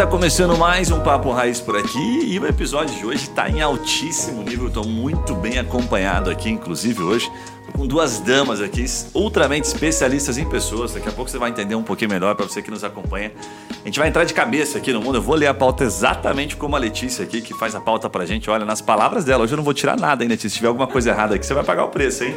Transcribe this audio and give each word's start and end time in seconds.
tá 0.00 0.06
começando 0.06 0.56
mais 0.56 0.90
um 0.90 0.98
Papo 1.00 1.30
Raiz 1.30 1.60
por 1.60 1.76
aqui 1.76 2.24
e 2.24 2.38
o 2.38 2.46
episódio 2.46 2.96
de 2.96 3.04
hoje 3.04 3.28
tá 3.28 3.50
em 3.50 3.60
altíssimo 3.60 4.42
nível. 4.42 4.68
Eu 4.68 4.72
tô 4.72 4.82
muito 4.82 5.34
bem 5.34 5.58
acompanhado 5.58 6.30
aqui, 6.30 6.48
inclusive 6.48 7.02
hoje, 7.02 7.30
com 7.76 7.86
duas 7.86 8.18
damas 8.18 8.62
aqui, 8.62 8.82
ultramente 9.12 9.68
especialistas 9.68 10.38
em 10.38 10.48
pessoas. 10.48 10.94
Daqui 10.94 11.06
a 11.06 11.12
pouco 11.12 11.30
você 11.30 11.36
vai 11.36 11.50
entender 11.50 11.74
um 11.74 11.82
pouquinho 11.82 12.08
melhor 12.08 12.34
para 12.34 12.46
você 12.46 12.62
que 12.62 12.70
nos 12.70 12.82
acompanha. 12.82 13.30
A 13.68 13.84
gente 13.84 13.98
vai 13.98 14.08
entrar 14.08 14.24
de 14.24 14.32
cabeça 14.32 14.78
aqui 14.78 14.90
no 14.90 15.02
mundo. 15.02 15.18
Eu 15.18 15.22
vou 15.22 15.34
ler 15.34 15.48
a 15.48 15.54
pauta 15.54 15.84
exatamente 15.84 16.56
como 16.56 16.74
a 16.76 16.78
Letícia 16.78 17.22
aqui, 17.22 17.42
que 17.42 17.52
faz 17.52 17.74
a 17.74 17.80
pauta 17.80 18.08
pra 18.08 18.24
gente. 18.24 18.48
Olha, 18.48 18.64
nas 18.64 18.80
palavras 18.80 19.22
dela, 19.22 19.44
hoje 19.44 19.52
eu 19.52 19.58
não 19.58 19.64
vou 19.64 19.74
tirar 19.74 19.98
nada, 19.98 20.24
hein, 20.24 20.30
Letícia? 20.30 20.48
Se 20.48 20.56
tiver 20.56 20.68
alguma 20.68 20.86
coisa 20.86 21.10
errada 21.10 21.34
aqui, 21.34 21.44
você 21.44 21.52
vai 21.52 21.62
pagar 21.62 21.84
o 21.84 21.88
preço, 21.88 22.24
hein? 22.24 22.34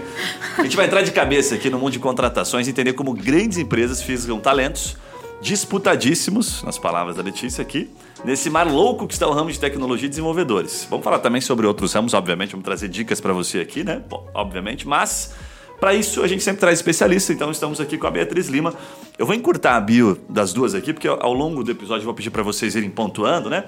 A 0.57 0.63
gente 0.63 0.75
vai 0.75 0.85
entrar 0.85 1.02
de 1.02 1.11
cabeça 1.11 1.55
aqui 1.55 1.70
no 1.70 1.80
mundo 1.80 1.93
de 1.93 1.99
contratações, 1.99 2.67
entender 2.67 2.91
como 2.91 3.13
grandes 3.13 3.57
empresas 3.57 4.02
fisgam 4.02 4.38
talentos 4.38 4.98
disputadíssimos, 5.41 6.63
nas 6.63 6.77
palavras 6.77 7.15
da 7.15 7.23
Letícia 7.23 7.61
aqui, 7.61 7.89
nesse 8.23 8.49
mar 8.49 8.65
louco 8.65 9.07
que 9.07 9.13
está 9.13 9.27
o 9.27 9.31
ramo 9.31 9.51
de 9.51 9.59
tecnologia 9.59 10.05
e 10.05 10.09
desenvolvedores. 10.09 10.87
Vamos 10.89 11.03
falar 11.03 11.19
também 11.19 11.41
sobre 11.41 11.67
outros 11.67 11.93
ramos, 11.93 12.13
obviamente, 12.13 12.51
vamos 12.51 12.65
trazer 12.65 12.87
dicas 12.87 13.19
para 13.19 13.33
você 13.33 13.59
aqui, 13.59 13.83
né? 13.83 14.01
Bom, 14.09 14.29
obviamente, 14.33 14.87
mas 14.87 15.33
para 15.79 15.93
isso 15.93 16.23
a 16.23 16.27
gente 16.27 16.43
sempre 16.43 16.61
traz 16.61 16.79
especialista, 16.79 17.33
então 17.33 17.51
estamos 17.51 17.81
aqui 17.81 17.97
com 17.97 18.07
a 18.07 18.11
Beatriz 18.11 18.47
Lima. 18.47 18.73
Eu 19.17 19.25
vou 19.25 19.35
encurtar 19.35 19.75
a 19.75 19.81
bio 19.81 20.17
das 20.29 20.53
duas 20.53 20.73
aqui, 20.73 20.93
porque 20.93 21.07
ao 21.07 21.34
longo 21.34 21.63
do 21.63 21.71
episódio 21.71 22.01
eu 22.01 22.05
vou 22.05 22.13
pedir 22.13 22.29
para 22.29 22.43
vocês 22.43 22.75
irem 22.75 22.89
pontuando, 22.89 23.49
né? 23.49 23.65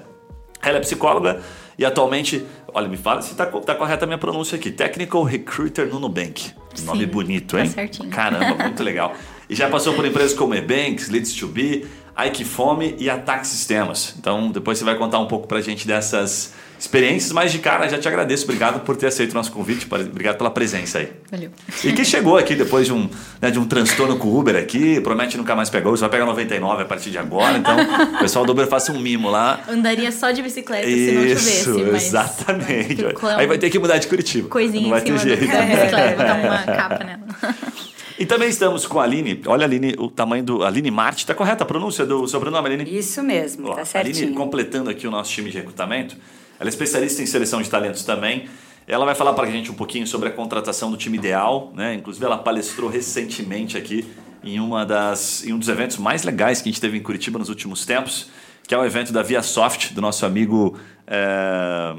Ela 0.62 0.78
é 0.78 0.80
psicóloga 0.80 1.42
e 1.78 1.84
atualmente, 1.84 2.44
olha, 2.72 2.88
me 2.88 2.96
fala 2.96 3.20
se 3.20 3.32
está 3.32 3.44
tá 3.44 3.74
correta 3.74 4.04
a 4.04 4.06
minha 4.06 4.18
pronúncia 4.18 4.56
aqui. 4.56 4.70
Technical 4.70 5.22
Recruiter 5.22 5.86
no 5.88 6.00
Nubank. 6.00 6.52
Sim, 6.74 6.86
Nome 6.86 7.06
bonito, 7.06 7.58
hein? 7.58 7.66
Tá 7.66 7.74
certinho. 7.74 8.10
Caramba, 8.10 8.64
muito 8.64 8.82
legal. 8.82 9.12
E 9.48 9.54
já 9.54 9.68
passou 9.68 9.94
por 9.94 10.04
empresas 10.04 10.34
como 10.34 10.54
Ebanks, 10.54 11.08
Leads 11.08 11.32
to 11.34 11.46
Be, 11.46 11.86
Ike 12.26 12.44
Fome 12.44 12.96
e 12.98 13.08
Ataque 13.10 13.46
Sistemas. 13.46 14.14
Então, 14.18 14.50
depois 14.50 14.78
você 14.78 14.84
vai 14.84 14.96
contar 14.96 15.18
um 15.18 15.26
pouco 15.26 15.46
pra 15.46 15.60
gente 15.60 15.86
dessas 15.86 16.52
experiências, 16.78 17.32
mas 17.32 17.52
de 17.52 17.58
cara 17.58 17.88
já 17.88 17.96
te 17.98 18.06
agradeço. 18.08 18.44
Obrigado 18.44 18.80
por 18.80 18.96
ter 18.96 19.06
aceito 19.06 19.30
o 19.32 19.34
nosso 19.34 19.50
convite, 19.52 19.86
obrigado 19.90 20.36
pela 20.36 20.50
presença 20.50 20.98
aí. 20.98 21.10
Valeu. 21.30 21.50
E 21.84 21.92
que 21.92 22.04
chegou 22.04 22.36
aqui 22.36 22.54
depois 22.54 22.86
de 22.86 22.92
um, 22.92 23.08
né, 23.40 23.50
de 23.50 23.58
um 23.58 23.64
transtorno 23.66 24.16
com 24.18 24.28
o 24.28 24.38
Uber 24.38 24.56
aqui, 24.56 25.00
promete 25.00 25.36
nunca 25.38 25.54
mais 25.54 25.70
pegar, 25.70 25.88
você 25.90 26.00
vai 26.02 26.10
pegar 26.10 26.26
99 26.26 26.82
a 26.82 26.84
partir 26.84 27.10
de 27.10 27.16
agora, 27.18 27.56
então 27.56 27.76
o 28.14 28.18
pessoal 28.18 28.44
do 28.44 28.52
Uber 28.52 28.66
faça 28.66 28.92
um 28.92 28.98
mimo 28.98 29.30
lá. 29.30 29.60
Andaria 29.68 30.10
só 30.12 30.30
de 30.32 30.42
bicicleta 30.42 30.86
se 30.86 31.12
não 31.12 31.24
Isso, 31.24 31.64
chovesse. 31.64 31.90
mas- 31.92 32.02
exatamente. 32.08 32.96
Ficou 32.96 33.30
Aí 33.30 33.46
vai 33.46 33.56
ter 33.58 33.70
que 33.70 33.78
mudar 33.78 33.96
de 33.98 34.06
Curitiba. 34.06 34.48
Coisinha 34.48 34.82
não 34.82 34.90
vai 34.90 35.00
ter 35.00 35.18
jeito. 35.18 35.40
bicicleta, 35.40 36.16
botar 36.16 36.34
uma 36.34 36.62
capa 36.64 37.04
nela. 37.04 37.20
E 38.18 38.24
também 38.24 38.48
estamos 38.48 38.86
com 38.86 38.98
a 38.98 39.02
Aline. 39.04 39.40
Olha, 39.46 39.64
Aline, 39.64 39.94
o 39.98 40.08
tamanho 40.10 40.42
do. 40.42 40.64
Aline 40.64 40.90
Marte, 40.90 41.18
está 41.18 41.34
correta 41.34 41.64
a 41.64 41.66
pronúncia 41.66 42.06
do 42.06 42.26
sobrenome, 42.26 42.66
Aline? 42.68 42.98
Isso 42.98 43.22
mesmo, 43.22 43.68
Ó, 43.68 43.74
tá 43.74 43.82
Aline, 43.98 44.14
certinho. 44.14 44.34
completando 44.34 44.88
aqui 44.90 45.06
o 45.06 45.10
nosso 45.10 45.30
time 45.32 45.50
de 45.50 45.58
recrutamento, 45.58 46.16
ela 46.58 46.68
é 46.68 46.70
especialista 46.70 47.22
em 47.22 47.26
seleção 47.26 47.60
de 47.60 47.68
talentos 47.68 48.04
também. 48.04 48.46
Ela 48.88 49.04
vai 49.04 49.14
falar 49.14 49.32
para 49.34 49.46
a 49.46 49.50
gente 49.50 49.70
um 49.70 49.74
pouquinho 49.74 50.06
sobre 50.06 50.28
a 50.28 50.32
contratação 50.32 50.90
do 50.90 50.96
time 50.96 51.18
ideal, 51.18 51.72
né? 51.74 51.94
Inclusive, 51.94 52.24
ela 52.24 52.38
palestrou 52.38 52.88
recentemente 52.88 53.76
aqui 53.76 54.06
em, 54.44 54.60
uma 54.60 54.86
das, 54.86 55.44
em 55.44 55.52
um 55.52 55.58
dos 55.58 55.68
eventos 55.68 55.96
mais 55.98 56.22
legais 56.22 56.62
que 56.62 56.68
a 56.68 56.72
gente 56.72 56.80
teve 56.80 56.96
em 56.96 57.02
Curitiba 57.02 57.38
nos 57.38 57.48
últimos 57.48 57.84
tempos, 57.84 58.30
que 58.66 58.72
é 58.74 58.78
o 58.78 58.84
evento 58.84 59.12
da 59.12 59.22
ViaSoft, 59.22 59.92
do 59.92 60.00
nosso 60.00 60.24
amigo. 60.24 60.78
É... 61.06 61.96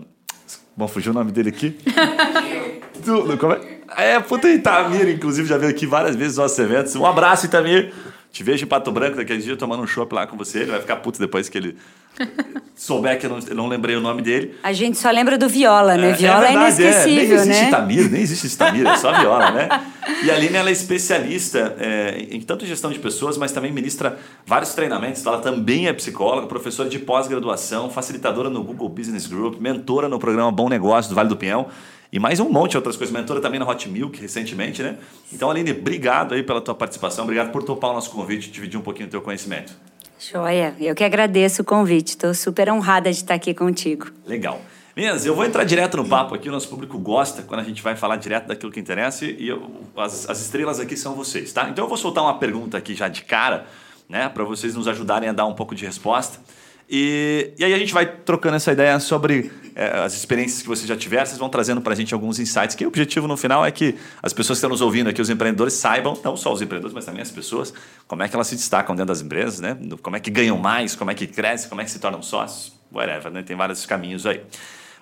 Bom, 0.75 0.87
fugiu 0.87 1.11
o 1.11 1.15
nome 1.15 1.31
dele 1.31 1.49
aqui. 1.49 1.75
Do- 3.05 3.37
como 3.37 3.53
é? 3.53 3.76
É, 3.97 4.19
puta 4.19 4.47
Itamir, 4.47 5.09
inclusive, 5.09 5.49
já 5.49 5.57
veio 5.57 5.71
aqui 5.71 5.87
várias 5.87 6.15
vezes 6.15 6.37
nos 6.37 6.43
nossos 6.43 6.59
eventos. 6.59 6.95
Um 6.95 7.05
abraço, 7.05 7.47
Itamir. 7.47 7.91
Te 8.31 8.43
vejo 8.43 8.63
em 8.63 8.67
Pato 8.67 8.91
Branco 8.91 9.17
daquele 9.17 9.41
dia 9.41 9.57
tomando 9.57 9.81
um 9.81 9.87
chopp 9.87 10.13
lá 10.13 10.27
com 10.27 10.37
você. 10.37 10.59
Ele 10.59 10.71
vai 10.71 10.81
ficar 10.81 10.97
puto 10.97 11.17
depois 11.17 11.49
que 11.49 11.57
ele 11.57 11.75
souber 12.75 13.19
que 13.19 13.25
eu 13.25 13.29
não, 13.31 13.39
eu 13.39 13.55
não 13.55 13.67
lembrei 13.67 13.95
o 13.95 13.99
nome 13.99 14.21
dele. 14.21 14.55
A 14.61 14.71
gente 14.71 14.99
só 14.99 15.09
lembra 15.09 15.35
do 15.35 15.49
Viola, 15.49 15.97
né? 15.97 16.13
Viola 16.13 16.45
é, 16.45 16.51
verdade, 16.51 16.81
inesquecível, 16.81 17.15
Nem 17.15 17.33
existe 17.33 17.61
né? 17.63 17.67
Itamir, 17.67 18.11
nem 18.11 18.21
existe 18.21 18.45
Itamir, 18.53 18.85
é 18.85 18.97
só 18.97 19.11
viola, 19.19 19.51
né? 19.51 19.67
E 20.23 20.31
a 20.31 20.35
Aline, 20.35 20.55
ela 20.55 20.69
é 20.69 20.71
especialista 20.71 21.75
é, 21.79 22.27
em 22.31 22.41
tanto 22.41 22.65
gestão 22.65 22.91
de 22.91 22.97
pessoas, 22.97 23.37
mas 23.37 23.51
também 23.51 23.71
ministra 23.71 24.17
vários 24.45 24.73
treinamentos. 24.73 25.25
Ela 25.25 25.39
também 25.39 25.87
é 25.87 25.93
psicóloga, 25.93 26.47
professora 26.47 26.87
de 26.87 26.97
pós-graduação, 26.97 27.89
facilitadora 27.89 28.49
no 28.49 28.63
Google 28.63 28.89
Business 28.89 29.27
Group, 29.27 29.59
mentora 29.59 30.07
no 30.07 30.17
programa 30.17 30.51
Bom 30.51 30.69
Negócio 30.69 31.09
do 31.09 31.15
Vale 31.15 31.29
do 31.29 31.35
Pinhão. 31.35 31.67
E 32.11 32.19
mais 32.19 32.39
um 32.39 32.49
monte 32.49 32.71
de 32.71 32.77
outras 32.77 32.95
coisas. 32.95 33.13
Mentora 33.15 33.41
também 33.41 33.59
na 33.59 33.67
Hot 33.67 33.87
Milk, 33.89 34.19
recentemente, 34.21 34.81
né? 34.81 34.97
Então, 35.31 35.49
Aline, 35.51 35.71
obrigado 35.71 36.33
aí 36.33 36.41
pela 36.43 36.61
tua 36.61 36.73
participação. 36.73 37.23
Obrigado 37.25 37.51
por 37.51 37.63
topar 37.63 37.91
o 37.91 37.93
nosso 37.93 38.09
convite 38.11 38.47
e 38.47 38.51
dividir 38.51 38.79
um 38.79 38.83
pouquinho 38.83 39.07
do 39.07 39.11
teu 39.11 39.21
conhecimento. 39.21 39.73
Joia, 40.19 40.73
eu 40.79 40.95
que 40.95 41.03
agradeço 41.03 41.61
o 41.61 41.65
convite. 41.65 42.09
Estou 42.09 42.33
super 42.33 42.69
honrada 42.71 43.11
de 43.11 43.17
estar 43.17 43.33
aqui 43.33 43.53
contigo. 43.53 44.07
Legal. 44.25 44.61
Meninas, 44.95 45.25
eu 45.25 45.35
vou 45.35 45.45
entrar 45.45 45.63
direto 45.63 45.97
no 45.97 46.07
papo 46.07 46.33
aqui. 46.33 46.49
O 46.49 46.51
nosso 46.51 46.67
público 46.69 46.97
gosta 46.97 47.43
quando 47.43 47.59
a 47.59 47.63
gente 47.63 47.83
vai 47.83 47.95
falar 47.95 48.15
direto 48.15 48.47
daquilo 48.47 48.71
que 48.71 48.79
interessa 48.79 49.25
e 49.25 49.47
eu- 49.47 49.69
as, 49.95 50.27
as 50.29 50.41
estrelas 50.41 50.79
aqui 50.79 50.97
são 50.97 51.13
vocês, 51.13 51.51
tá? 51.53 51.69
Então 51.69 51.85
eu 51.85 51.89
vou 51.89 51.97
soltar 51.97 52.23
uma 52.23 52.39
pergunta 52.39 52.77
aqui 52.77 52.95
já 52.95 53.07
de 53.07 53.21
cara, 53.21 53.67
né? 54.09 54.27
Para 54.27 54.43
vocês 54.43 54.73
nos 54.73 54.87
ajudarem 54.87 55.29
a 55.29 55.33
dar 55.33 55.45
um 55.45 55.53
pouco 55.53 55.75
de 55.75 55.85
resposta. 55.85 56.39
E, 56.89 57.53
e 57.57 57.65
aí 57.65 57.73
a 57.73 57.77
gente 57.77 57.93
vai 57.93 58.05
trocando 58.05 58.55
essa 58.55 58.71
ideia 58.71 58.97
sobre 58.99 59.51
eh, 59.75 59.99
as 59.99 60.13
experiências 60.13 60.61
que 60.61 60.67
vocês 60.67 60.87
já 60.87 60.95
tiveram. 60.95 61.25
Vocês 61.25 61.37
vão 61.37 61.49
trazendo 61.49 61.81
para 61.81 61.91
a 61.91 61.95
gente 61.95 62.13
alguns 62.13 62.39
insights. 62.39 62.75
Que 62.75 62.85
o 62.85 62.87
objetivo 62.87 63.27
no 63.27 63.35
final 63.35 63.65
é 63.65 63.71
que 63.71 63.95
as 64.23 64.31
pessoas 64.31 64.57
que 64.57 64.59
estão 64.59 64.69
nos 64.69 64.79
ouvindo 64.79 65.09
aqui, 65.09 65.21
os 65.21 65.29
empreendedores, 65.29 65.73
saibam, 65.73 66.17
não 66.23 66.37
só 66.37 66.53
os 66.53 66.61
empreendedores, 66.61 66.93
mas 66.93 67.03
também 67.03 67.21
as 67.21 67.31
pessoas, 67.31 67.73
como 68.07 68.23
é 68.23 68.29
que 68.29 68.35
elas 68.35 68.47
se 68.47 68.55
destacam 68.55 68.95
dentro 68.95 69.07
das 69.07 69.21
empresas, 69.21 69.59
né? 69.59 69.77
Como 70.01 70.15
é 70.15 70.19
que 70.19 70.31
ganham 70.31 70.57
mais, 70.57 70.95
como 70.95 71.11
é 71.11 71.13
que 71.13 71.27
crescem, 71.27 71.67
como 71.67 71.81
é 71.81 71.83
que 71.83 71.91
se 71.91 71.99
tornam 71.99 72.21
sócios, 72.21 72.73
whatever, 72.89 73.31
né? 73.31 73.43
Tem 73.43 73.55
vários 73.57 73.85
caminhos 73.85 74.25
aí. 74.25 74.41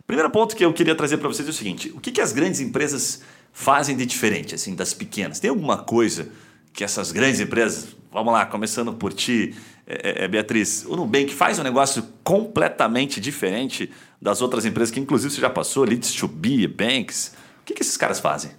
Primeiro 0.07 0.29
ponto 0.31 0.55
que 0.55 0.65
eu 0.65 0.73
queria 0.73 0.95
trazer 0.95 1.17
para 1.17 1.27
vocês 1.27 1.47
é 1.47 1.51
o 1.51 1.53
seguinte: 1.53 1.91
o 1.95 1.99
que, 1.99 2.11
que 2.11 2.21
as 2.21 2.31
grandes 2.31 2.59
empresas 2.59 3.21
fazem 3.53 3.95
de 3.95 4.07
diferente 4.07 4.55
assim 4.55 4.73
das 4.73 4.91
pequenas? 4.91 5.39
Tem 5.39 5.51
alguma 5.51 5.77
coisa 5.77 6.29
que 6.73 6.83
essas 6.83 7.11
grandes 7.11 7.39
empresas, 7.39 7.95
vamos 8.11 8.33
lá, 8.33 8.45
começando 8.45 8.93
por 8.93 9.13
ti, 9.13 9.55
é, 9.87 10.23
é, 10.23 10.27
Beatriz, 10.27 10.85
o 10.87 10.95
Nubank 10.95 11.33
faz 11.33 11.59
um 11.59 11.63
negócio 11.63 12.07
completamente 12.23 13.21
diferente 13.21 13.91
das 14.21 14.41
outras 14.41 14.65
empresas 14.65 14.91
que 14.91 14.99
inclusive 14.99 15.33
você 15.33 15.41
já 15.41 15.49
passou, 15.49 15.83
Leads 15.83 16.13
to 16.13 16.27
Be, 16.27 16.67
Banks. 16.67 17.35
O 17.61 17.65
que, 17.65 17.73
que 17.73 17.81
esses 17.81 17.97
caras 17.97 18.19
fazem? 18.19 18.51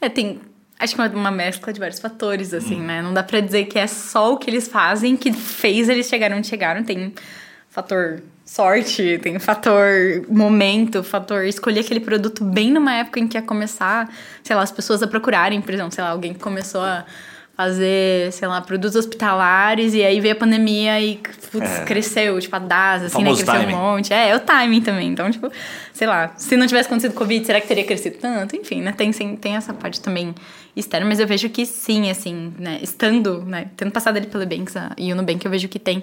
É, 0.00 0.08
tem. 0.08 0.40
Acho 0.78 0.94
que 0.94 1.00
é 1.00 1.06
uma 1.06 1.30
mescla 1.30 1.72
de 1.72 1.80
vários 1.80 1.98
fatores, 1.98 2.52
assim, 2.52 2.78
né? 2.78 3.00
Não 3.00 3.14
dá 3.14 3.22
pra 3.22 3.40
dizer 3.40 3.64
que 3.64 3.78
é 3.78 3.86
só 3.86 4.34
o 4.34 4.36
que 4.36 4.50
eles 4.50 4.68
fazem 4.68 5.16
que 5.16 5.32
fez 5.32 5.88
eles 5.88 6.06
chegarem 6.06 6.36
onde 6.36 6.46
chegaram. 6.46 6.84
Tem 6.84 7.14
fator 7.70 8.22
sorte, 8.44 9.18
tem 9.22 9.38
fator 9.38 9.82
momento, 10.28 11.02
fator 11.02 11.44
escolher 11.44 11.80
aquele 11.80 12.00
produto 12.00 12.44
bem 12.44 12.70
numa 12.70 12.94
época 12.94 13.18
em 13.18 13.26
que 13.26 13.38
ia 13.38 13.42
começar, 13.42 14.10
sei 14.42 14.54
lá, 14.54 14.62
as 14.62 14.70
pessoas 14.70 15.02
a 15.02 15.06
procurarem, 15.06 15.62
por 15.62 15.72
exemplo, 15.72 15.92
sei 15.92 16.04
lá, 16.04 16.10
alguém 16.10 16.34
que 16.34 16.40
começou 16.40 16.82
a 16.82 17.06
fazer, 17.56 18.30
sei 18.32 18.46
lá, 18.46 18.60
produtos 18.60 18.94
hospitalares 18.96 19.94
e 19.94 20.02
aí 20.04 20.20
veio 20.20 20.34
a 20.34 20.36
pandemia 20.36 21.00
e 21.00 21.16
putz, 21.50 21.70
É. 21.70 21.84
cresceu, 21.84 22.38
tipo, 22.38 22.54
a 22.54 22.58
DAS, 22.58 23.04
assim, 23.04 23.22
né? 23.22 23.30
Cresceu 23.30 23.46
timing. 23.46 23.72
um 23.74 23.76
monte. 23.76 24.12
É, 24.12 24.28
é 24.28 24.36
o 24.36 24.40
timing 24.40 24.82
também. 24.82 25.08
Então, 25.08 25.30
tipo, 25.30 25.50
sei 25.92 26.06
lá, 26.06 26.32
se 26.36 26.54
não 26.56 26.66
tivesse 26.66 26.86
acontecido 26.86 27.14
Covid, 27.14 27.46
será 27.46 27.60
que 27.60 27.66
teria 27.66 27.84
crescido 27.84 28.18
tanto? 28.20 28.54
Enfim, 28.54 28.82
né? 28.82 28.92
Tem, 28.92 29.10
tem 29.36 29.56
essa 29.56 29.72
parte 29.72 30.00
também 30.02 30.34
externa, 30.76 31.06
mas 31.06 31.18
eu 31.18 31.26
vejo 31.26 31.48
que 31.48 31.64
sim, 31.64 32.10
assim, 32.10 32.52
né? 32.58 32.78
Estando, 32.82 33.42
né? 33.46 33.68
Tendo 33.74 33.90
passado 33.90 34.18
ali 34.18 34.26
pelo 34.26 34.44
Banks 34.44 34.74
e 34.98 35.10
o 35.12 35.16
Nubank, 35.16 35.42
eu 35.42 35.50
vejo 35.50 35.66
que 35.68 35.78
tem. 35.78 36.02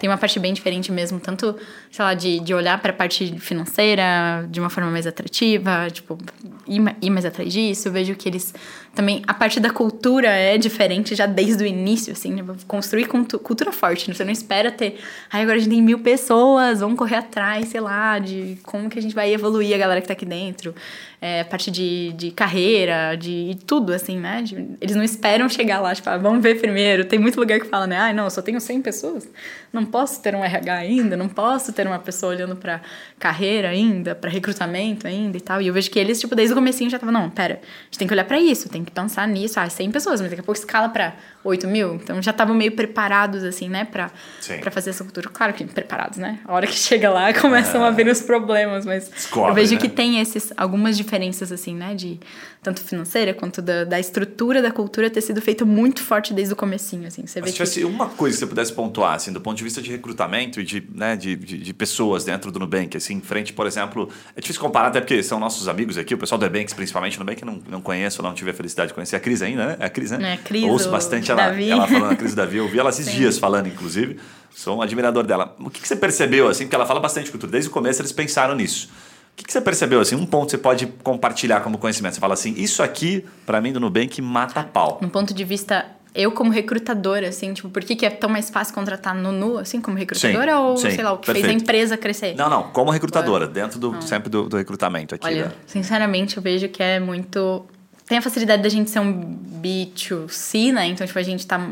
Tem 0.00 0.08
uma 0.10 0.16
parte 0.18 0.38
bem 0.40 0.52
diferente 0.52 0.90
mesmo, 0.90 1.20
tanto, 1.20 1.54
sei 1.92 2.04
lá, 2.04 2.14
de, 2.14 2.40
de 2.40 2.52
olhar 2.54 2.80
para 2.80 2.90
a 2.90 2.94
parte 2.94 3.38
financeira 3.38 4.46
de 4.50 4.58
uma 4.58 4.70
forma 4.70 4.90
mais 4.90 5.06
atrativa, 5.06 5.88
tipo, 5.92 6.18
ir, 6.66 6.80
ir 7.02 7.10
mais 7.10 7.24
atrás 7.26 7.52
disso. 7.52 7.86
Eu 7.88 7.92
vejo 7.92 8.14
que 8.16 8.28
eles 8.28 8.52
também. 8.94 9.22
A 9.26 9.34
parte 9.34 9.60
da 9.60 9.70
cultura 9.70 10.28
é 10.28 10.56
diferente 10.58 11.14
já 11.14 11.26
desde 11.26 11.62
o 11.62 11.66
início, 11.66 12.12
assim, 12.12 12.32
né? 12.32 12.42
construir 12.66 13.04
cultu- 13.06 13.38
cultura 13.38 13.70
forte. 13.72 14.08
né? 14.08 14.14
Você 14.14 14.24
não 14.24 14.32
espera 14.32 14.72
ter. 14.72 14.98
Ai, 15.30 15.42
agora 15.42 15.56
a 15.56 15.60
gente 15.60 15.70
tem 15.70 15.82
mil 15.82 15.98
pessoas, 16.00 16.80
vamos 16.80 16.98
correr 16.98 17.16
atrás, 17.16 17.68
sei 17.68 17.80
lá, 17.80 18.18
de 18.18 18.58
como 18.62 18.88
que 18.88 18.98
a 18.98 19.02
gente 19.02 19.14
vai 19.14 19.32
evoluir 19.32 19.74
a 19.74 19.78
galera 19.78 20.00
que 20.00 20.06
tá 20.08 20.14
aqui 20.14 20.24
dentro. 20.26 20.74
É, 21.22 21.44
parte 21.44 21.70
de, 21.70 22.14
de 22.14 22.30
carreira, 22.30 23.14
de 23.14 23.54
tudo, 23.66 23.92
assim, 23.92 24.18
né? 24.18 24.40
De- 24.42 24.70
eles 24.80 24.96
não 24.96 25.04
esperam 25.04 25.48
chegar 25.50 25.78
lá, 25.80 25.94
tipo, 25.94 26.08
ah, 26.08 26.16
vamos 26.16 26.42
ver 26.42 26.58
primeiro. 26.58 27.04
Tem 27.04 27.18
muito 27.18 27.38
lugar 27.38 27.60
que 27.60 27.66
fala, 27.66 27.86
né? 27.86 27.98
Ai, 27.98 28.14
não, 28.14 28.24
eu 28.24 28.30
só 28.30 28.40
tenho 28.40 28.58
100 28.58 28.80
pessoas. 28.80 29.28
Não 29.72 29.84
posso 29.84 30.20
ter 30.20 30.34
um 30.34 30.44
RH 30.44 30.74
ainda, 30.74 31.16
não 31.16 31.28
posso 31.28 31.72
ter 31.72 31.86
uma 31.86 31.98
pessoa 31.98 32.32
olhando 32.32 32.56
pra 32.56 32.80
carreira 33.18 33.68
ainda, 33.68 34.14
pra 34.14 34.28
recrutamento 34.28 35.06
ainda 35.06 35.36
e 35.36 35.40
tal. 35.40 35.62
E 35.62 35.68
eu 35.68 35.72
vejo 35.72 35.90
que 35.90 35.98
eles, 35.98 36.18
tipo, 36.18 36.34
desde 36.34 36.52
o 36.52 36.56
comecinho 36.56 36.90
já 36.90 36.96
estavam, 36.96 37.12
não, 37.12 37.30
pera, 37.30 37.60
a 37.62 37.84
gente 37.84 37.98
tem 37.98 38.08
que 38.08 38.12
olhar 38.14 38.24
pra 38.24 38.40
isso, 38.40 38.68
tem 38.68 38.84
que 38.84 38.90
pensar 38.90 39.28
nisso. 39.28 39.60
Ah, 39.60 39.70
100 39.70 39.90
pessoas, 39.92 40.20
mas 40.20 40.30
daqui 40.30 40.40
a 40.40 40.44
pouco 40.44 40.58
escala 40.58 40.88
pra 40.88 41.14
8 41.42 41.66
mil. 41.66 41.94
Então 41.94 42.20
já 42.20 42.30
estavam 42.30 42.54
meio 42.54 42.72
preparados, 42.72 43.42
assim, 43.44 43.68
né, 43.68 43.84
pra, 43.84 44.10
Sim. 44.40 44.58
pra 44.58 44.70
fazer 44.70 44.90
essa 44.90 45.02
cultura. 45.02 45.28
Claro 45.28 45.52
que 45.54 45.64
preparados, 45.64 46.18
né? 46.18 46.40
A 46.44 46.52
hora 46.52 46.66
que 46.66 46.74
chega 46.76 47.10
lá 47.10 47.32
começam 47.32 47.82
a 47.82 47.90
ver 47.90 48.08
os 48.08 48.20
problemas, 48.20 48.84
mas 48.84 49.08
Descobre, 49.08 49.50
eu 49.50 49.54
vejo 49.54 49.74
né? 49.74 49.80
que 49.80 49.88
tem 49.88 50.20
esses, 50.20 50.52
algumas 50.56 50.96
diferenças, 50.96 51.50
assim, 51.50 51.74
né? 51.74 51.94
De 51.94 52.20
tanto 52.62 52.82
financeira 52.82 53.32
quanto 53.32 53.62
da, 53.62 53.84
da 53.84 53.98
estrutura 53.98 54.60
da 54.60 54.70
cultura 54.70 55.08
ter 55.08 55.22
sido 55.22 55.40
feita 55.40 55.64
muito 55.64 56.02
forte 56.02 56.34
desde 56.34 56.52
o 56.52 56.56
comecinho, 56.56 57.06
assim. 57.06 57.26
Você 57.26 57.40
Mas 57.40 57.50
se 57.50 57.56
tivesse 57.56 57.84
uma 57.84 58.08
coisa 58.10 58.36
que 58.36 58.40
você 58.40 58.46
pudesse 58.46 58.72
pontuar, 58.72 59.14
assim, 59.14 59.32
do 59.32 59.40
ponto 59.40 59.56
de 59.56 59.64
vista 59.64 59.80
de 59.80 59.90
recrutamento 59.90 60.60
e 60.60 60.64
de, 60.64 60.86
né, 60.94 61.16
de, 61.16 61.36
de, 61.36 61.56
de 61.56 61.74
pessoas 61.74 62.24
dentro 62.24 62.52
do 62.52 62.58
Nubank, 62.58 62.94
assim, 62.96 63.14
em 63.14 63.20
frente, 63.20 63.54
por 63.54 63.66
exemplo, 63.66 64.10
é 64.36 64.40
difícil 64.42 64.60
comparar 64.60 64.88
até 64.88 65.00
porque 65.00 65.22
são 65.22 65.40
nossos 65.40 65.68
amigos 65.68 65.96
aqui, 65.96 66.14
o 66.14 66.18
pessoal 66.18 66.38
do 66.38 66.44
Ebanks, 66.44 66.74
principalmente, 66.74 67.18
no 67.18 67.24
Nubank, 67.24 67.42
eu 67.42 67.46
não, 67.46 67.62
não 67.66 67.80
conheço, 67.80 68.22
não 68.22 68.34
tive 68.34 68.50
a 68.50 68.54
felicidade 68.54 68.88
de 68.88 68.94
conhecer 68.94 69.16
a 69.16 69.20
Cris 69.20 69.40
ainda, 69.40 69.66
né? 69.66 69.76
É 69.80 69.86
a 69.86 69.90
Cris, 69.90 70.10
né? 70.10 70.32
É, 70.32 70.32
a 70.34 70.36
Cris, 70.36 70.64
Ouço 70.64 70.88
o 70.88 70.92
bastante 70.92 71.29
ela, 71.30 71.46
Davi. 71.46 71.70
ela 71.70 71.86
falando, 71.86 72.12
a 72.12 72.16
Cris 72.16 72.34
Davi, 72.34 72.56
eu 72.58 72.68
vi 72.68 72.78
ela 72.78 72.90
esses 72.90 73.06
Sim. 73.06 73.16
dias 73.16 73.38
falando, 73.38 73.66
inclusive, 73.66 74.18
sou 74.50 74.78
um 74.78 74.82
admirador 74.82 75.24
dela. 75.24 75.54
O 75.58 75.70
que, 75.70 75.80
que 75.80 75.88
você 75.88 75.96
percebeu, 75.96 76.48
assim, 76.48 76.64
porque 76.64 76.74
ela 76.74 76.86
fala 76.86 77.00
bastante 77.00 77.26
de 77.26 77.30
cultura, 77.30 77.52
desde 77.52 77.70
o 77.70 77.72
começo 77.72 78.00
eles 78.00 78.12
pensaram 78.12 78.54
nisso. 78.54 78.88
O 79.32 79.36
que, 79.36 79.44
que 79.44 79.52
você 79.52 79.60
percebeu, 79.60 80.00
assim, 80.00 80.14
um 80.14 80.26
ponto 80.26 80.46
que 80.46 80.50
você 80.52 80.58
pode 80.58 80.86
compartilhar 81.02 81.60
como 81.60 81.78
conhecimento? 81.78 82.14
Você 82.14 82.20
fala 82.20 82.34
assim, 82.34 82.54
isso 82.56 82.82
aqui, 82.82 83.24
para 83.46 83.60
mim, 83.60 83.72
do 83.72 83.80
Nubank, 83.80 84.20
mata 84.20 84.62
pau. 84.62 84.98
no 85.00 85.08
ponto 85.08 85.32
de 85.32 85.44
vista 85.44 85.86
eu 86.14 86.32
como 86.32 86.50
recrutadora, 86.50 87.28
assim, 87.28 87.52
tipo, 87.52 87.68
por 87.70 87.84
que, 87.84 87.94
que 87.94 88.04
é 88.04 88.10
tão 88.10 88.28
mais 88.28 88.50
fácil 88.50 88.74
contratar 88.74 89.14
no 89.14 89.30
Nu, 89.30 89.58
assim, 89.58 89.80
como 89.80 89.96
recrutadora? 89.96 90.52
Sim, 90.52 90.58
ou, 90.58 90.76
sim, 90.76 90.90
sei 90.90 91.04
lá, 91.04 91.12
o 91.12 91.18
que 91.18 91.26
fez 91.26 91.38
a 91.38 91.40
perfeito. 91.40 91.62
empresa 91.62 91.96
crescer? 91.96 92.34
Não, 92.36 92.50
não, 92.50 92.64
como 92.64 92.90
recrutadora, 92.90 93.46
dentro 93.46 93.78
do, 93.78 94.02
sempre 94.02 94.28
do, 94.28 94.48
do 94.48 94.56
recrutamento 94.56 95.14
aqui. 95.14 95.26
Olha, 95.26 95.46
né? 95.46 95.52
sinceramente, 95.66 96.36
eu 96.36 96.42
vejo 96.42 96.68
que 96.68 96.82
é 96.82 96.98
muito. 96.98 97.64
Tem 98.10 98.18
a 98.18 98.22
facilidade 98.22 98.60
da 98.60 98.68
gente 98.68 98.90
ser 98.90 98.98
um 98.98 99.38
B2C, 99.62 100.72
né? 100.72 100.84
Então, 100.86 101.06
tipo, 101.06 101.16
a 101.16 101.22
gente 101.22 101.46
tá. 101.46 101.64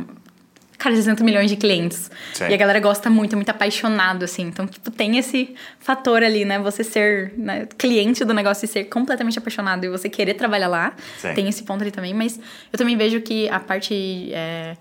Cara, 0.78 0.94
60 0.94 1.24
milhões 1.24 1.50
de 1.50 1.56
clientes. 1.56 2.08
Sim. 2.32 2.44
E 2.48 2.54
a 2.54 2.56
galera 2.56 2.78
gosta 2.78 3.10
muito, 3.10 3.32
é 3.32 3.34
muito 3.34 3.48
apaixonado, 3.48 4.22
assim. 4.22 4.42
Então, 4.42 4.64
tipo, 4.64 4.88
tem 4.88 5.18
esse 5.18 5.56
fator 5.80 6.22
ali, 6.22 6.44
né? 6.44 6.60
Você 6.60 6.84
ser 6.84 7.34
né, 7.36 7.66
cliente 7.76 8.24
do 8.24 8.32
negócio 8.32 8.66
e 8.66 8.68
ser 8.68 8.84
completamente 8.84 9.36
apaixonado 9.36 9.84
e 9.84 9.88
você 9.88 10.08
querer 10.08 10.34
trabalhar 10.34 10.68
lá. 10.68 10.92
Sim. 11.16 11.34
Tem 11.34 11.48
esse 11.48 11.64
ponto 11.64 11.82
ali 11.82 11.90
também. 11.90 12.14
Mas 12.14 12.38
eu 12.72 12.78
também 12.78 12.96
vejo 12.96 13.20
que 13.20 13.48
a 13.48 13.58
parte. 13.58 14.30
É, 14.32 14.76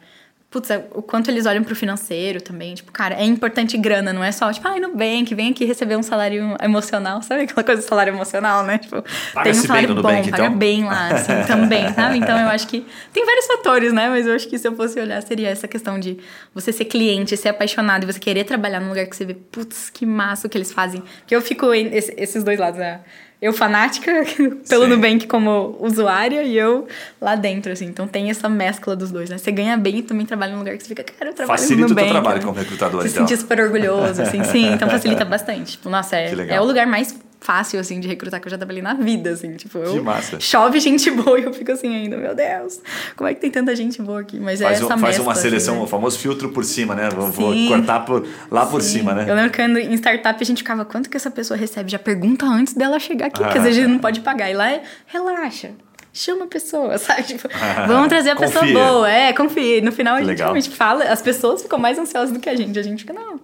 Putz, 0.50 0.70
é, 0.70 0.88
o 0.94 1.02
quanto 1.02 1.30
eles 1.30 1.46
olham 1.46 1.62
pro 1.62 1.76
financeiro 1.76 2.42
também. 2.42 2.74
Tipo, 2.74 2.90
cara, 2.90 3.16
é 3.16 3.26
importante 3.26 3.78
grana, 3.78 4.14
não 4.14 4.24
é 4.24 4.32
só, 4.32 4.52
tipo, 4.54 4.66
ai, 4.66 4.80
no 4.80 4.88
Nubank, 4.88 5.36
vem 5.36 5.52
aqui 5.52 5.66
receber 5.66 5.98
um 5.98 6.04
salário 6.04 6.56
emocional. 6.64 7.22
Sabe 7.22 7.42
aquela 7.42 7.66
coisa 7.66 7.82
do 7.82 7.86
salário 7.86 8.14
emocional, 8.14 8.64
né? 8.64 8.78
Tipo, 8.78 9.04
tem 9.44 9.52
um 9.52 9.56
salário 9.56 9.90
bom, 9.90 9.96
Nubank, 9.96 10.32
paga 10.32 10.46
então? 10.46 10.58
bem 10.58 10.86
lá, 10.86 11.10
assim, 11.10 11.34
também, 11.46 11.94
sabe? 11.94 12.20
Então 12.20 12.40
eu 12.40 12.48
acho 12.48 12.66
que 12.66 12.86
tem 13.12 13.26
vários 13.26 13.46
fatores, 13.46 13.92
né? 13.92 14.08
Mas 14.08 14.26
eu 14.26 14.34
acho 14.34 14.48
que 14.48 14.58
se 14.58 14.66
eu 14.66 14.74
fosse 14.74 14.98
olhar, 15.02 15.22
seria 15.22 15.50
essa 15.50 15.68
questão 15.68 16.00
de 16.00 16.18
você 16.56 16.72
ser 16.72 16.86
cliente, 16.86 17.36
ser 17.36 17.50
apaixonado 17.50 18.04
e 18.04 18.06
você 18.06 18.20
querer 18.20 18.46
trabalhar 18.46 18.80
num 18.80 18.88
lugar 18.88 19.06
que 19.06 19.18
você 19.18 19.26
vê, 19.26 19.34
putz, 19.34 19.90
que 19.90 20.06
massa 20.06 20.48
o 20.48 20.50
que 20.50 20.58
eles 20.58 20.72
fazem. 20.72 21.04
Que 21.26 21.36
eu 21.36 21.42
fico 21.42 21.74
esses 21.74 22.42
dois 22.42 22.58
lados, 22.58 22.80
né? 22.80 23.02
Eu 23.39 23.54
fanática 23.54 24.12
pelo 24.68 24.86
Sim. 24.86 24.89
Nubank 24.89 25.28
como 25.28 25.78
usuária 25.80 26.42
e 26.44 26.57
eu 26.57 26.88
lá 27.22 27.36
dentro, 27.36 27.72
assim. 27.72 27.86
Então 27.86 28.07
tem 28.07 28.30
essa 28.31 28.50
mescla 28.50 28.95
dos 28.95 29.12
dois, 29.12 29.30
né? 29.30 29.38
Você 29.38 29.51
ganha 29.51 29.78
bem 29.78 30.00
e 30.00 30.01
também 30.01 30.25
trabalha 30.25 30.54
num 30.54 30.60
lugar 30.60 30.75
que 30.75 30.84
você 30.84 30.89
fica, 30.89 31.04
cara, 31.04 31.30
eu 31.31 31.36
trabalho 31.36 31.60
Facilita 31.60 31.88
no 31.88 31.94
o 31.94 31.95
teu 31.95 32.04
Nubank. 32.06 32.12
trabalho 32.12 32.39
né? 32.39 32.45
como 32.45 32.57
recrutador, 32.57 33.01
Se 33.04 33.10
então. 33.10 33.28
sentir 33.28 33.39
super 33.39 33.60
orgulhoso, 33.60 34.22
assim, 34.24 34.44
sim. 34.44 34.74
Então 34.74 34.89
facilita 34.89 35.24
bastante. 35.24 35.74
Tipo, 35.74 35.89
nossa, 35.89 36.16
é, 36.16 36.34
é 36.50 36.60
o 36.60 36.63
lugar 36.63 36.88
mais 36.88 37.16
fácil, 37.39 37.80
assim, 37.80 38.00
de 38.00 38.07
recrutar 38.07 38.42
que 38.42 38.48
eu 38.48 38.51
já 38.51 38.57
trabalhei 38.57 38.81
na 38.81 38.94
vida, 38.94 39.30
assim. 39.31 39.56
Tipo, 39.56 39.78
eu 39.78 39.94
Que 39.94 40.00
massa. 40.01 40.39
chove 40.39 40.80
gente 40.80 41.10
boa 41.12 41.39
e 41.39 41.44
eu 41.44 41.54
fico 41.54 41.72
assim 41.72 41.95
ainda, 41.95 42.18
meu 42.18 42.36
Deus, 42.36 42.80
como 43.16 43.30
é 43.30 43.34
que 43.34 43.39
tem 43.42 43.51
tanta 43.51 43.75
gente 43.75 44.01
boa 44.01 44.22
aqui? 44.22 44.39
Mas 44.39 44.60
Faz, 44.62 44.80
é 44.80 44.84
um- 44.84 44.86
essa 44.88 44.98
faz 44.98 45.01
mescla, 45.01 45.24
uma 45.24 45.31
assim, 45.34 45.42
seleção, 45.42 45.75
né? 45.75 45.81
o 45.84 45.88
famoso 45.88 46.18
filtro 46.19 46.50
por 46.50 46.63
cima, 46.66 46.95
né? 46.95 47.10
Vou, 47.10 47.28
vou 47.31 47.68
cortar 47.68 48.01
por, 48.01 48.28
lá 48.51 48.66
por 48.66 48.81
Sim. 48.81 49.00
cima, 49.00 49.13
né? 49.13 49.25
Eu 49.30 49.36
lembro 49.36 49.51
que 49.51 49.62
em 49.62 49.94
startup 49.94 50.42
a 50.42 50.45
gente 50.45 50.57
ficava, 50.57 50.84
quanto 50.84 51.10
que 51.10 51.16
essa 51.18 51.31
pessoa 51.31 51.57
recebe? 51.57 51.92
Já 51.92 52.00
pergunta 52.00 52.45
antes 52.45 52.74
dela 52.74 53.00
chegar 53.00 53.28
aqui, 53.28 53.42
porque 53.42 53.57
às 53.57 53.63
vezes 53.63 53.80
a 53.80 53.81
gente 53.83 53.92
não 53.92 54.00
pode 54.00 54.19
pagar. 54.22 54.50
E 54.50 54.54
lá 54.54 54.69
é, 54.72 54.81
relaxa. 55.06 55.72
Chama 56.13 56.45
a 56.45 56.48
pessoa, 56.48 56.98
sabe? 57.00 57.22
Tipo, 57.24 57.48
vamos 57.88 58.07
trazer 58.07 58.31
a 58.31 58.36
pessoa 58.36 58.66
boa. 58.66 59.10
É, 59.10 59.31
confia. 59.33 59.81
No 59.81 59.92
final 59.92 60.16
a 60.16 60.19
gente 60.19 60.28
Legal. 60.30 60.48
realmente 60.48 60.69
fala, 60.72 61.04
as 61.04 61.22
pessoas 61.22 61.62
ficam 61.62 61.78
mais 61.78 62.00
ansiosas 62.00 62.31
do 62.31 62.40
que 62.40 62.50
a 62.50 62.56
gente. 62.56 62.78
A 62.80 62.81
gente 62.81 63.01
fica, 63.01 63.13
não, 63.13 63.40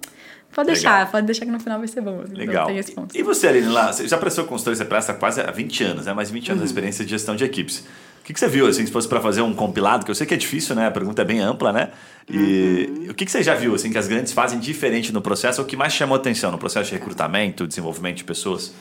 pode 0.53 0.67
deixar, 0.67 0.97
Legal. 0.99 1.11
pode 1.11 1.25
deixar 1.25 1.45
que 1.45 1.51
no 1.51 1.59
final 1.59 1.79
vai 1.79 1.87
ser 1.87 2.01
bom. 2.01 2.23
Legal. 2.31 2.67
tem 2.67 2.77
esse 2.77 2.91
ponto. 2.91 3.17
E 3.17 3.21
você, 3.23 3.47
Aline, 3.47 3.67
lá, 3.67 3.91
você 3.91 4.07
já 4.07 4.17
prestou 4.17 4.45
consultoria, 4.45 4.77
você 4.77 4.85
presta 4.85 5.13
quase 5.13 5.41
há 5.41 5.51
20 5.51 5.83
anos, 5.83 6.05
né? 6.05 6.13
Mais 6.13 6.29
20 6.31 6.49
anos 6.51 6.61
de 6.63 6.67
experiência 6.67 7.03
de 7.03 7.11
gestão 7.11 7.35
de 7.35 7.43
equipes. 7.43 7.79
O 8.21 8.25
que, 8.25 8.33
que 8.33 8.39
você 8.39 8.47
viu, 8.47 8.65
assim, 8.67 8.85
se 8.85 8.91
fosse 8.91 9.07
para 9.07 9.19
fazer 9.19 9.41
um 9.41 9.53
compilado, 9.53 10.05
que 10.05 10.11
eu 10.11 10.15
sei 10.15 10.25
que 10.25 10.33
é 10.33 10.37
difícil, 10.37 10.75
né? 10.75 10.87
A 10.87 10.91
pergunta 10.91 11.21
é 11.21 11.25
bem 11.25 11.39
ampla, 11.41 11.73
né? 11.73 11.89
E 12.29 13.07
o 13.09 13.13
que, 13.13 13.25
que 13.25 13.31
você 13.31 13.43
já 13.43 13.53
viu, 13.53 13.75
assim, 13.75 13.91
que 13.91 13.97
as 13.97 14.07
grandes 14.07 14.31
fazem 14.31 14.57
diferente 14.59 15.11
no 15.11 15.21
processo, 15.21 15.59
ou 15.59 15.65
o 15.65 15.69
que 15.69 15.75
mais 15.75 15.91
chamou 15.91 16.15
atenção 16.15 16.49
no 16.49 16.57
processo 16.57 16.89
de 16.89 16.95
recrutamento, 16.95 17.67
desenvolvimento 17.67 18.17
de 18.17 18.23
pessoas? 18.23 18.73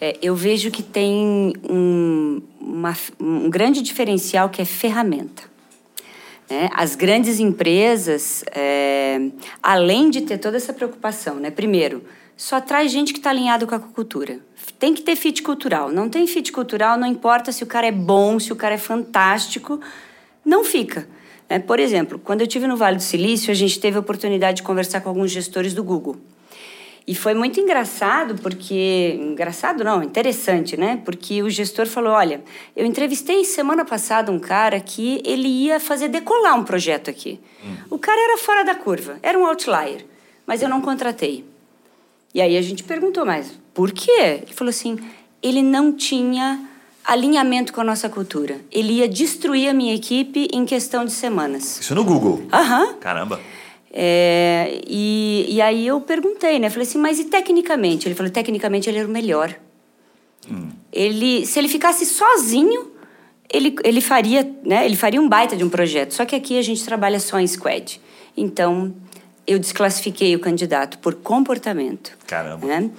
É, 0.00 0.16
eu 0.22 0.34
vejo 0.36 0.70
que 0.70 0.82
tem 0.82 1.52
um, 1.68 2.40
uma- 2.60 2.96
um 3.20 3.50
grande 3.50 3.82
diferencial 3.82 4.48
que 4.48 4.62
é 4.62 4.64
ferramenta. 4.64 5.42
Né? 6.52 6.68
As 6.74 6.94
grandes 6.94 7.40
empresas, 7.40 8.44
é, 8.54 9.18
além 9.62 10.10
de 10.10 10.20
ter 10.20 10.36
toda 10.36 10.58
essa 10.58 10.74
preocupação, 10.74 11.36
né? 11.36 11.50
primeiro, 11.50 12.04
só 12.36 12.60
traz 12.60 12.92
gente 12.92 13.14
que 13.14 13.18
está 13.20 13.30
alinhado 13.30 13.66
com 13.66 13.74
a 13.74 13.78
cultura. 13.78 14.38
Tem 14.78 14.92
que 14.92 15.00
ter 15.00 15.16
fit 15.16 15.42
cultural. 15.42 15.90
Não 15.90 16.10
tem 16.10 16.26
fit 16.26 16.52
cultural, 16.52 16.98
não 16.98 17.06
importa 17.06 17.52
se 17.52 17.64
o 17.64 17.66
cara 17.66 17.86
é 17.86 17.92
bom, 17.92 18.38
se 18.38 18.52
o 18.52 18.56
cara 18.56 18.74
é 18.74 18.78
fantástico, 18.78 19.80
não 20.44 20.62
fica. 20.62 21.08
né? 21.48 21.58
Por 21.58 21.80
exemplo, 21.80 22.18
quando 22.18 22.42
eu 22.42 22.46
estive 22.46 22.66
no 22.66 22.76
Vale 22.76 22.96
do 22.96 23.02
Silício, 23.02 23.50
a 23.50 23.54
gente 23.54 23.80
teve 23.80 23.96
a 23.96 24.00
oportunidade 24.00 24.56
de 24.58 24.62
conversar 24.62 25.00
com 25.00 25.08
alguns 25.08 25.30
gestores 25.30 25.72
do 25.72 25.82
Google. 25.82 26.16
E 27.06 27.14
foi 27.14 27.34
muito 27.34 27.58
engraçado, 27.58 28.36
porque. 28.36 29.18
Engraçado 29.20 29.82
não, 29.82 30.02
interessante, 30.02 30.76
né? 30.76 31.00
Porque 31.04 31.42
o 31.42 31.50
gestor 31.50 31.86
falou: 31.86 32.12
olha, 32.12 32.42
eu 32.76 32.86
entrevistei 32.86 33.44
semana 33.44 33.84
passada 33.84 34.30
um 34.30 34.38
cara 34.38 34.78
que 34.80 35.20
ele 35.24 35.48
ia 35.48 35.80
fazer 35.80 36.08
decolar 36.08 36.58
um 36.58 36.64
projeto 36.64 37.10
aqui. 37.10 37.40
O 37.90 37.98
cara 37.98 38.20
era 38.20 38.38
fora 38.38 38.64
da 38.64 38.74
curva, 38.74 39.18
era 39.22 39.38
um 39.38 39.46
outlier, 39.46 40.04
mas 40.46 40.62
eu 40.62 40.68
não 40.68 40.80
contratei. 40.80 41.44
E 42.34 42.40
aí 42.40 42.56
a 42.56 42.62
gente 42.62 42.82
perguntou, 42.82 43.26
mas 43.26 43.52
por 43.74 43.92
quê? 43.92 44.40
Ele 44.42 44.52
falou 44.54 44.70
assim: 44.70 44.98
ele 45.42 45.62
não 45.62 45.92
tinha 45.92 46.60
alinhamento 47.04 47.72
com 47.72 47.80
a 47.80 47.84
nossa 47.84 48.08
cultura. 48.08 48.60
Ele 48.70 48.94
ia 48.94 49.08
destruir 49.08 49.68
a 49.68 49.74
minha 49.74 49.94
equipe 49.94 50.48
em 50.52 50.64
questão 50.64 51.04
de 51.04 51.12
semanas. 51.12 51.80
Isso 51.80 51.94
no 51.94 52.04
Google. 52.04 52.42
Aham. 52.52 52.94
Caramba. 53.00 53.40
É, 53.92 54.80
e, 54.86 55.46
e 55.48 55.60
aí 55.60 55.86
eu 55.86 56.00
perguntei, 56.00 56.58
né? 56.58 56.70
Falei 56.70 56.88
assim, 56.88 56.98
mas 56.98 57.18
e 57.18 57.24
tecnicamente? 57.24 58.08
Ele 58.08 58.14
falou, 58.14 58.32
tecnicamente 58.32 58.88
ele 58.88 58.98
era 58.98 59.06
o 59.06 59.10
melhor. 59.10 59.54
Ele, 60.92 61.46
se 61.46 61.58
ele 61.58 61.68
ficasse 61.68 62.06
sozinho, 62.06 62.90
ele, 63.52 63.74
ele 63.84 64.00
faria, 64.00 64.50
né? 64.64 64.84
Ele 64.84 64.96
faria 64.96 65.20
um 65.20 65.28
baita 65.28 65.56
de 65.56 65.64
um 65.64 65.68
projeto. 65.68 66.12
Só 66.14 66.24
que 66.24 66.34
aqui 66.34 66.58
a 66.58 66.62
gente 66.62 66.84
trabalha 66.84 67.20
só 67.20 67.38
em 67.38 67.46
squad. 67.46 68.00
Então, 68.36 68.94
eu 69.46 69.58
desclassifiquei 69.58 70.34
o 70.36 70.38
candidato 70.38 70.98
por 70.98 71.14
comportamento. 71.16 72.16
Caramba. 72.26 72.66
né? 72.66 72.90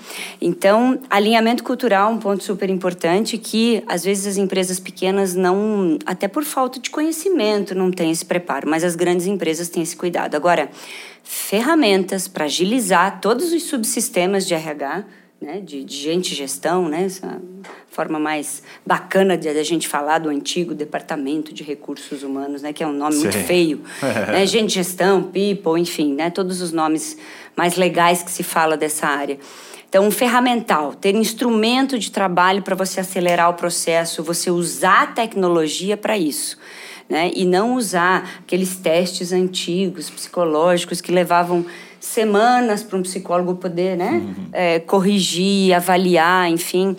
Então, 0.42 1.00
alinhamento 1.10 1.64
cultural 1.64 2.12
é 2.12 2.14
um 2.14 2.20
ponto 2.20 2.44
super 2.44 2.70
importante 2.70 3.38
que, 3.38 3.84
às 3.88 4.04
vezes, 4.04 4.28
as 4.28 4.38
empresas 4.38 4.80
pequenas 4.80 5.36
não, 5.36 5.98
até 6.06 6.28
por 6.28 6.44
falta 6.44 6.80
de 6.80 6.90
conhecimento, 6.90 7.74
não 7.74 7.90
têm 7.92 8.12
esse 8.12 8.26
preparo, 8.26 8.70
mas 8.70 8.84
as 8.84 8.96
grandes 8.96 9.26
empresas 9.26 9.70
têm 9.70 9.84
esse 9.84 9.96
cuidado. 9.96 10.36
Agora, 10.36 10.70
ferramentas 11.24 12.28
para 12.28 12.46
agilizar 12.46 13.22
todos 13.22 13.54
os 13.54 13.64
subsistemas 13.64 14.46
de 14.46 14.54
RH, 14.54 15.06
né, 15.44 15.60
de, 15.60 15.84
de 15.84 15.96
gente 15.96 16.34
gestão, 16.34 16.88
né, 16.88 17.04
essa 17.04 17.42
forma 17.92 18.18
mais 18.18 18.64
bacana 18.86 19.38
de 19.38 19.50
a 19.50 19.64
gente 19.64 19.88
falar 19.88 20.20
do 20.20 20.30
antigo 20.30 20.74
Departamento 20.74 21.54
de 21.54 21.64
Recursos 21.64 22.24
Humanos, 22.24 22.62
né, 22.62 22.72
que 22.72 22.82
é 22.82 22.88
um 22.88 22.94
nome 22.94 23.18
muito 23.18 23.38
Sim. 23.38 23.44
feio, 23.44 23.82
né, 24.32 24.46
gente, 24.46 24.74
gestão, 24.74 25.22
people, 25.22 25.80
enfim, 25.80 26.14
né, 26.14 26.30
todos 26.30 26.62
os 26.62 26.72
nomes 26.72 27.18
mais 27.58 27.76
legais 27.76 28.24
que 28.24 28.32
se 28.32 28.42
fala 28.42 28.78
dessa 28.78 29.06
área. 29.06 29.38
Então, 29.90 30.08
um 30.08 30.12
ferramental, 30.12 30.94
ter 30.96 31.14
instrumento 31.14 32.00
de 32.00 32.10
trabalho 32.10 32.64
para 32.64 32.74
você 32.74 33.02
acelerar 33.02 33.50
o 33.50 33.54
processo, 33.54 34.24
você 34.24 34.50
usar 34.50 35.04
a 35.04 35.08
tecnologia 35.08 35.96
para 35.96 36.18
isso. 36.18 36.58
Né? 37.08 37.32
E 37.36 37.46
não 37.46 37.76
usar 37.76 38.40
aqueles 38.40 38.78
testes 38.78 39.32
antigos, 39.32 40.10
psicológicos, 40.10 41.00
que 41.00 41.12
levavam 41.12 41.64
semanas 42.06 42.84
para 42.84 42.98
um 42.98 43.02
psicólogo 43.02 43.56
poder 43.56 43.98
né? 43.98 44.22
É, 44.52 44.80
corrigir, 44.80 45.74
avaliar, 45.74 46.50
enfim. 46.50 46.96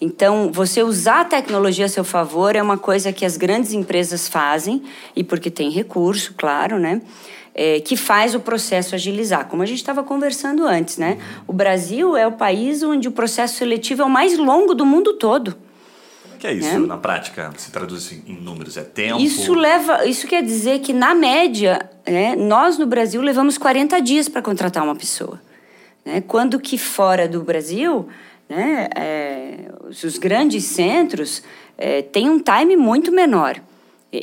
Então, 0.00 0.50
você 0.52 0.82
usar 0.82 1.22
a 1.22 1.24
tecnologia 1.24 1.86
a 1.86 1.88
seu 1.88 2.04
favor 2.04 2.54
é 2.54 2.62
uma 2.62 2.78
coisa 2.78 3.12
que 3.12 3.24
as 3.24 3.36
grandes 3.36 3.72
empresas 3.72 4.28
fazem, 4.28 4.82
e 5.14 5.24
porque 5.24 5.50
tem 5.50 5.70
recurso, 5.70 6.34
claro, 6.36 6.78
né? 6.78 7.00
é, 7.58 7.80
que 7.80 7.96
faz 7.96 8.36
o 8.36 8.40
processo 8.40 8.94
agilizar, 8.94 9.46
como 9.46 9.64
a 9.64 9.66
gente 9.66 9.78
estava 9.78 10.04
conversando 10.04 10.64
antes, 10.64 10.96
né? 10.96 11.18
O 11.44 11.52
Brasil 11.52 12.16
é 12.16 12.24
o 12.24 12.30
país 12.30 12.84
onde 12.84 13.08
o 13.08 13.10
processo 13.10 13.56
seletivo 13.56 14.02
é 14.02 14.04
o 14.04 14.08
mais 14.08 14.38
longo 14.38 14.76
do 14.76 14.86
mundo 14.86 15.14
todo. 15.14 15.56
Que 16.38 16.46
é 16.46 16.52
isso 16.52 16.68
É. 16.68 16.78
na 16.78 16.96
prática? 16.96 17.50
Se 17.56 17.70
traduz 17.70 18.06
assim 18.06 18.22
em 18.26 18.36
números? 18.36 18.76
É 18.76 18.82
tempo? 18.82 19.20
Isso 19.20 19.54
leva, 19.54 20.06
isso 20.06 20.26
quer 20.26 20.42
dizer 20.42 20.80
que 20.80 20.92
na 20.92 21.14
média, 21.14 21.90
né, 22.06 22.36
nós 22.36 22.78
no 22.78 22.86
Brasil 22.86 23.20
levamos 23.20 23.58
40 23.58 24.00
dias 24.00 24.28
para 24.28 24.40
contratar 24.40 24.84
uma 24.84 24.94
pessoa, 24.94 25.40
né? 26.04 26.22
Quando 26.26 26.60
que 26.60 26.78
fora 26.78 27.26
do 27.28 27.42
Brasil 27.42 28.08
né? 28.48 28.88
É, 28.96 29.56
os 29.86 30.18
grandes 30.18 30.64
centros 30.64 31.42
é, 31.76 32.02
têm 32.02 32.30
um 32.30 32.40
time 32.40 32.76
muito 32.76 33.12
menor, 33.12 33.60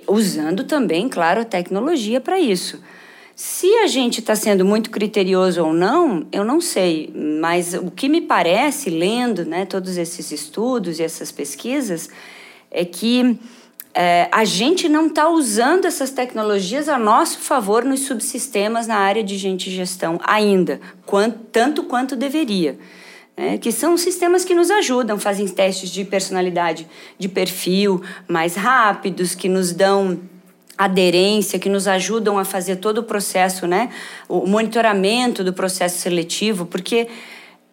usando 0.08 0.64
também, 0.64 1.08
claro, 1.08 1.42
a 1.42 1.46
tecnologia 1.46 2.20
para 2.20 2.40
isso. 2.40 2.82
Se 3.36 3.68
a 3.80 3.88
gente 3.88 4.22
está 4.22 4.34
sendo 4.34 4.64
muito 4.64 4.90
criterioso 4.90 5.62
ou 5.62 5.74
não, 5.74 6.26
eu 6.32 6.46
não 6.46 6.62
sei, 6.62 7.12
mas 7.14 7.74
o 7.74 7.92
que 7.92 8.08
me 8.08 8.22
parece, 8.22 8.90
lendo 8.90 9.44
né, 9.44 9.66
todos 9.66 9.98
esses 9.98 10.32
estudos 10.32 11.00
e 11.00 11.04
essas 11.04 11.34
pesquisas, 11.34 12.10
é 12.72 12.86
que 12.86 13.38
é, 13.94 14.30
a 14.32 14.46
gente 14.46 14.88
não 14.88 15.08
está 15.08 15.28
usando 15.28 15.84
essas 15.84 16.12
tecnologias 16.12 16.88
a 16.88 16.98
nosso 16.98 17.40
favor 17.40 17.84
nos 17.84 18.02
subsistemas 18.06 18.88
na 18.88 18.96
área 18.96 19.22
de 19.22 19.38
gente 19.38 19.70
gestão 19.70 20.18
ainda, 20.24 20.80
quanto, 21.06 21.40
tanto 21.52 21.84
quanto 21.84 22.16
deveria. 22.16 22.80
Né, 23.36 23.58
que 23.58 23.70
são 23.70 23.98
sistemas 23.98 24.46
que 24.46 24.56
nos 24.56 24.72
ajudam, 24.72 25.20
fazem 25.20 25.46
testes 25.46 25.90
de 25.90 26.06
personalidade, 26.06 26.88
de 27.20 27.28
perfil 27.28 28.02
mais 28.30 28.56
rápidos, 28.56 29.36
que 29.36 29.50
nos 29.50 29.74
dão 29.74 30.22
aderência, 30.78 31.60
que 31.60 31.70
nos 31.70 31.88
ajudam 31.88 32.38
a 32.38 32.46
fazer 32.46 32.78
todo 32.78 33.00
o 33.00 33.04
processo, 33.04 33.68
né? 33.68 33.90
O 34.28 34.46
monitoramento 34.46 35.44
do 35.44 35.54
processo 35.54 36.00
seletivo, 36.00 36.66
porque 36.66 37.08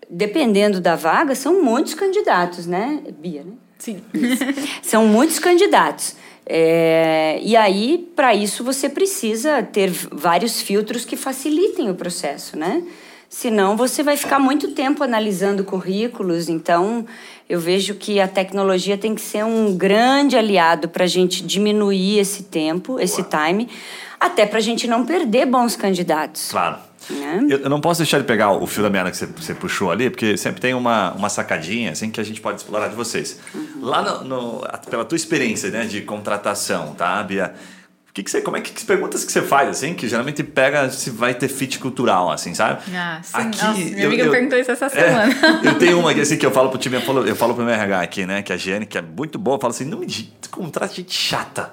dependendo 0.08 0.80
da 0.80 0.94
vaga, 0.94 1.34
são 1.34 1.62
muitos 1.62 1.94
candidatos, 1.94 2.66
né, 2.66 3.02
Bia? 3.18 3.42
Né? 3.42 3.52
Sim. 3.78 4.02
são 4.82 5.06
muitos 5.06 5.38
candidatos. 5.38 6.14
É, 6.44 7.40
e 7.42 7.56
aí, 7.56 8.10
para 8.14 8.34
isso, 8.34 8.62
você 8.62 8.88
precisa 8.88 9.62
ter 9.62 9.90
vários 9.90 10.60
filtros 10.60 11.04
que 11.04 11.16
facilitem 11.16 11.90
o 11.90 11.94
processo, 11.94 12.58
né? 12.58 12.82
Senão, 13.28 13.76
você 13.76 14.02
vai 14.02 14.16
ficar 14.16 14.38
muito 14.38 14.72
tempo 14.72 15.02
analisando 15.02 15.64
currículos. 15.64 16.50
Então, 16.50 17.06
eu 17.52 17.60
vejo 17.60 17.96
que 17.96 18.18
a 18.18 18.26
tecnologia 18.26 18.96
tem 18.96 19.14
que 19.14 19.20
ser 19.20 19.44
um 19.44 19.76
grande 19.76 20.38
aliado 20.38 20.88
para 20.88 21.04
a 21.04 21.06
gente 21.06 21.44
diminuir 21.44 22.18
esse 22.18 22.44
tempo, 22.44 22.98
esse 22.98 23.22
time, 23.24 23.68
até 24.18 24.46
para 24.46 24.56
a 24.56 24.62
gente 24.62 24.88
não 24.88 25.04
perder 25.04 25.44
bons 25.44 25.76
candidatos. 25.76 26.50
Claro. 26.50 26.78
Né? 27.10 27.44
Eu, 27.50 27.58
eu, 27.58 27.68
não 27.68 27.78
posso 27.78 28.00
deixar 28.00 28.20
de 28.20 28.24
pegar 28.24 28.52
o 28.52 28.66
fio 28.66 28.82
da 28.82 28.88
meada 28.88 29.10
que 29.10 29.18
você, 29.18 29.26
você, 29.26 29.54
puxou 29.54 29.90
ali, 29.90 30.08
porque 30.08 30.34
sempre 30.38 30.62
tem 30.62 30.72
uma, 30.72 31.12
uma 31.12 31.28
sacadinha 31.28 31.92
assim 31.92 32.10
que 32.10 32.22
a 32.22 32.24
gente 32.24 32.40
pode 32.40 32.62
explorar 32.62 32.88
de 32.88 32.94
vocês. 32.94 33.38
Uhum. 33.54 33.82
Lá 33.82 34.00
no, 34.00 34.24
no, 34.24 34.66
pela 34.88 35.04
tua 35.04 35.16
experiência 35.16 35.68
né, 35.68 35.84
de 35.84 36.00
contratação, 36.00 36.94
tá, 36.94 37.22
Bia? 37.22 37.52
Que 38.14 38.22
que 38.22 38.30
você, 38.30 38.42
como 38.42 38.58
é 38.58 38.60
que, 38.60 38.72
que 38.72 38.84
perguntas 38.84 39.24
que 39.24 39.32
você 39.32 39.40
faz, 39.40 39.70
assim, 39.70 39.94
que 39.94 40.06
geralmente 40.06 40.42
pega 40.42 40.90
se 40.90 41.08
vai 41.08 41.32
ter 41.32 41.48
fit 41.48 41.78
cultural, 41.78 42.30
assim, 42.30 42.52
sabe? 42.52 42.82
Ah, 42.94 43.20
sim. 43.22 43.36
Aqui, 43.38 43.64
Nossa, 43.64 43.78
minha 43.78 44.02
eu, 44.02 44.06
amiga 44.08 44.22
eu, 44.24 44.30
perguntou 44.30 44.58
isso 44.58 44.70
essa 44.70 44.84
é, 44.84 44.88
semana. 44.90 45.32
É, 45.32 45.64
eu 45.66 45.78
tenho 45.78 45.98
uma 45.98 46.10
aqui, 46.10 46.20
assim, 46.20 46.36
que 46.36 46.44
eu 46.44 46.50
falo 46.50 46.68
pro 46.68 46.78
time, 46.78 46.96
eu 46.96 47.00
falo, 47.00 47.26
eu 47.26 47.34
falo 47.34 47.54
pro 47.54 47.64
meu 47.64 47.72
RH 47.72 48.00
aqui, 48.02 48.26
né, 48.26 48.42
que 48.42 48.52
é 48.52 48.54
a 48.54 48.58
Giane, 48.58 48.84
que 48.84 48.98
é 48.98 49.02
muito 49.02 49.38
boa, 49.38 49.56
eu 49.56 49.60
falo 49.60 49.70
assim, 49.70 49.86
não 49.86 49.98
me 49.98 50.06
contrate 50.50 50.96
gente 50.96 51.14
chata. 51.14 51.72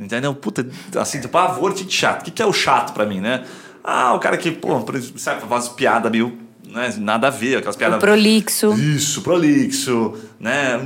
Entendeu? 0.00 0.34
Puta, 0.34 0.66
assim, 0.96 1.20
tipo, 1.20 1.32
pavor 1.32 1.74
de 1.74 1.80
gente 1.80 1.94
chata. 1.94 2.22
O 2.22 2.24
que, 2.24 2.30
que 2.30 2.42
é 2.42 2.46
o 2.46 2.52
chato 2.52 2.94
pra 2.94 3.04
mim, 3.04 3.20
né? 3.20 3.44
Ah, 3.82 4.14
o 4.14 4.18
cara 4.18 4.38
que, 4.38 4.50
pô, 4.50 4.82
sabe, 5.16 5.46
faz 5.46 5.68
piada 5.68 6.08
meio 6.08 6.43
né, 6.74 6.92
nada 6.98 7.28
a 7.28 7.30
ver, 7.30 7.56
aquelas 7.56 7.76
piadas. 7.76 7.96
O 7.96 8.00
prolixo. 8.00 8.72
Isso, 8.74 9.22
prolixo, 9.22 10.14
né? 10.40 10.80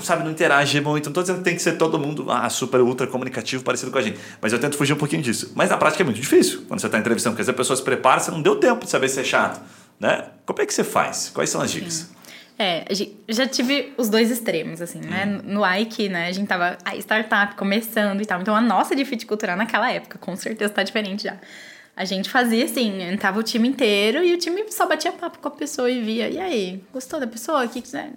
Sabe, 0.00 0.22
não 0.24 0.30
interage 0.30 0.80
muito. 0.80 1.06
Não 1.06 1.12
tô 1.12 1.20
dizendo 1.20 1.38
que 1.38 1.44
tem 1.44 1.56
que 1.56 1.62
ser 1.62 1.72
todo 1.72 1.98
mundo 1.98 2.30
ah, 2.30 2.48
super, 2.48 2.80
ultra 2.80 3.06
comunicativo, 3.06 3.64
parecido 3.64 3.90
com 3.90 3.98
a 3.98 4.02
gente. 4.02 4.18
Mas 4.40 4.52
eu 4.52 4.58
tento 4.58 4.76
fugir 4.76 4.92
um 4.92 4.96
pouquinho 4.96 5.22
disso. 5.22 5.52
Mas 5.54 5.70
na 5.70 5.76
prática 5.76 6.02
é 6.02 6.04
muito 6.04 6.20
difícil 6.20 6.62
quando 6.68 6.80
você 6.80 6.86
está 6.86 6.98
entrevistando, 6.98 7.34
porque 7.34 7.50
as 7.50 7.56
pessoas 7.56 7.80
se 7.80 7.84
preparam, 7.84 8.20
você 8.20 8.30
não 8.30 8.40
deu 8.40 8.56
tempo 8.56 8.84
de 8.84 8.90
saber 8.90 9.08
se 9.08 9.20
é 9.20 9.24
chato. 9.24 9.60
Né? 9.98 10.24
Como 10.46 10.60
é 10.60 10.66
que 10.66 10.72
você 10.72 10.84
faz? 10.84 11.30
Quais 11.34 11.50
são 11.50 11.60
as 11.60 11.70
dicas? 11.70 11.92
Sim. 11.94 12.22
É, 12.58 12.84
já 13.28 13.46
tive 13.46 13.92
os 13.96 14.08
dois 14.08 14.30
extremos, 14.30 14.80
assim, 14.80 15.00
né? 15.00 15.24
Hum. 15.26 15.54
No 15.54 15.66
Ike, 15.66 16.08
né, 16.08 16.28
a 16.28 16.32
gente 16.32 16.46
tava 16.46 16.78
a 16.84 16.94
startup 16.96 17.56
começando 17.56 18.20
e 18.20 18.26
tal. 18.26 18.40
Então 18.40 18.54
a 18.54 18.60
nossa 18.60 18.94
de 18.94 19.04
fit 19.04 19.26
cultural 19.26 19.56
naquela 19.56 19.90
época, 19.90 20.18
com 20.18 20.36
certeza 20.36 20.72
tá 20.72 20.82
diferente 20.82 21.24
já. 21.24 21.36
A 21.94 22.04
gente 22.04 22.30
fazia 22.30 22.64
assim, 22.64 23.02
entrava 23.02 23.38
o 23.38 23.42
time 23.42 23.68
inteiro 23.68 24.24
e 24.24 24.34
o 24.34 24.38
time 24.38 24.64
só 24.72 24.86
batia 24.86 25.12
papo 25.12 25.38
com 25.38 25.48
a 25.48 25.50
pessoa 25.50 25.90
e 25.90 26.00
via. 26.00 26.30
E 26.30 26.38
aí, 26.38 26.84
gostou 26.92 27.20
da 27.20 27.26
pessoa? 27.26 27.66
Que, 27.68 27.82
né? 27.92 28.12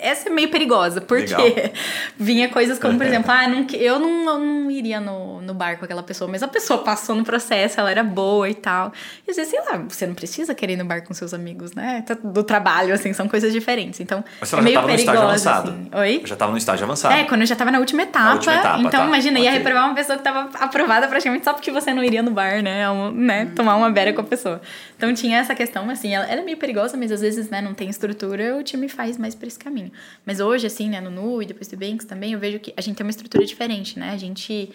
Essa 0.00 0.28
é 0.28 0.32
meio 0.32 0.48
perigosa, 0.48 1.00
porque 1.00 1.34
Legal. 1.34 1.70
vinha 2.18 2.48
coisas 2.48 2.78
como, 2.78 2.96
por 2.96 3.06
exemplo, 3.06 3.30
ah, 3.30 3.48
não, 3.48 3.66
eu 3.72 3.98
não, 3.98 4.30
eu 4.30 4.38
não 4.38 4.70
iria 4.70 5.00
no, 5.00 5.40
no 5.40 5.54
bar 5.54 5.78
com 5.78 5.84
aquela 5.84 6.02
pessoa, 6.02 6.30
mas 6.30 6.42
a 6.42 6.48
pessoa 6.48 6.82
passou 6.82 7.14
no 7.14 7.24
processo, 7.24 7.80
ela 7.80 7.90
era 7.90 8.02
boa 8.02 8.48
e 8.48 8.54
tal. 8.54 8.92
E 9.26 9.30
às 9.30 9.36
vezes, 9.36 9.50
sei 9.50 9.60
lá, 9.60 9.82
você 9.88 10.06
não 10.06 10.14
precisa 10.14 10.54
querer 10.54 10.74
ir 10.74 10.76
no 10.76 10.84
bar 10.84 11.02
com 11.02 11.12
seus 11.14 11.34
amigos, 11.34 11.74
né? 11.74 12.02
Tá 12.06 12.14
do 12.14 12.42
trabalho, 12.42 12.94
assim, 12.94 13.12
são 13.12 13.28
coisas 13.28 13.52
diferentes. 13.52 14.00
Então, 14.00 14.24
mas 14.40 14.52
é 14.52 14.60
meio 14.60 14.74
já 14.74 14.80
tava 14.80 14.92
perigosa, 14.92 15.12
no 15.22 15.34
estágio 15.34 15.50
avançado. 15.52 15.70
Assim. 15.70 16.00
Oi? 16.00 16.22
já 16.24 16.36
tava 16.36 16.52
no 16.52 16.58
estágio 16.58 16.84
avançado. 16.84 17.14
É, 17.14 17.24
quando 17.24 17.40
eu 17.42 17.46
já 17.46 17.56
tava 17.56 17.70
na 17.70 17.78
última 17.78 18.02
etapa. 18.02 18.24
Na 18.24 18.34
última 18.34 18.54
etapa 18.54 18.78
então, 18.80 19.00
tá. 19.00 19.06
imagina, 19.06 19.38
okay. 19.38 19.50
ia 19.50 19.58
reprovar 19.58 19.86
uma 19.86 19.94
pessoa 19.94 20.18
que 20.18 20.24
tava 20.24 20.50
aprovada 20.58 21.08
praticamente 21.08 21.44
só 21.44 21.52
porque 21.52 21.70
você 21.70 21.92
não 21.92 22.02
iria 22.02 22.22
no 22.22 22.30
bar, 22.30 22.62
né? 22.62 22.88
Um, 22.90 23.10
né? 23.10 23.46
Tomar 23.54 23.76
uma 23.76 23.90
beira 23.90 24.12
com 24.12 24.20
a 24.20 24.24
pessoa. 24.24 24.60
Então 24.96 25.12
tinha 25.14 25.38
essa 25.38 25.54
questão, 25.54 25.88
assim, 25.90 26.14
ela, 26.14 26.26
ela 26.26 26.40
é 26.40 26.44
meio 26.44 26.56
perigosa, 26.56 26.96
mas 26.96 27.12
às 27.12 27.20
vezes, 27.20 27.48
né, 27.48 27.60
não 27.60 27.72
tem 27.74 27.88
estrutura, 27.88 28.56
o 28.56 28.62
time 28.62 28.88
faz 28.88 29.16
mais 29.16 29.34
por 29.34 29.46
esse 29.46 29.58
caminho. 29.58 29.87
Mas 30.24 30.40
hoje, 30.40 30.66
assim, 30.66 30.88
né, 30.88 31.00
no 31.00 31.10
Nu 31.10 31.42
e 31.42 31.46
depois 31.46 31.68
do 31.68 31.76
Banks 31.76 32.06
também, 32.06 32.32
eu 32.32 32.38
vejo 32.38 32.58
que 32.58 32.72
a 32.76 32.80
gente 32.80 32.96
tem 32.96 33.04
uma 33.04 33.10
estrutura 33.10 33.44
diferente, 33.44 33.98
né? 33.98 34.10
A 34.10 34.16
gente 34.16 34.70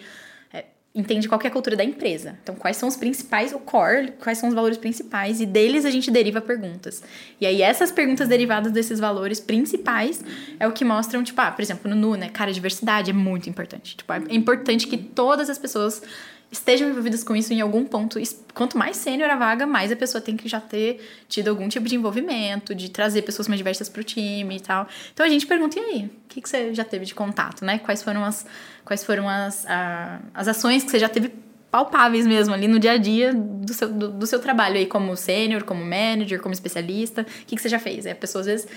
é, 0.52 0.64
entende 0.94 1.28
qual 1.28 1.40
é 1.42 1.46
a 1.46 1.50
cultura 1.50 1.76
da 1.76 1.84
empresa. 1.84 2.38
Então, 2.42 2.54
quais 2.54 2.76
são 2.76 2.88
os 2.88 2.96
principais, 2.96 3.52
o 3.52 3.58
core, 3.58 4.12
quais 4.22 4.38
são 4.38 4.48
os 4.48 4.54
valores 4.54 4.78
principais, 4.78 5.40
e 5.40 5.46
deles 5.46 5.84
a 5.84 5.90
gente 5.90 6.10
deriva 6.10 6.40
perguntas. 6.40 7.02
E 7.40 7.46
aí, 7.46 7.62
essas 7.62 7.90
perguntas 7.92 8.28
derivadas 8.28 8.72
desses 8.72 9.00
valores 9.00 9.40
principais 9.40 10.24
é 10.58 10.66
o 10.66 10.72
que 10.72 10.84
mostram, 10.84 11.22
tipo, 11.22 11.40
ah, 11.40 11.50
por 11.50 11.62
exemplo, 11.62 11.90
no 11.90 11.96
Nu, 11.96 12.14
né? 12.14 12.28
Cara, 12.28 12.52
diversidade 12.52 13.10
é 13.10 13.14
muito 13.14 13.48
importante. 13.48 13.96
Tipo, 13.96 14.12
é 14.12 14.22
importante 14.30 14.86
que 14.86 14.96
todas 14.96 15.50
as 15.50 15.58
pessoas 15.58 16.02
estejam 16.50 16.88
envolvidas 16.88 17.24
com 17.24 17.34
isso 17.34 17.52
em 17.52 17.60
algum 17.60 17.84
ponto. 17.84 18.18
Quanto 18.52 18.78
mais 18.78 18.96
sênior 18.96 19.30
a 19.30 19.36
vaga, 19.36 19.66
mais 19.66 19.90
a 19.90 19.96
pessoa 19.96 20.20
tem 20.20 20.36
que 20.36 20.48
já 20.48 20.60
ter 20.60 21.00
tido 21.28 21.48
algum 21.48 21.68
tipo 21.68 21.88
de 21.88 21.96
envolvimento, 21.96 22.74
de 22.74 22.88
trazer 22.90 23.22
pessoas 23.22 23.48
mais 23.48 23.58
diversas 23.58 23.88
para 23.88 24.00
o 24.00 24.04
time 24.04 24.56
e 24.56 24.60
tal. 24.60 24.86
Então 25.12 25.26
a 25.26 25.28
gente 25.28 25.46
pergunta, 25.46 25.78
e 25.78 25.82
aí? 25.82 26.04
O 26.04 26.28
que, 26.28 26.40
que 26.40 26.48
você 26.48 26.72
já 26.74 26.84
teve 26.84 27.04
de 27.04 27.14
contato, 27.14 27.64
né? 27.64 27.78
Quais 27.78 28.02
foram 28.02 28.24
as, 28.24 28.46
quais 28.84 29.04
foram 29.04 29.28
as, 29.28 29.66
a, 29.66 30.20
as 30.32 30.48
ações 30.48 30.84
que 30.84 30.90
você 30.90 30.98
já 30.98 31.08
teve 31.08 31.32
palpáveis 31.70 32.24
mesmo 32.24 32.54
ali 32.54 32.68
no 32.68 32.78
dia 32.78 32.92
a 32.92 32.96
dia 32.96 33.34
do 33.34 33.74
seu, 33.74 33.88
do, 33.92 34.08
do 34.12 34.26
seu 34.28 34.38
trabalho 34.38 34.76
aí 34.76 34.86
como 34.86 35.16
sênior, 35.16 35.64
como 35.64 35.84
manager, 35.84 36.40
como 36.40 36.52
especialista. 36.52 37.22
O 37.22 37.46
que, 37.46 37.56
que 37.56 37.60
você 37.60 37.68
já 37.68 37.80
fez? 37.80 38.06
Aí 38.06 38.12
a 38.12 38.16
pessoa 38.16 38.40
às 38.40 38.46
vezes 38.46 38.68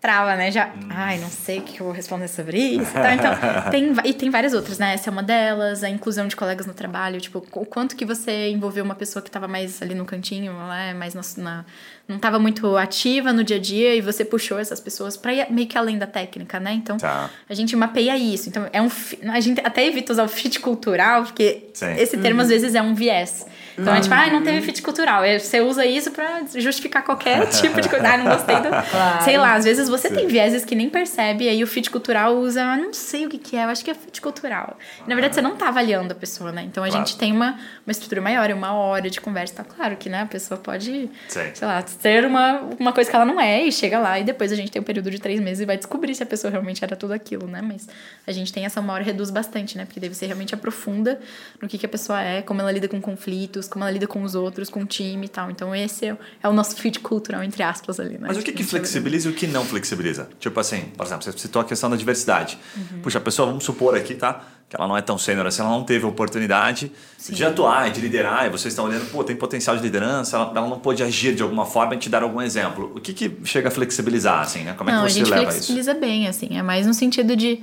trava, 0.00 0.34
né? 0.34 0.50
Já, 0.50 0.68
hum. 0.68 0.88
ai, 0.88 1.18
não 1.18 1.28
sei 1.28 1.58
o 1.58 1.62
que 1.62 1.80
eu 1.80 1.84
vou 1.84 1.94
responder 1.94 2.26
sobre 2.26 2.58
isso. 2.58 2.92
Tá? 2.92 3.14
Então, 3.14 3.32
tem, 3.70 3.92
e 4.04 4.14
tem 4.14 4.30
várias 4.30 4.54
outras, 4.54 4.78
né? 4.78 4.94
Essa 4.94 5.10
é 5.10 5.12
uma 5.12 5.22
delas, 5.22 5.84
a 5.84 5.90
inclusão 5.90 6.26
de 6.26 6.34
colegas 6.34 6.66
no 6.66 6.72
trabalho, 6.72 7.20
tipo, 7.20 7.44
o 7.52 7.66
quanto 7.66 7.94
que 7.94 8.04
você 8.04 8.48
envolveu 8.48 8.82
uma 8.82 8.94
pessoa 8.94 9.22
que 9.22 9.28
estava 9.28 9.46
mais 9.46 9.82
ali 9.82 9.94
no 9.94 10.06
cantinho, 10.06 10.52
né? 10.68 10.94
mais 10.94 11.14
na, 11.14 11.22
na, 11.36 11.64
não 12.08 12.16
estava 12.16 12.38
muito 12.38 12.76
ativa 12.76 13.32
no 13.32 13.44
dia 13.44 13.56
a 13.56 13.60
dia 13.60 13.94
e 13.94 14.00
você 14.00 14.24
puxou 14.24 14.58
essas 14.58 14.80
pessoas 14.80 15.16
para 15.16 15.34
ir 15.34 15.46
meio 15.50 15.68
que 15.68 15.76
além 15.76 15.98
da 15.98 16.06
técnica, 16.06 16.58
né? 16.58 16.72
Então, 16.72 16.96
tá. 16.96 17.28
a 17.48 17.54
gente 17.54 17.76
mapeia 17.76 18.16
isso. 18.16 18.48
Então, 18.48 18.68
é 18.72 18.80
um 18.80 18.90
a 19.30 19.40
gente 19.40 19.60
até 19.60 19.86
evita 19.86 20.12
usar 20.12 20.24
o 20.24 20.28
fit 20.28 20.60
cultural, 20.60 21.24
porque 21.24 21.68
Sim. 21.74 21.92
esse 21.98 22.16
termo 22.16 22.40
uhum. 22.40 22.44
às 22.44 22.48
vezes 22.48 22.74
é 22.74 22.80
um 22.80 22.94
viés. 22.94 23.46
Então 23.80 23.94
é 23.94 24.00
tipo, 24.00 24.14
ah, 24.14 24.26
não 24.28 24.42
teve 24.42 24.62
fit 24.62 24.82
cultural. 24.82 25.22
Você 25.38 25.60
usa 25.60 25.84
isso 25.84 26.10
pra 26.10 26.42
justificar 26.56 27.04
qualquer 27.04 27.46
tipo 27.50 27.80
de 27.80 27.88
coisa. 27.88 28.08
Ah, 28.08 28.16
não 28.18 28.26
gostei 28.26 28.56
do. 28.56 28.68
Claro. 28.68 29.24
Sei 29.24 29.36
lá, 29.36 29.54
às 29.54 29.64
vezes 29.64 29.88
você 29.88 30.08
Sim. 30.08 30.14
tem 30.14 30.26
vieses 30.26 30.64
que 30.64 30.74
nem 30.74 30.88
percebe, 30.88 31.48
aí 31.48 31.62
o 31.62 31.66
fit 31.66 31.90
cultural 31.90 32.36
usa, 32.36 32.62
ah, 32.62 32.76
não 32.76 32.92
sei 32.92 33.26
o 33.26 33.28
que, 33.28 33.38
que 33.38 33.56
é, 33.56 33.64
eu 33.64 33.68
acho 33.68 33.84
que 33.84 33.90
é 33.90 33.94
fit 33.94 34.20
cultural. 34.20 34.76
Na 35.06 35.14
verdade, 35.14 35.34
você 35.34 35.42
não 35.42 35.56
tá 35.56 35.68
avaliando 35.68 36.12
a 36.12 36.16
pessoa, 36.16 36.52
né? 36.52 36.62
Então 36.62 36.84
a 36.84 36.88
claro. 36.88 37.06
gente 37.06 37.18
tem 37.18 37.32
uma, 37.32 37.58
uma 37.86 37.90
estrutura 37.90 38.20
maior, 38.20 38.50
uma 38.50 38.72
hora 38.74 39.08
de 39.08 39.20
conversa. 39.20 39.54
Tá 39.54 39.64
claro 39.64 39.96
que, 39.96 40.08
né, 40.08 40.22
a 40.22 40.26
pessoa 40.26 40.58
pode, 40.58 41.10
Sim. 41.28 41.50
sei 41.54 41.66
lá, 41.66 41.84
ser 41.86 42.24
uma, 42.24 42.60
uma 42.78 42.92
coisa 42.92 43.08
que 43.08 43.16
ela 43.16 43.24
não 43.24 43.40
é, 43.40 43.62
e 43.62 43.72
chega 43.72 43.98
lá, 43.98 44.18
e 44.18 44.24
depois 44.24 44.52
a 44.52 44.56
gente 44.56 44.70
tem 44.70 44.80
um 44.80 44.84
período 44.84 45.10
de 45.10 45.18
três 45.18 45.40
meses 45.40 45.60
e 45.60 45.64
vai 45.66 45.76
descobrir 45.76 46.14
se 46.14 46.22
a 46.22 46.26
pessoa 46.26 46.50
realmente 46.50 46.84
era 46.84 46.96
tudo 46.96 47.12
aquilo, 47.12 47.46
né? 47.46 47.60
Mas 47.62 47.88
a 48.26 48.32
gente 48.32 48.52
tem 48.52 48.64
essa 48.64 48.80
uma 48.80 48.92
hora 48.92 49.04
reduz 49.04 49.30
bastante, 49.30 49.76
né? 49.76 49.84
Porque 49.84 50.00
daí 50.00 50.08
você 50.08 50.26
realmente 50.26 50.54
aprofunda 50.54 51.20
no 51.60 51.68
que, 51.68 51.78
que 51.78 51.86
a 51.86 51.88
pessoa 51.88 52.20
é, 52.20 52.42
como 52.42 52.60
ela 52.60 52.72
lida 52.72 52.88
com 52.88 53.00
conflitos, 53.00 53.68
como 53.70 53.84
ela 53.84 53.92
lida 53.92 54.06
com 54.06 54.22
os 54.22 54.34
outros, 54.34 54.68
com 54.68 54.82
o 54.82 54.86
time 54.86 55.26
e 55.26 55.28
tal. 55.28 55.50
Então 55.50 55.74
esse 55.74 56.06
é, 56.06 56.16
é 56.42 56.48
o 56.48 56.52
nosso 56.52 56.76
fit 56.76 57.00
cultural, 57.00 57.42
entre 57.42 57.62
aspas, 57.62 57.98
ali, 57.98 58.18
né? 58.18 58.26
Mas 58.28 58.36
o 58.36 58.42
que, 58.42 58.52
que 58.52 58.64
flexibiliza 58.64 59.28
e 59.28 59.32
o 59.32 59.34
que 59.34 59.46
não 59.46 59.64
flexibiliza? 59.64 60.28
Tipo 60.38 60.58
assim, 60.60 60.82
por 60.96 61.06
exemplo, 61.06 61.24
você 61.24 61.32
citou 61.38 61.62
a 61.62 61.64
questão 61.64 61.88
da 61.88 61.96
diversidade. 61.96 62.58
Uhum. 62.76 63.00
Puxa, 63.02 63.18
a 63.18 63.20
pessoa, 63.20 63.46
vamos 63.46 63.64
supor 63.64 63.96
aqui, 63.96 64.14
tá? 64.14 64.44
Que 64.68 64.76
ela 64.76 64.86
não 64.86 64.96
é 64.96 65.02
tão 65.02 65.18
sênior 65.18 65.46
assim, 65.46 65.62
ela 65.62 65.70
não 65.70 65.82
teve 65.82 66.06
oportunidade 66.06 66.92
Sim. 67.18 67.34
de 67.34 67.44
atuar 67.44 67.90
de 67.90 68.00
liderar, 68.00 68.46
e 68.46 68.50
vocês 68.50 68.72
estão 68.72 68.84
olhando, 68.84 69.10
pô, 69.10 69.24
tem 69.24 69.34
potencial 69.34 69.76
de 69.76 69.82
liderança, 69.82 70.36
ela, 70.36 70.52
ela, 70.54 70.68
não 70.68 70.78
pode 70.78 71.02
agir 71.02 71.34
de 71.34 71.42
alguma 71.42 71.66
forma 71.66 71.94
e 71.94 71.98
te 71.98 72.08
dar 72.08 72.22
algum 72.22 72.40
exemplo. 72.40 72.92
O 72.94 73.00
que, 73.00 73.12
que 73.12 73.36
chega 73.44 73.68
a 73.68 73.70
flexibilizar, 73.70 74.40
assim, 74.40 74.62
né? 74.62 74.74
Como 74.74 74.88
é 74.88 74.92
não, 74.92 75.06
que 75.06 75.12
você 75.12 75.20
leva 75.20 75.26
isso? 75.26 75.34
a 75.34 75.38
gente 75.38 75.52
flexibiliza 75.52 75.94
bem, 75.94 76.28
assim, 76.28 76.56
é 76.56 76.62
mais 76.62 76.86
no 76.86 76.94
sentido 76.94 77.34
de 77.34 77.60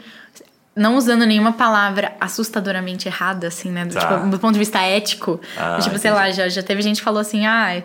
não 0.78 0.96
usando 0.96 1.26
nenhuma 1.26 1.54
palavra 1.54 2.14
assustadoramente 2.20 3.08
errada, 3.08 3.48
assim, 3.48 3.72
né? 3.72 3.86
Do, 3.86 3.94
tá. 3.94 4.00
tipo, 4.00 4.30
do 4.30 4.40
ponto 4.40 4.54
de 4.54 4.60
vista 4.60 4.80
ético. 4.80 5.42
Ah, 5.58 5.80
tipo, 5.82 5.98
sei 5.98 6.12
lá, 6.12 6.30
já, 6.32 6.48
já 6.48 6.64
teve 6.64 6.82
gente 6.82 6.98
que 6.98 7.04
falou 7.04 7.20
assim, 7.20 7.46
ah, 7.46 7.82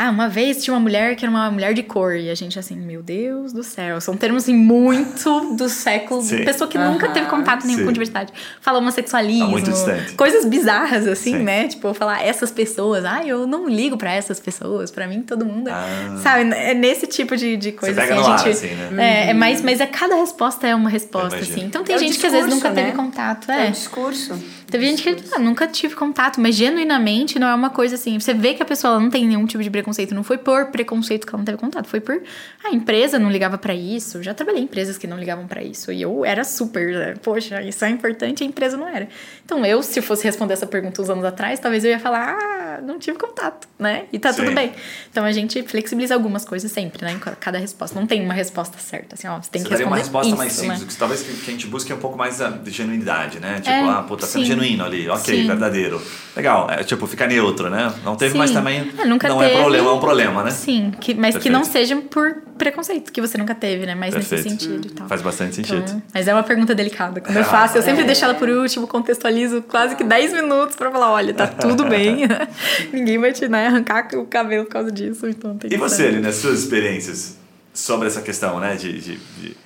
Ah, 0.00 0.10
uma 0.10 0.28
vez 0.28 0.62
tinha 0.62 0.72
uma 0.72 0.78
mulher 0.80 1.16
que 1.16 1.24
era 1.24 1.30
uma 1.30 1.50
mulher 1.50 1.74
de 1.74 1.82
cor. 1.82 2.14
E 2.14 2.30
a 2.30 2.34
gente 2.36 2.56
assim, 2.56 2.76
meu 2.76 3.02
Deus 3.02 3.52
do 3.52 3.64
céu. 3.64 4.00
São 4.00 4.16
termos 4.16 4.44
assim, 4.44 4.54
muito 4.54 5.56
do 5.56 5.68
século. 5.68 6.22
Sim. 6.22 6.44
Pessoa 6.44 6.70
que 6.70 6.78
nunca 6.78 7.08
teve 7.08 7.26
contato 7.26 7.66
nenhum 7.66 7.80
Sim. 7.80 7.84
com 7.86 7.90
diversidade. 7.92 8.32
Fala 8.60 8.78
homossexualismo. 8.78 9.46
Tá 9.46 9.50
muito 9.50 9.70
distante. 9.72 10.12
Coisas 10.14 10.44
bizarras, 10.44 11.04
assim, 11.08 11.38
Sim. 11.38 11.42
né? 11.42 11.66
Tipo, 11.66 11.92
falar 11.94 12.24
essas 12.24 12.52
pessoas. 12.52 13.04
Ah, 13.04 13.22
eu 13.26 13.44
não 13.44 13.68
ligo 13.68 13.96
pra 13.98 14.12
essas 14.12 14.38
pessoas. 14.38 14.92
Pra 14.92 15.08
mim, 15.08 15.22
todo 15.22 15.44
mundo. 15.44 15.68
é-" 15.68 15.72
Ah. 15.72 16.20
Sabe? 16.22 16.48
É 16.54 16.74
nesse 16.74 17.08
tipo 17.08 17.36
de, 17.36 17.56
de 17.56 17.72
coisa. 17.72 18.00
pega 18.00 18.14
assim, 18.14 18.22
no 18.22 18.28
a 18.28 18.32
ar, 18.34 18.38
gente, 18.38 18.48
assim, 18.50 18.74
né? 18.94 19.26
É, 19.26 19.30
é 19.30 19.34
mais, 19.34 19.60
mas 19.62 19.80
é 19.80 19.86
cada 19.86 20.14
resposta 20.14 20.64
é 20.64 20.76
uma 20.76 20.88
resposta, 20.90 21.38
assim. 21.38 21.64
Então 21.64 21.82
tem 21.82 21.96
É 21.96 21.98
gente 21.98 22.20
que 22.20 22.24
às 22.26 22.32
vezes 22.32 22.46
discurso, 22.46 22.68
nunca 22.68 22.80
teve 22.80 22.96
né? 22.96 23.04
contato. 23.04 23.50
É 23.50 23.66
É. 23.66 23.68
o 23.68 23.72
discurso. 23.72 24.38
Teve 24.70 24.86
gente 24.86 25.02
que 25.02 25.34
ah, 25.34 25.38
nunca 25.38 25.66
tive 25.66 25.94
contato, 25.94 26.38
mas 26.40 26.54
genuinamente 26.54 27.38
não 27.38 27.48
é 27.48 27.54
uma 27.54 27.70
coisa 27.70 27.94
assim. 27.94 28.20
Você 28.20 28.34
vê 28.34 28.52
que 28.52 28.62
a 28.62 28.66
pessoa 28.66 29.00
não 29.00 29.08
tem 29.08 29.26
nenhum 29.26 29.46
tipo 29.46 29.62
de 29.62 29.70
preconceito. 29.70 30.14
Não 30.14 30.22
foi 30.22 30.36
por 30.36 30.66
preconceito 30.66 31.26
que 31.26 31.30
ela 31.30 31.38
não 31.38 31.44
teve 31.44 31.56
contato, 31.56 31.86
foi 31.86 32.00
por 32.00 32.22
a 32.62 32.70
empresa 32.70 33.18
não 33.18 33.30
ligava 33.30 33.56
pra 33.56 33.74
isso. 33.74 34.22
Já 34.22 34.34
trabalhei 34.34 34.60
em 34.60 34.64
empresas 34.64 34.98
que 34.98 35.06
não 35.06 35.18
ligavam 35.18 35.46
pra 35.46 35.62
isso 35.62 35.90
e 35.90 36.02
eu 36.02 36.22
era 36.24 36.44
super, 36.44 36.92
né? 36.92 37.14
poxa, 37.22 37.62
isso 37.62 37.82
é 37.82 37.88
importante, 37.88 38.42
a 38.42 38.46
empresa 38.46 38.76
não 38.76 38.86
era. 38.86 39.08
Então 39.42 39.64
eu, 39.64 39.82
se 39.82 40.02
fosse 40.02 40.24
responder 40.24 40.52
essa 40.52 40.66
pergunta 40.66 41.00
uns 41.00 41.08
anos 41.08 41.24
atrás, 41.24 41.58
talvez 41.58 41.82
eu 41.84 41.90
ia 41.90 41.98
falar, 41.98 42.36
ah, 42.38 42.67
não 42.80 42.98
tive 42.98 43.18
contato, 43.18 43.68
né? 43.78 44.04
E 44.12 44.18
tá 44.18 44.32
Sim. 44.32 44.44
tudo 44.44 44.54
bem. 44.54 44.72
Então 45.10 45.24
a 45.24 45.32
gente 45.32 45.62
flexibiliza 45.62 46.14
algumas 46.14 46.44
coisas 46.44 46.70
sempre, 46.70 47.04
né? 47.04 47.12
Em 47.12 47.18
cada 47.18 47.58
resposta. 47.58 47.98
Não 47.98 48.06
tem 48.06 48.22
uma 48.22 48.34
resposta 48.34 48.78
certa, 48.78 49.14
assim, 49.14 49.26
ó, 49.28 49.40
você 49.40 49.50
tem 49.50 49.60
Você 49.62 49.66
que 49.66 49.70
daria 49.72 49.86
uma 49.86 49.96
responder 49.96 50.26
resposta 50.26 50.28
isso, 50.28 50.36
mais 50.38 50.52
simples, 50.52 50.80
né? 50.80 50.86
que 50.88 50.96
talvez 50.96 51.22
que, 51.22 51.32
que 51.34 51.50
a 51.50 51.52
gente 51.52 51.66
busque 51.66 51.92
um 51.92 51.98
pouco 51.98 52.16
mais 52.16 52.40
a 52.40 52.48
de 52.50 52.70
genuinidade, 52.70 53.40
né? 53.40 53.56
Tipo, 53.56 53.70
É, 53.70 53.80
ah, 53.90 54.04
pô, 54.06 54.16
tá 54.16 54.26
sendo 54.26 54.42
sim. 54.42 54.48
genuíno 54.48 54.84
ali, 54.84 55.08
ok, 55.08 55.40
Sim. 55.42 55.46
verdadeiro. 55.46 56.00
Legal, 56.36 56.70
é, 56.70 56.82
tipo, 56.84 57.06
fica 57.06 57.26
neutro, 57.26 57.68
né? 57.70 57.92
Não 58.04 58.16
teve, 58.16 58.36
mas 58.36 58.50
Sim. 58.50 58.56
também 58.56 58.92
É, 58.98 59.04
nunca 59.04 59.28
não 59.28 59.38
teve. 59.38 59.50
é 59.52 59.56
problema, 59.58 59.90
é 59.90 59.92
um 59.92 60.00
problema, 60.00 60.42
né? 60.44 60.50
Sim, 60.50 60.92
que, 61.00 61.14
mas 61.14 61.34
que 61.34 61.42
Perfeito. 61.42 61.52
não 61.52 61.64
seja 61.64 61.96
por 61.96 62.42
preconceito, 62.58 63.10
que 63.10 63.20
você 63.20 63.38
nunca 63.38 63.54
teve, 63.54 63.86
né? 63.86 63.94
Mas 63.94 64.14
nesse 64.14 64.28
Perfeito. 64.28 64.60
sentido 64.62 64.86
e 64.86 64.90
tal. 64.90 65.08
Faz 65.08 65.22
bastante 65.22 65.54
sentido. 65.56 65.78
Então, 65.78 66.02
mas 66.12 66.28
é 66.28 66.34
uma 66.34 66.42
pergunta 66.42 66.74
delicada. 66.74 67.20
Quando 67.20 67.36
eu 67.36 67.44
faço, 67.46 67.78
eu 67.78 67.82
sempre 67.82 68.02
é. 68.02 68.04
deixo 68.06 68.24
ela 68.24 68.34
por 68.34 68.48
último, 68.48 68.86
contextualizo 68.86 69.62
quase 69.62 69.96
que 69.96 70.04
10 70.04 70.32
minutos 70.34 70.76
pra 70.76 70.90
falar, 70.90 71.10
olha, 71.12 71.32
tá 71.32 71.46
tudo 71.46 71.84
bem. 71.88 72.22
Ninguém 72.92 73.18
vai 73.18 73.32
te 73.32 73.48
né, 73.48 73.68
arrancar 73.68 74.08
o 74.14 74.26
cabelo 74.26 74.64
por 74.66 74.72
causa 74.72 74.92
disso. 74.92 75.26
Então 75.26 75.56
tem 75.56 75.68
E 75.68 75.70
que 75.74 75.76
você, 75.78 76.06
ali, 76.08 76.20
nas 76.20 76.34
suas 76.36 76.58
experiências 76.60 77.36
sobre 77.72 78.08
essa 78.08 78.20
questão, 78.20 78.58
né? 78.60 78.76
De, 78.76 78.92
de- 79.00 79.16
de- 79.16 79.56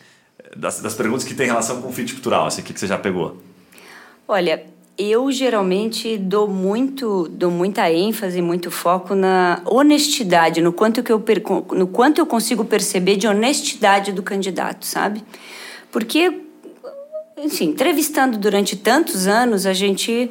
das, 0.55 0.81
das 0.81 0.95
perguntas 0.95 1.25
que 1.25 1.35
tem 1.35 1.47
relação 1.47 1.81
com 1.81 1.89
o 1.89 1.93
fit 1.93 2.13
cultural, 2.13 2.47
assim, 2.47 2.61
o 2.61 2.65
que, 2.65 2.75
que 2.75 2.79
você 2.81 2.87
já 2.87 2.99
pegou? 2.99 3.43
Olha, 4.29 4.63
eu 4.97 5.31
geralmente 5.33 6.19
dou 6.19 6.47
muito, 6.47 7.29
dou 7.29 7.51
muita 7.51 7.91
ênfase, 7.91 8.43
muito 8.43 8.71
foco 8.71 9.15
na 9.15 9.63
honestidade, 9.65 10.61
no 10.61 10.73
quanto 10.73 11.03
que 11.03 11.11
eu 11.11 11.23
no 11.73 11.87
quanto 11.87 12.21
eu 12.21 12.27
consigo 12.27 12.65
perceber 12.65 13.17
de 13.17 13.27
honestidade 13.27 14.13
do 14.13 14.23
candidato, 14.23 14.85
sabe? 14.85 15.25
Porque 15.91 16.43
enfim, 17.37 17.71
entrevistando 17.71 18.39
durante 18.39 18.77
tantos 18.77 19.27
anos, 19.27 19.67
a 19.67 19.73
gente 19.73 20.31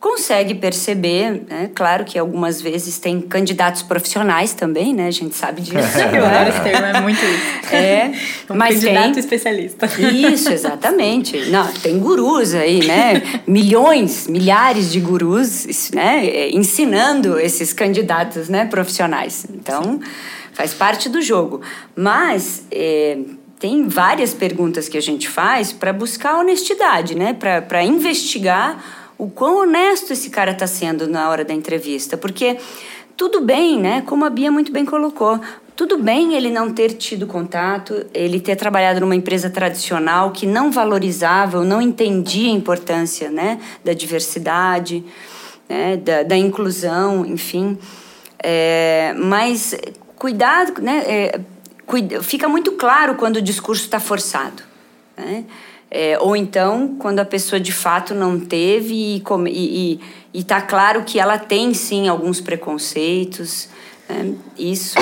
consegue 0.00 0.54
perceber, 0.54 1.44
né? 1.48 1.70
Claro 1.74 2.04
que 2.04 2.18
algumas 2.18 2.60
vezes 2.60 2.98
tem 2.98 3.20
candidatos 3.22 3.82
profissionais 3.82 4.52
também, 4.52 4.92
né? 4.92 5.06
A 5.06 5.10
gente 5.10 5.34
sabe 5.34 5.60
disso. 5.62 5.76
Eu 5.76 6.24
adoro 6.26 6.48
esse 6.50 6.60
termo, 6.60 6.86
é 6.86 7.00
muito 7.00 7.24
isso. 7.24 7.74
É, 7.74 8.12
Um 8.50 8.54
mas 8.54 8.74
candidato 8.74 9.12
tem, 9.12 9.20
especialista. 9.20 9.86
isso, 9.98 10.52
exatamente. 10.52 11.50
Não, 11.50 11.72
tem 11.72 11.98
gurus 11.98 12.54
aí, 12.54 12.84
né? 12.86 13.22
Milhões, 13.46 14.28
milhares 14.28 14.92
de 14.92 15.00
gurus, 15.00 15.90
né? 15.92 16.26
eh, 16.26 16.50
Ensinando 16.52 17.38
esses 17.40 17.72
candidatos, 17.72 18.48
né? 18.50 18.66
Profissionais. 18.66 19.46
Então, 19.54 19.98
faz 20.52 20.74
parte 20.74 21.08
do 21.08 21.22
jogo. 21.22 21.62
Mas 21.96 22.64
eh, 22.70 23.18
tem 23.58 23.88
várias 23.88 24.34
perguntas 24.34 24.86
que 24.86 24.98
a 24.98 25.02
gente 25.02 25.26
faz 25.30 25.72
para 25.72 25.94
buscar 25.94 26.36
honestidade, 26.38 27.14
né? 27.14 27.32
Para 27.32 27.82
investigar 27.82 29.02
o 29.16 29.28
quão 29.28 29.58
honesto 29.58 30.12
esse 30.12 30.30
cara 30.30 30.52
está 30.52 30.66
sendo 30.66 31.06
na 31.08 31.28
hora 31.28 31.44
da 31.44 31.54
entrevista. 31.54 32.16
Porque 32.16 32.58
tudo 33.16 33.40
bem, 33.40 33.78
né? 33.80 34.02
Como 34.02 34.24
a 34.24 34.30
Bia 34.30 34.50
muito 34.50 34.72
bem 34.72 34.84
colocou. 34.84 35.40
Tudo 35.76 35.98
bem 35.98 36.34
ele 36.34 36.50
não 36.50 36.72
ter 36.72 36.92
tido 36.92 37.26
contato, 37.26 38.06
ele 38.14 38.38
ter 38.38 38.54
trabalhado 38.54 39.00
numa 39.00 39.16
empresa 39.16 39.50
tradicional 39.50 40.30
que 40.30 40.46
não 40.46 40.70
valorizava 40.70 41.58
ou 41.58 41.64
não 41.64 41.82
entendia 41.82 42.48
a 42.48 42.54
importância 42.54 43.28
né, 43.28 43.60
da 43.84 43.92
diversidade, 43.92 45.04
né, 45.68 45.96
da, 45.96 46.22
da 46.22 46.36
inclusão, 46.36 47.26
enfim. 47.26 47.76
É, 48.38 49.14
mas 49.18 49.74
cuidado, 50.16 50.80
né, 50.80 51.02
é, 51.08 51.40
cuida- 51.84 52.22
fica 52.22 52.48
muito 52.48 52.72
claro 52.72 53.16
quando 53.16 53.36
o 53.36 53.42
discurso 53.42 53.82
está 53.82 53.98
forçado. 53.98 54.62
Né? 55.16 55.44
É, 55.96 56.18
ou 56.20 56.34
então, 56.34 56.96
quando 56.98 57.20
a 57.20 57.24
pessoa 57.24 57.60
de 57.60 57.70
fato 57.70 58.16
não 58.16 58.40
teve 58.40 59.14
e 59.14 59.20
come- 59.20 59.52
e 59.52 60.00
está 60.34 60.60
claro 60.60 61.04
que 61.04 61.20
ela 61.20 61.38
tem 61.38 61.72
sim 61.72 62.08
alguns 62.08 62.40
preconceitos. 62.40 63.68
né? 64.08 64.34
Isso. 64.58 64.96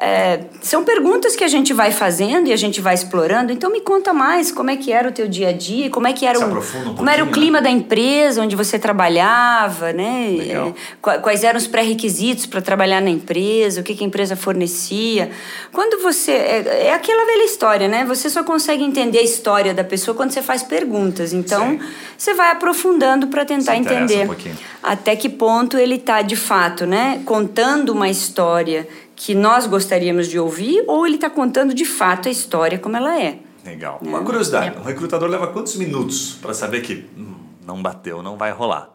É, 0.00 0.44
são 0.62 0.84
perguntas 0.84 1.34
que 1.34 1.42
a 1.42 1.48
gente 1.48 1.72
vai 1.72 1.90
fazendo 1.90 2.46
e 2.48 2.52
a 2.52 2.56
gente 2.56 2.80
vai 2.80 2.94
explorando. 2.94 3.52
Então 3.52 3.68
me 3.68 3.80
conta 3.80 4.12
mais 4.12 4.52
como 4.52 4.70
é 4.70 4.76
que 4.76 4.92
era 4.92 5.08
o 5.08 5.12
teu 5.12 5.26
dia 5.26 5.48
a 5.48 5.52
dia, 5.52 5.90
como 5.90 6.06
é 6.06 6.12
que 6.12 6.24
era 6.24 6.38
o, 6.38 6.44
um 6.44 6.94
como 6.94 7.10
era 7.10 7.24
o 7.24 7.32
clima 7.32 7.60
da 7.60 7.68
empresa 7.68 8.40
onde 8.40 8.54
você 8.54 8.78
trabalhava, 8.78 9.92
né? 9.92 10.36
É, 10.38 10.72
qua- 11.02 11.18
quais 11.18 11.42
eram 11.42 11.58
os 11.58 11.66
pré-requisitos 11.66 12.46
para 12.46 12.60
trabalhar 12.60 13.00
na 13.02 13.10
empresa, 13.10 13.80
o 13.80 13.84
que, 13.84 13.96
que 13.96 14.04
a 14.04 14.06
empresa 14.06 14.36
fornecia. 14.36 15.30
Quando 15.72 16.00
você. 16.00 16.30
É, 16.30 16.86
é 16.88 16.92
aquela 16.94 17.26
velha 17.26 17.44
história, 17.44 17.88
né? 17.88 18.04
Você 18.04 18.30
só 18.30 18.44
consegue 18.44 18.84
entender 18.84 19.18
a 19.18 19.22
história 19.22 19.74
da 19.74 19.82
pessoa 19.82 20.14
quando 20.14 20.30
você 20.30 20.42
faz 20.42 20.62
perguntas. 20.62 21.32
Então, 21.32 21.70
Sim. 21.70 21.80
você 22.16 22.34
vai 22.34 22.52
aprofundando 22.52 23.26
para 23.26 23.44
tentar 23.44 23.72
um 23.72 23.76
entender 23.76 24.26
pouquinho. 24.26 24.56
até 24.80 25.16
que 25.16 25.28
ponto 25.28 25.76
ele 25.76 25.96
está, 25.96 26.22
de 26.22 26.36
fato, 26.36 26.86
né? 26.86 27.20
Contando 27.24 27.88
uma 27.90 28.08
história 28.08 28.86
que 29.18 29.34
nós 29.34 29.66
gostaríamos 29.66 30.28
de 30.28 30.38
ouvir 30.38 30.84
ou 30.86 31.04
ele 31.04 31.16
está 31.16 31.28
contando 31.28 31.74
de 31.74 31.84
fato 31.84 32.28
a 32.28 32.30
história 32.30 32.78
como 32.78 32.96
ela 32.96 33.20
é. 33.20 33.40
Legal. 33.64 33.98
Uma 34.00 34.22
curiosidade: 34.22 34.78
um 34.78 34.82
recrutador 34.82 35.28
leva 35.28 35.48
quantos 35.48 35.74
minutos 35.74 36.38
para 36.40 36.54
saber 36.54 36.82
que 36.82 37.04
hum, 37.16 37.34
não 37.66 37.82
bateu, 37.82 38.22
não 38.22 38.36
vai 38.36 38.52
rolar? 38.52 38.90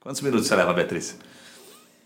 Quantos 0.00 0.22
minutos 0.22 0.46
você 0.46 0.54
leva, 0.54 0.72
Beatriz? 0.72 1.18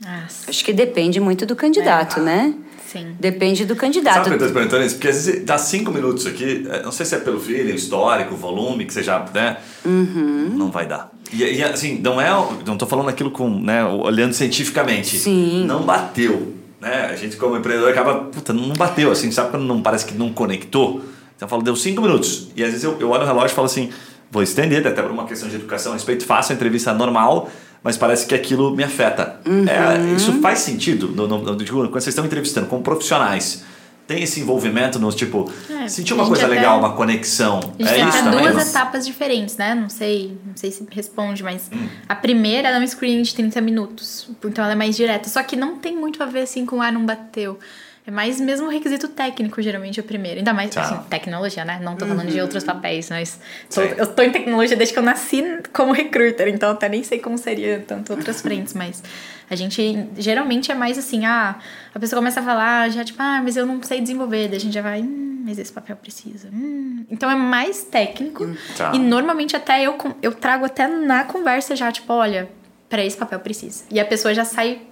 Nossa, 0.02 0.48
Acho 0.48 0.64
que 0.64 0.72
depende 0.72 1.20
muito 1.20 1.44
do 1.44 1.54
candidato, 1.54 2.20
né? 2.20 2.54
sim. 2.86 3.14
Depende 3.20 3.64
do 3.66 3.74
Sabe 3.74 3.80
candidato. 3.80 4.22
por 4.22 4.28
que 4.28 4.34
eu 4.34 4.38
tô 4.38 4.46
te 4.46 4.52
perguntando 4.52 4.84
isso? 4.84 4.94
Porque 4.94 5.08
às 5.08 5.26
vezes 5.26 5.44
dá 5.44 5.58
cinco 5.58 5.90
minutos 5.90 6.24
aqui, 6.24 6.66
é, 6.70 6.82
não 6.82 6.92
sei 6.92 7.04
se 7.04 7.14
é 7.14 7.18
pelo 7.18 7.38
feeling, 7.38 7.74
histórico, 7.74 8.34
volume, 8.34 8.86
que 8.86 8.92
você 8.92 9.02
já, 9.02 9.26
né? 9.34 9.58
Uhum. 9.84 10.54
Não 10.54 10.70
vai 10.70 10.86
dar. 10.86 11.10
E, 11.32 11.42
e, 11.42 11.62
assim, 11.62 11.98
não 11.98 12.18
é, 12.20 12.30
não 12.64 12.78
tô 12.78 12.86
falando 12.86 13.08
aquilo 13.10 13.30
com, 13.30 13.50
né, 13.50 13.84
olhando 13.84 14.32
cientificamente. 14.32 15.18
Sim. 15.18 15.66
Não 15.66 15.82
bateu, 15.82 16.54
né? 16.80 17.06
A 17.10 17.16
gente 17.16 17.36
como 17.36 17.56
empreendedor 17.56 17.90
acaba, 17.90 18.14
puta, 18.24 18.52
não 18.52 18.72
bateu, 18.74 19.10
assim, 19.10 19.30
sabe 19.30 19.50
quando 19.50 19.64
não 19.64 19.80
parece 19.82 20.04
que 20.06 20.14
não 20.14 20.32
conectou? 20.32 20.96
Então 21.36 21.46
eu 21.46 21.48
falo, 21.48 21.62
deu 21.62 21.76
cinco 21.76 22.02
minutos. 22.02 22.48
E 22.56 22.62
às 22.62 22.70
vezes 22.70 22.84
eu, 22.84 22.96
eu 23.00 23.10
olho 23.10 23.22
o 23.22 23.26
relógio 23.26 23.52
e 23.52 23.54
falo 23.54 23.66
assim, 23.66 23.90
vou 24.30 24.42
estender, 24.42 24.86
até 24.86 25.02
por 25.02 25.10
uma 25.10 25.24
questão 25.24 25.48
de 25.48 25.54
educação, 25.56 25.92
respeito, 25.92 26.24
faço 26.24 26.52
a 26.52 26.54
entrevista 26.54 26.92
normal, 26.92 27.48
mas 27.82 27.96
parece 27.96 28.26
que 28.26 28.34
aquilo 28.34 28.74
me 28.74 28.82
afeta. 28.82 29.40
Uhum. 29.46 29.64
É, 29.68 30.14
isso 30.14 30.40
faz 30.40 30.58
sentido, 30.60 31.08
no, 31.08 31.26
no, 31.28 31.38
no- 31.38 31.56
quando 31.56 31.90
vocês 31.92 32.08
estão 32.08 32.24
entrevistando 32.24 32.66
como 32.66 32.82
profissionais, 32.82 33.64
tem 34.08 34.22
esse 34.22 34.40
envolvimento 34.40 34.98
no 34.98 35.12
tipo, 35.12 35.52
É, 35.70 35.86
sentir 35.86 36.14
uma 36.14 36.26
coisa 36.26 36.46
até- 36.46 36.54
legal, 36.54 36.78
uma 36.78 36.94
conexão. 36.94 37.58
A 37.78 37.82
gente 37.82 38.00
É 38.00 38.08
isso 38.08 38.24
também? 38.24 38.40
duas 38.50 38.68
etapas 38.70 39.06
diferentes, 39.06 39.58
né? 39.58 39.74
Não 39.74 39.90
sei, 39.90 40.36
não 40.46 40.56
sei 40.56 40.70
se 40.72 40.84
responde, 40.90 41.42
mas 41.42 41.70
Hum. 41.70 41.86
a 42.08 42.14
primeira 42.16 42.68
ela 42.68 42.78
é 42.78 42.80
um 42.80 42.86
screening 42.86 43.20
de 43.22 43.34
30 43.34 43.60
minutos. 43.60 44.26
Então 44.42 44.64
ela 44.64 44.72
é 44.72 44.76
mais 44.76 44.96
direta. 44.96 45.28
Só 45.28 45.42
que 45.42 45.54
não 45.54 45.76
tem 45.76 45.94
muito 45.94 46.22
a 46.22 46.26
ver 46.26 46.40
assim 46.40 46.64
com 46.64 46.80
ah, 46.80 46.90
não 46.90 47.04
bateu. 47.04 47.58
É 48.06 48.10
mais 48.10 48.40
mesmo 48.40 48.70
requisito 48.70 49.06
técnico, 49.08 49.60
geralmente, 49.60 50.00
a 50.00 50.02
primeira. 50.02 50.38
Ainda 50.40 50.54
mais, 50.54 50.70
Tá. 50.70 50.80
assim, 50.80 50.96
tecnologia, 51.10 51.62
né? 51.66 51.78
Não 51.82 51.94
tô 51.94 52.06
falando 52.06 52.30
de 52.30 52.40
outros 52.40 52.64
papéis, 52.64 53.10
mas 53.10 53.38
tô- 53.72 53.82
eu 53.82 54.06
tô 54.06 54.22
em 54.22 54.30
tecnologia 54.30 54.74
desde 54.74 54.94
que 54.94 54.98
eu 54.98 55.02
nasci 55.02 55.44
como 55.74 55.92
recruiter, 55.92 56.48
então 56.48 56.70
até 56.70 56.88
nem 56.88 57.02
sei 57.04 57.18
como 57.18 57.36
seria 57.36 57.84
tanto 57.86 58.14
outras 58.14 58.40
frentes, 58.40 58.72
mas 58.72 59.02
a 59.50 59.54
gente 59.56 60.08
geralmente 60.16 60.70
é 60.70 60.74
mais 60.74 60.98
assim, 60.98 61.24
ah, 61.26 61.56
a 61.94 61.98
pessoa 61.98 62.18
começa 62.20 62.40
a 62.40 62.42
falar 62.42 62.90
já 62.90 63.04
tipo, 63.04 63.20
ah, 63.22 63.40
mas 63.42 63.56
eu 63.56 63.64
não 63.66 63.82
sei 63.82 64.00
desenvolver, 64.00 64.48
daí 64.48 64.56
a 64.56 64.60
gente 64.60 64.74
já 64.74 64.82
vai, 64.82 65.00
hum, 65.00 65.42
mas 65.46 65.58
esse 65.58 65.72
papel 65.72 65.96
precisa. 65.96 66.48
hum. 66.52 67.04
Então 67.10 67.30
é 67.30 67.34
mais 67.34 67.84
técnico 67.84 68.46
Tá. 68.76 68.92
e 68.94 68.98
normalmente 68.98 69.56
até 69.56 69.82
eu, 69.82 69.96
eu 70.22 70.32
trago 70.34 70.64
até 70.66 70.86
na 70.86 71.24
conversa 71.24 71.74
já, 71.74 71.90
tipo, 71.90 72.12
olha, 72.12 72.48
para 72.88 73.04
esse 73.04 73.16
papel 73.16 73.40
precisa. 73.40 73.84
E 73.90 73.98
a 74.00 74.04
pessoa 74.04 74.32
já 74.34 74.44
sai 74.44 74.82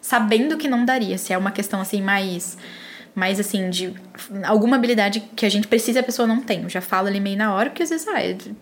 sabendo 0.00 0.56
que 0.56 0.68
não 0.68 0.84
daria, 0.84 1.18
se 1.18 1.32
é 1.32 1.38
uma 1.38 1.50
questão 1.50 1.80
assim 1.80 2.00
mais 2.02 2.56
mais 3.14 3.40
assim 3.40 3.70
de 3.70 3.94
alguma 4.44 4.76
habilidade 4.76 5.20
que 5.34 5.46
a 5.46 5.48
gente 5.48 5.66
precisa 5.66 6.00
a 6.00 6.02
pessoa 6.02 6.28
não 6.28 6.42
tem. 6.42 6.62
Eu 6.64 6.68
já 6.68 6.82
falo 6.82 7.08
ali 7.08 7.18
meio 7.18 7.38
na 7.38 7.54
hora, 7.54 7.70
porque 7.70 7.82
às 7.82 7.88
vezes 7.88 8.06
ah, 8.08 8.14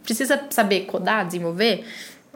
precisa 0.05 0.41
saber 0.51 0.83
codar, 0.87 1.27
desenvolver. 1.27 1.85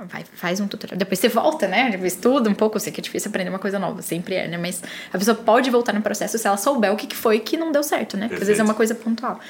Vai, 0.05 0.25
faz 0.35 0.61
um 0.61 0.69
tutorial. 0.69 0.99
Depois 0.99 1.19
você 1.19 1.29
volta, 1.29 1.67
né? 1.67 1.91
Depois 1.91 2.15
estuda 2.15 2.49
um 2.49 2.55
pouco. 2.55 2.77
Eu 2.77 2.81
sei 2.81 2.93
que 2.93 3.01
é 3.01 3.03
difícil 3.03 3.29
aprender 3.29 3.51
uma 3.51 3.59
coisa 3.59 3.79
nova, 3.79 4.03
sempre 4.03 4.35
é, 4.35 4.49
né? 4.49 4.57
Mas 4.57 4.83
a 5.13 5.19
pessoa 5.19 5.35
pode 5.35 5.71
voltar 5.71 5.93
no 5.93 6.03
processo 6.03 6.39
se 6.39 6.47
ela 6.47 6.57
souber 6.57 6.93
o 6.93 6.97
que 6.97 7.07
que 7.07 7.17
foi 7.17 7.41
que 7.41 7.57
não 7.57 7.73
deu 7.73 7.83
certo, 7.83 8.17
né? 8.17 8.29
Porque 8.29 8.43
às 8.43 8.49
vezes 8.49 8.61
é 8.61 8.65
uma 8.65 8.75
coisa 8.75 8.95
pontual. 8.95 9.41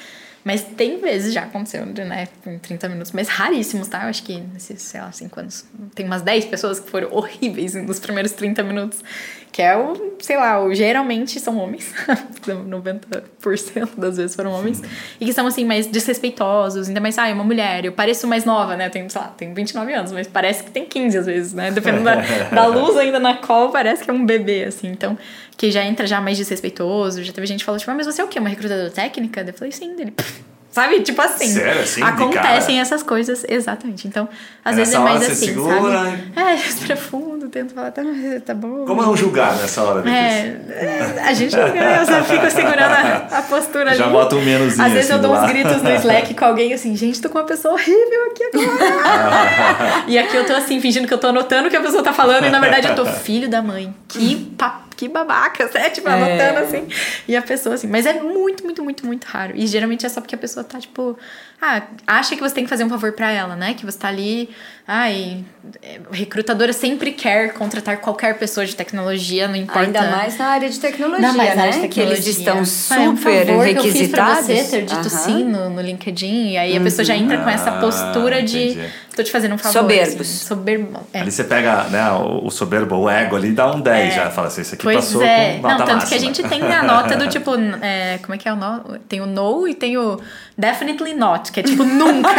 Mas 0.43 0.63
tem 0.63 0.99
vezes 0.99 1.33
já 1.33 1.43
aconteceu, 1.43 1.85
né? 1.85 2.27
Em 2.45 2.57
30 2.57 2.87
minutos, 2.89 3.11
mas 3.11 3.27
raríssimos, 3.27 3.87
tá? 3.87 4.03
Eu 4.03 4.09
acho 4.09 4.23
que 4.23 4.39
nesses, 4.39 4.81
sei 4.81 5.01
lá, 5.01 5.11
5 5.11 5.39
anos. 5.39 5.65
Tem 5.93 6.05
umas 6.05 6.21
10 6.21 6.45
pessoas 6.45 6.79
que 6.79 6.89
foram 6.89 7.13
horríveis 7.13 7.75
nos 7.75 7.99
primeiros 7.99 8.31
30 8.31 8.63
minutos. 8.63 9.03
Que 9.51 9.63
é 9.63 9.75
o, 9.75 10.15
sei 10.19 10.37
lá, 10.37 10.63
o, 10.63 10.73
geralmente 10.73 11.39
são 11.39 11.57
homens. 11.57 11.91
90% 12.45 13.89
das 13.97 14.17
vezes 14.17 14.35
foram 14.35 14.51
homens. 14.51 14.81
E 15.19 15.25
que 15.25 15.33
são, 15.33 15.47
assim, 15.47 15.65
mais 15.65 15.87
desrespeitosos. 15.87 16.87
Ainda 16.87 16.99
mais, 17.01 17.17
ah, 17.17 17.27
é 17.27 17.33
uma 17.33 17.43
mulher. 17.43 17.83
Eu 17.85 17.91
pareço 17.91 18.27
mais 18.27 18.45
nova, 18.45 18.75
né? 18.75 18.87
Eu 18.87 18.91
tenho, 18.91 19.09
sei 19.09 19.19
lá, 19.19 19.27
tenho 19.29 19.53
29 19.53 19.93
anos, 19.93 20.11
mas 20.11 20.27
parece 20.27 20.63
que 20.63 20.71
tem 20.71 20.85
15 20.85 21.17
às 21.17 21.25
vezes, 21.25 21.53
né? 21.53 21.71
Dependendo 21.71 22.03
da, 22.05 22.15
da 22.53 22.65
luz 22.67 22.95
ainda 22.95 23.19
na 23.19 23.37
call, 23.37 23.69
parece 23.71 24.03
que 24.03 24.09
é 24.09 24.13
um 24.13 24.25
bebê, 24.25 24.65
assim. 24.65 24.87
Então, 24.87 25.17
que 25.57 25.71
já 25.71 25.83
entra 25.83 26.05
já 26.05 26.21
mais 26.21 26.37
desrespeitoso. 26.37 27.23
Já 27.23 27.33
teve 27.33 27.47
gente 27.47 27.59
que 27.59 27.65
falou, 27.65 27.79
tipo, 27.79 27.89
ah, 27.91 27.95
mas 27.95 28.05
você 28.05 28.21
é 28.21 28.23
o 28.23 28.27
quê? 28.27 28.39
Uma 28.39 28.49
recrutadora 28.49 28.91
técnica? 28.91 29.43
Eu 29.45 29.53
falei, 29.53 29.71
sim, 29.71 29.95
dele. 29.95 30.11
"Pff", 30.11 30.41
Sabe? 30.79 31.01
Tipo 31.01 31.21
assim. 31.21 31.47
Sério, 31.47 31.81
assim, 31.81 32.01
Acontecem 32.01 32.79
essas 32.79 33.03
coisas, 33.03 33.45
exatamente. 33.49 34.07
Então, 34.07 34.29
às 34.63 34.71
Aí 34.71 34.77
vezes 34.77 34.93
é 34.93 34.99
mais 34.99 35.21
assim, 35.23 35.47
segura, 35.47 35.75
sabe? 35.75 36.31
É, 36.35 36.55
respira 36.55 36.95
fundo, 36.95 37.49
tento 37.49 37.73
falar, 37.73 37.91
tá, 37.91 38.01
tá 38.45 38.53
bom. 38.53 38.85
Como 38.85 39.01
não 39.01 39.15
julgar 39.15 39.57
nessa 39.57 39.83
hora? 39.83 40.09
É, 40.09 40.57
é, 40.69 41.23
a 41.25 41.33
gente 41.33 41.53
eu 41.55 42.05
só 42.05 42.23
fico 42.23 42.49
segurando 42.49 42.93
a, 42.93 43.39
a 43.39 43.41
postura 43.41 43.93
Já 43.95 44.05
ali. 44.05 44.13
bota 44.13 44.35
um 44.37 44.41
menuzinho 44.41 44.85
Às 44.85 44.93
vezes 44.93 45.11
assim 45.11 45.21
eu 45.21 45.27
dou 45.27 45.35
do 45.35 45.41
uns 45.41 45.49
gritos 45.49 45.81
no 45.81 45.91
Slack 45.91 46.33
com 46.33 46.45
alguém 46.45 46.73
assim, 46.73 46.95
gente, 46.95 47.19
tô 47.21 47.29
com 47.29 47.37
uma 47.39 47.45
pessoa 47.45 47.73
horrível 47.73 48.31
aqui 48.31 48.43
agora. 48.43 50.03
e 50.07 50.17
aqui 50.17 50.37
eu 50.37 50.45
tô 50.45 50.53
assim, 50.53 50.79
fingindo 50.79 51.07
que 51.07 51.13
eu 51.13 51.17
tô 51.17 51.27
anotando 51.27 51.67
o 51.67 51.71
que 51.71 51.77
a 51.77 51.81
pessoa 51.81 52.01
tá 52.01 52.13
falando 52.13 52.45
e 52.45 52.49
na 52.49 52.59
verdade 52.59 52.87
eu 52.87 52.95
tô 52.95 53.05
filho 53.05 53.49
da 53.49 53.61
mãe. 53.61 53.93
Que, 54.07 54.35
pa, 54.57 54.81
que 54.99 55.07
babaca, 55.07 55.69
né? 55.73 55.89
Tipo, 55.89 56.09
anotando 56.09 56.59
assim. 56.59 56.87
E 57.25 57.35
a 57.35 57.41
pessoa 57.41 57.75
assim. 57.75 57.87
Mas 57.87 58.05
é 58.05 58.13
muito, 58.21 58.65
muito, 58.65 58.83
muito, 58.83 59.05
muito 59.05 59.23
raro. 59.25 59.53
E 59.55 59.65
geralmente 59.65 60.05
é 60.05 60.09
só 60.09 60.19
porque 60.19 60.35
a 60.35 60.37
pessoa 60.37 60.61
tá, 60.63 60.77
tipo, 60.77 61.17
ah, 61.61 61.83
acha 62.05 62.35
que 62.35 62.41
você 62.41 62.53
tem 62.53 62.65
que 62.65 62.69
fazer 62.69 62.83
um 62.83 62.89
favor 62.89 63.13
pra 63.13 63.31
ela, 63.31 63.55
né? 63.55 63.73
Que 63.73 63.85
você 63.85 63.97
tá 63.97 64.09
ali. 64.09 64.49
Ai, 64.85 65.45
é, 65.83 65.99
recrutadora 66.11 66.73
sempre 66.73 67.11
quer 67.11 67.53
contratar 67.53 67.97
qualquer 67.97 68.37
pessoa 68.39 68.65
de 68.65 68.75
tecnologia, 68.75 69.47
não 69.47 69.55
importa. 69.55 69.81
Ainda 69.81 70.01
mais 70.09 70.37
na 70.37 70.47
área 70.47 70.67
de 70.69 70.79
tecnologia, 70.79 71.27
Ainda 71.27 71.37
mais 71.37 71.55
na 71.55 71.61
área 71.61 71.75
né? 71.75 71.81
de 71.83 71.87
Que 71.89 71.99
eles 72.01 72.25
tecnologia. 72.25 72.63
estão 72.65 72.97
Ah, 72.97 73.03
é 73.03 73.09
um 73.09 73.15
super 73.15 73.45
favor 73.45 73.65
que 73.67 73.77
eu 73.77 73.83
fiz 73.83 74.07
pra 74.09 74.33
requisitados. 74.33 74.45
você 74.45 74.77
ter 74.77 74.85
dito 74.85 75.09
sim 75.09 75.43
no, 75.45 75.69
no 75.69 75.81
LinkedIn. 75.81 76.51
E 76.53 76.57
aí 76.57 76.75
a 76.75 76.81
pessoa 76.81 77.05
já 77.05 77.15
entra 77.15 77.37
com 77.37 77.49
essa 77.49 77.69
Ah, 77.69 77.79
postura 77.79 78.41
de 78.41 78.71
entendi. 78.71 78.89
Tô 79.19 79.23
te 79.23 79.31
fazendo 79.31 79.55
um 79.55 79.57
favor. 79.57 79.73
Soberbos. 79.81 80.21
Assim, 80.21 80.45
soberbo. 80.47 80.99
É. 81.13 81.19
Ali 81.21 81.31
você 81.31 81.43
pega 81.43 81.83
né, 81.85 82.11
o, 82.11 82.45
o 82.45 82.51
soberbo, 82.51 82.95
o 82.95 83.09
ego 83.09 83.35
ali, 83.35 83.51
dá 83.51 83.69
um 83.71 83.81
10 83.81 84.13
É. 84.13 84.15
já. 84.15 84.29
Fala 84.31 84.47
assim, 84.47 84.61
isso 84.61 84.75
aqui 84.75 84.83
Pois 84.83 84.95
passou 84.95 85.21
é. 85.21 85.55
com 85.55 85.61
nota 85.61 85.69
Não, 85.69 85.77
tanto 85.77 85.91
máxima. 85.93 86.09
que 86.09 86.15
a 86.15 86.19
gente 86.19 86.43
tem 86.43 86.61
a 86.61 86.83
nota 86.83 87.15
do 87.17 87.27
tipo. 87.29 87.51
é, 87.81 88.17
como 88.21 88.33
é 88.33 88.37
que 88.37 88.47
é 88.47 88.53
o 88.53 88.55
no? 88.55 88.99
Tem 89.07 89.21
o 89.21 89.25
no 89.25 89.67
e 89.67 89.73
tem 89.75 89.97
o 89.97 90.19
definitely 90.59 91.13
not, 91.13 91.51
que 91.51 91.61
é 91.61 91.63
tipo 91.63 91.83
nunca. 91.83 92.29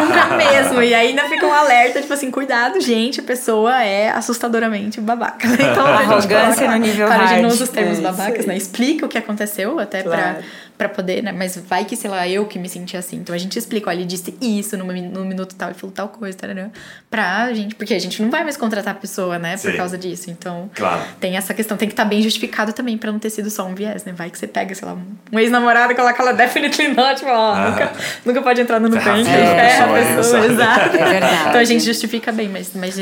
nunca 0.00 0.36
mesmo. 0.36 0.82
E 0.82 0.92
ainda 0.94 1.24
fica 1.28 1.46
um 1.46 1.52
alerta, 1.52 2.00
tipo 2.00 2.12
assim, 2.12 2.30
cuidado, 2.30 2.80
gente, 2.80 3.20
a 3.20 3.22
pessoa 3.22 3.82
é 3.82 4.10
assustadoramente 4.10 5.00
babaca. 5.00 5.46
Então, 5.70 5.86
a 5.86 6.02
gente 6.02 6.32
Arrogância 6.34 6.70
no 6.70 6.76
nível 6.78 7.06
Claro, 7.06 7.22
a 7.22 7.26
gente 7.26 7.36
não 7.42 7.48
hard. 7.48 7.54
usa 7.54 7.64
os 7.64 7.70
termos 7.70 7.98
É, 7.98 8.02
babacas, 8.02 8.46
né? 8.46 8.56
Explica 8.56 9.06
o 9.06 9.08
que 9.08 9.16
aconteceu 9.18 9.78
até 9.78 10.02
Claro. 10.02 10.20
pra, 10.20 10.42
pra 10.76 10.88
poder, 10.88 11.22
né? 11.22 11.32
Mas 11.32 11.56
vai 11.56 11.84
que, 11.84 11.94
sei 11.96 12.10
lá, 12.10 12.26
eu 12.26 12.46
que 12.46 12.58
me 12.58 12.68
senti 12.68 12.96
assim. 12.96 13.16
Então 13.16 13.34
a 13.34 13.38
gente 13.38 13.56
explica, 13.58 13.88
olha, 13.90 13.98
ele 13.98 14.06
disse 14.06 14.34
isso 14.40 14.76
no, 14.76 14.84
no 14.84 15.24
minuto 15.24 15.54
tal, 15.54 15.68
ele 15.68 15.78
falou 15.78 15.94
tal 15.94 16.08
coisa, 16.08 16.36
tarará, 16.36 16.68
pra 17.10 17.52
gente. 17.52 17.74
Porque 17.74 17.94
a 17.94 17.98
gente 17.98 18.20
não 18.22 18.30
vai 18.30 18.42
mais 18.42 18.56
contratar 18.56 18.94
a 18.94 18.96
pessoa, 18.96 19.38
né? 19.38 19.56
Por 19.58 19.70
Sim. 19.70 19.76
causa 19.76 19.96
disso. 19.98 20.30
Então. 20.30 20.70
Claro. 20.74 21.02
Tem 21.20 21.36
essa 21.36 21.52
questão, 21.54 21.76
tem 21.76 21.86
que 21.88 21.92
estar 21.92 22.04
bem 22.04 22.22
justificado 22.22 22.72
também 22.72 22.96
pra 22.98 23.12
não 23.12 23.18
ter 23.18 23.30
sido 23.30 23.50
só 23.50 23.64
um 23.66 23.74
viés, 23.74 24.04
né? 24.04 24.12
Vai 24.16 24.30
que 24.30 24.38
você 24.38 24.46
pega, 24.46 24.74
sei 24.74 24.88
lá, 24.88 24.96
um 25.32 25.38
ex-namorado 25.38 25.92
e 25.92 25.96
coloca 25.96 26.20
ela 26.22 26.32
definitely 26.32 26.88
not, 26.88 27.19
tipo, 27.20 27.30
ó, 27.30 27.52
Ah. 27.54 27.70
nunca, 27.70 27.92
nunca 28.26 28.42
pode 28.42 28.60
entrar 28.60 28.80
no 28.80 28.86
a 28.86 28.90
Nubank, 28.90 29.22
vida 29.22 29.30
da 29.30 29.46
ferra 29.46 29.86
pessoa 29.94 29.98
a 30.12 30.16
pessoa, 30.16 30.46
exato. 30.46 30.96
É 30.96 31.04
verdade. 31.10 31.48
Então 31.48 31.60
a 31.60 31.64
gente 31.64 31.84
justifica 31.84 32.32
bem, 32.32 32.48
mas, 32.48 32.70
mas 32.74 32.96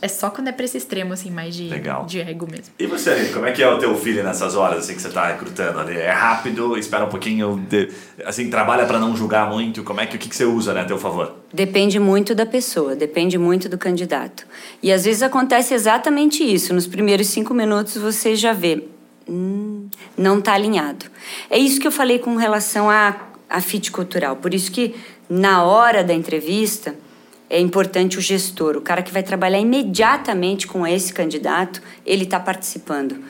é 0.00 0.08
só 0.08 0.30
quando 0.30 0.48
é 0.48 0.52
pra 0.52 0.64
esse 0.64 0.76
extremo, 0.78 1.12
assim, 1.12 1.30
mais 1.30 1.54
de, 1.54 1.68
Legal. 1.68 2.04
de 2.06 2.20
ego 2.20 2.46
mesmo. 2.50 2.66
E 2.78 2.86
você, 2.86 3.10
Aline, 3.10 3.28
como 3.30 3.46
é 3.46 3.52
que 3.52 3.62
é 3.62 3.68
o 3.68 3.78
teu 3.78 3.94
feeling 3.96 4.22
nessas 4.22 4.56
horas 4.56 4.78
assim 4.84 4.94
que 4.94 5.02
você 5.02 5.10
tá 5.10 5.26
recrutando 5.28 5.78
ali? 5.78 5.96
É 5.98 6.10
rápido, 6.10 6.76
espera 6.78 7.04
um 7.04 7.08
pouquinho, 7.08 7.64
de- 7.68 7.88
assim, 8.24 8.48
trabalha 8.50 8.86
pra 8.86 8.98
não 8.98 9.16
julgar 9.16 9.48
muito. 9.50 9.82
Como 9.84 10.00
é 10.00 10.06
que 10.06 10.16
o 10.16 10.18
que, 10.18 10.28
que 10.28 10.36
você 10.36 10.44
usa, 10.44 10.72
né, 10.72 10.80
a 10.82 10.84
teu 10.84 10.98
favor? 10.98 11.34
Depende 11.52 11.98
muito 12.00 12.34
da 12.34 12.44
pessoa, 12.46 12.96
depende 12.96 13.38
muito 13.38 13.68
do 13.68 13.78
candidato. 13.78 14.46
E 14.82 14.90
às 14.92 15.04
vezes 15.04 15.22
acontece 15.22 15.72
exatamente 15.74 16.42
isso. 16.42 16.74
Nos 16.74 16.86
primeiros 16.86 17.28
cinco 17.28 17.54
minutos 17.54 17.96
você 17.96 18.34
já 18.34 18.52
vê, 18.52 18.84
hum, 19.28 19.88
não 20.16 20.38
está 20.38 20.54
alinhado. 20.54 21.06
É 21.50 21.58
isso 21.58 21.80
que 21.80 21.86
eu 21.86 21.92
falei 21.92 22.18
com 22.18 22.36
relação 22.36 22.90
à, 22.90 23.14
à 23.48 23.60
fit 23.60 23.90
cultural. 23.90 24.36
Por 24.36 24.54
isso 24.54 24.70
que 24.70 24.94
na 25.28 25.64
hora 25.64 26.02
da 26.02 26.12
entrevista 26.12 26.94
é 27.48 27.60
importante 27.60 28.18
o 28.18 28.20
gestor, 28.20 28.76
o 28.76 28.80
cara 28.80 29.02
que 29.02 29.12
vai 29.12 29.22
trabalhar 29.22 29.58
imediatamente 29.58 30.66
com 30.66 30.86
esse 30.86 31.12
candidato, 31.12 31.80
ele 32.04 32.24
está 32.24 32.40
participando. 32.40 33.22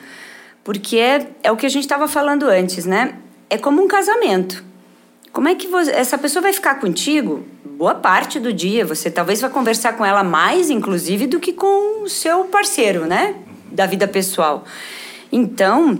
Porque 0.63 0.97
é, 0.97 1.27
é 1.43 1.51
o 1.51 1.57
que 1.57 1.65
a 1.65 1.69
gente 1.69 1.83
estava 1.83 2.07
falando 2.07 2.43
antes, 2.47 2.85
né? 2.85 3.15
É 3.49 3.57
como 3.57 3.83
um 3.83 3.87
casamento. 3.87 4.63
Como 5.31 5.47
é 5.47 5.53
que 5.53 5.67
você, 5.67 5.91
essa 5.91 6.17
pessoa 6.17 6.41
vai 6.41 6.53
ficar 6.53 6.75
contigo 6.75 7.45
boa 7.63 7.93
parte 7.93 8.39
do 8.39 8.53
dia? 8.53 8.85
Você 8.85 9.11
talvez 9.11 9.41
vai 9.41 9.49
conversar 9.49 9.93
com 9.93 10.05
ela 10.05 10.23
mais, 10.23 10.69
inclusive, 10.69 11.27
do 11.27 11.39
que 11.39 11.53
com 11.53 12.03
o 12.03 12.09
seu 12.09 12.45
parceiro, 12.45 13.05
né? 13.05 13.35
Da 13.71 13.85
vida 13.85 14.07
pessoal. 14.07 14.63
Então, 15.31 15.99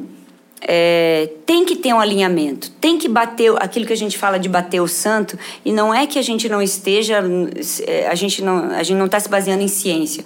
é, 0.67 1.29
tem 1.45 1.63
que 1.63 1.75
ter 1.75 1.93
um 1.93 1.99
alinhamento, 1.99 2.71
tem 2.81 2.97
que 2.97 3.07
bater 3.07 3.53
aquilo 3.57 3.85
que 3.85 3.93
a 3.93 3.97
gente 3.97 4.17
fala 4.17 4.39
de 4.39 4.49
bater 4.49 4.81
o 4.81 4.87
santo, 4.87 5.37
e 5.63 5.71
não 5.71 5.93
é 5.93 6.07
que 6.07 6.17
a 6.17 6.21
gente 6.23 6.49
não 6.49 6.61
esteja, 6.61 7.23
é, 7.85 8.07
a 8.07 8.15
gente 8.15 8.41
não 8.41 8.71
a 8.71 8.81
gente 8.81 8.97
não 8.97 9.05
está 9.05 9.19
se 9.19 9.29
baseando 9.29 9.61
em 9.61 9.67
ciência. 9.67 10.23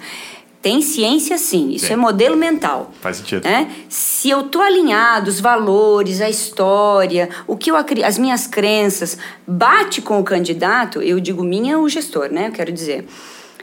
Tem 0.62 0.82
ciência 0.82 1.38
sim, 1.38 1.70
isso 1.70 1.86
Sim. 1.86 1.94
é 1.94 1.96
modelo 1.96 2.36
mental. 2.36 2.92
Faz 3.00 3.16
sentido. 3.16 3.44
né? 3.44 3.70
Se 3.88 4.28
eu 4.28 4.42
tô 4.42 4.60
alinhado, 4.60 5.30
os 5.30 5.40
valores, 5.40 6.20
a 6.20 6.28
história, 6.28 7.30
o 7.46 7.56
que 7.56 7.70
eu 7.70 7.76
as 7.76 8.18
minhas 8.18 8.46
crenças 8.46 9.16
bate 9.46 10.02
com 10.02 10.20
o 10.20 10.24
candidato, 10.24 11.00
eu 11.00 11.18
digo 11.18 11.42
minha 11.42 11.78
o 11.78 11.88
gestor, 11.88 12.30
né? 12.30 12.48
Eu 12.48 12.52
quero 12.52 12.72
dizer. 12.72 13.06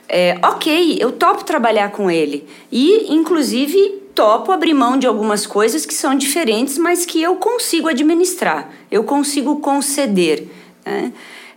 É, 0.09 0.39
ok, 0.41 0.97
eu 0.99 1.11
topo 1.11 1.43
trabalhar 1.43 1.91
com 1.91 2.09
ele. 2.09 2.47
E, 2.71 3.13
inclusive, 3.13 4.01
topo 4.17 4.51
abrir 4.51 4.73
mão 4.73 4.97
de 4.97 5.05
algumas 5.05 5.45
coisas 5.45 5.85
que 5.85 5.93
são 5.93 6.15
diferentes, 6.15 6.75
mas 6.79 7.05
que 7.05 7.21
eu 7.21 7.35
consigo 7.35 7.87
administrar, 7.87 8.67
eu 8.89 9.03
consigo 9.03 9.57
conceder. 9.59 10.47
Né? 10.83 11.13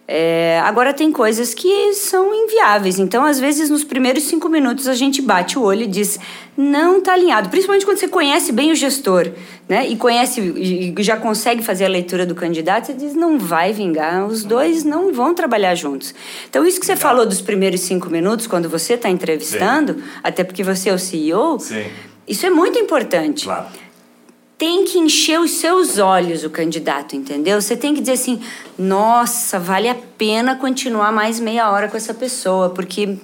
É, 0.06 0.60
agora, 0.64 0.92
tem 0.92 1.10
coisas 1.10 1.54
que 1.54 1.94
são 1.94 2.34
inviáveis. 2.34 2.98
Então, 2.98 3.24
às 3.24 3.38
vezes, 3.40 3.70
nos 3.70 3.84
primeiros 3.84 4.24
cinco 4.24 4.48
minutos, 4.48 4.88
a 4.88 4.94
gente 4.94 5.22
bate 5.22 5.56
o 5.56 5.62
olho 5.62 5.84
e 5.84 5.86
diz: 5.86 6.18
não 6.56 7.00
tá 7.00 7.12
alinhado. 7.12 7.48
Principalmente 7.48 7.86
quando 7.86 7.98
você 7.98 8.08
conhece 8.08 8.50
bem 8.50 8.72
o 8.72 8.74
gestor, 8.74 9.30
né? 9.68 9.88
E 9.88 9.96
conhece 9.96 10.40
e 10.40 10.94
já 10.98 11.16
consegue 11.16 11.62
fazer 11.62 11.84
a 11.84 11.88
leitura 11.88 12.26
do 12.26 12.34
candidato, 12.34 12.86
você 12.86 12.92
diz: 12.92 13.14
não 13.14 13.38
vai 13.38 13.72
vingar, 13.72 14.26
os 14.26 14.42
dois 14.42 14.82
não 14.82 15.14
vão 15.14 15.32
trabalhar 15.32 15.76
juntos. 15.76 16.12
Então, 16.48 16.66
isso 16.66 16.80
que 16.80 16.86
você 16.86 16.96
falou 16.96 17.24
dos 17.24 17.40
primeiros 17.40 17.80
cinco 17.82 18.10
minutos, 18.10 18.48
quando 18.48 18.68
você 18.68 18.94
está 18.94 19.08
entrevistando, 19.08 20.02
até 20.24 20.42
porque 20.42 20.64
você 20.64 20.90
é 20.90 20.92
o 20.92 20.98
CEO, 20.98 21.60
Sim. 21.60 21.84
Isso 22.30 22.46
é 22.46 22.50
muito 22.50 22.78
importante 22.78 23.44
Claro. 23.44 23.66
tem 24.56 24.84
que 24.84 24.98
encher 24.98 25.40
os 25.40 25.52
seus 25.52 25.98
olhos 25.98 26.44
o 26.44 26.50
candidato, 26.50 27.16
entendeu? 27.16 27.60
Você 27.60 27.76
tem 27.76 27.94
que 27.94 28.00
dizer 28.00 28.12
assim: 28.12 28.40
nossa, 28.78 29.58
vale 29.58 29.88
a 29.88 29.94
pena 30.16 30.56
continuar 30.56 31.12
mais 31.12 31.40
meia 31.40 31.70
hora 31.70 31.88
com 31.88 31.96
essa 31.96 32.14
pessoa, 32.14 32.70
porque 32.70 33.16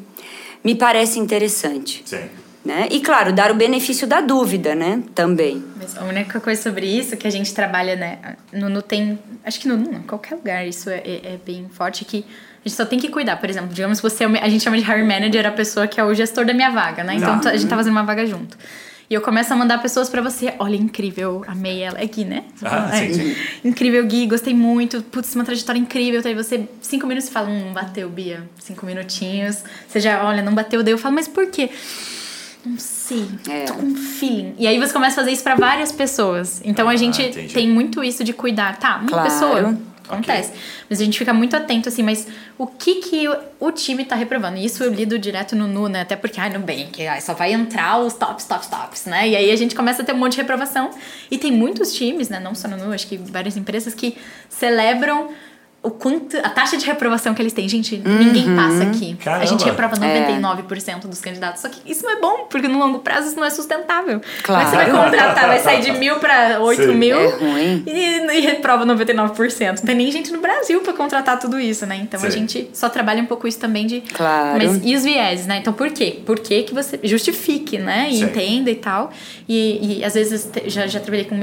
me 0.64 0.74
parece 0.74 1.18
interessante. 1.18 2.02
Sim. 2.04 2.24
Né? 2.64 2.88
E 2.90 2.98
claro, 3.00 3.32
dar 3.32 3.52
o 3.52 3.54
benefício 3.54 4.08
da 4.08 4.20
dúvida, 4.20 4.74
né? 4.74 5.00
Também. 5.14 5.62
Mas 5.76 5.96
a 5.96 6.02
única 6.02 6.40
coisa 6.40 6.60
sobre 6.60 6.84
isso 6.84 7.16
que 7.16 7.24
a 7.24 7.30
gente 7.30 7.54
trabalha, 7.54 7.94
né? 7.94 8.18
No, 8.52 8.68
no 8.68 8.82
tem. 8.82 9.16
Acho 9.44 9.60
que 9.60 9.68
no, 9.68 9.76
no 9.76 10.00
qualquer 10.00 10.34
lugar 10.34 10.66
isso 10.66 10.90
é, 10.90 10.96
é, 10.96 11.20
é 11.34 11.38
bem 11.46 11.68
forte 11.70 12.04
que 12.04 12.24
a 12.64 12.68
gente 12.68 12.76
só 12.76 12.84
tem 12.84 12.98
que 12.98 13.08
cuidar. 13.08 13.36
Por 13.36 13.48
exemplo, 13.48 13.68
digamos 13.72 14.00
que 14.00 14.10
você 14.10 14.24
é 14.24 14.26
a 14.42 14.48
gente 14.48 14.64
chama 14.64 14.76
de 14.76 14.82
hiring 14.82 15.06
manager 15.06 15.46
a 15.46 15.52
pessoa 15.52 15.86
que 15.86 16.00
é 16.00 16.04
o 16.04 16.12
gestor 16.12 16.44
da 16.44 16.52
minha 16.52 16.70
vaga, 16.70 17.04
né? 17.04 17.14
Então 17.14 17.38
Tá. 17.38 17.50
a 17.50 17.56
gente 17.56 17.68
tá 17.70 17.76
fazendo 17.76 17.92
uma 17.92 18.02
vaga 18.02 18.26
junto. 18.26 18.58
E 19.08 19.14
eu 19.14 19.20
começo 19.20 19.52
a 19.52 19.56
mandar 19.56 19.78
pessoas 19.80 20.08
pra 20.08 20.20
você. 20.20 20.54
Olha, 20.58 20.74
incrível, 20.76 21.44
amei 21.46 21.80
ela. 21.82 21.98
É 22.00 22.06
Gui, 22.06 22.24
né? 22.24 22.42
Ah, 22.62 22.90
É, 22.98 23.06
sim, 23.08 23.14
sim. 23.14 23.36
Incrível, 23.64 24.04
Gui, 24.04 24.26
gostei 24.26 24.52
muito. 24.52 25.00
Putz, 25.02 25.34
uma 25.36 25.44
trajetória 25.44 25.78
incrível. 25.78 26.20
Aí 26.24 26.34
você, 26.34 26.68
cinco 26.82 27.06
minutos, 27.06 27.28
você 27.28 27.32
fala, 27.32 27.48
hum, 27.48 27.72
bateu, 27.72 28.08
Bia. 28.08 28.42
Cinco 28.58 28.84
minutinhos. 28.84 29.62
Você 29.88 30.00
já, 30.00 30.24
olha, 30.24 30.42
não 30.42 30.54
bateu. 30.54 30.82
Daí 30.82 30.92
eu 30.92 30.98
falo, 30.98 31.14
mas 31.14 31.28
por 31.28 31.46
quê? 31.46 31.70
Não 32.64 32.78
sei, 32.80 33.24
É. 33.48 33.64
tô 33.66 33.74
com 33.74 33.86
um 33.86 33.94
feeling. 33.94 34.54
E 34.58 34.66
aí 34.66 34.76
você 34.80 34.92
começa 34.92 35.12
a 35.20 35.22
fazer 35.22 35.30
isso 35.30 35.44
pra 35.44 35.54
várias 35.54 35.92
pessoas. 35.92 36.60
Então 36.64 36.88
a 36.88 36.92
Ah, 36.92 36.96
gente 36.96 37.22
entendi. 37.22 37.54
tem 37.54 37.68
muito 37.68 38.02
isso 38.02 38.24
de 38.24 38.32
cuidar. 38.32 38.76
Tá, 38.76 38.96
uma 38.96 39.06
Claro. 39.08 39.30
pessoa, 39.30 39.78
Acontece. 40.08 40.50
Okay. 40.50 40.62
Mas 40.88 41.00
a 41.00 41.04
gente 41.04 41.18
fica 41.18 41.32
muito 41.32 41.56
atento, 41.56 41.88
assim, 41.88 42.02
mas 42.02 42.26
o 42.58 42.66
que 42.66 42.96
que 42.96 43.28
o, 43.60 43.72
time 43.72 44.04
tá 44.04 44.14
reprovando? 44.14 44.58
Isso 44.58 44.82
eu 44.82 44.92
lido 44.92 45.18
direto 45.18 45.54
no 45.54 45.66
Nu, 45.66 45.88
né? 45.88 46.02
Até 46.02 46.16
porque, 46.16 46.40
ai, 46.40 46.50
que 46.92 47.06
ai, 47.06 47.20
só 47.20 47.34
vai 47.34 47.52
entrar 47.52 47.98
os 47.98 48.14
tops, 48.14 48.44
tops, 48.44 48.68
tops, 48.68 49.04
né? 49.06 49.28
E 49.28 49.36
aí 49.36 49.50
a 49.50 49.56
gente 49.56 49.74
começa 49.74 50.02
a 50.02 50.04
ter 50.04 50.12
um 50.12 50.18
monte 50.18 50.32
de 50.32 50.38
reprovação. 50.38 50.90
E 51.30 51.38
tem 51.38 51.50
muitos 51.50 51.92
times, 51.92 52.28
né? 52.28 52.40
Não 52.40 52.54
só 52.54 52.68
no 52.68 52.76
Nu, 52.76 52.92
acho 52.92 53.06
que 53.06 53.16
várias 53.16 53.56
empresas 53.56 53.94
que 53.94 54.16
celebram 54.48 55.30
o 55.86 55.90
quanto 55.90 56.36
a 56.38 56.50
taxa 56.50 56.76
de 56.76 56.84
reprovação 56.84 57.32
que 57.32 57.40
eles 57.40 57.52
têm. 57.52 57.68
Gente, 57.68 58.02
uhum. 58.04 58.18
ninguém 58.18 58.56
passa 58.56 58.82
aqui. 58.82 59.14
Caramba. 59.14 59.44
A 59.44 59.46
gente 59.46 59.64
reprova 59.64 59.94
99% 59.96 60.88
é. 60.88 60.98
dos 61.06 61.20
candidatos. 61.20 61.62
Só 61.62 61.68
que 61.68 61.80
isso 61.90 62.04
não 62.04 62.10
é 62.10 62.20
bom, 62.20 62.46
porque 62.50 62.66
no 62.66 62.76
longo 62.76 62.98
prazo 62.98 63.28
isso 63.28 63.36
não 63.36 63.44
é 63.44 63.50
sustentável. 63.50 64.20
Claro. 64.42 64.62
Mas 64.62 64.70
você 64.70 64.76
vai 64.76 64.90
contratar, 64.90 65.46
vai 65.46 65.60
sair 65.60 65.82
de 65.82 65.92
mil 65.98 66.16
para 66.16 66.60
oito 66.60 66.92
mil 66.92 67.16
é 67.16 67.28
ruim. 67.36 67.84
E, 67.86 68.38
e 68.38 68.40
reprova 68.40 68.84
99%. 68.84 69.66
Não 69.66 69.74
tem 69.76 69.94
nem 69.94 70.10
gente 70.10 70.32
no 70.32 70.40
Brasil 70.40 70.80
para 70.80 70.92
contratar 70.92 71.38
tudo 71.38 71.60
isso, 71.60 71.86
né? 71.86 71.96
Então 72.02 72.18
Sim. 72.18 72.26
a 72.26 72.30
gente 72.30 72.70
só 72.72 72.88
trabalha 72.88 73.22
um 73.22 73.26
pouco 73.26 73.46
isso 73.46 73.60
também 73.60 73.86
de. 73.86 74.00
Claro. 74.00 74.58
Mas 74.58 74.80
e 74.84 74.96
os 74.96 75.04
vieses, 75.04 75.46
né? 75.46 75.58
Então 75.58 75.72
por 75.72 75.90
quê? 75.90 76.20
Por 76.26 76.40
que, 76.40 76.64
que 76.64 76.74
você 76.74 76.98
justifique, 77.04 77.78
né? 77.78 78.08
E 78.10 78.18
Sim. 78.18 78.24
entenda 78.24 78.70
e 78.70 78.74
tal. 78.74 79.12
E, 79.48 79.98
e 80.00 80.04
às 80.04 80.14
vezes 80.14 80.50
já, 80.66 80.88
já 80.88 80.98
trabalhei 80.98 81.26
com 81.26 81.36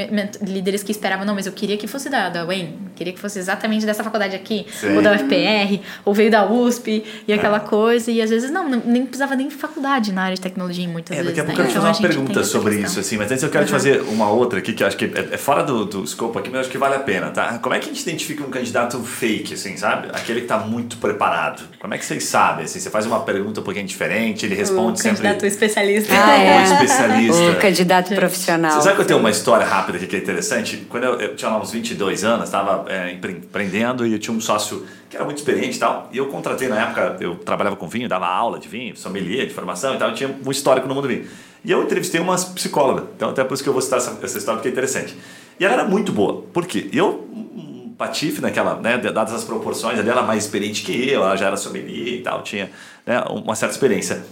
líderes 0.45 0.83
que 0.83 0.91
esperavam, 0.91 1.25
não, 1.25 1.33
mas 1.33 1.45
eu 1.45 1.53
queria 1.53 1.77
que 1.77 1.87
fosse 1.87 2.09
da, 2.09 2.27
da 2.27 2.43
Wayne, 2.43 2.77
queria 2.95 3.13
que 3.13 3.19
fosse 3.19 3.39
exatamente 3.39 3.85
dessa 3.85 4.03
faculdade 4.03 4.32
faculdade 4.33 4.35
aqui, 4.35 4.65
Sim. 4.71 4.95
ou 4.95 5.01
da 5.01 5.13
UFPR, 5.13 5.79
ou 6.03 6.13
veio 6.13 6.31
da 6.31 6.49
USP 6.49 7.03
e 7.27 7.33
aquela 7.33 7.57
é. 7.57 7.59
coisa. 7.59 8.11
E 8.11 8.21
às 8.21 8.29
vezes 8.29 8.51
não, 8.51 8.67
nem 8.69 9.05
precisava 9.05 9.35
nem 9.35 9.47
de 9.47 9.55
faculdade 9.55 10.11
na 10.11 10.23
área 10.23 10.35
de 10.35 10.41
tecnologia, 10.41 10.87
muitas 10.87 11.15
é, 11.15 11.21
vezes. 11.21 11.37
Daqui 11.37 11.41
a 11.41 11.43
pouco 11.45 11.61
né? 11.61 11.67
eu 11.67 11.71
quero 11.71 11.79
te 11.79 11.87
fazer 11.87 12.03
uma 12.03 12.09
pergunta 12.09 12.43
sobre 12.43 12.75
isso, 12.79 12.99
assim, 12.99 13.17
mas 13.17 13.31
antes 13.31 13.43
eu 13.43 13.49
quero 13.49 13.63
uhum. 13.63 13.67
te 13.67 13.71
fazer 13.71 14.01
uma 14.01 14.29
outra 14.29 14.59
aqui 14.59 14.73
que 14.73 14.83
eu 14.83 14.87
acho 14.87 14.97
que 14.97 15.05
é, 15.05 15.33
é 15.33 15.37
fora 15.37 15.63
do, 15.63 15.85
do 15.85 16.03
escopo 16.03 16.39
aqui, 16.39 16.49
mas 16.49 16.61
acho 16.61 16.69
que 16.69 16.77
vale 16.77 16.95
a 16.95 16.99
pena, 16.99 17.29
tá? 17.29 17.59
Como 17.59 17.75
é 17.75 17.79
que 17.79 17.89
a 17.89 17.93
gente 17.93 18.01
identifica 18.01 18.43
um 18.43 18.49
candidato 18.49 18.99
fake, 19.03 19.53
assim, 19.53 19.77
sabe? 19.77 20.09
Aquele 20.13 20.39
que 20.39 20.45
está 20.45 20.57
muito 20.57 20.97
preparado. 20.97 21.63
Como 21.79 21.93
é 21.93 21.97
que 21.97 22.05
vocês 22.05 22.23
sabem? 22.23 22.65
Assim, 22.65 22.79
você 22.79 22.89
faz 22.89 23.05
uma 23.05 23.21
pergunta 23.21 23.61
um 23.61 23.63
pouquinho 23.63 23.85
diferente, 23.85 24.45
ele 24.45 24.55
responde 24.55 24.99
o 24.99 25.01
sempre. 25.01 25.21
Candidato 25.21 25.45
especialista. 25.45 26.13
Ah, 26.13 26.37
é. 26.37 26.63
especialista. 26.63 27.51
O 27.51 27.55
candidato 27.55 28.15
profissional. 28.15 28.71
Você 28.71 28.81
sabe 28.81 28.95
que 28.95 29.01
eu 29.01 29.05
tenho 29.05 29.19
uma 29.19 29.29
história 29.29 29.65
rápida 29.65 29.97
aqui 29.97 30.07
que 30.07 30.15
é 30.15 30.19
interessante? 30.19 30.85
Quando 30.89 31.03
eu, 31.03 31.19
eu 31.19 31.35
tinha 31.35 31.49
lá 31.49 31.59
uns 31.59 31.71
22 31.71 32.23
anos, 32.23 32.45
estava 32.45 32.85
é, 32.89 33.11
empreendendo 33.11 34.05
e 34.05 34.13
eu 34.13 34.19
tinha 34.23 34.35
um 34.35 34.41
sócio 34.41 34.85
que 35.09 35.15
era 35.15 35.25
muito 35.25 35.37
experiente 35.37 35.77
e 35.77 35.79
tal. 35.79 36.09
E 36.11 36.17
eu 36.17 36.27
contratei 36.27 36.67
na 36.67 36.81
época, 36.81 37.17
eu 37.19 37.35
trabalhava 37.35 37.75
com 37.75 37.87
vinho, 37.87 38.09
dava 38.09 38.25
aula 38.25 38.57
de 38.57 38.67
vinho, 38.67 38.95
sommelier 38.97 39.45
de 39.45 39.53
formação 39.53 39.93
e 39.95 39.97
tal, 39.97 40.09
eu 40.09 40.15
tinha 40.15 40.35
um 40.45 40.51
histórico 40.51 40.87
no 40.87 40.95
mundo 40.95 41.03
do 41.03 41.09
vinho. 41.09 41.27
E 41.63 41.71
eu 41.71 41.83
entrevistei 41.83 42.19
uma 42.19 42.35
psicóloga, 42.35 43.05
então 43.15 43.29
até 43.29 43.43
por 43.43 43.53
isso 43.53 43.63
que 43.63 43.69
eu 43.69 43.73
vou 43.73 43.81
citar 43.81 43.99
essa, 43.99 44.17
essa 44.21 44.37
história 44.37 44.57
porque 44.57 44.69
é 44.69 44.71
interessante. 44.71 45.15
E 45.59 45.63
ela 45.63 45.73
era 45.73 45.85
muito 45.85 46.11
boa, 46.11 46.43
porque 46.51 46.89
eu, 46.91 47.27
um 47.31 47.93
patife 47.97 48.41
naquela, 48.41 48.75
né, 48.75 48.97
dadas 48.97 49.33
as 49.33 49.43
proporções, 49.43 49.97
ela 49.99 50.09
era 50.09 50.21
mais 50.23 50.43
experiente 50.43 50.83
que 50.83 51.09
eu, 51.09 51.23
ela 51.23 51.35
já 51.35 51.47
era 51.47 51.57
sommelier 51.57 52.15
e 52.15 52.21
tal, 52.21 52.41
tinha 52.41 52.69
né, 53.05 53.23
uma 53.29 53.55
certa 53.55 53.73
experiência. 53.75 54.25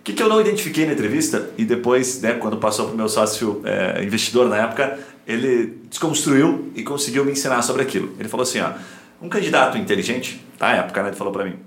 O 0.00 0.04
que, 0.04 0.12
que 0.12 0.22
eu 0.22 0.28
não 0.28 0.38
identifiquei 0.38 0.84
na 0.84 0.92
entrevista 0.92 1.48
e 1.56 1.64
depois, 1.64 2.20
né, 2.20 2.34
quando 2.34 2.58
passou 2.58 2.86
para 2.86 2.94
o 2.94 2.96
meu 2.96 3.08
sócio 3.08 3.62
é, 3.64 4.04
investidor 4.04 4.48
na 4.50 4.58
época, 4.58 4.98
ele 5.26 5.78
desconstruiu 5.88 6.70
e 6.74 6.82
conseguiu 6.82 7.24
me 7.24 7.32
ensinar 7.32 7.62
sobre 7.62 7.80
aquilo. 7.80 8.14
Ele 8.18 8.28
falou 8.28 8.42
assim, 8.42 8.60
ó, 8.60 8.72
um 9.20 9.28
candidato 9.28 9.78
inteligente, 9.78 10.44
na 10.58 10.72
época, 10.72 11.02
né, 11.02 11.12
falou 11.12 11.32
para 11.32 11.44
mim, 11.44 11.58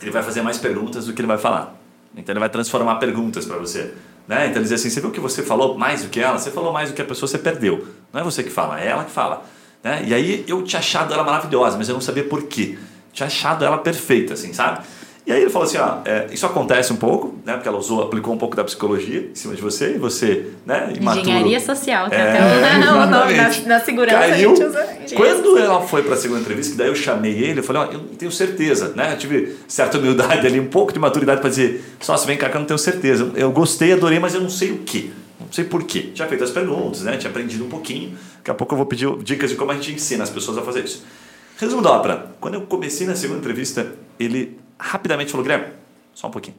ele 0.00 0.10
vai 0.10 0.22
fazer 0.22 0.42
mais 0.42 0.58
perguntas 0.58 1.06
do 1.06 1.12
que 1.12 1.20
ele 1.20 1.28
vai 1.28 1.38
falar. 1.38 1.74
Então 2.16 2.32
ele 2.32 2.40
vai 2.40 2.48
transformar 2.48 2.96
perguntas 2.96 3.44
para 3.44 3.56
você. 3.58 3.94
Né? 4.26 4.46
Então 4.46 4.56
ele 4.56 4.64
diz 4.64 4.72
assim: 4.72 4.90
você 4.90 5.00
viu 5.00 5.10
que 5.10 5.20
você 5.20 5.42
falou 5.42 5.76
mais 5.76 6.02
do 6.02 6.08
que 6.08 6.20
ela? 6.20 6.38
Você 6.38 6.50
falou 6.50 6.72
mais 6.72 6.90
do 6.90 6.94
que 6.94 7.02
a 7.02 7.04
pessoa, 7.04 7.28
você 7.28 7.38
perdeu. 7.38 7.86
Não 8.12 8.20
é 8.20 8.24
você 8.24 8.42
que 8.42 8.50
fala, 8.50 8.80
é 8.80 8.88
ela 8.88 9.04
que 9.04 9.10
fala. 9.10 9.44
Né? 9.82 10.04
E 10.06 10.14
aí 10.14 10.44
eu 10.48 10.62
tinha 10.62 10.80
achado 10.80 11.12
ela 11.12 11.24
maravilhosa, 11.24 11.76
mas 11.76 11.88
eu 11.88 11.94
não 11.94 12.00
sabia 12.00 12.24
por 12.24 12.44
quê. 12.44 12.78
Tinha 13.12 13.26
achado 13.26 13.64
ela 13.64 13.78
perfeita, 13.78 14.34
assim, 14.34 14.52
sabe? 14.52 14.84
E 15.26 15.32
aí 15.32 15.40
ele 15.40 15.50
falou 15.50 15.66
assim, 15.66 15.78
ó, 15.78 15.98
é, 16.04 16.26
isso 16.32 16.44
acontece 16.44 16.92
um 16.92 16.96
pouco, 16.96 17.34
né? 17.46 17.54
Porque 17.54 17.66
ela 17.66 17.78
usou, 17.78 18.02
aplicou 18.02 18.34
um 18.34 18.36
pouco 18.36 18.54
da 18.54 18.62
psicologia 18.62 19.30
em 19.30 19.34
cima 19.34 19.54
de 19.54 19.62
você 19.62 19.94
e 19.94 19.98
você, 19.98 20.50
né? 20.66 20.92
Imaturo, 20.94 21.22
Engenharia 21.22 21.60
social, 21.60 22.10
tem 22.10 22.18
é, 22.18 22.30
até 22.30 22.92
o 22.92 23.06
nome 23.08 23.32
na, 23.32 23.48
na 23.66 23.80
segurança 23.80 24.18
Caiu. 24.18 24.52
a 24.52 24.54
gente 24.54 24.66
usa 24.66 24.88
Quando 25.16 25.58
ela 25.58 25.80
foi 25.80 26.02
para 26.02 26.12
a 26.12 26.16
segunda 26.18 26.40
entrevista, 26.40 26.72
que 26.72 26.78
daí 26.78 26.88
eu 26.88 26.94
chamei 26.94 27.42
ele, 27.42 27.60
eu 27.60 27.64
falei, 27.64 27.82
ó, 27.82 27.84
eu 27.86 27.98
não 28.00 28.08
tenho 28.08 28.30
certeza, 28.30 28.92
né? 28.94 29.14
Eu 29.14 29.18
tive 29.18 29.56
certa 29.66 29.96
humildade 29.96 30.46
ali, 30.46 30.60
um 30.60 30.66
pouco 30.66 30.92
de 30.92 30.98
maturidade 30.98 31.40
para 31.40 31.48
dizer, 31.48 31.82
só 32.00 32.18
se 32.18 32.26
vem 32.26 32.36
cá 32.36 32.50
que 32.50 32.56
eu 32.56 32.60
não 32.60 32.66
tenho 32.66 32.78
certeza. 32.78 33.32
Eu 33.34 33.50
gostei, 33.50 33.94
adorei, 33.94 34.18
mas 34.18 34.34
eu 34.34 34.42
não 34.42 34.50
sei 34.50 34.72
o 34.72 34.78
que. 34.78 35.10
Não 35.40 35.50
sei 35.50 35.64
por 35.64 35.84
quê. 35.84 36.10
Tinha 36.14 36.28
feito 36.28 36.44
as 36.44 36.50
perguntas, 36.50 37.00
né? 37.00 37.16
Tinha 37.16 37.30
aprendido 37.30 37.64
um 37.64 37.68
pouquinho. 37.70 38.14
Daqui 38.36 38.50
a 38.50 38.54
pouco 38.54 38.74
eu 38.74 38.76
vou 38.76 38.86
pedir 38.86 39.08
dicas 39.22 39.48
de 39.48 39.56
como 39.56 39.70
a 39.70 39.74
gente 39.74 39.90
ensina 39.92 40.22
as 40.22 40.28
pessoas 40.28 40.58
a 40.58 40.62
fazer 40.62 40.84
isso. 40.84 41.02
Resumo 41.56 41.80
da 41.80 41.92
ópera. 41.92 42.30
Quando 42.40 42.54
eu 42.54 42.60
comecei 42.62 43.06
na 43.06 43.16
segunda 43.16 43.38
entrevista, 43.38 43.92
ele 44.18 44.58
rapidamente 44.78 45.30
falou, 45.30 45.44
Guilherme, 45.44 45.72
só 46.12 46.28
um 46.28 46.30
pouquinho. 46.30 46.56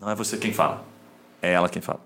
Não 0.00 0.10
é 0.10 0.14
você 0.14 0.36
quem 0.36 0.52
fala, 0.52 0.84
é 1.42 1.52
ela 1.52 1.68
quem 1.68 1.82
fala. 1.82 2.00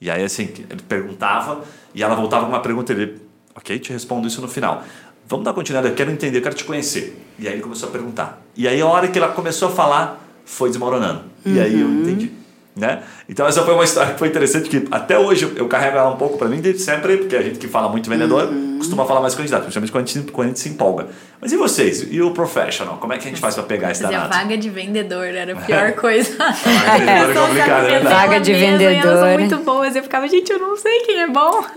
E 0.00 0.10
aí, 0.10 0.22
assim, 0.22 0.52
ele 0.70 0.82
perguntava 0.82 1.64
e 1.94 2.02
ela 2.02 2.14
voltava 2.14 2.44
com 2.44 2.52
uma 2.52 2.60
pergunta 2.60 2.92
e 2.92 2.96
ele, 2.96 3.22
ok, 3.54 3.78
te 3.78 3.92
respondo 3.92 4.26
isso 4.26 4.40
no 4.40 4.48
final. 4.48 4.84
Vamos 5.26 5.44
dar 5.44 5.52
continuidade, 5.52 5.88
eu 5.88 5.96
quero 5.96 6.10
entender, 6.10 6.38
eu 6.38 6.42
quero 6.42 6.54
te 6.54 6.64
conhecer. 6.64 7.20
E 7.38 7.48
aí 7.48 7.54
ele 7.54 7.62
começou 7.62 7.88
a 7.88 7.92
perguntar. 7.92 8.40
E 8.54 8.68
aí, 8.68 8.80
a 8.80 8.86
hora 8.86 9.08
que 9.08 9.18
ela 9.18 9.32
começou 9.32 9.68
a 9.68 9.72
falar, 9.72 10.20
foi 10.44 10.68
desmoronando. 10.68 11.24
Uhum. 11.44 11.54
E 11.54 11.60
aí 11.60 11.80
eu 11.80 11.86
uhum. 11.86 12.02
entendi. 12.02 12.32
Né? 12.76 13.02
Então 13.26 13.46
essa 13.46 13.62
foi 13.62 13.72
uma 13.72 13.84
história 13.84 14.12
que 14.12 14.18
foi 14.18 14.28
interessante 14.28 14.68
que 14.68 14.86
até 14.90 15.18
hoje 15.18 15.50
eu 15.56 15.66
carrego 15.66 15.96
ela 15.96 16.10
um 16.10 16.16
pouco 16.18 16.36
para 16.36 16.46
mim 16.46 16.60
desde 16.60 16.82
sempre 16.82 17.16
porque 17.16 17.34
a 17.34 17.40
gente 17.40 17.58
que 17.58 17.66
fala 17.66 17.88
muito 17.88 18.10
vendedor 18.10 18.48
uhum. 18.48 18.76
costuma 18.76 19.06
falar 19.06 19.22
mais 19.22 19.34
candidato, 19.34 19.62
principalmente 19.62 19.90
quando 19.90 20.04
a, 20.04 20.06
gente, 20.06 20.30
quando 20.30 20.44
a 20.44 20.48
gente 20.48 20.60
se 20.60 20.68
empolga. 20.68 21.06
Mas 21.40 21.52
e 21.52 21.56
vocês? 21.56 22.06
E 22.10 22.20
o 22.20 22.32
professional? 22.32 22.98
Como 22.98 23.14
é 23.14 23.16
que 23.16 23.26
a 23.26 23.30
gente 23.30 23.40
faz 23.40 23.54
para 23.54 23.64
pegar 23.64 23.92
esse 23.92 24.02
danado? 24.02 24.26
a 24.26 24.38
vaga 24.38 24.58
de 24.58 24.68
vendedor 24.68 25.24
era 25.24 25.54
a 25.54 25.56
pior 25.56 25.92
coisa. 25.96 26.36
a 26.38 26.52
vaga 26.52 26.98
de 26.98 27.04
vendedor 27.06 27.30
é 27.30 27.46
complicada, 27.46 27.88
né? 27.88 28.00
Vaga 28.00 28.40
de 28.40 28.52
vendedor. 28.52 29.06
Elas 29.06 29.20
são 29.20 29.38
muito 29.38 29.56
boas. 29.64 29.96
Eu 29.96 30.02
ficava, 30.02 30.28
gente, 30.28 30.52
eu 30.52 30.58
não 30.58 30.76
sei 30.76 31.00
quem 31.00 31.22
é 31.22 31.28
bom. 31.28 31.62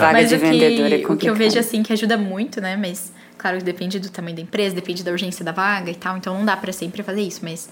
vaga 0.00 0.12
Mas 0.12 0.30
de 0.30 0.34
o 0.34 0.38
que, 0.40 0.44
vendedor 0.46 0.86
é 0.86 0.98
complicado. 0.98 1.12
O 1.12 1.16
que 1.16 1.30
eu 1.30 1.34
vejo 1.36 1.60
assim 1.60 1.84
que 1.84 1.92
ajuda 1.92 2.16
muito, 2.16 2.60
né? 2.60 2.76
Mas 2.76 3.12
claro 3.38 3.58
que 3.58 3.64
depende 3.64 4.00
do 4.00 4.10
tamanho 4.10 4.34
da 4.34 4.42
empresa, 4.42 4.74
depende 4.74 5.04
da 5.04 5.12
urgência 5.12 5.44
da 5.44 5.52
vaga 5.52 5.92
e 5.92 5.94
tal. 5.94 6.16
Então 6.16 6.34
não 6.34 6.44
dá 6.44 6.56
para 6.56 6.72
sempre 6.72 7.04
fazer 7.04 7.22
isso, 7.22 7.38
mas 7.44 7.68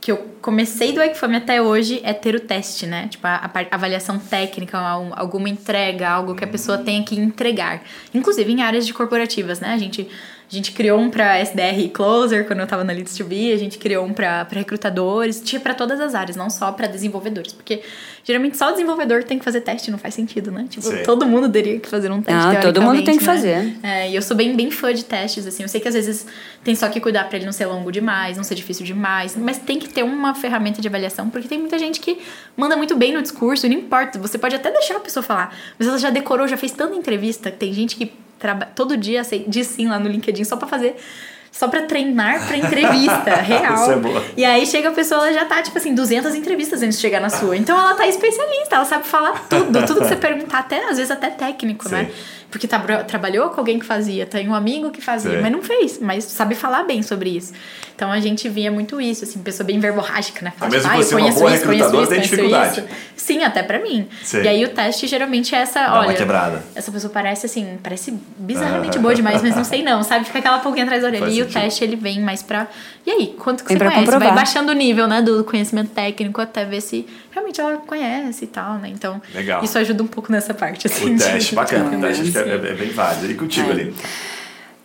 que 0.00 0.10
eu 0.10 0.16
comecei 0.40 0.92
do 0.92 1.02
Equifame 1.02 1.36
até 1.36 1.60
hoje 1.60 2.00
é 2.02 2.12
ter 2.12 2.34
o 2.34 2.40
teste, 2.40 2.86
né? 2.86 3.08
Tipo, 3.08 3.26
a, 3.26 3.36
a, 3.36 3.74
avaliação 3.74 4.18
técnica, 4.18 4.78
alguma 4.78 5.48
entrega, 5.48 6.08
algo 6.08 6.34
que 6.34 6.42
a 6.42 6.48
pessoa 6.48 6.78
tenha 6.78 7.04
que 7.04 7.18
entregar. 7.18 7.82
Inclusive 8.14 8.50
em 8.50 8.62
áreas 8.62 8.86
de 8.86 8.94
corporativas, 8.94 9.60
né? 9.60 9.74
A 9.74 9.78
gente 9.78 10.08
a 10.50 10.54
gente 10.56 10.72
criou 10.72 10.98
um 10.98 11.08
para 11.08 11.38
SDR 11.38 11.78
e 11.78 11.88
Closer 11.88 12.44
quando 12.44 12.58
eu 12.58 12.64
estava 12.64 12.82
na 12.82 12.92
Leads 12.92 13.16
to 13.16 13.24
Be, 13.24 13.52
a 13.52 13.56
gente 13.56 13.78
criou 13.78 14.04
um 14.04 14.12
para 14.12 14.44
recrutadores, 14.50 15.40
tinha 15.40 15.60
para 15.60 15.74
todas 15.74 16.00
as 16.00 16.12
áreas, 16.12 16.36
não 16.36 16.50
só 16.50 16.72
para 16.72 16.88
desenvolvedores, 16.88 17.52
porque 17.52 17.82
geralmente 18.24 18.56
só 18.56 18.68
o 18.68 18.72
desenvolvedor 18.72 19.22
tem 19.22 19.38
que 19.38 19.44
fazer 19.44 19.60
teste, 19.60 19.92
não 19.92 19.98
faz 19.98 20.12
sentido, 20.12 20.50
né? 20.50 20.66
Tipo, 20.68 20.88
Sim. 20.88 21.04
todo 21.04 21.24
mundo 21.24 21.48
teria 21.48 21.78
que 21.78 21.88
fazer 21.88 22.10
um 22.10 22.20
teste. 22.20 22.54
Não, 22.54 22.60
todo 22.60 22.82
mundo 22.82 23.04
tem 23.04 23.16
que 23.16 23.24
né? 23.24 23.32
fazer. 23.32 23.76
É, 23.80 24.10
e 24.10 24.16
eu 24.16 24.22
sou 24.22 24.36
bem, 24.36 24.56
bem 24.56 24.72
fã 24.72 24.92
de 24.92 25.04
testes, 25.04 25.46
assim. 25.46 25.62
Eu 25.62 25.68
sei 25.68 25.80
que 25.80 25.86
às 25.86 25.94
vezes 25.94 26.26
tem 26.64 26.74
só 26.74 26.88
que 26.88 27.00
cuidar 27.00 27.28
para 27.28 27.36
ele 27.36 27.46
não 27.46 27.52
ser 27.52 27.66
longo 27.66 27.92
demais, 27.92 28.36
não 28.36 28.42
ser 28.42 28.56
difícil 28.56 28.84
demais, 28.84 29.36
mas 29.36 29.56
tem 29.58 29.78
que 29.78 29.88
ter 29.88 30.02
uma 30.02 30.34
ferramenta 30.34 30.82
de 30.82 30.88
avaliação, 30.88 31.30
porque 31.30 31.46
tem 31.46 31.60
muita 31.60 31.78
gente 31.78 32.00
que 32.00 32.18
manda 32.56 32.76
muito 32.76 32.96
bem 32.96 33.12
no 33.12 33.22
discurso, 33.22 33.68
não 33.68 33.76
importa, 33.76 34.18
você 34.18 34.36
pode 34.36 34.56
até 34.56 34.72
deixar 34.72 34.96
a 34.96 35.00
pessoa 35.00 35.22
falar, 35.22 35.56
mas 35.78 35.86
ela 35.86 35.98
já 35.98 36.10
decorou, 36.10 36.48
já 36.48 36.56
fez 36.56 36.72
tanta 36.72 36.96
entrevista, 36.96 37.52
tem 37.52 37.72
gente 37.72 37.94
que 37.94 38.12
todo 38.74 38.96
dia 38.96 39.22
diz 39.46 39.66
sim 39.66 39.88
lá 39.88 39.98
no 39.98 40.08
LinkedIn 40.08 40.44
só 40.44 40.56
para 40.56 40.68
fazer 40.68 40.96
só 41.50 41.68
para 41.68 41.82
treinar 41.82 42.46
para 42.46 42.56
entrevista 42.56 43.34
real. 43.42 43.74
Isso 43.74 43.90
é 43.90 43.96
boa. 43.96 44.24
E 44.36 44.44
aí 44.44 44.64
chega 44.66 44.88
a 44.88 44.92
pessoa, 44.92 45.26
ela 45.26 45.32
já 45.32 45.44
tá, 45.44 45.60
tipo 45.60 45.76
assim, 45.76 45.94
200 45.94 46.34
entrevistas 46.34 46.82
antes 46.82 46.96
de 46.96 47.02
chegar 47.02 47.20
na 47.20 47.28
sua. 47.28 47.56
Então 47.56 47.78
ela 47.78 47.94
tá 47.94 48.06
especialista, 48.06 48.76
ela 48.76 48.84
sabe 48.84 49.06
falar 49.06 49.46
tudo, 49.48 49.84
tudo 49.84 50.00
que 50.00 50.08
você 50.08 50.16
perguntar, 50.16 50.60
até 50.60 50.84
às 50.88 50.96
vezes 50.96 51.10
até 51.10 51.28
técnico, 51.28 51.88
né? 51.88 52.04
Sim. 52.04 52.06
né? 52.06 52.14
Porque 52.50 52.66
tá, 52.66 52.78
trabalhou 53.04 53.50
com 53.50 53.60
alguém 53.60 53.78
que 53.78 53.86
fazia, 53.86 54.26
tem 54.26 54.48
um 54.48 54.54
amigo 54.54 54.90
que 54.90 55.00
fazia, 55.00 55.36
Sim. 55.36 55.40
mas 55.40 55.52
não 55.52 55.62
fez, 55.62 55.98
mas 56.00 56.24
sabe 56.24 56.54
falar 56.54 56.82
bem 56.82 57.02
sobre 57.02 57.30
isso. 57.30 57.52
Então 57.94 58.10
a 58.10 58.18
gente 58.18 58.48
via 58.48 58.72
muito 58.72 59.00
isso, 59.00 59.24
assim, 59.24 59.40
pessoa 59.40 59.66
bem 59.66 59.78
verborrágica, 59.78 60.42
né? 60.42 60.52
Fala, 60.56 60.70
mesmo 60.70 60.90
ah, 60.90 60.96
você 60.96 61.14
uma 61.14 61.30
boa 61.30 61.54
isso, 61.54 61.66
recrutadora, 61.68 62.06
tem 62.06 62.20
dificuldade. 62.22 62.80
Isso. 62.80 62.88
Sim, 63.14 63.44
até 63.44 63.62
pra 63.62 63.78
mim. 63.78 64.08
Sim. 64.22 64.42
E 64.42 64.48
aí 64.48 64.64
o 64.64 64.70
teste 64.70 65.06
geralmente 65.06 65.54
é 65.54 65.58
essa, 65.58 65.80
Dá 65.80 65.98
olha... 65.98 66.08
uma 66.08 66.14
quebrada. 66.14 66.64
Essa 66.74 66.90
pessoa 66.90 67.12
parece, 67.12 67.46
assim, 67.46 67.78
parece 67.82 68.18
bizarramente 68.38 68.98
boa 68.98 69.14
demais, 69.14 69.42
mas 69.42 69.54
não 69.54 69.64
sei 69.64 69.82
não, 69.82 70.02
sabe? 70.02 70.24
Fica 70.24 70.38
aquela 70.38 70.58
pulguinha 70.60 70.84
atrás 70.84 71.02
da 71.02 71.08
orelha. 71.08 71.24
Faz 71.24 71.34
e 71.34 71.36
sentido. 71.36 71.58
o 71.58 71.62
teste, 71.62 71.84
ele 71.84 71.96
vem 71.96 72.20
mais 72.20 72.42
pra... 72.42 72.66
E 73.06 73.10
aí, 73.10 73.34
quanto 73.38 73.62
que 73.62 73.68
vem 73.68 73.78
você 73.78 73.84
conhece? 73.84 74.04
Comprovar. 74.04 74.28
Vai 74.28 74.36
baixando 74.36 74.72
o 74.72 74.74
nível, 74.74 75.06
né, 75.06 75.20
do 75.20 75.44
conhecimento 75.44 75.90
técnico 75.90 76.40
até 76.40 76.64
ver 76.64 76.80
se 76.80 77.06
realmente 77.30 77.60
ela 77.60 77.76
conhece 77.78 78.44
e 78.44 78.48
tal, 78.48 78.74
né? 78.74 78.88
Então, 78.88 79.20
Legal. 79.34 79.62
isso 79.64 79.78
ajuda 79.78 80.02
um 80.02 80.06
pouco 80.06 80.30
nessa 80.30 80.54
parte, 80.54 80.86
assim. 80.86 81.14
O 81.14 81.18
teste, 81.18 81.54
bacana. 81.54 81.96
O 81.96 82.00
teste 82.00 82.36
é, 82.36 82.54
é 82.54 82.74
bem 82.74 82.90
válido. 82.90 83.30
E 83.30 83.34
contigo 83.34 83.68
é. 83.68 83.72
ali? 83.72 83.94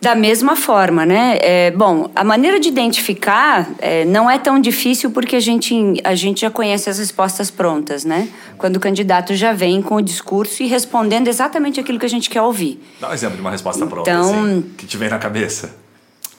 Da 0.00 0.14
mesma 0.14 0.54
forma, 0.54 1.06
né? 1.06 1.38
É, 1.40 1.70
bom, 1.70 2.10
a 2.14 2.22
maneira 2.22 2.60
de 2.60 2.68
identificar 2.68 3.68
é, 3.78 4.04
não 4.04 4.30
é 4.30 4.38
tão 4.38 4.60
difícil 4.60 5.10
porque 5.10 5.34
a 5.34 5.40
gente, 5.40 5.74
a 6.04 6.14
gente 6.14 6.42
já 6.42 6.50
conhece 6.50 6.90
as 6.90 6.98
respostas 6.98 7.50
prontas, 7.50 8.04
né? 8.04 8.28
Quando 8.58 8.76
o 8.76 8.80
candidato 8.80 9.34
já 9.34 9.52
vem 9.52 9.80
com 9.80 9.96
o 9.96 10.02
discurso 10.02 10.62
e 10.62 10.66
respondendo 10.66 11.28
exatamente 11.28 11.80
aquilo 11.80 11.98
que 11.98 12.06
a 12.06 12.10
gente 12.10 12.28
quer 12.28 12.42
ouvir. 12.42 12.78
Dá 13.00 13.08
um 13.08 13.12
exemplo 13.14 13.36
de 13.36 13.40
uma 13.40 13.50
resposta 13.50 13.86
pronta, 13.86 14.10
então, 14.10 14.30
assim, 14.30 14.70
que 14.76 14.86
te 14.86 14.96
vem 14.96 15.08
na 15.08 15.18
cabeça. 15.18 15.74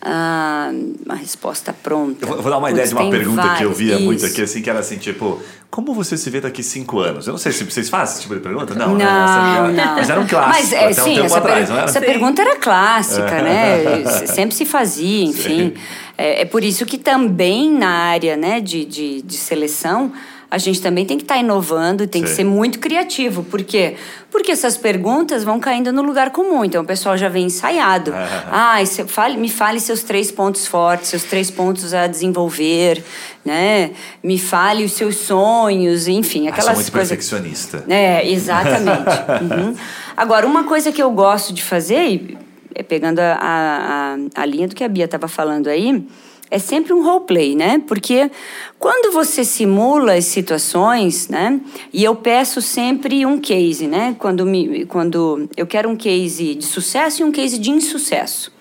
Ah, 0.10 0.72
uma 1.06 1.16
resposta 1.16 1.74
pronta. 1.74 2.24
Eu 2.24 2.30
vou, 2.30 2.42
vou 2.42 2.50
dar 2.52 2.58
uma 2.58 2.70
Putz, 2.70 2.74
ideia 2.80 2.88
de 2.88 2.94
uma 2.96 3.12
pergunta 3.12 3.56
que 3.56 3.64
eu 3.64 3.74
via 3.74 4.00
muito 4.00 4.20
Isso. 4.24 4.28
aqui, 4.34 4.42
assim, 4.42 4.62
que 4.62 4.70
era 4.70 4.80
assim, 4.80 4.98
tipo, 4.98 5.40
como 5.70 5.94
você 5.94 6.16
se 6.18 6.30
vê 6.30 6.40
daqui 6.40 6.64
cinco 6.64 7.00
anos? 7.00 7.28
Eu 7.28 7.32
não 7.34 7.38
sei 7.38 7.52
se 7.52 7.64
vocês 7.66 7.90
fazem 7.90 8.14
esse 8.14 8.22
tipo 8.22 8.34
de 8.36 8.40
pergunta. 8.40 8.74
Não, 8.74 8.96
né? 8.96 9.04
Não, 9.04 9.24
Essa- 9.24 9.68
não. 9.86 9.96
Mas 9.96 10.10
era 10.10 10.20
um 10.22 10.26
clássico 10.28 10.58
Mas, 10.62 10.74
é, 10.74 10.86
até 10.92 11.02
um 11.02 11.04
sim, 11.06 11.14
tempo 11.16 11.26
essa, 11.26 11.38
atrás, 11.40 11.60
per- 11.60 11.70
não 11.70 11.76
era? 11.78 11.86
essa 11.90 12.00
pergunta 12.02 12.42
era 12.42 12.56
clássica, 12.56 13.42
né? 13.42 14.02
S- 14.04 14.28
Sempre 14.28 14.56
se 14.56 14.66
fazia, 14.66 15.26
enfim. 15.26 15.74
É, 16.18 16.42
é 16.42 16.46
por 16.46 16.64
isso 16.64 16.86
que 16.86 16.98
também 16.98 17.70
na 17.72 17.90
área 17.90 18.38
né, 18.38 18.62
de, 18.62 18.86
de, 18.86 19.22
de 19.22 19.36
seleção, 19.36 20.12
a 20.50 20.58
gente 20.58 20.82
também 20.82 21.06
tem 21.06 21.18
que 21.18 21.24
estar 21.24 21.38
inovando 21.38 22.04
e 22.04 22.08
tem 22.08 22.22
que 22.24 22.30
Sim. 22.30 22.36
ser 22.36 22.44
muito 22.46 22.80
criativo. 22.80 23.44
Por 23.44 23.62
quê? 23.64 23.96
Porque 24.32 24.52
essas 24.52 24.78
perguntas 24.78 25.44
vão 25.44 25.60
caindo 25.60 25.92
no 25.92 26.02
lugar 26.02 26.30
comum. 26.32 26.64
Então, 26.64 26.82
o 26.84 26.86
pessoal 26.86 27.18
já 27.18 27.28
vem 27.28 27.46
ensaiado. 27.48 28.14
Ah, 28.50 28.78
fale, 29.08 29.36
me 29.38 29.50
fale 29.50 29.80
seus 29.80 30.04
três 30.04 30.32
pontos 30.32 30.66
fortes, 30.66 31.10
seus 31.10 31.24
três 31.24 31.52
pontos 31.52 31.94
a 31.94 32.08
desenvolver, 32.08 33.04
né? 33.44 33.92
Me 34.24 34.40
fale 34.40 34.86
os 34.86 34.94
seus 34.94 35.18
sonhos, 35.18 36.08
enfim, 36.08 36.48
Ah, 36.48 36.52
sou 36.52 36.54
aquelas 36.54 36.76
muito 36.78 36.92
coisas... 36.92 37.10
perfeccionista. 37.10 37.84
É, 37.90 38.28
exatamente. 38.30 38.88
Uhum. 39.42 39.76
Agora, 40.16 40.48
uma 40.48 40.64
coisa 40.64 40.92
que 40.92 41.02
eu 41.04 41.12
gosto 41.12 41.54
de 41.54 41.62
fazer, 41.64 42.38
é 42.74 42.82
pegando 42.84 43.20
a, 43.20 43.38
a- 43.40 44.42
a 44.42 44.46
linha 44.46 44.68
do 44.68 44.76
que 44.76 44.84
a 44.84 44.88
Bia 44.88 45.06
estava 45.06 45.28
falando 45.28 45.68
aí, 45.68 46.08
é 46.50 46.60
sempre 46.60 46.94
um 46.94 47.04
roleplay, 47.04 47.56
né? 47.56 47.82
Porque 47.88 48.32
quando 48.80 49.12
você 49.12 49.44
simula 49.44 50.14
as 50.14 50.26
situações, 50.26 51.28
né? 51.28 51.60
E 51.92 52.04
eu 52.04 52.16
peço 52.16 52.62
sempre 52.62 53.26
um 53.26 53.40
case, 53.40 53.88
né? 53.88 54.16
Quando, 54.18 54.46
me, 54.46 54.86
quando 54.86 55.50
eu 55.58 55.68
quero 55.68 55.90
um 55.90 55.96
case 55.96 56.56
de 56.56 56.66
sucesso 56.66 57.22
e 57.22 57.26
um 57.26 57.32
case 57.32 57.58
de 57.58 57.70
insucesso. 57.70 58.52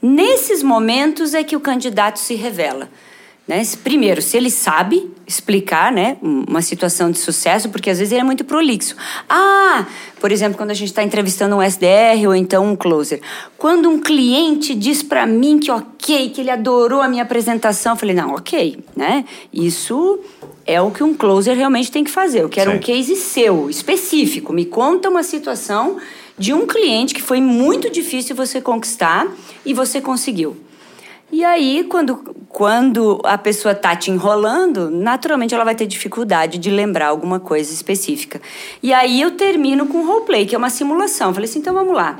Nesses 0.00 0.62
momentos 0.62 1.34
é 1.34 1.42
que 1.42 1.56
o 1.56 1.60
candidato 1.60 2.18
se 2.18 2.34
revela. 2.34 2.88
Né? 3.48 3.62
Primeiro, 3.82 4.20
se 4.20 4.36
ele 4.36 4.50
sabe 4.50 5.10
explicar 5.26 5.90
né, 5.90 6.18
um- 6.22 6.44
uma 6.46 6.60
situação 6.60 7.10
de 7.10 7.18
sucesso, 7.18 7.70
porque 7.70 7.88
às 7.88 7.98
vezes 7.98 8.12
ele 8.12 8.20
é 8.20 8.24
muito 8.24 8.44
prolixo. 8.44 8.94
Ah, 9.26 9.86
por 10.20 10.30
exemplo, 10.30 10.58
quando 10.58 10.70
a 10.70 10.74
gente 10.74 10.88
está 10.88 11.02
entrevistando 11.02 11.56
um 11.56 11.62
SDR 11.62 12.26
ou 12.26 12.34
então 12.34 12.66
um 12.66 12.76
closer. 12.76 13.22
Quando 13.56 13.88
um 13.88 13.98
cliente 13.98 14.74
diz 14.74 15.02
para 15.02 15.26
mim 15.26 15.58
que 15.58 15.70
ok, 15.70 16.28
que 16.28 16.42
ele 16.42 16.50
adorou 16.50 17.00
a 17.00 17.08
minha 17.08 17.22
apresentação, 17.22 17.92
eu 17.92 17.96
falei, 17.96 18.14
não, 18.14 18.34
ok, 18.34 18.78
né? 18.94 19.24
Isso 19.50 20.18
é 20.66 20.78
o 20.82 20.90
que 20.90 21.02
um 21.02 21.14
closer 21.14 21.56
realmente 21.56 21.90
tem 21.90 22.04
que 22.04 22.10
fazer. 22.10 22.42
Eu 22.42 22.50
quero 22.50 22.70
Sim. 22.72 22.76
um 22.76 22.80
case 22.80 23.16
seu, 23.16 23.70
específico. 23.70 24.52
Me 24.52 24.66
conta 24.66 25.08
uma 25.08 25.22
situação 25.22 25.96
de 26.36 26.52
um 26.52 26.66
cliente 26.66 27.14
que 27.14 27.22
foi 27.22 27.40
muito 27.40 27.90
difícil 27.90 28.36
você 28.36 28.60
conquistar 28.60 29.26
e 29.64 29.72
você 29.72 30.02
conseguiu. 30.02 30.67
E 31.30 31.44
aí, 31.44 31.84
quando, 31.88 32.16
quando 32.48 33.20
a 33.24 33.36
pessoa 33.36 33.74
tá 33.74 33.94
te 33.94 34.10
enrolando, 34.10 34.90
naturalmente 34.90 35.54
ela 35.54 35.64
vai 35.64 35.74
ter 35.74 35.86
dificuldade 35.86 36.58
de 36.58 36.70
lembrar 36.70 37.08
alguma 37.08 37.38
coisa 37.38 37.72
específica. 37.72 38.40
E 38.82 38.92
aí 38.92 39.20
eu 39.20 39.32
termino 39.32 39.86
com 39.86 40.06
roleplay, 40.06 40.46
que 40.46 40.54
é 40.54 40.58
uma 40.58 40.70
simulação. 40.70 41.34
Falei 41.34 41.48
assim, 41.48 41.58
então 41.58 41.74
vamos 41.74 41.94
lá. 41.94 42.18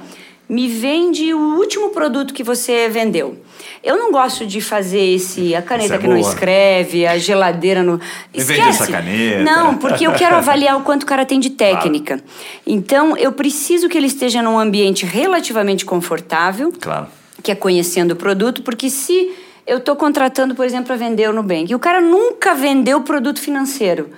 Me 0.49 0.66
vende 0.66 1.33
o 1.35 1.57
último 1.57 1.90
produto 1.90 2.33
que 2.33 2.42
você 2.42 2.88
vendeu. 2.88 3.38
Eu 3.83 3.97
não 3.99 4.11
gosto 4.11 4.47
de 4.47 4.61
fazer 4.61 5.01
esse 5.01 5.55
a 5.55 5.61
caneta 5.62 5.87
Essa 5.87 5.94
é 5.97 5.99
que 5.99 6.07
não 6.07 6.18
boa. 6.18 6.29
escreve, 6.29 7.07
a 7.07 7.18
geladeira 7.18 7.83
no. 7.83 8.01
Me 8.35 8.42
vende 8.42 8.61
essa 8.61 8.87
caneta. 8.87 9.42
Não, 9.42 9.77
porque 9.77 10.07
eu 10.07 10.12
quero 10.12 10.37
avaliar 10.37 10.77
o 10.77 10.83
quanto 10.83 11.03
o 11.03 11.07
cara 11.07 11.25
tem 11.27 11.38
de 11.38 11.51
técnica. 11.51 12.23
Então, 12.66 13.16
eu 13.16 13.33
preciso 13.33 13.88
que 13.88 13.97
ele 13.97 14.07
esteja 14.07 14.42
num 14.42 14.59
ambiente 14.59 15.05
relativamente 15.05 15.85
confortável 15.85 16.73
Claro. 16.81 17.17
Que 17.42 17.51
é 17.53 17.55
conhecendo 17.55 18.12
o 18.12 18.16
produto, 18.16 18.62
porque 18.62 18.90
se 18.90 19.33
eu 19.66 19.79
estou 19.79 19.94
contratando, 19.96 20.55
por 20.55 20.64
exemplo, 20.64 20.87
para 20.87 20.96
vender 20.96 21.29
o 21.29 21.33
Nubank, 21.33 21.70
e 21.70 21.74
o 21.74 21.79
cara 21.79 22.01
nunca 22.01 22.55
vendeu 22.55 23.01
produto 23.03 23.40
financeiro, 23.40 24.11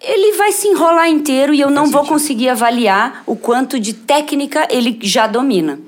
ele 0.00 0.36
vai 0.36 0.50
se 0.50 0.66
enrolar 0.68 1.08
inteiro 1.08 1.54
e 1.54 1.60
eu 1.60 1.70
não 1.70 1.84
vou 1.84 2.00
sentido. 2.00 2.08
conseguir 2.08 2.48
avaliar 2.48 3.22
o 3.26 3.36
quanto 3.36 3.78
de 3.78 3.92
técnica 3.92 4.66
ele 4.70 4.98
já 5.02 5.26
domina. 5.26 5.78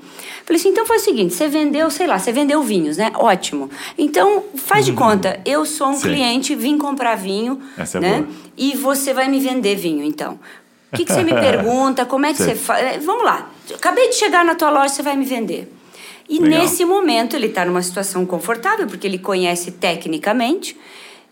Falei 0.44 0.60
assim, 0.60 0.68
então 0.68 0.84
faz 0.84 1.00
o 1.00 1.04
seguinte, 1.06 1.32
você 1.32 1.48
vendeu, 1.48 1.88
sei 1.90 2.06
lá, 2.06 2.18
você 2.18 2.30
vendeu 2.30 2.62
vinhos, 2.62 2.98
né? 2.98 3.10
Ótimo. 3.14 3.70
Então, 3.96 4.44
faz 4.56 4.84
de 4.84 4.92
conta, 4.92 5.40
eu 5.46 5.64
sou 5.64 5.86
um 5.86 5.90
Uhum. 5.92 5.96
Sim. 5.96 6.02
cliente, 6.02 6.54
vim 6.54 6.76
comprar 6.76 7.14
vinho, 7.14 7.60
Essa 7.78 7.96
é 7.96 8.00
né? 8.02 8.16
boa. 8.18 8.28
E 8.56 8.76
você 8.76 9.14
vai 9.14 9.26
me 9.26 9.40
vender 9.40 9.74
vinho, 9.74 10.04
então. 10.04 10.38
O 10.92 10.96
que, 10.96 11.06
que 11.06 11.12
você 11.12 11.24
me 11.24 11.32
pergunta? 11.40 12.04
Como 12.04 12.26
é 12.26 12.32
que 12.32 12.38
Sim. 12.38 12.44
você 12.44 12.54
faz? 12.54 13.02
Vamos 13.02 13.24
lá. 13.24 13.50
Acabei 13.74 14.10
de 14.10 14.16
chegar 14.16 14.44
na 14.44 14.54
tua 14.54 14.68
loja, 14.68 14.90
você 14.90 15.02
vai 15.02 15.16
me 15.16 15.24
vender. 15.24 15.72
E 16.28 16.38
Legal. 16.40 16.60
nesse 16.60 16.84
momento 16.84 17.36
ele 17.36 17.46
está 17.48 17.64
numa 17.64 17.82
situação 17.82 18.24
confortável, 18.24 18.86
porque 18.86 19.06
ele 19.06 19.18
conhece 19.18 19.70
tecnicamente. 19.72 20.76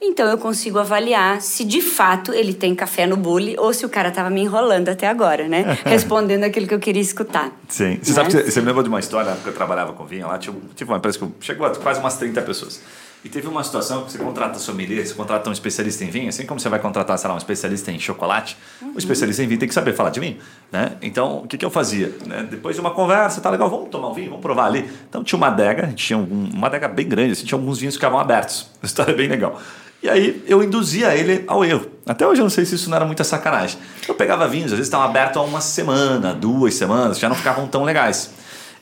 Então 0.04 0.26
eu 0.28 0.36
consigo 0.36 0.80
avaliar 0.80 1.40
se 1.40 1.64
de 1.64 1.80
fato 1.80 2.32
ele 2.34 2.52
tem 2.52 2.74
café 2.74 3.06
no 3.06 3.16
bule 3.16 3.54
ou 3.56 3.72
se 3.72 3.86
o 3.86 3.88
cara 3.88 4.08
estava 4.08 4.28
me 4.30 4.40
enrolando 4.40 4.88
até 4.88 5.06
agora, 5.06 5.46
né? 5.46 5.78
Respondendo 5.86 6.42
aquilo 6.42 6.66
que 6.66 6.74
eu 6.74 6.80
queria 6.80 7.00
escutar. 7.00 7.52
Sim. 7.68 7.98
Você 8.02 8.10
Né? 8.10 8.14
sabe 8.16 8.26
que 8.30 8.36
você, 8.42 8.50
você 8.50 8.60
me 8.60 8.66
lembrou 8.66 8.82
de 8.82 8.88
uma 8.88 8.98
história, 8.98 9.26
na 9.26 9.30
época 9.32 9.44
que 9.44 9.50
eu 9.50 9.56
trabalhava 9.56 9.92
com 9.92 10.04
vinho 10.04 10.26
lá, 10.26 10.38
tinha, 10.38 10.54
tive 10.74 10.90
uma 10.90 10.96
empresa 10.98 11.18
que 11.20 11.26
chegou 11.40 11.66
a 11.66 11.70
quase 11.76 12.00
umas 12.00 12.16
30 12.18 12.42
pessoas. 12.42 12.80
E 13.24 13.28
teve 13.28 13.46
uma 13.46 13.62
situação 13.62 14.02
que 14.04 14.10
você 14.10 14.18
contrata 14.18 14.58
sommelier, 14.58 15.06
você 15.06 15.14
contrata 15.14 15.48
um 15.48 15.52
especialista 15.52 16.02
em 16.04 16.10
vinho, 16.10 16.28
assim 16.28 16.44
como 16.44 16.58
você 16.58 16.68
vai 16.68 16.80
contratar, 16.80 17.16
sei 17.16 17.28
lá, 17.28 17.34
um 17.34 17.38
especialista 17.38 17.92
em 17.92 17.98
chocolate, 18.00 18.56
Uhum. 18.80 18.94
o 18.94 18.98
especialista 18.98 19.42
em 19.44 19.46
vinho 19.46 19.60
tem 19.60 19.68
que 19.68 19.74
saber 19.74 19.92
falar 19.94 20.10
de 20.10 20.18
vinho, 20.18 20.38
né? 20.72 20.92
Então, 21.00 21.38
o 21.38 21.46
que, 21.46 21.56
que 21.56 21.64
eu 21.64 21.70
fazia? 21.70 22.12
Né? 22.26 22.46
Depois 22.50 22.74
de 22.74 22.80
uma 22.80 22.90
conversa, 22.90 23.40
tá 23.40 23.48
legal, 23.48 23.70
vamos 23.70 23.90
tomar 23.90 24.08
um 24.08 24.12
vinho, 24.12 24.28
vamos 24.30 24.42
provar 24.42 24.66
ali. 24.66 24.90
Então, 25.08 25.22
tinha 25.22 25.36
uma 25.36 25.46
adega, 25.46 25.92
tinha 25.94 26.18
um- 26.18 26.50
uma 26.52 26.66
adega 26.66 26.88
bem 26.88 27.06
grande, 27.08 27.32
assim, 27.32 27.44
tinha 27.44 27.56
alguns 27.56 27.78
vinhos 27.78 27.94
que 27.94 27.98
ficavam 27.98 28.18
abertos. 28.18 28.66
A 28.82 28.86
história 28.86 29.12
é 29.12 29.14
bem 29.14 29.28
legal. 29.28 29.60
E 30.02 30.08
aí, 30.10 30.42
eu 30.48 30.60
induzia 30.60 31.14
ele 31.14 31.44
ao 31.46 31.64
erro. 31.64 31.86
Até 32.04 32.26
hoje 32.26 32.40
eu 32.40 32.44
não 32.44 32.50
sei 32.50 32.64
se 32.64 32.74
isso 32.74 32.90
não 32.90 32.96
era 32.96 33.04
muita 33.06 33.22
sacanagem. 33.22 33.78
Eu 34.08 34.16
pegava 34.16 34.48
vinhos, 34.48 34.66
às 34.72 34.78
vezes 34.78 34.88
estavam 34.88 35.06
abertos 35.06 35.36
há 35.36 35.42
uma 35.44 35.60
semana, 35.60 36.34
duas 36.34 36.74
semanas, 36.74 37.20
já 37.20 37.28
não 37.28 37.36
ficavam 37.36 37.68
tão 37.68 37.84
legais. 37.84 38.32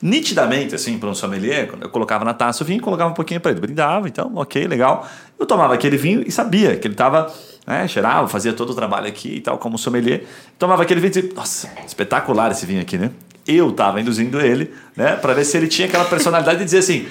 Nitidamente, 0.02 0.74
assim, 0.74 0.98
para 0.98 1.10
um 1.10 1.14
sommelier, 1.14 1.68
eu 1.78 1.90
colocava 1.90 2.24
na 2.24 2.32
taça 2.32 2.64
o 2.64 2.66
vinho, 2.66 2.80
colocava 2.80 3.10
um 3.10 3.14
pouquinho 3.14 3.38
para 3.38 3.50
ele, 3.50 3.60
brindava, 3.60 4.08
então, 4.08 4.32
ok, 4.34 4.66
legal. 4.66 5.06
Eu 5.38 5.44
tomava 5.44 5.74
aquele 5.74 5.98
vinho 5.98 6.24
e 6.26 6.32
sabia 6.32 6.76
que 6.76 6.86
ele 6.86 6.94
estava, 6.94 7.30
né, 7.66 7.86
cheirava, 7.86 8.26
fazia 8.26 8.54
todo 8.54 8.70
o 8.70 8.74
trabalho 8.74 9.06
aqui 9.06 9.36
e 9.36 9.40
tal, 9.40 9.58
como 9.58 9.76
sommelier. 9.76 10.24
Tomava 10.58 10.82
aquele 10.84 11.00
vinho 11.00 11.10
e 11.10 11.14
dizia, 11.14 11.32
nossa, 11.34 11.68
espetacular 11.86 12.50
esse 12.50 12.64
vinho 12.64 12.80
aqui, 12.80 12.96
né? 12.96 13.10
Eu 13.46 13.70
estava 13.70 14.00
induzindo 14.00 14.40
ele, 14.40 14.72
né, 14.96 15.16
para 15.16 15.34
ver 15.34 15.44
se 15.44 15.56
ele 15.58 15.68
tinha 15.68 15.86
aquela 15.86 16.06
personalidade 16.06 16.60
de 16.60 16.64
dizer 16.64 16.78
assim, 16.78 17.06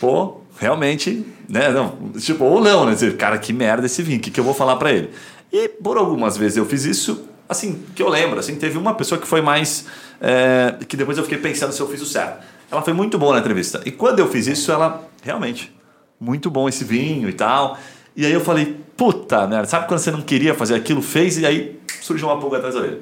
pô, 0.00 0.40
realmente, 0.58 1.24
né, 1.48 1.70
não, 1.70 1.96
tipo, 2.18 2.44
ou 2.44 2.60
não, 2.60 2.86
né, 2.86 2.94
dizer, 2.94 3.16
cara, 3.16 3.38
que 3.38 3.52
merda 3.52 3.86
esse 3.86 4.02
vinho, 4.02 4.18
o 4.18 4.20
que, 4.20 4.32
que 4.32 4.40
eu 4.40 4.44
vou 4.44 4.54
falar 4.54 4.74
para 4.76 4.90
ele? 4.90 5.10
E 5.52 5.68
por 5.68 5.96
algumas 5.96 6.36
vezes 6.36 6.56
eu 6.56 6.66
fiz 6.66 6.84
isso, 6.84 7.24
assim, 7.48 7.84
que 7.94 8.02
eu 8.02 8.08
lembro, 8.08 8.38
assim, 8.38 8.56
teve 8.56 8.78
uma 8.78 8.94
pessoa 8.94 9.20
que 9.20 9.26
foi 9.26 9.40
mais, 9.40 9.86
é, 10.20 10.74
que 10.88 10.96
depois 10.96 11.18
eu 11.18 11.24
fiquei 11.24 11.38
pensando 11.38 11.72
se 11.72 11.80
eu 11.80 11.88
fiz 11.88 12.02
o 12.02 12.06
certo. 12.06 12.44
Ela 12.70 12.82
foi 12.82 12.92
muito 12.92 13.18
boa 13.18 13.34
na 13.34 13.40
entrevista. 13.40 13.80
E 13.84 13.90
quando 13.90 14.18
eu 14.18 14.28
fiz 14.28 14.46
isso, 14.46 14.72
ela, 14.72 15.08
realmente, 15.22 15.72
muito 16.18 16.50
bom 16.50 16.68
esse 16.68 16.84
vinho 16.84 17.28
e 17.28 17.32
tal. 17.32 17.78
E 18.16 18.24
aí 18.24 18.32
eu 18.32 18.40
falei, 18.40 18.76
puta 18.96 19.46
merda, 19.46 19.66
sabe 19.66 19.86
quando 19.86 20.00
você 20.00 20.10
não 20.10 20.22
queria 20.22 20.54
fazer 20.54 20.74
aquilo, 20.74 21.02
fez 21.02 21.38
e 21.38 21.46
aí 21.46 21.78
surgiu 22.00 22.28
uma 22.28 22.40
pulga 22.40 22.56
atrás 22.56 22.74
da 22.74 22.80
orelha. 22.80 23.00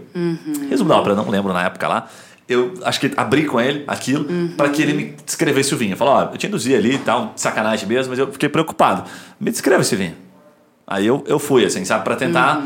Resumo 0.68 0.88
da 0.88 0.96
ópera, 0.96 1.14
não 1.14 1.28
lembro 1.30 1.52
na 1.52 1.64
época 1.64 1.86
lá. 1.86 2.08
Eu 2.46 2.74
acho 2.84 3.00
que 3.00 3.10
abri 3.16 3.46
com 3.46 3.58
ele 3.58 3.84
aquilo 3.86 4.26
para 4.56 4.68
que 4.68 4.82
ele 4.82 4.92
me 4.92 5.14
descrevesse 5.24 5.72
o 5.74 5.78
vinho. 5.78 5.92
Eu 5.92 5.96
falei, 5.96 6.14
ó, 6.14 6.32
eu 6.32 6.36
te 6.36 6.46
induzi 6.46 6.74
ali 6.74 6.96
e 6.96 6.98
tal, 6.98 7.32
sacanagem 7.36 7.88
mesmo, 7.88 8.10
mas 8.10 8.18
eu 8.18 8.30
fiquei 8.30 8.48
preocupado. 8.48 9.08
Me 9.40 9.50
descreve 9.50 9.80
esse 9.80 9.96
vinho. 9.96 10.14
Aí 10.86 11.06
eu, 11.06 11.24
eu 11.26 11.38
fui, 11.38 11.64
assim, 11.64 11.84
sabe, 11.84 12.04
para 12.04 12.16
tentar 12.16 12.62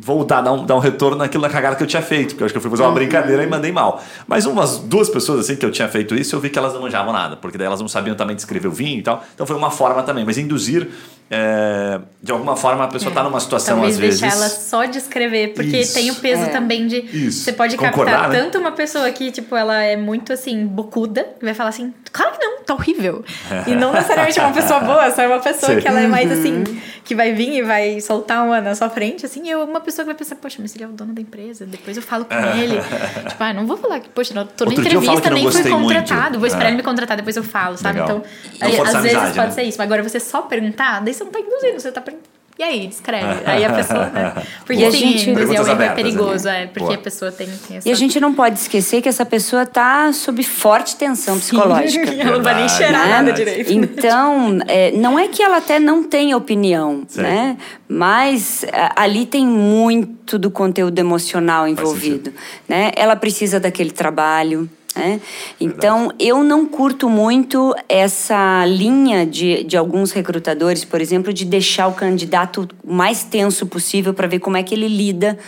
voltar, 0.00 0.40
dar 0.40 0.52
um, 0.52 0.64
dar 0.64 0.76
um 0.76 0.78
retorno 0.78 1.18
naquilo 1.18 1.42
da 1.42 1.48
cagada 1.48 1.76
que 1.76 1.82
eu 1.82 1.86
tinha 1.86 2.02
feito, 2.02 2.30
porque 2.30 2.42
eu 2.42 2.46
acho 2.46 2.54
que 2.54 2.58
eu 2.58 2.62
fui 2.62 2.70
fazer 2.70 2.82
uma 2.82 2.92
brincadeira 2.92 3.42
e 3.42 3.46
mandei 3.46 3.70
mal. 3.70 4.02
Mas 4.26 4.46
umas 4.46 4.78
duas 4.78 5.08
pessoas, 5.08 5.40
assim, 5.40 5.56
que 5.56 5.64
eu 5.64 5.70
tinha 5.70 5.88
feito 5.88 6.14
isso, 6.14 6.34
eu 6.34 6.40
vi 6.40 6.50
que 6.50 6.58
elas 6.58 6.72
não 6.72 6.80
manjavam 6.80 7.12
nada, 7.12 7.36
porque 7.36 7.58
daí 7.58 7.66
elas 7.66 7.80
não 7.80 7.88
sabiam 7.88 8.16
também 8.16 8.34
descrever 8.34 8.68
o 8.68 8.72
vinho 8.72 8.98
e 8.98 9.02
tal. 9.02 9.22
Então 9.34 9.46
foi 9.46 9.56
uma 9.56 9.70
forma 9.70 10.02
também, 10.02 10.24
mas 10.24 10.38
induzir, 10.38 10.88
é, 11.32 12.00
de 12.20 12.32
alguma 12.32 12.56
forma, 12.56 12.84
a 12.84 12.88
pessoa 12.88 13.10
está 13.10 13.22
numa 13.22 13.38
situação, 13.38 13.76
Talvez 13.76 13.94
às 13.94 14.00
vezes. 14.00 14.20
deixar 14.20 14.36
ela 14.36 14.48
só 14.48 14.84
descrever, 14.84 15.54
porque 15.54 15.78
Isso. 15.78 15.94
tem 15.94 16.10
o 16.10 16.14
peso 16.16 16.42
É. 16.42 16.46
também 16.46 16.86
de. 16.88 16.96
Isso. 16.98 17.44
Você 17.44 17.52
pode 17.52 17.76
Concordar, 17.76 18.12
captar 18.22 18.30
né? 18.30 18.40
tanto 18.40 18.58
uma 18.58 18.72
pessoa 18.72 19.08
que, 19.12 19.30
tipo, 19.30 19.54
ela 19.54 19.80
é 19.80 19.96
muito 19.96 20.32
assim, 20.32 20.66
bocuda, 20.66 21.26
e 21.40 21.44
vai 21.44 21.54
falar 21.54 21.70
assim, 21.70 21.94
claro 22.12 22.32
que 22.36 22.44
não, 22.44 22.62
tá 22.64 22.74
horrível. 22.74 23.24
e 23.66 23.74
não 23.76 23.92
necessariamente 23.92 24.40
uma 24.40 24.52
pessoa 24.52 24.80
boa, 24.80 25.10
só 25.12 25.24
uma 25.26 25.38
pessoa 25.38 25.74
Sim. 25.74 25.80
que 25.80 25.86
ela 25.88 26.00
é 26.00 26.06
mais 26.08 26.30
Uhum. 26.30 26.38
assim, 26.38 26.80
que 27.04 27.14
vai 27.14 27.32
vir 27.32 27.52
e 27.58 27.62
vai 27.62 28.00
soltar 28.00 28.44
uma 28.44 28.60
na 28.60 28.74
sua 28.74 28.90
frente, 28.90 29.24
assim, 29.24 29.48
e 29.48 29.54
uma 29.54 29.80
pessoa 29.80 30.04
que 30.04 30.10
vai 30.12 30.16
pensar, 30.16 30.34
poxa, 30.36 30.58
mas 30.60 30.74
ele 30.74 30.84
é 30.84 30.86
o 30.88 30.90
dono 30.92 31.12
da 31.12 31.20
empresa, 31.22 31.64
depois 31.64 31.96
eu 31.96 32.02
falo 32.02 32.24
com 32.24 32.34
ele. 32.34 32.76
tipo, 33.28 33.42
ah, 33.42 33.52
não 33.52 33.66
vou 33.66 33.76
falar 33.76 34.00
que, 34.00 34.08
poxa, 34.08 34.34
não, 34.34 34.44
tô 34.46 34.64
na 34.64 34.70
Outro 34.72 34.84
entrevista, 34.84 35.30
nem 35.30 35.44
fui 35.44 35.52
gostei 35.52 35.72
muito. 35.72 35.94
contratado, 35.94 36.38
vou 36.38 36.46
esperar 36.48 36.66
É. 36.66 36.68
ele 36.70 36.76
me 36.78 36.82
contratar, 36.82 37.16
depois 37.16 37.36
eu 37.36 37.44
falo, 37.44 37.76
sabe? 37.76 38.00
Legal. 38.00 38.18
Então, 38.18 38.68
aí, 38.68 38.72
às 38.72 38.80
vezes 38.80 38.94
amizade, 38.96 39.34
pode 39.36 39.46
né? 39.48 39.50
ser 39.54 39.62
isso. 39.62 39.80
Agora 39.80 40.02
você 40.02 40.18
só 40.20 40.42
perguntar, 40.42 41.00
daí 41.00 41.14
você 41.20 41.24
não 41.24 41.30
tá 41.32 41.40
induzindo, 41.40 41.80
você 41.80 41.92
tá 41.92 42.00
e 42.60 42.62
aí, 42.62 42.86
descreve. 42.88 43.40
Aí 43.46 43.64
a 43.64 43.72
pessoa. 43.72 44.06
Né? 44.10 44.34
Porque 44.66 44.84
a 44.84 44.88
assim, 44.88 44.98
gente- 44.98 45.30
induzir 45.30 45.54
erro 45.56 45.82
é 45.82 45.88
perigoso, 45.94 46.44
né? 46.44 46.64
é, 46.64 46.66
porque 46.66 46.80
Boa. 46.80 46.94
a 46.94 46.98
pessoa 46.98 47.32
tem, 47.32 47.48
tem 47.66 47.78
essa. 47.78 47.88
E 47.88 47.92
a 47.92 47.94
gente 47.94 48.20
não 48.20 48.34
pode 48.34 48.58
esquecer 48.58 49.00
que 49.00 49.08
essa 49.08 49.24
pessoa 49.24 49.62
está 49.62 50.12
sob 50.12 50.42
forte 50.42 50.94
tensão 50.96 51.38
psicológica. 51.38 52.10
Ela 52.20 52.36
não 52.36 52.42
vai 52.42 52.54
nem 52.56 52.68
cheirar 52.68 53.06
né? 53.06 53.12
nada 53.12 53.32
direito. 53.32 53.72
Então, 53.72 54.58
é, 54.68 54.90
não 54.90 55.18
é 55.18 55.28
que 55.28 55.42
ela 55.42 55.56
até 55.56 55.78
não 55.78 56.02
tenha 56.02 56.36
opinião, 56.36 57.04
Sim. 57.08 57.22
né? 57.22 57.56
Mas 57.88 58.62
a- 58.70 59.04
ali 59.04 59.24
tem 59.24 59.46
muito 59.46 60.38
do 60.38 60.50
conteúdo 60.50 60.98
emocional 60.98 61.66
envolvido, 61.66 62.30
né? 62.68 62.92
Ela 62.94 63.16
precisa 63.16 63.58
daquele 63.58 63.90
trabalho, 63.90 64.68
né? 64.94 65.20
Então, 65.60 66.12
eu 66.18 66.42
não 66.42 66.66
curto 66.66 67.08
muito 67.08 67.74
essa 67.88 68.64
linha 68.66 69.24
de, 69.24 69.62
de 69.64 69.76
alguns 69.76 70.12
recrutadores, 70.12 70.84
por 70.84 71.00
exemplo, 71.00 71.32
de 71.32 71.44
deixar 71.44 71.86
o 71.86 71.92
candidato 71.92 72.68
o 72.84 72.92
mais 72.92 73.22
tenso 73.22 73.66
possível 73.66 74.12
para 74.12 74.26
ver 74.26 74.40
como 74.40 74.56
é 74.56 74.62
que 74.62 74.74
ele 74.74 74.88
lida 74.88 75.38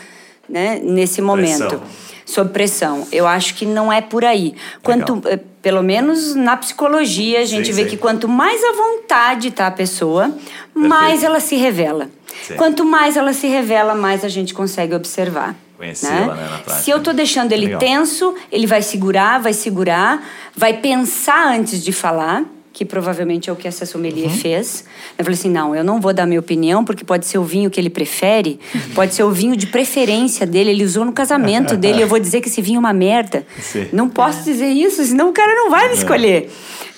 né, 0.49 0.81
nesse 0.83 1.21
momento 1.21 1.69
Pressão. 1.69 1.83
sob 2.25 2.51
pressão. 2.51 3.07
Eu 3.11 3.27
acho 3.27 3.55
que 3.55 3.67
não 3.67 3.93
é 3.93 4.01
por 4.01 4.25
aí. 4.25 4.55
Quanto, 4.83 5.21
eh, 5.27 5.39
pelo 5.61 5.83
menos 5.83 6.35
na 6.35 6.57
psicologia, 6.57 7.41
a 7.41 7.45
gente 7.45 7.67
Sim, 7.67 7.73
vê 7.73 7.85
sim. 7.85 7.91
que 7.91 7.97
quanto 7.97 8.29
mais 8.29 8.63
à 8.63 8.73
vontade 8.73 9.49
está 9.49 9.67
a 9.67 9.71
pessoa, 9.71 10.33
mais 10.75 11.23
ela 11.25 11.41
se 11.41 11.57
revela. 11.57 12.09
Sim. 12.47 12.55
Quanto 12.55 12.85
mais 12.85 13.17
ela 13.17 13.33
se 13.33 13.47
revela, 13.47 13.95
mais 13.95 14.25
a 14.25 14.29
gente 14.29 14.55
consegue 14.55 14.95
observar. 14.95 15.57
Conhecê-la, 15.83 16.35
né, 16.37 16.43
na 16.45 16.59
prática. 16.59 16.75
Se 16.75 16.91
eu 16.91 17.01
tô 17.01 17.13
deixando 17.13 17.51
ele 17.51 17.67
Legal. 17.67 17.81
tenso, 17.81 18.35
ele 18.53 18.67
vai 18.69 18.83
segurar, 18.83 19.41
vai 19.41 19.53
segurar, 19.53 20.25
vai 20.57 20.75
pensar 20.75 21.49
antes 21.49 21.83
de 21.83 21.93
falar, 21.93 22.45
que 22.73 22.85
provavelmente 22.85 23.51
é 23.51 23.53
o 23.53 23.57
que 23.57 23.67
essa 23.69 23.85
sommelier 23.85 24.29
Uhum. 24.31 24.37
fez. 24.37 24.85
Eu 25.19 25.25
falei 25.25 25.39
assim, 25.39 25.51
não, 25.51 25.75
eu 25.75 25.83
não 25.85 26.01
vou 26.01 26.15
dar 26.15 26.25
minha 26.25 26.39
opinião, 26.41 26.85
porque 26.85 27.05
pode 27.05 27.27
ser 27.27 27.37
o 27.37 27.45
vinho 27.45 27.69
que 27.69 27.79
ele 27.81 27.91
prefere, 27.91 28.59
pode 28.95 29.13
ser 29.15 29.25
o 29.25 29.31
vinho 29.31 29.57
de 29.57 29.67
preferência 29.67 30.47
dele, 30.47 30.71
ele 30.71 30.85
usou 30.85 31.05
no 31.05 31.13
casamento 31.13 31.77
dele, 31.77 32.03
eu 32.03 32.07
vou 32.09 32.19
dizer 32.19 32.41
que 32.41 32.49
esse 32.49 32.63
vinho 32.63 32.77
é 32.77 32.79
uma 32.79 32.93
merda. 32.93 33.45
Sim. 33.61 33.89
Não 33.93 34.09
posso 34.09 34.45
dizer 34.45 34.69
isso, 34.69 35.05
senão 35.05 35.29
o 35.31 35.33
cara 35.33 35.53
não 35.55 35.69
vai 35.69 35.89
me 35.89 35.95
escolher. 35.95 36.49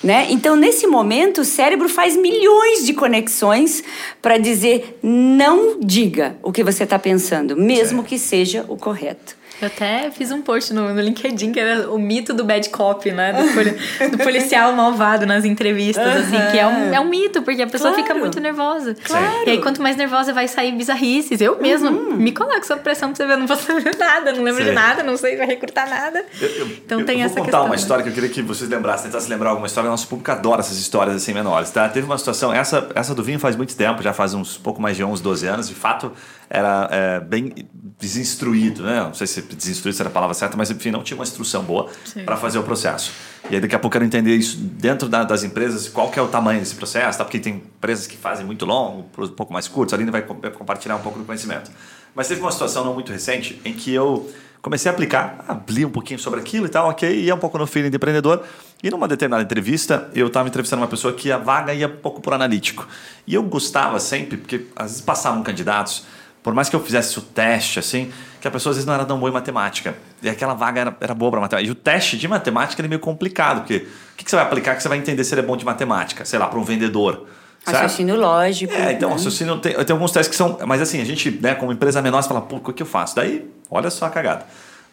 Né? 0.03 0.27
Então, 0.29 0.55
nesse 0.55 0.85
momento, 0.85 1.41
o 1.41 1.45
cérebro 1.45 1.89
faz 1.89 2.15
milhões 2.15 2.85
de 2.85 2.93
conexões 2.93 3.83
para 4.21 4.37
dizer 4.37 4.99
não 5.01 5.79
diga 5.79 6.37
o 6.43 6.51
que 6.51 6.63
você 6.63 6.83
está 6.83 6.99
pensando, 6.99 7.55
mesmo 7.55 7.99
Certo. 7.99 8.09
que 8.09 8.19
seja 8.19 8.65
o 8.67 8.77
correto. 8.77 9.34
Eu 9.61 9.67
até 9.67 10.11
fiz 10.11 10.31
um 10.31 10.41
post 10.41 10.73
no, 10.73 10.93
no 10.93 10.99
LinkedIn 11.01 11.51
que 11.53 11.59
era 11.59 11.89
o 11.89 11.97
mito 11.97 12.33
do 12.33 12.43
bad 12.43 12.67
cop, 12.69 13.09
né? 13.11 13.31
Do, 13.33 13.53
poli- 13.53 14.09
do 14.11 14.17
policial 14.17 14.73
malvado 14.75 15.25
nas 15.25 15.45
entrevistas, 15.45 16.05
assim, 16.05 16.37
que 16.51 16.59
é 16.59 16.67
um, 16.67 16.93
é 16.93 16.99
um 16.99 17.05
mito, 17.09 17.41
porque 17.41 17.61
a 17.61 17.67
pessoa 17.67 17.93
fica 17.93 18.05
Claro. 18.07 18.19
muito 18.19 18.39
nervosa. 18.39 18.95
Claro. 19.03 19.25
E 19.47 19.51
aí, 19.51 19.61
quanto 19.61 19.81
mais 19.81 19.95
nervosa, 19.95 20.33
vai 20.33 20.47
sair 20.47 20.71
bizarrices. 20.73 21.39
Eu 21.41 21.59
mesma 21.61 21.89
me 21.89 22.31
coloco 22.31 22.65
sob 22.65 22.81
pressão 22.81 23.09
pra 23.09 23.15
você 23.17 23.25
ver, 23.25 23.33
eu 23.33 23.37
não 23.37 23.47
vou 23.47 23.55
saber 23.57 23.95
nada, 23.97 24.31
não 24.33 24.43
lembro 24.43 24.61
Sim. 24.63 24.69
de 24.69 24.75
nada, 24.75 25.03
não 25.03 25.15
sei, 25.17 25.37
vai 25.37 25.47
recrutar 25.47 25.89
nada. 25.89 26.23
Eu, 26.41 26.49
eu- 26.49 26.67
então 26.67 26.99
eu 26.99 27.05
tem 27.05 27.15
vou 27.17 27.25
essa 27.25 27.35
contar 27.35 27.43
questão. 27.45 27.61
uma 27.63 27.69
né? 27.69 27.75
história 27.75 28.03
que 28.03 28.09
eu 28.09 28.13
queria 28.13 28.29
que 28.29 28.41
vocês 28.41 28.69
lembrassem, 28.69 29.05
tentassem 29.09 29.29
lembrar 29.29 29.49
alguma 29.51 29.67
história. 29.67 29.89
Nosso 29.89 30.07
público 30.07 30.29
adora 30.31 30.59
essas 30.59 30.77
histórias 30.77 31.15
assim 31.15 31.33
menores, 31.33 31.69
tá? 31.71 31.87
Teve 31.87 32.05
uma 32.05 32.17
situação, 32.17 32.53
essa, 32.53 32.89
essa 32.93 33.15
do 33.15 33.23
vinho 33.23 33.39
faz 33.39 33.55
muito 33.55 33.75
tempo, 33.75 34.01
já 34.03 34.11
faz 34.13 34.33
uns 34.33 34.57
pouco 34.57 34.81
mais 34.81 34.97
de 34.97 35.03
11, 35.03 35.23
12 35.23 35.47
anos. 35.47 35.67
De 35.69 35.75
fato, 35.75 36.11
era 36.49 36.87
é, 36.91 37.19
bem 37.21 37.53
desinstruído, 37.99 38.83
né? 38.83 38.99
Não 39.01 39.13
sei 39.13 39.25
se 39.27 39.41
desinstruído 39.53 39.99
era 40.01 40.09
a 40.09 40.11
palavra 40.11 40.33
certa, 40.33 40.55
mas 40.57 40.71
enfim, 40.71 40.89
não 40.91 41.03
tinha 41.03 41.17
uma 41.17 41.23
instrução 41.23 41.63
boa 41.63 41.89
para 42.25 42.37
fazer 42.37 42.57
o 42.57 42.63
processo. 42.63 43.11
E 43.49 43.55
aí 43.55 43.61
daqui 43.61 43.75
a 43.75 43.79
pouco 43.79 43.95
eu 43.95 43.99
quero 44.01 44.05
entender 44.05 44.35
isso 44.35 44.57
dentro 44.57 45.07
da- 45.07 45.23
das 45.23 45.43
empresas, 45.43 45.87
qual 45.87 46.09
que 46.09 46.17
é 46.17 46.21
o 46.21 46.27
tamanho 46.27 46.59
desse 46.59 46.73
processo, 46.75 47.17
tá? 47.17 47.23
Porque 47.25 47.37
tem 47.39 47.55
empresas 47.55 48.07
que 48.07 48.17
fazem 48.17 48.45
muito 48.45 48.65
longo, 48.65 49.05
um 49.17 49.27
pouco 49.27 49.53
mais 49.53 49.67
curtos, 49.67 49.93
a 49.93 49.97
Aline 49.97 50.09
vai 50.09 50.21
com- 50.23 50.39
vai 50.39 50.49
compartilhar 50.51 50.95
um 50.95 51.01
pouco 51.01 51.19
do 51.19 51.25
conhecimento. 51.25 51.69
Mas 52.15 52.27
teve 52.27 52.39
uma 52.41 52.51
situação 52.51 52.83
não 52.85 52.93
muito 52.93 53.11
recente 53.11 53.61
em 53.65 53.73
que 53.73 53.93
eu 53.93 54.31
comecei 54.61 54.89
a 54.89 54.93
aplicar, 54.93 55.45
ah, 55.47 55.59
li 55.69 55.85
um 55.85 55.91
pouquinho 55.91 56.19
sobre 56.19 56.39
aquilo 56.39 56.65
e 56.65 56.69
tal, 56.69 56.89
ok, 56.89 57.07
ia 57.23 57.35
um 57.35 57.37
pouco 57.37 57.55
no 57.57 57.67
feeling 57.67 57.89
de 57.91 57.97
empreendedor. 57.97 58.41
E 58.81 58.89
numa 58.89 59.07
determinada 59.07 59.43
entrevista, 59.43 60.09
eu 60.15 60.25
estava 60.27 60.47
entrevistando 60.47 60.81
uma 60.81 60.87
pessoa 60.87 61.13
que 61.13 61.31
a 61.31 61.37
vaga 61.37 61.71
ia 61.73 61.87
um 61.87 61.97
pouco 61.97 62.19
por 62.21 62.33
analítico. 62.33 62.87
E 63.27 63.35
eu 63.35 63.43
gostava 63.43 63.99
sempre, 63.99 64.37
porque 64.37 64.65
às 64.75 64.87
vezes 64.91 65.01
passavam 65.01 65.43
candidatos, 65.43 66.05
por 66.45 66.53
mais 66.53 66.69
que 66.69 66.75
eu 66.75 66.79
fizesse 66.79 67.17
o 67.17 67.23
teste, 67.23 67.79
assim, 67.79 68.11
que 68.39 68.47
a 68.47 68.51
pessoa 68.51 68.69
às 68.69 68.77
vezes 68.77 68.85
não 68.85 68.93
era 68.93 69.03
tão 69.03 69.17
boa 69.17 69.31
em 69.31 69.33
matemática. 69.33 69.95
E 70.21 70.29
aquela 70.29 70.53
vaga 70.53 70.79
era, 70.79 70.97
era 71.01 71.15
boa 71.15 71.31
para 71.31 71.41
matemática. 71.41 71.67
E 71.67 71.71
o 71.71 71.73
teste 71.73 72.19
de 72.19 72.27
matemática 72.27 72.83
é 72.83 72.87
meio 72.87 73.01
complicado, 73.01 73.61
porque 73.61 73.77
o 73.77 74.15
que, 74.15 74.23
que 74.23 74.29
você 74.29 74.35
vai 74.35 74.45
aplicar 74.45 74.75
que 74.75 74.83
você 74.83 74.87
vai 74.87 74.99
entender 74.99 75.23
se 75.23 75.33
ele 75.33 75.41
é 75.41 75.43
bom 75.43 75.57
de 75.57 75.65
matemática? 75.65 76.23
Sei 76.23 76.37
lá, 76.37 76.45
para 76.45 76.59
um 76.59 76.63
vendedor. 76.63 77.25
Raciocínio 77.65 78.15
lógico. 78.15 78.71
É, 78.75 78.91
então, 78.91 79.09
né? 79.09 79.15
raciocínio 79.15 79.57
tem, 79.57 79.73
tem 79.73 79.91
alguns 79.91 80.11
testes 80.11 80.29
que 80.29 80.35
são. 80.35 80.59
Mas 80.67 80.83
assim, 80.83 81.01
a 81.01 81.03
gente, 81.03 81.31
né, 81.31 81.55
como 81.55 81.71
empresa 81.71 81.99
menor, 81.99 82.21
você 82.21 82.27
fala, 82.27 82.41
pô, 82.41 82.57
o 82.57 82.73
que 82.73 82.83
eu 82.83 82.85
faço? 82.85 83.15
Daí, 83.15 83.49
olha 83.71 83.89
só 83.89 84.05
a 84.05 84.11
cagada. 84.11 84.45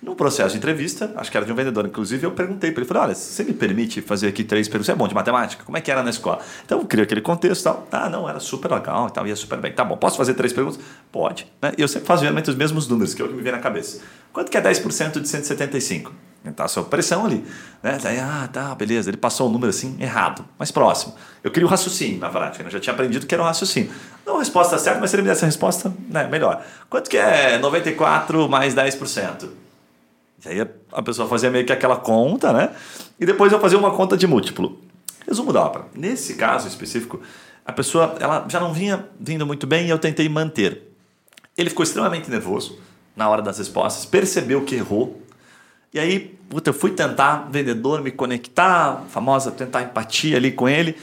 No 0.03 0.17
processo 0.17 0.51
de 0.51 0.57
entrevista, 0.57 1.13
acho 1.15 1.31
que 1.31 1.37
era 1.37 1.47
de 1.47 1.53
um 1.53 1.55
vendedor, 1.55 1.87
inclusive, 1.87 2.27
eu 2.27 2.33
perguntei 2.33 2.73
para 2.73 2.81
ele, 2.81 2.89
falei, 2.89 3.03
olha, 3.05 3.15
você 3.15 3.45
me 3.45 3.53
permite 3.53 4.03
fazer 4.03 4.27
aqui 4.27 4.43
três 4.43 4.67
perguntas? 4.67 4.87
Você 4.87 4.93
é 4.93 4.97
bom 4.97 5.07
de 5.07 5.15
matemática? 5.15 5.63
Como 5.65 5.79
é 5.79 5.81
que 5.81 5.93
era 5.93 6.03
na 6.03 6.11
escola? 6.11 6.41
Então, 6.65 6.81
eu 6.81 6.87
criei 6.87 7.05
aquele 7.05 7.21
contexto 7.21 7.61
e 7.61 7.65
tal. 7.65 7.87
Ah, 7.93 8.11
não, 8.11 8.29
era 8.29 8.41
super 8.41 8.73
legal 8.73 9.07
e 9.07 9.13
tal, 9.13 9.25
ia 9.29 9.37
super 9.37 9.61
bem. 9.61 9.73
Tá 9.73 9.85
bom, 9.85 9.97
posso 9.97 10.17
fazer 10.17 10.35
três 10.35 10.53
perguntas? 10.53 10.81
Pode. 11.13 11.47
Né? 11.63 11.73
E 11.79 11.83
eu 11.83 11.87
sempre 11.87 12.09
faço 12.09 12.23
geralmente 12.23 12.51
os 12.51 12.57
mesmos 12.57 12.89
números, 12.89 13.15
que 13.15 13.23
é 13.23 13.25
o 13.25 13.29
que 13.29 13.35
me 13.35 13.43
vem 13.43 13.53
na 13.53 13.61
cabeça. 13.61 14.01
Quanto 14.33 14.51
que 14.51 14.57
é 14.57 14.61
10% 14.61 15.21
de 15.21 15.29
175? 15.29 16.13
Tá 16.57 16.67
sob 16.67 16.89
pressão 16.91 17.25
ali. 17.25 17.45
Né? 17.81 17.97
Daí, 18.03 18.19
ah, 18.19 18.49
tá, 18.53 18.75
beleza. 18.75 19.09
Ele 19.09 19.17
passou 19.17 19.49
o 19.49 19.53
número 19.53 19.71
assim, 19.71 19.97
errado, 20.01 20.45
mas 20.59 20.73
próximo. 20.73 21.15
Eu 21.45 21.53
queria 21.53 21.67
o 21.67 21.71
raciocínio 21.71 22.19
na 22.19 22.29
prática. 22.29 22.65
né? 22.65 22.69
Eu 22.69 22.73
já 22.73 22.81
tinha 22.81 22.93
aprendido 22.93 23.25
que 23.25 23.33
era 23.33 23.43
um 23.43 23.47
raciocínio. 23.47 23.93
Não 24.27 24.37
a 24.37 24.39
resposta 24.41 24.77
certa, 24.79 24.99
mas 24.99 25.11
se 25.11 25.17
ele 25.17 25.23
me 25.23 25.29
desse 25.29 25.45
a 25.45 25.47
resposta, 25.47 25.95
né, 26.09 26.27
melhor. 26.27 26.61
Quanto 26.91 27.09
que 27.09 27.17
é 27.17 27.59
94 27.59 28.49
mais 28.49 28.75
10%? 28.75 29.62
E 30.45 30.49
aí 30.49 30.69
a 30.93 31.03
pessoa 31.03 31.29
fazia 31.29 31.51
meio 31.51 31.65
que 31.65 31.73
aquela 31.73 31.97
conta, 31.97 32.53
né? 32.53 32.75
E 33.19 33.25
depois 33.25 33.53
eu 33.53 33.61
fazia 33.61 33.79
uma 33.79 33.93
conta 33.93 34.17
de 34.17 34.27
múltiplo. 34.27 34.79
Resumo 35.27 35.53
da 35.53 35.63
ópera. 35.63 35.87
Nesse 35.95 36.35
caso 36.35 36.67
específico, 36.67 37.21
a 37.65 37.73
pessoa 37.73 38.17
ela 38.19 38.45
já 38.49 38.59
não 38.59 38.73
vinha 38.73 39.09
vindo 39.19 39.47
muito 39.47 39.67
bem 39.67 39.87
e 39.87 39.91
eu 39.91 39.99
tentei 39.99 40.29
manter. 40.29 40.83
Ele 41.57 41.71
ficou 41.71 41.85
extremamente 41.85 42.31
nervoso 42.31 42.79
na 43.15 43.29
hora 43.29 43.43
das 43.43 43.59
respostas, 43.59 44.05
percebeu 44.05 44.65
que 44.65 44.75
errou. 44.75 45.23
E 45.95 46.01
aí, 46.01 46.39
puta, 46.49 46.71
eu 46.71 46.75
fui 46.75 46.91
tentar, 46.91 47.49
vendedor, 47.51 48.01
me 48.03 48.11
conectar, 48.11 49.05
famosa, 49.11 49.51
tentar 49.51 49.83
empatia 49.83 50.39
ali 50.39 50.51
com 50.51 50.69
ele. 50.69 50.97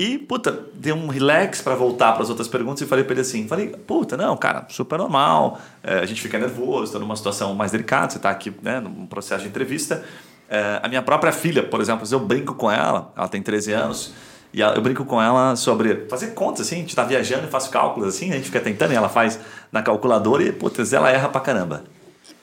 E, 0.00 0.16
puta, 0.16 0.64
dei 0.72 0.94
um 0.94 1.08
relax 1.08 1.60
para 1.60 1.74
voltar 1.74 2.12
para 2.14 2.22
as 2.22 2.30
outras 2.30 2.48
perguntas 2.48 2.80
e 2.80 2.86
falei 2.86 3.04
para 3.04 3.12
ele 3.12 3.20
assim: 3.20 3.46
falei, 3.46 3.68
puta, 3.68 4.16
não, 4.16 4.34
cara, 4.34 4.64
super 4.70 4.98
normal, 4.98 5.60
é, 5.82 5.98
a 5.98 6.06
gente 6.06 6.22
fica 6.22 6.38
nervoso, 6.38 6.84
está 6.84 6.98
numa 6.98 7.14
situação 7.14 7.54
mais 7.54 7.70
delicada, 7.70 8.10
você 8.10 8.16
está 8.16 8.30
aqui 8.30 8.50
né, 8.62 8.80
num 8.80 9.04
processo 9.04 9.42
de 9.42 9.50
entrevista. 9.50 10.02
É, 10.48 10.80
a 10.82 10.88
minha 10.88 11.02
própria 11.02 11.32
filha, 11.32 11.62
por 11.62 11.82
exemplo, 11.82 12.08
eu 12.10 12.18
brinco 12.18 12.54
com 12.54 12.70
ela, 12.70 13.12
ela 13.14 13.28
tem 13.28 13.42
13 13.42 13.72
anos, 13.74 14.14
e 14.54 14.62
eu 14.62 14.80
brinco 14.80 15.04
com 15.04 15.20
ela 15.20 15.54
sobre 15.54 16.06
fazer 16.08 16.28
contas, 16.28 16.62
assim, 16.62 16.76
a 16.76 16.78
gente 16.78 16.88
está 16.88 17.04
viajando 17.04 17.46
e 17.46 17.50
faz 17.50 17.68
cálculos, 17.68 18.08
assim, 18.08 18.30
a 18.30 18.36
gente 18.36 18.46
fica 18.46 18.60
tentando 18.60 18.94
e 18.94 18.96
ela 18.96 19.10
faz 19.10 19.38
na 19.70 19.82
calculadora 19.82 20.42
e, 20.42 20.50
putz, 20.50 20.94
ela 20.94 21.10
erra 21.10 21.28
pra 21.28 21.42
caramba 21.42 21.84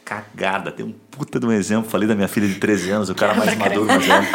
cagada. 0.07 0.71
Tem 0.71 0.85
um 0.85 0.93
puta 1.11 1.37
de 1.37 1.45
um 1.45 1.51
exemplo. 1.51 1.89
Falei 1.89 2.07
da 2.07 2.15
minha 2.15 2.29
filha 2.29 2.47
de 2.47 2.55
13 2.55 2.89
anos, 2.91 3.09
o 3.09 3.15
cara 3.15 3.33
mais 3.33 3.53
maduro, 3.57 3.85
mais 3.85 4.05
velho. 4.05 4.27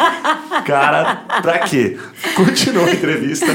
Cara, 0.63 1.15
pra 1.41 1.59
quê? 1.59 1.97
Continuou 2.35 2.85
a 2.85 2.91
entrevista. 2.91 3.47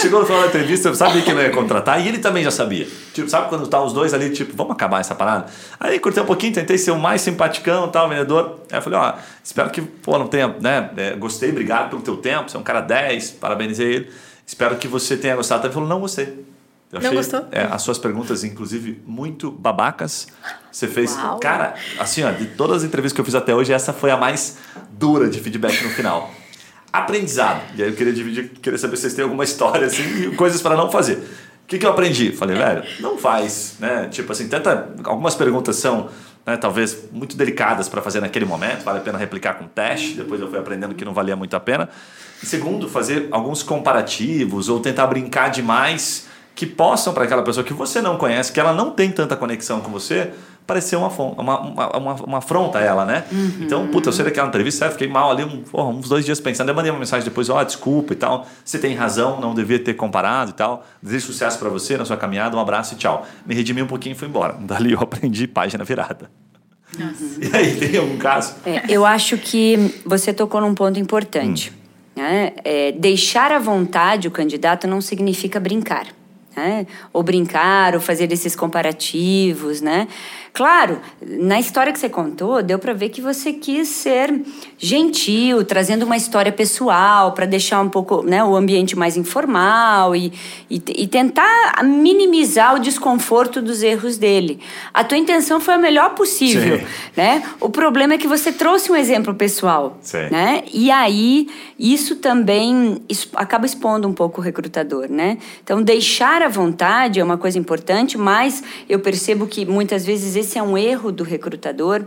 Chegou 0.00 0.20
no 0.20 0.26
final 0.26 0.42
da 0.42 0.46
entrevista, 0.46 0.88
eu 0.88 0.94
sabia 0.94 1.20
que 1.22 1.32
não 1.32 1.42
ia 1.42 1.50
contratar 1.50 2.00
e 2.00 2.06
ele 2.06 2.18
também 2.18 2.44
já 2.44 2.52
sabia. 2.52 2.86
Tipo, 3.12 3.28
sabe 3.28 3.48
quando 3.48 3.66
tá 3.66 3.82
os 3.82 3.92
dois 3.92 4.14
ali, 4.14 4.30
tipo, 4.30 4.56
vamos 4.56 4.72
acabar 4.72 5.00
essa 5.00 5.14
parada? 5.14 5.46
Aí 5.80 5.98
curtei 5.98 6.22
um 6.22 6.26
pouquinho, 6.26 6.54
tentei 6.54 6.78
ser 6.78 6.92
o 6.92 6.98
mais 6.98 7.20
simpaticão 7.20 7.88
tal, 7.88 8.08
vendedor. 8.08 8.60
Aí 8.70 8.78
eu 8.78 8.82
falei, 8.82 8.98
ó, 8.98 9.14
espero 9.42 9.68
que, 9.70 9.82
pô, 9.82 10.16
não 10.18 10.28
tenha, 10.28 10.54
né? 10.60 10.90
é, 10.96 11.16
gostei, 11.16 11.50
obrigado 11.50 11.90
pelo 11.90 12.02
teu 12.02 12.16
tempo, 12.16 12.48
você 12.48 12.56
é 12.56 12.60
um 12.60 12.62
cara 12.62 12.80
10, 12.80 13.32
parabenizei 13.32 13.94
ele. 13.94 14.10
Espero 14.46 14.76
que 14.76 14.86
você 14.86 15.16
tenha 15.16 15.34
gostado. 15.34 15.66
Ele 15.66 15.74
falou, 15.74 15.88
não 15.88 15.98
gostei. 15.98 16.46
Eu 16.92 17.00
Não 17.00 17.06
achei, 17.08 17.16
gostou? 17.18 17.48
é, 17.50 17.62
as 17.62 17.82
suas 17.82 17.98
perguntas, 17.98 18.44
inclusive, 18.44 19.02
muito 19.04 19.50
babacas. 19.50 20.28
Você 20.70 20.86
fez. 20.86 21.16
Uau. 21.16 21.38
Cara, 21.40 21.74
assim, 21.98 22.22
ó, 22.22 22.30
de 22.30 22.46
todas 22.46 22.78
as 22.78 22.84
entrevistas 22.84 23.14
que 23.14 23.20
eu 23.20 23.24
fiz 23.24 23.34
até 23.34 23.54
hoje, 23.54 23.72
essa 23.72 23.92
foi 23.92 24.10
a 24.10 24.16
mais 24.16 24.58
dura 24.92 25.28
de 25.28 25.40
feedback 25.40 25.82
no 25.82 25.90
final. 25.90 26.30
Aprendizado. 26.92 27.60
E 27.76 27.82
aí 27.82 27.88
eu 27.90 27.94
queria 27.94 28.12
dividir, 28.12 28.50
queria 28.62 28.78
saber 28.78 28.96
se 28.96 29.02
vocês 29.02 29.14
têm 29.14 29.24
alguma 29.24 29.44
história, 29.44 29.86
assim, 29.86 30.28
e 30.28 30.36
coisas 30.36 30.62
para 30.62 30.76
não 30.76 30.90
fazer. 30.90 31.14
O 31.64 31.66
que, 31.66 31.78
que 31.78 31.84
eu 31.84 31.90
aprendi? 31.90 32.30
Falei, 32.30 32.56
velho, 32.56 32.84
não 33.00 33.18
faz, 33.18 33.74
né? 33.80 34.08
Tipo 34.08 34.30
assim, 34.32 34.48
tenta. 34.48 34.94
Algumas 35.04 35.34
perguntas 35.34 35.76
são, 35.76 36.08
né, 36.46 36.56
talvez, 36.56 37.10
muito 37.10 37.36
delicadas 37.36 37.88
para 37.88 38.00
fazer 38.00 38.20
naquele 38.20 38.44
momento, 38.44 38.84
vale 38.84 38.98
a 38.98 39.02
pena 39.02 39.18
replicar 39.18 39.54
com 39.54 39.66
teste. 39.66 40.14
Depois 40.14 40.40
eu 40.40 40.48
fui 40.48 40.58
aprendendo 40.58 40.94
que 40.94 41.04
não 41.04 41.12
valia 41.12 41.34
muito 41.34 41.54
a 41.56 41.60
pena. 41.60 41.88
E 42.40 42.46
segundo, 42.46 42.88
fazer 42.88 43.26
alguns 43.32 43.62
comparativos 43.64 44.68
ou 44.68 44.78
tentar 44.78 45.06
brincar 45.08 45.48
demais 45.48 46.25
que 46.56 46.64
possam 46.64 47.12
para 47.12 47.24
aquela 47.24 47.42
pessoa 47.42 47.62
que 47.62 47.74
você 47.74 48.00
não 48.00 48.16
conhece, 48.16 48.50
que 48.50 48.58
ela 48.58 48.72
não 48.72 48.90
tem 48.90 49.12
tanta 49.12 49.36
conexão 49.36 49.82
com 49.82 49.90
você, 49.90 50.32
pareceu 50.66 50.98
uma, 50.98 51.08
uma, 51.08 51.60
uma, 51.60 52.14
uma, 52.14 52.38
afronta 52.38 52.78
a 52.78 52.82
ela, 52.82 53.04
né? 53.04 53.24
Uhum. 53.30 53.52
Então, 53.60 53.86
puta, 53.88 54.08
eu 54.08 54.12
sei 54.12 54.24
daquela 54.24 54.48
entrevista, 54.48 54.90
fiquei 54.90 55.06
mal 55.06 55.30
ali 55.30 55.44
um, 55.44 55.62
porra, 55.62 55.90
uns 55.90 56.08
dois 56.08 56.24
dias 56.24 56.40
pensando. 56.40 56.70
Eu 56.70 56.74
mandei 56.74 56.90
uma 56.90 56.98
mensagem 56.98 57.22
depois, 57.28 57.50
ó, 57.50 57.60
oh, 57.60 57.64
desculpa 57.64 58.14
e 58.14 58.16
tal. 58.16 58.46
Você 58.64 58.78
tem 58.78 58.94
razão, 58.94 59.38
não 59.38 59.54
devia 59.54 59.78
ter 59.78 59.92
comparado 59.92 60.50
e 60.50 60.54
tal. 60.54 60.84
Desejo 61.02 61.26
sucesso 61.26 61.58
para 61.58 61.68
você 61.68 61.98
na 61.98 62.06
sua 62.06 62.16
caminhada, 62.16 62.56
um 62.56 62.60
abraço 62.60 62.94
e 62.94 62.96
tchau. 62.96 63.26
Me 63.44 63.54
redimi 63.54 63.82
um 63.82 63.86
pouquinho 63.86 64.14
e 64.14 64.18
fui 64.18 64.26
embora. 64.26 64.54
Dali 64.58 64.92
eu 64.92 65.00
aprendi 65.00 65.46
página 65.46 65.84
virada. 65.84 66.30
Nossa. 66.98 67.38
E 67.38 67.54
aí, 67.54 67.76
tem 67.76 67.98
algum 67.98 68.16
caso? 68.16 68.54
É, 68.64 68.82
eu 68.88 69.04
acho 69.04 69.36
que 69.36 70.02
você 70.06 70.32
tocou 70.32 70.62
num 70.62 70.74
ponto 70.74 70.98
importante. 70.98 71.70
Hum. 71.70 72.22
Né? 72.22 72.52
É, 72.64 72.92
deixar 72.92 73.52
à 73.52 73.58
vontade 73.58 74.26
o 74.26 74.30
candidato 74.30 74.88
não 74.88 75.02
significa 75.02 75.60
brincar. 75.60 76.06
Né? 76.56 76.86
Ou 77.12 77.22
brincar, 77.22 77.94
ou 77.94 78.00
fazer 78.00 78.32
esses 78.32 78.56
comparativos, 78.56 79.82
né? 79.82 80.08
Claro, 80.54 80.98
na 81.20 81.60
história 81.60 81.92
que 81.92 81.98
você 81.98 82.08
contou, 82.08 82.62
deu 82.62 82.78
para 82.78 82.94
ver 82.94 83.10
que 83.10 83.20
você 83.20 83.52
quis 83.52 83.88
ser 83.88 84.32
gentil, 84.78 85.64
trazendo 85.64 86.04
uma 86.04 86.16
história 86.16 86.52
pessoal 86.52 87.32
para 87.32 87.46
deixar 87.46 87.80
um 87.80 87.88
pouco 87.88 88.22
né, 88.22 88.44
o 88.44 88.54
ambiente 88.54 88.96
mais 88.96 89.16
informal 89.16 90.14
e, 90.14 90.32
e, 90.68 90.82
e, 90.96 91.06
tentar 91.06 91.82
minimizar 91.82 92.74
o 92.74 92.78
desconforto 92.78 93.62
dos 93.62 93.82
erros 93.82 94.18
dele. 94.18 94.60
A 94.92 95.02
tua 95.02 95.16
intenção 95.16 95.60
foi 95.60 95.74
a 95.74 95.78
melhor 95.78 96.10
possível, 96.14 96.78
Sim. 96.78 96.84
né? 97.16 97.42
O 97.58 97.70
problema 97.70 98.14
é 98.14 98.18
que 98.18 98.28
você 98.28 98.52
trouxe 98.52 98.92
um 98.92 98.96
exemplo 98.96 99.34
pessoal, 99.34 99.96
Sim. 100.02 100.28
né? 100.30 100.62
E 100.72 100.90
aí 100.90 101.48
isso 101.78 102.16
também 102.16 103.00
acaba 103.34 103.64
expondo 103.64 104.06
um 104.06 104.12
pouco 104.12 104.40
o 104.40 104.44
recrutador, 104.44 105.08
né? 105.10 105.38
Então 105.64 105.82
deixar 105.82 106.42
à 106.42 106.48
vontade 106.48 107.18
é 107.18 107.24
uma 107.24 107.38
coisa 107.38 107.58
importante, 107.58 108.18
mas 108.18 108.62
eu 108.88 108.98
percebo 108.98 109.46
que 109.46 109.64
muitas 109.64 110.04
vezes 110.04 110.36
esse 110.36 110.58
é 110.58 110.62
um 110.62 110.76
erro 110.76 111.10
do 111.10 111.24
recrutador, 111.24 112.04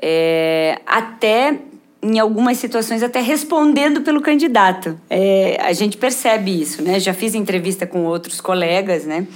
é, 0.00 0.80
até 0.86 1.58
em 2.06 2.18
algumas 2.20 2.58
situações 2.58 3.02
até 3.02 3.20
respondendo 3.20 4.02
pelo 4.02 4.20
candidato. 4.20 4.98
É, 5.10 5.58
a 5.60 5.72
gente 5.72 5.96
percebe 5.96 6.60
isso, 6.60 6.82
né? 6.82 7.00
Já 7.00 7.12
fiz 7.12 7.34
entrevista 7.34 7.86
com 7.86 8.04
outros 8.04 8.40
colegas, 8.40 9.04
né? 9.04 9.26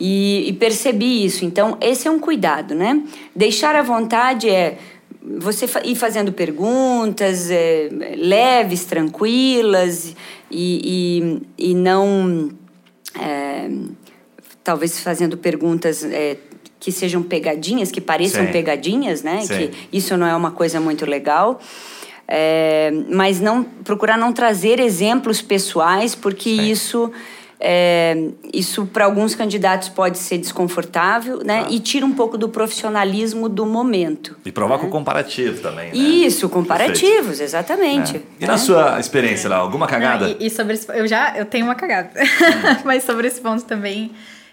E, 0.00 0.48
e, 0.48 0.52
percebi 0.54 1.24
isso. 1.24 1.44
Então, 1.44 1.78
esse 1.80 2.08
é 2.08 2.10
um 2.10 2.18
cuidado, 2.18 2.74
né? 2.74 3.00
Deixar 3.36 3.76
à 3.76 3.82
vontade 3.82 4.50
é 4.50 4.78
você 5.38 5.66
ir 5.84 5.94
fazendo 5.94 6.32
perguntas 6.32 7.48
é, 7.48 7.88
leves, 8.16 8.84
tranquilas 8.84 10.16
e, 10.50 11.40
e, 11.56 11.70
e 11.70 11.74
não. 11.74 12.50
É, 13.20 13.70
talvez 14.64 14.98
fazendo 14.98 15.36
perguntas 15.36 16.04
é, 16.04 16.36
que 16.82 16.90
sejam 16.90 17.22
pegadinhas, 17.22 17.92
que 17.92 18.00
pareçam 18.00 18.44
Sim. 18.44 18.50
pegadinhas, 18.50 19.22
né? 19.22 19.42
Sim. 19.42 19.68
Que 19.68 19.70
isso 19.92 20.16
não 20.16 20.26
é 20.26 20.34
uma 20.34 20.50
coisa 20.50 20.80
muito 20.80 21.06
legal. 21.06 21.60
É, 22.26 22.90
mas 23.08 23.40
não 23.40 23.62
procurar 23.62 24.18
não 24.18 24.32
trazer 24.32 24.80
exemplos 24.80 25.40
pessoais, 25.40 26.16
porque 26.16 26.50
Sim. 26.56 26.70
isso 26.70 27.12
é, 27.60 28.30
isso 28.52 28.84
para 28.86 29.04
alguns 29.04 29.36
candidatos 29.36 29.90
pode 29.90 30.18
ser 30.18 30.38
desconfortável, 30.38 31.38
né? 31.44 31.66
Ah. 31.68 31.70
E 31.70 31.78
tira 31.78 32.04
um 32.04 32.10
pouco 32.10 32.36
do 32.36 32.48
profissionalismo 32.48 33.48
do 33.48 33.64
momento. 33.64 34.36
E 34.44 34.50
provoca 34.50 34.82
né? 34.82 34.88
o 34.88 34.90
comparativo 34.90 35.62
também. 35.62 35.90
Né? 35.90 35.96
Isso, 35.96 36.48
comparativos, 36.48 37.38
Perfeito. 37.38 37.42
exatamente. 37.44 38.16
É. 38.16 38.20
E 38.40 38.44
na 38.46 38.58
sua 38.58 38.98
experiência 38.98 39.48
lá, 39.48 39.58
alguma 39.58 39.86
cagada? 39.86 40.26
Não, 40.26 40.36
e, 40.40 40.46
e, 40.46 40.50
sobre 40.50 40.74
esse, 40.74 40.90
eu 40.98 41.06
já 41.06 41.36
eu 41.36 41.46
tenho 41.46 41.64
uma 41.64 41.76
cagada, 41.76 42.10
mas 42.84 43.04
sobre 43.04 43.28
esse 43.28 43.40
ponto 43.40 43.62
também 43.62 44.10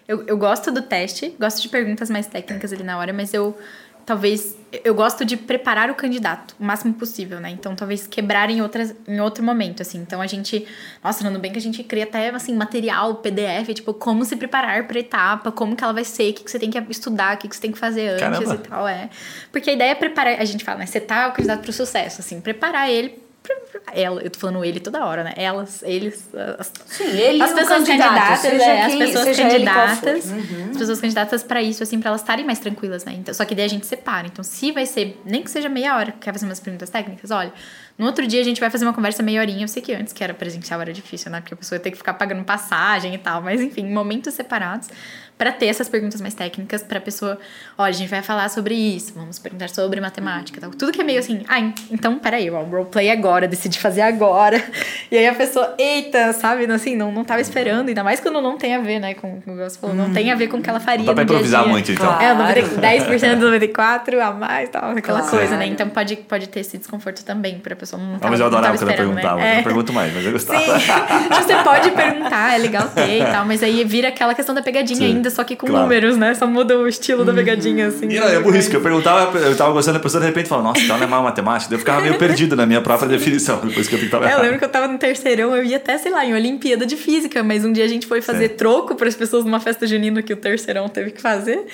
eu, 0.09 0.23
eu 0.25 0.35
gosto 0.35 0.71
do 0.71 0.81
teste, 0.81 1.35
gosto 1.39 1.61
de 1.61 1.69
perguntas 1.69 2.09
mais 2.09 2.25
técnicas 2.25 2.73
ali 2.73 2.81
na 2.81 2.97
hora, 2.97 3.13
mas 3.13 3.31
eu 3.31 3.55
talvez 4.03 4.57
eu 4.83 4.95
gosto 4.95 5.23
de 5.23 5.37
preparar 5.37 5.91
o 5.91 5.93
candidato 5.93 6.55
o 6.59 6.63
máximo 6.63 6.95
possível, 6.95 7.39
né? 7.39 7.51
Então, 7.51 7.75
talvez 7.75 8.07
quebrar 8.07 8.49
em, 8.49 8.59
outras, 8.59 8.95
em 9.07 9.19
outro 9.19 9.43
momento, 9.43 9.83
assim. 9.83 9.99
Então, 9.99 10.19
a 10.19 10.25
gente... 10.25 10.65
Nossa, 11.03 11.19
falando 11.19 11.39
bem 11.39 11.51
que 11.51 11.59
a 11.59 11.61
gente 11.61 11.83
cria 11.83 12.05
até, 12.05 12.29
assim, 12.29 12.55
material, 12.55 13.17
PDF, 13.17 13.71
tipo, 13.75 13.93
como 13.93 14.25
se 14.25 14.35
preparar 14.35 14.87
para 14.87 14.97
etapa, 14.97 15.51
como 15.51 15.75
que 15.75 15.83
ela 15.83 15.93
vai 15.93 16.03
ser, 16.03 16.31
o 16.31 16.33
que, 16.33 16.43
que 16.43 16.49
você 16.49 16.57
tem 16.57 16.71
que 16.71 16.83
estudar, 16.89 17.35
o 17.35 17.37
que, 17.37 17.47
que 17.47 17.55
você 17.55 17.61
tem 17.61 17.71
que 17.71 17.77
fazer 17.77 18.09
antes 18.09 18.19
Caramba. 18.19 18.55
e 18.55 18.57
tal, 18.57 18.87
é. 18.87 19.11
Porque 19.51 19.69
a 19.69 19.73
ideia 19.73 19.91
é 19.91 19.95
preparar... 19.95 20.41
A 20.41 20.45
gente 20.45 20.63
fala, 20.63 20.79
né? 20.79 20.87
Setar 20.87 21.29
o 21.29 21.33
candidato 21.33 21.61
para 21.61 21.69
o 21.69 21.73
sucesso, 21.73 22.21
assim. 22.21 22.41
Preparar 22.41 22.89
ele 22.89 23.28
ela, 23.93 24.21
eu 24.21 24.29
tô 24.29 24.39
falando 24.39 24.63
ele 24.63 24.79
toda 24.79 25.05
hora, 25.05 25.23
né? 25.23 25.33
Elas, 25.35 25.81
eles, 25.83 26.29
as, 26.57 26.71
Sim, 26.87 27.05
ele 27.05 27.41
as 27.41 27.53
pessoas 27.53 27.87
candidatas, 27.87 28.45
é, 28.45 28.81
as 28.83 28.95
pessoas 28.95 29.37
candidatas, 29.37 30.25
uhum. 30.25 30.69
as 30.71 30.77
pessoas 30.77 31.01
candidatas 31.01 31.43
para 31.43 31.61
isso, 31.61 31.83
assim, 31.83 31.99
para 31.99 32.09
elas 32.09 32.21
estarem 32.21 32.45
mais 32.45 32.59
tranquilas, 32.59 33.05
né? 33.05 33.13
Então, 33.17 33.33
só 33.33 33.45
que 33.45 33.55
daí 33.55 33.65
a 33.65 33.69
gente 33.69 33.85
separa. 33.85 34.27
Então, 34.27 34.43
se 34.43 34.71
vai 34.71 34.85
ser, 34.85 35.19
nem 35.25 35.43
que 35.43 35.49
seja 35.51 35.69
meia 35.69 35.95
hora, 35.95 36.11
quer 36.19 36.31
fazer 36.31 36.45
umas 36.45 36.59
perguntas 36.59 36.89
técnicas, 36.89 37.31
olha, 37.31 37.53
no 37.97 38.05
outro 38.05 38.25
dia 38.25 38.39
a 38.39 38.43
gente 38.43 38.61
vai 38.61 38.69
fazer 38.69 38.85
uma 38.85 38.93
conversa 38.93 39.21
meia 39.21 39.41
horinha. 39.41 39.63
Eu 39.63 39.67
sei 39.67 39.81
que 39.81 39.93
antes 39.93 40.13
que 40.13 40.23
era 40.23 40.33
presencial 40.33 40.81
era 40.81 40.93
difícil, 40.93 41.31
né? 41.31 41.41
Porque 41.41 41.53
a 41.53 41.57
pessoa 41.57 41.77
ia 41.77 41.81
ter 41.81 41.91
que 41.91 41.97
ficar 41.97 42.13
pagando 42.13 42.43
passagem 42.43 43.13
e 43.13 43.17
tal, 43.17 43.41
mas 43.41 43.59
enfim, 43.59 43.85
momentos 43.91 44.33
separados 44.33 44.89
para 45.39 45.53
ter 45.53 45.67
essas 45.67 45.87
perguntas 45.87 46.19
mais 46.19 46.33
técnicas 46.33 46.83
para 46.83 46.97
a 46.97 47.01
pessoa, 47.01 47.39
ó, 47.77 47.83
a 47.83 47.91
gente 47.93 48.09
vai 48.09 48.21
falar 48.21 48.49
sobre 48.49 48.75
isso, 48.75 49.13
vamos 49.15 49.39
perguntar 49.39 49.69
sobre 49.69 50.01
matemática, 50.01 50.59
tal. 50.59 50.69
Tudo 50.71 50.91
que 50.91 50.99
é 50.99 51.03
meio 51.03 51.17
assim, 51.17 51.45
ah, 51.47 51.61
então, 51.89 52.19
peraí, 52.19 52.51
ó, 52.51 52.61
roleplay 52.61 53.09
agora, 53.09 53.47
decidi 53.47 53.79
fazer 53.79 54.01
agora. 54.01 54.61
E 55.09 55.17
aí 55.17 55.25
a 55.25 55.33
pessoa, 55.33 55.73
eita, 55.77 56.33
sabe, 56.33 56.65
assim, 56.65 56.95
não, 56.95 57.09
não 57.11 57.23
tava 57.23 57.39
esperando, 57.39 57.87
ainda 57.87 58.03
mais 58.03 58.19
quando 58.19 58.41
não 58.41 58.57
tem 58.57 58.75
a 58.75 58.79
ver, 58.79 58.99
né, 58.99 59.13
com, 59.13 59.41
com 59.41 59.55
o 59.55 59.57
que 59.57 59.77
falou, 59.77 59.95
não 59.95 60.11
tem 60.11 60.29
a 60.29 60.35
ver 60.35 60.47
com 60.47 60.57
o 60.57 60.61
que 60.61 60.69
ela 60.69 60.79
faria 60.79 61.05
Dá 61.05 61.13
pra 61.13 61.23
improvisar 61.23 61.63
dia 61.63 61.71
muito, 61.71 61.91
então. 61.91 62.05
Claro. 62.05 62.59
É, 62.59 62.99
10% 62.99 63.35
do 63.35 63.45
94 63.45 64.21
a 64.21 64.31
mais, 64.31 64.69
tal, 64.69 64.91
aquela 64.91 65.21
claro. 65.21 65.37
coisa, 65.37 65.55
né? 65.55 65.67
Então 65.67 65.87
pode, 65.89 66.17
pode 66.17 66.49
ter 66.49 66.59
esse 66.59 66.77
desconforto 66.77 67.23
também 67.23 67.59
pra 67.59 67.75
pessoa 67.77 67.99
não, 68.01 68.19
tava, 68.19 68.27
ah, 68.27 68.29
mas 68.31 68.39
eu 68.39 68.45
adorava 68.45 68.77
quando 68.77 68.89
eu 68.91 68.97
perguntava, 68.97 69.37
né? 69.37 69.51
eu 69.51 69.55
não 69.55 69.63
pergunto 69.63 69.93
mais, 69.93 70.13
mas 70.13 70.25
eu 70.25 70.31
gostava. 70.33 70.79
Sim, 70.79 70.85
você 71.29 71.55
pode 71.63 71.91
perguntar, 71.91 72.55
é 72.55 72.57
legal 72.57 72.89
ter 72.89 73.21
e 73.21 73.25
tal, 73.25 73.45
mas 73.45 73.63
aí 73.63 73.83
vira 73.85 74.09
aquela 74.09 74.35
questão 74.35 74.53
da 74.53 74.61
pegadinha 74.61 74.99
Sim. 74.99 75.05
ainda, 75.05 75.28
só 75.29 75.43
que 75.43 75.55
com 75.55 75.67
claro. 75.67 75.83
números, 75.83 76.17
né? 76.17 76.33
Só 76.33 76.47
muda 76.47 76.77
o 76.77 76.87
estilo 76.87 77.23
da 77.25 77.33
pegadinha, 77.33 77.87
assim. 77.87 78.07
E 78.09 78.19
não, 78.19 78.27
é 78.27 78.39
por 78.39 78.55
isso 78.55 78.69
que 78.69 78.75
eu 78.75 78.81
perguntava, 78.81 79.37
eu 79.37 79.55
tava 79.55 79.71
gostando 79.71 79.97
da 79.97 80.03
pessoa, 80.03 80.21
de 80.21 80.27
repente 80.27 80.47
falava, 80.47 80.69
nossa, 80.69 80.81
então 80.81 80.97
não 80.97 81.03
é 81.03 81.07
mal 81.07 81.23
matemática. 81.23 81.73
Eu 81.73 81.79
ficava 81.79 82.01
meio 82.01 82.17
perdido 82.17 82.55
na 82.55 82.65
minha 82.65 82.81
própria 82.81 83.07
definição, 83.07 83.59
depois 83.65 83.87
que 83.87 83.95
eu 83.95 83.99
tentava 83.99 84.29
é, 84.29 84.33
Eu 84.33 84.41
lembro 84.41 84.59
que 84.59 84.65
eu 84.65 84.69
tava 84.69 84.87
no 84.87 84.97
terceirão, 84.97 85.55
eu 85.55 85.63
ia 85.63 85.77
até, 85.77 85.97
sei 85.97 86.11
lá, 86.11 86.25
em 86.25 86.33
Olimpíada 86.33 86.85
de 86.85 86.95
Física, 86.95 87.43
mas 87.43 87.63
um 87.65 87.71
dia 87.71 87.85
a 87.85 87.87
gente 87.87 88.07
foi 88.07 88.21
fazer 88.21 88.49
Sim. 88.49 88.55
troco 88.55 88.95
para 88.95 89.07
as 89.07 89.15
pessoas 89.15 89.45
numa 89.45 89.59
festa 89.59 89.85
junina 89.87 90.21
que 90.21 90.33
o 90.33 90.37
terceirão 90.37 90.87
teve 90.87 91.11
que 91.11 91.21
fazer. 91.21 91.65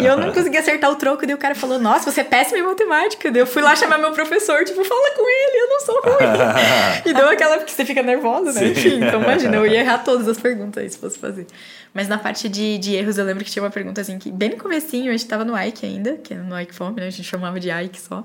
e 0.00 0.06
eu 0.06 0.16
não 0.16 0.32
conseguia 0.34 0.60
acertar 0.60 0.90
o 0.90 0.96
troco, 0.96 1.26
daí 1.26 1.34
o 1.34 1.38
cara 1.38 1.54
falou, 1.54 1.78
nossa, 1.78 2.10
você 2.10 2.20
é 2.20 2.24
péssima 2.24 2.58
em 2.58 2.62
matemática. 2.62 3.30
Daí 3.30 3.40
eu 3.42 3.46
fui 3.46 3.62
lá 3.62 3.74
chamar 3.76 3.98
meu 3.98 4.12
professor, 4.12 4.64
tipo, 4.64 4.84
fala 4.84 5.10
com 5.16 5.28
ele, 5.28 5.62
eu 5.62 5.68
não 5.68 5.80
sou 5.80 6.00
ruim. 6.02 7.06
e 7.06 7.14
deu 7.14 7.28
aquela, 7.28 7.58
porque 7.58 7.72
você 7.72 7.84
fica 7.84 8.02
nervosa, 8.02 8.52
né? 8.52 8.60
Sim. 8.60 8.70
Enfim, 8.70 9.04
então 9.04 9.22
imagina, 9.22 9.56
eu 9.56 9.66
ia 9.66 9.80
errar 9.80 9.98
todas 9.98 10.28
as 10.28 10.38
perguntas 10.38 10.82
aí 10.82 10.90
se 10.90 10.98
fosse 10.98 11.18
fazer. 11.18 11.46
Mas 11.94 12.08
na 12.08 12.18
parte 12.18 12.48
de, 12.48 12.76
de 12.76 12.94
erros, 12.96 13.18
eu 13.18 13.24
lembro 13.24 13.44
que 13.44 13.50
tinha 13.50 13.62
uma 13.62 13.70
pergunta 13.70 14.00
assim, 14.00 14.18
que 14.18 14.30
bem 14.30 14.50
no 14.50 14.56
comecinho, 14.56 15.10
a 15.10 15.16
gente 15.16 15.26
tava 15.26 15.44
no 15.44 15.56
Ike 15.56 15.84
ainda, 15.86 16.16
que 16.16 16.34
é 16.34 16.36
no 16.36 16.58
Ike 16.60 16.74
Fome, 16.74 17.00
né? 17.00 17.06
A 17.06 17.10
gente 17.10 17.24
chamava 17.24 17.60
de 17.60 17.70
Ike 17.70 18.00
só. 18.00 18.24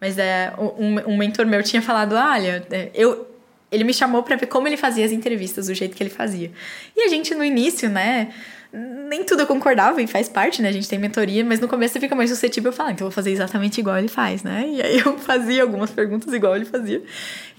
Mas 0.00 0.18
é, 0.18 0.52
um, 0.58 1.12
um 1.12 1.16
mentor 1.16 1.46
meu 1.46 1.62
tinha 1.62 1.80
falado, 1.80 2.14
olha, 2.14 2.66
é, 2.70 2.90
eu, 2.94 3.26
ele 3.70 3.84
me 3.84 3.94
chamou 3.94 4.22
para 4.22 4.36
ver 4.36 4.46
como 4.46 4.66
ele 4.66 4.76
fazia 4.76 5.04
as 5.04 5.12
entrevistas, 5.12 5.68
do 5.68 5.74
jeito 5.74 5.96
que 5.96 6.02
ele 6.02 6.10
fazia. 6.10 6.50
E 6.96 7.02
a 7.02 7.08
gente 7.08 7.34
no 7.34 7.44
início, 7.44 7.88
né, 7.88 8.32
nem 8.72 9.22
tudo 9.22 9.40
eu 9.40 9.46
concordava 9.46 10.00
e 10.00 10.06
faz 10.06 10.26
parte, 10.26 10.62
né? 10.62 10.70
A 10.70 10.72
gente 10.72 10.88
tem 10.88 10.98
mentoria, 10.98 11.44
mas 11.44 11.60
no 11.60 11.68
começo 11.68 11.92
você 11.92 12.00
fica 12.00 12.14
mais 12.14 12.30
suscetível 12.30 12.70
a 12.70 12.72
falar, 12.72 12.92
então 12.92 13.06
eu 13.06 13.10
vou 13.10 13.14
fazer 13.14 13.30
exatamente 13.30 13.78
igual 13.78 13.98
ele 13.98 14.08
faz, 14.08 14.42
né? 14.42 14.64
E 14.66 14.80
aí 14.80 14.98
eu 14.98 15.18
fazia 15.18 15.62
algumas 15.62 15.90
perguntas 15.90 16.32
igual 16.32 16.56
ele 16.56 16.64
fazia. 16.64 17.02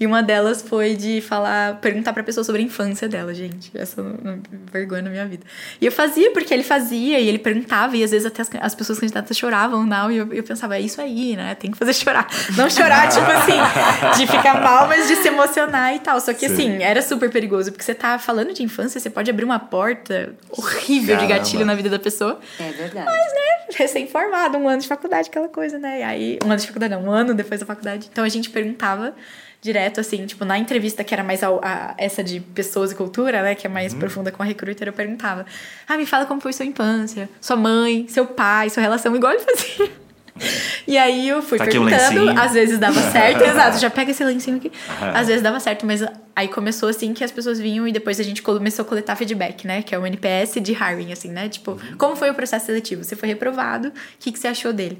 E 0.00 0.04
uma 0.04 0.24
delas 0.24 0.60
foi 0.60 0.96
de 0.96 1.20
falar, 1.20 1.76
perguntar 1.76 2.12
pra 2.12 2.24
pessoa 2.24 2.42
sobre 2.42 2.60
a 2.60 2.64
infância 2.64 3.08
dela, 3.08 3.32
gente. 3.32 3.70
Essa 3.76 4.00
é 4.00 4.38
vergonha 4.72 5.02
na 5.02 5.10
minha 5.10 5.24
vida. 5.24 5.46
E 5.80 5.86
eu 5.86 5.92
fazia 5.92 6.32
porque 6.32 6.52
ele 6.52 6.64
fazia 6.64 7.20
e 7.20 7.28
ele 7.28 7.38
perguntava, 7.38 7.96
e 7.96 8.02
às 8.02 8.10
vezes 8.10 8.26
até 8.26 8.42
as, 8.42 8.50
as 8.60 8.74
pessoas 8.74 8.98
candidatas 8.98 9.36
choravam, 9.36 9.86
não, 9.86 10.10
e 10.10 10.16
eu, 10.16 10.32
eu 10.32 10.42
pensava, 10.42 10.76
é 10.76 10.80
isso 10.80 11.00
aí, 11.00 11.36
né? 11.36 11.54
Tem 11.54 11.70
que 11.70 11.78
fazer 11.78 11.92
chorar. 11.94 12.26
Não 12.56 12.68
chorar, 12.68 13.08
tipo 13.08 13.30
assim, 13.30 14.18
de 14.18 14.26
ficar 14.26 14.60
mal, 14.60 14.88
mas 14.88 15.06
de 15.06 15.14
se 15.14 15.28
emocionar 15.28 15.94
e 15.94 16.00
tal. 16.00 16.20
Só 16.20 16.32
que 16.34 16.48
Sim. 16.48 16.54
assim, 16.54 16.82
era 16.82 17.00
super 17.00 17.30
perigoso, 17.30 17.70
porque 17.70 17.84
você 17.84 17.94
tá 17.94 18.18
falando 18.18 18.52
de 18.52 18.64
infância, 18.64 18.98
você 18.98 19.08
pode 19.08 19.30
abrir 19.30 19.44
uma 19.44 19.60
porta 19.60 20.34
horrível 20.50 21.03
nível 21.04 21.16
Caramba. 21.16 21.34
de 21.34 21.40
gatilho 21.40 21.66
na 21.66 21.74
vida 21.74 21.90
da 21.90 21.98
pessoa. 21.98 22.40
É 22.58 22.70
verdade. 22.70 23.06
Mas, 23.06 23.32
né, 23.32 23.66
recém-formado, 23.76 24.58
um 24.58 24.68
ano 24.68 24.80
de 24.80 24.88
faculdade, 24.88 25.28
aquela 25.28 25.48
coisa, 25.48 25.78
né? 25.78 26.00
E 26.00 26.02
aí, 26.02 26.38
um 26.44 26.46
ano 26.46 26.60
de 26.60 26.66
faculdade, 26.66 26.94
não, 26.94 27.04
um 27.04 27.10
ano 27.10 27.34
depois 27.34 27.60
da 27.60 27.66
faculdade. 27.66 28.08
Então 28.10 28.24
a 28.24 28.28
gente 28.28 28.50
perguntava 28.50 29.14
direto, 29.60 29.98
assim, 29.98 30.26
tipo, 30.26 30.44
na 30.44 30.58
entrevista 30.58 31.02
que 31.02 31.14
era 31.14 31.24
mais 31.24 31.42
a, 31.42 31.48
a 31.48 31.94
essa 31.96 32.22
de 32.22 32.38
pessoas 32.38 32.92
e 32.92 32.94
cultura, 32.94 33.42
né, 33.42 33.54
que 33.54 33.66
é 33.66 33.70
mais 33.70 33.94
uhum. 33.94 33.98
profunda 33.98 34.30
com 34.30 34.42
a 34.42 34.46
recruiter, 34.46 34.86
eu 34.86 34.92
perguntava: 34.92 35.46
Ah, 35.88 35.96
me 35.96 36.04
fala 36.04 36.26
como 36.26 36.40
foi 36.40 36.52
sua 36.52 36.66
infância, 36.66 37.28
sua 37.40 37.56
mãe, 37.56 38.06
seu 38.08 38.26
pai, 38.26 38.68
sua 38.68 38.82
relação, 38.82 39.16
igual 39.16 39.32
ele 39.32 39.42
fazia. 39.42 40.03
E 40.86 40.98
aí 40.98 41.28
eu 41.28 41.40
fui 41.40 41.56
tá 41.56 41.64
perguntando, 41.64 42.28
às 42.38 42.52
vezes 42.52 42.78
dava 42.78 43.00
certo, 43.10 43.40
exato, 43.48 43.78
já 43.78 43.88
pega 43.88 44.10
esse 44.10 44.22
lencinho 44.22 44.58
aqui. 44.58 44.70
Às 45.00 45.28
vezes 45.28 45.42
dava 45.42 45.58
certo, 45.58 45.86
mas 45.86 46.04
aí 46.36 46.48
começou 46.48 46.90
assim 46.90 47.14
que 47.14 47.24
as 47.24 47.30
pessoas 47.30 47.58
vinham 47.58 47.88
e 47.88 47.92
depois 47.92 48.20
a 48.20 48.22
gente 48.22 48.42
começou 48.42 48.84
a 48.84 48.88
coletar 48.88 49.16
feedback, 49.16 49.66
né? 49.66 49.82
Que 49.82 49.94
é 49.94 49.98
o 49.98 50.06
NPS 50.06 50.60
de 50.60 50.72
hiring, 50.72 51.10
assim, 51.10 51.28
né? 51.28 51.48
Tipo, 51.48 51.80
como 51.96 52.16
foi 52.16 52.30
o 52.30 52.34
processo 52.34 52.66
seletivo? 52.66 53.02
Você 53.02 53.16
foi 53.16 53.28
reprovado, 53.30 53.88
o 53.88 53.92
que, 54.20 54.30
que 54.30 54.38
você 54.38 54.48
achou 54.48 54.74
dele? 54.74 54.98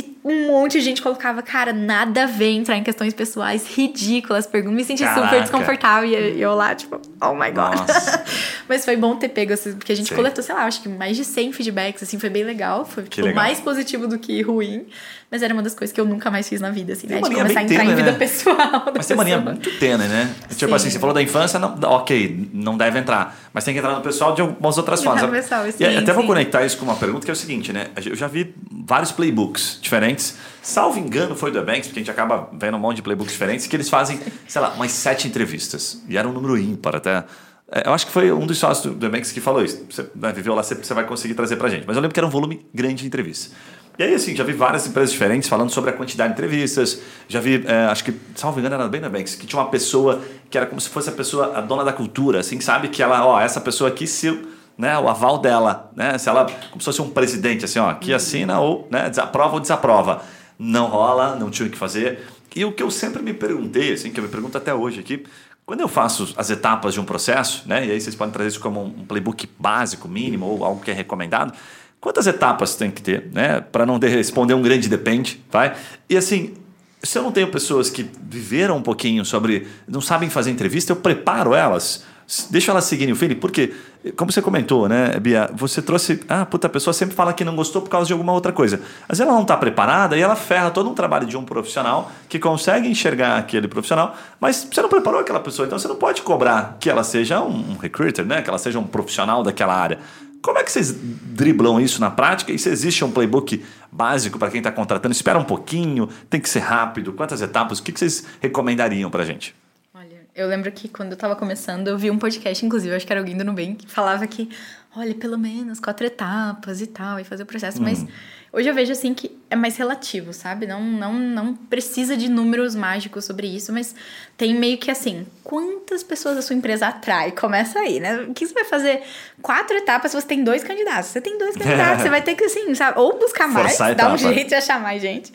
E 0.00 0.16
um 0.24 0.46
monte 0.46 0.72
de 0.72 0.80
gente 0.80 1.02
colocava, 1.02 1.42
cara, 1.42 1.72
nada 1.72 2.24
a 2.24 2.26
ver 2.26 2.50
entrar 2.50 2.76
em 2.76 2.82
questões 2.82 3.12
pessoais 3.12 3.66
ridículas, 3.66 4.46
perguntas. 4.46 4.76
Me 4.76 4.84
senti 4.84 5.02
Caraca. 5.02 5.26
super 5.26 5.40
desconfortável. 5.40 6.08
E 6.08 6.40
eu 6.40 6.54
lá, 6.54 6.74
tipo, 6.74 7.00
oh 7.20 7.34
my 7.34 7.50
god. 7.50 7.78
Mas 8.68 8.84
foi 8.84 8.96
bom 8.96 9.16
ter 9.16 9.28
pego, 9.28 9.52
assim, 9.52 9.74
porque 9.74 9.92
a 9.92 9.96
gente 9.96 10.08
Sim. 10.08 10.14
coletou, 10.14 10.42
sei 10.42 10.54
lá, 10.54 10.64
acho 10.64 10.82
que 10.82 10.88
mais 10.88 11.16
de 11.16 11.24
100 11.24 11.52
feedbacks, 11.52 12.02
assim, 12.02 12.18
foi 12.18 12.30
bem 12.30 12.44
legal. 12.44 12.84
Foi 12.84 13.02
tipo, 13.04 13.26
legal. 13.26 13.42
mais 13.44 13.60
positivo 13.60 14.06
do 14.06 14.18
que 14.18 14.40
ruim. 14.42 14.86
Mas 15.30 15.42
era 15.42 15.54
uma 15.54 15.62
das 15.62 15.74
coisas 15.74 15.94
que 15.94 16.00
eu 16.00 16.04
nunca 16.04 16.30
mais 16.30 16.48
fiz 16.48 16.60
na 16.60 16.70
vida, 16.70 16.92
assim, 16.92 17.06
né? 17.06 17.20
De 17.20 17.22
começar 17.22 17.60
a 17.60 17.62
entrar 17.62 17.84
em 17.84 17.94
vida 17.94 18.12
né? 18.12 18.18
pessoal. 18.18 18.92
Mas 18.94 19.06
tem 19.06 19.16
mania 19.16 19.38
muito 19.38 19.70
tênue, 19.78 20.08
né? 20.08 20.34
Sim. 20.48 20.56
Tipo 20.56 20.74
assim, 20.74 20.90
você 20.90 20.98
falou 20.98 21.14
da 21.14 21.22
infância, 21.22 21.58
não, 21.58 21.78
ok, 21.84 22.48
não 22.52 22.76
deve 22.76 22.98
entrar. 22.98 23.38
Mas 23.52 23.64
tem 23.64 23.74
que 23.74 23.80
entrar 23.80 23.94
no 23.94 24.00
pessoal 24.00 24.34
de 24.34 24.40
algumas 24.40 24.78
outras 24.78 25.02
formas. 25.02 25.28
Pessoal, 25.28 25.64
sim, 25.64 25.82
e 25.82 25.96
até 25.96 26.06
sim. 26.06 26.12
vou 26.12 26.24
conectar 26.24 26.64
isso 26.64 26.78
com 26.78 26.84
uma 26.84 26.94
pergunta 26.94 27.24
que 27.24 27.30
é 27.30 27.34
o 27.34 27.36
seguinte, 27.36 27.72
né? 27.72 27.88
Eu 28.04 28.14
já 28.14 28.28
vi 28.28 28.54
vários 28.70 29.10
playbooks 29.10 29.78
diferentes. 29.82 30.36
Salvo 30.62 30.98
engano, 30.98 31.34
foi 31.34 31.50
do 31.50 31.58
Ebanks, 31.58 31.88
porque 31.88 31.98
a 31.98 32.02
gente 32.02 32.10
acaba 32.10 32.48
vendo 32.52 32.76
um 32.76 32.80
monte 32.80 32.96
de 32.96 33.02
playbooks 33.02 33.32
diferentes, 33.32 33.66
que 33.66 33.74
eles 33.74 33.88
fazem, 33.88 34.20
sei 34.46 34.60
lá, 34.60 34.70
umas 34.70 34.92
sete 34.92 35.26
entrevistas. 35.26 36.00
E 36.08 36.16
era 36.16 36.28
um 36.28 36.32
número 36.32 36.56
ímpar 36.56 36.96
até. 36.96 37.24
É, 37.72 37.88
eu 37.88 37.92
acho 37.92 38.06
que 38.06 38.12
foi 38.12 38.30
um 38.32 38.46
dos 38.46 38.58
sócios 38.58 38.94
do 38.94 39.06
Ebanks 39.06 39.32
que 39.32 39.40
falou 39.40 39.64
isso. 39.64 39.84
Você 39.90 40.08
né, 40.14 40.32
viveu 40.32 40.54
lá, 40.54 40.62
você 40.62 40.94
vai 40.94 41.04
conseguir 41.04 41.34
trazer 41.34 41.56
pra 41.56 41.68
gente. 41.68 41.84
Mas 41.86 41.96
eu 41.96 42.02
lembro 42.02 42.14
que 42.14 42.20
era 42.20 42.26
um 42.26 42.30
volume 42.30 42.66
grande 42.72 43.02
de 43.02 43.06
entrevistas. 43.06 43.52
E 44.00 44.02
aí, 44.02 44.14
assim, 44.14 44.34
já 44.34 44.42
vi 44.42 44.54
várias 44.54 44.86
empresas 44.86 45.12
diferentes 45.12 45.46
falando 45.46 45.68
sobre 45.68 45.90
a 45.90 45.92
quantidade 45.92 46.32
de 46.32 46.38
entrevistas. 46.38 47.02
Já 47.28 47.38
vi, 47.38 47.62
é, 47.66 47.84
acho 47.84 48.02
que, 48.02 48.14
salvo 48.34 48.58
engano, 48.58 48.76
era 48.76 48.88
bem 48.88 48.98
na 48.98 49.10
Banks, 49.10 49.34
que 49.34 49.46
tinha 49.46 49.60
uma 49.60 49.68
pessoa 49.68 50.22
que 50.48 50.56
era 50.56 50.66
como 50.66 50.80
se 50.80 50.88
fosse 50.88 51.10
a 51.10 51.12
pessoa, 51.12 51.58
a 51.58 51.60
dona 51.60 51.84
da 51.84 51.92
cultura, 51.92 52.40
assim, 52.40 52.58
sabe? 52.62 52.88
Que 52.88 53.02
ela, 53.02 53.26
ó, 53.26 53.38
essa 53.38 53.60
pessoa 53.60 53.90
aqui, 53.90 54.06
se 54.06 54.42
né, 54.78 54.98
o 54.98 55.06
aval 55.06 55.36
dela, 55.36 55.90
né? 55.94 56.16
Se 56.16 56.30
ela, 56.30 56.46
como 56.70 56.80
se 56.80 56.86
fosse 56.86 57.02
um 57.02 57.10
presidente, 57.10 57.66
assim, 57.66 57.78
ó, 57.78 57.92
que 57.92 58.14
assina 58.14 58.58
ou 58.58 58.88
né, 58.90 59.10
desaprova 59.10 59.52
ou 59.52 59.60
desaprova. 59.60 60.22
Não 60.58 60.86
rola, 60.86 61.36
não 61.36 61.50
tinha 61.50 61.68
o 61.68 61.70
que 61.70 61.76
fazer. 61.76 62.20
E 62.56 62.64
o 62.64 62.72
que 62.72 62.82
eu 62.82 62.90
sempre 62.90 63.22
me 63.22 63.34
perguntei, 63.34 63.92
assim, 63.92 64.10
que 64.10 64.18
eu 64.18 64.24
me 64.24 64.30
pergunto 64.30 64.56
até 64.56 64.72
hoje 64.72 64.98
aqui, 64.98 65.26
quando 65.66 65.82
eu 65.82 65.88
faço 65.88 66.32
as 66.38 66.48
etapas 66.48 66.94
de 66.94 67.00
um 67.00 67.04
processo, 67.04 67.68
né, 67.68 67.86
e 67.86 67.90
aí 67.90 68.00
vocês 68.00 68.16
podem 68.16 68.32
trazer 68.32 68.48
isso 68.48 68.60
como 68.60 68.82
um 68.82 69.04
playbook 69.04 69.46
básico, 69.58 70.08
mínimo, 70.08 70.46
ou 70.46 70.64
algo 70.64 70.80
que 70.82 70.90
é 70.90 70.94
recomendado, 70.94 71.52
Quantas 72.00 72.26
etapas 72.26 72.74
tem 72.76 72.90
que 72.90 73.02
ter, 73.02 73.28
né? 73.32 73.60
Para 73.60 73.84
não 73.84 73.98
responder 73.98 74.54
um 74.54 74.62
grande 74.62 74.88
depende, 74.88 75.44
vai? 75.50 75.74
E 76.08 76.16
assim, 76.16 76.54
se 77.02 77.18
eu 77.18 77.22
não 77.22 77.30
tenho 77.30 77.48
pessoas 77.48 77.90
que 77.90 78.08
viveram 78.22 78.76
um 78.76 78.82
pouquinho 78.82 79.24
sobre, 79.24 79.66
não 79.86 80.00
sabem 80.00 80.30
fazer 80.30 80.50
entrevista, 80.50 80.92
eu 80.92 80.96
preparo 80.96 81.54
elas. 81.54 82.04
Deixa 82.48 82.70
elas 82.70 82.84
seguirem 82.84 83.12
o 83.12 83.16
feeling, 83.16 83.34
porque, 83.34 83.74
como 84.16 84.30
você 84.30 84.40
comentou, 84.40 84.88
né, 84.88 85.18
Bia, 85.18 85.50
você 85.52 85.82
trouxe. 85.82 86.20
Ah, 86.28 86.46
puta, 86.46 86.68
a 86.68 86.70
pessoa 86.70 86.94
sempre 86.94 87.14
fala 87.14 87.32
que 87.32 87.44
não 87.44 87.56
gostou 87.56 87.82
por 87.82 87.90
causa 87.90 88.06
de 88.06 88.12
alguma 88.12 88.32
outra 88.32 88.52
coisa. 88.52 88.80
Vezes 89.08 89.20
ela 89.20 89.32
não 89.32 89.42
está 89.42 89.56
preparada 89.56 90.16
e 90.16 90.20
ela 90.20 90.36
ferra 90.36 90.70
todo 90.70 90.88
um 90.88 90.94
trabalho 90.94 91.26
de 91.26 91.36
um 91.36 91.44
profissional 91.44 92.10
que 92.28 92.38
consegue 92.38 92.86
enxergar 92.86 93.36
aquele 93.36 93.66
profissional, 93.66 94.16
mas 94.38 94.68
você 94.70 94.80
não 94.80 94.88
preparou 94.88 95.20
aquela 95.20 95.40
pessoa, 95.40 95.66
então 95.66 95.76
você 95.76 95.88
não 95.88 95.96
pode 95.96 96.22
cobrar 96.22 96.76
que 96.78 96.88
ela 96.88 97.02
seja 97.02 97.40
um 97.40 97.76
recruiter, 97.76 98.24
né, 98.24 98.42
que 98.42 98.48
ela 98.48 98.58
seja 98.58 98.78
um 98.78 98.84
profissional 98.84 99.42
daquela 99.42 99.74
área. 99.74 99.98
Como 100.42 100.58
é 100.58 100.64
que 100.64 100.72
vocês 100.72 100.92
driblam 100.92 101.80
isso 101.80 102.00
na 102.00 102.10
prática? 102.10 102.52
E 102.52 102.58
se 102.58 102.68
existe 102.68 103.04
um 103.04 103.10
playbook 103.10 103.64
básico 103.92 104.38
para 104.38 104.50
quem 104.50 104.58
está 104.58 104.72
contratando? 104.72 105.12
Espera 105.12 105.38
um 105.38 105.44
pouquinho, 105.44 106.08
tem 106.28 106.40
que 106.40 106.48
ser 106.48 106.60
rápido. 106.60 107.12
Quantas 107.12 107.42
etapas? 107.42 107.78
O 107.78 107.82
que 107.82 107.92
vocês 107.92 108.24
recomendariam 108.40 109.10
para 109.10 109.22
a 109.22 109.26
gente? 109.26 109.54
Olha, 109.94 110.26
eu 110.34 110.48
lembro 110.48 110.72
que 110.72 110.88
quando 110.88 111.10
eu 111.10 111.14
estava 111.14 111.36
começando, 111.36 111.88
eu 111.88 111.98
vi 111.98 112.10
um 112.10 112.18
podcast, 112.18 112.64
inclusive, 112.64 112.94
acho 112.94 113.06
que 113.06 113.12
era 113.12 113.20
alguém 113.20 113.36
do 113.36 113.44
Nubank, 113.44 113.86
que 113.86 113.92
falava 113.92 114.26
que, 114.26 114.48
olha, 114.96 115.14
pelo 115.14 115.36
menos 115.36 115.78
quatro 115.78 116.06
etapas 116.06 116.80
e 116.80 116.86
tal, 116.86 117.20
e 117.20 117.24
fazer 117.24 117.42
o 117.42 117.46
processo. 117.46 117.80
Hum. 117.80 117.84
Mas 117.84 118.06
Hoje 118.52 118.68
eu 118.68 118.74
vejo 118.74 118.90
assim 118.90 119.14
que 119.14 119.30
é 119.48 119.54
mais 119.54 119.76
relativo, 119.76 120.32
sabe? 120.32 120.66
Não, 120.66 120.82
não, 120.82 121.12
não 121.12 121.54
precisa 121.54 122.16
de 122.16 122.28
números 122.28 122.74
mágicos 122.74 123.24
sobre 123.24 123.46
isso, 123.46 123.72
mas 123.72 123.94
tem 124.36 124.54
meio 124.54 124.76
que 124.76 124.90
assim, 124.90 125.24
quantas 125.44 126.02
pessoas 126.02 126.36
a 126.36 126.42
sua 126.42 126.56
empresa 126.56 126.88
atrai? 126.88 127.30
Começa 127.38 127.78
aí, 127.78 128.00
né? 128.00 128.22
O 128.22 128.34
que 128.34 128.44
você 128.44 128.52
vai 128.52 128.64
fazer? 128.64 129.02
Quatro 129.40 129.76
etapas, 129.76 130.12
você 130.12 130.26
tem 130.26 130.42
dois 130.42 130.64
candidatos. 130.64 131.10
Você 131.10 131.20
tem 131.20 131.38
dois 131.38 131.56
candidatos, 131.56 132.02
você 132.02 132.08
vai 132.08 132.22
ter 132.22 132.34
que, 132.34 132.44
assim, 132.44 132.74
sabe? 132.74 132.98
Ou 132.98 133.18
buscar 133.18 133.46
mais, 133.46 133.78
dar 133.78 134.12
um 134.12 134.18
jeito 134.18 134.48
de 134.48 134.54
achar 134.56 134.80
mais 134.80 135.00
gente. 135.00 135.32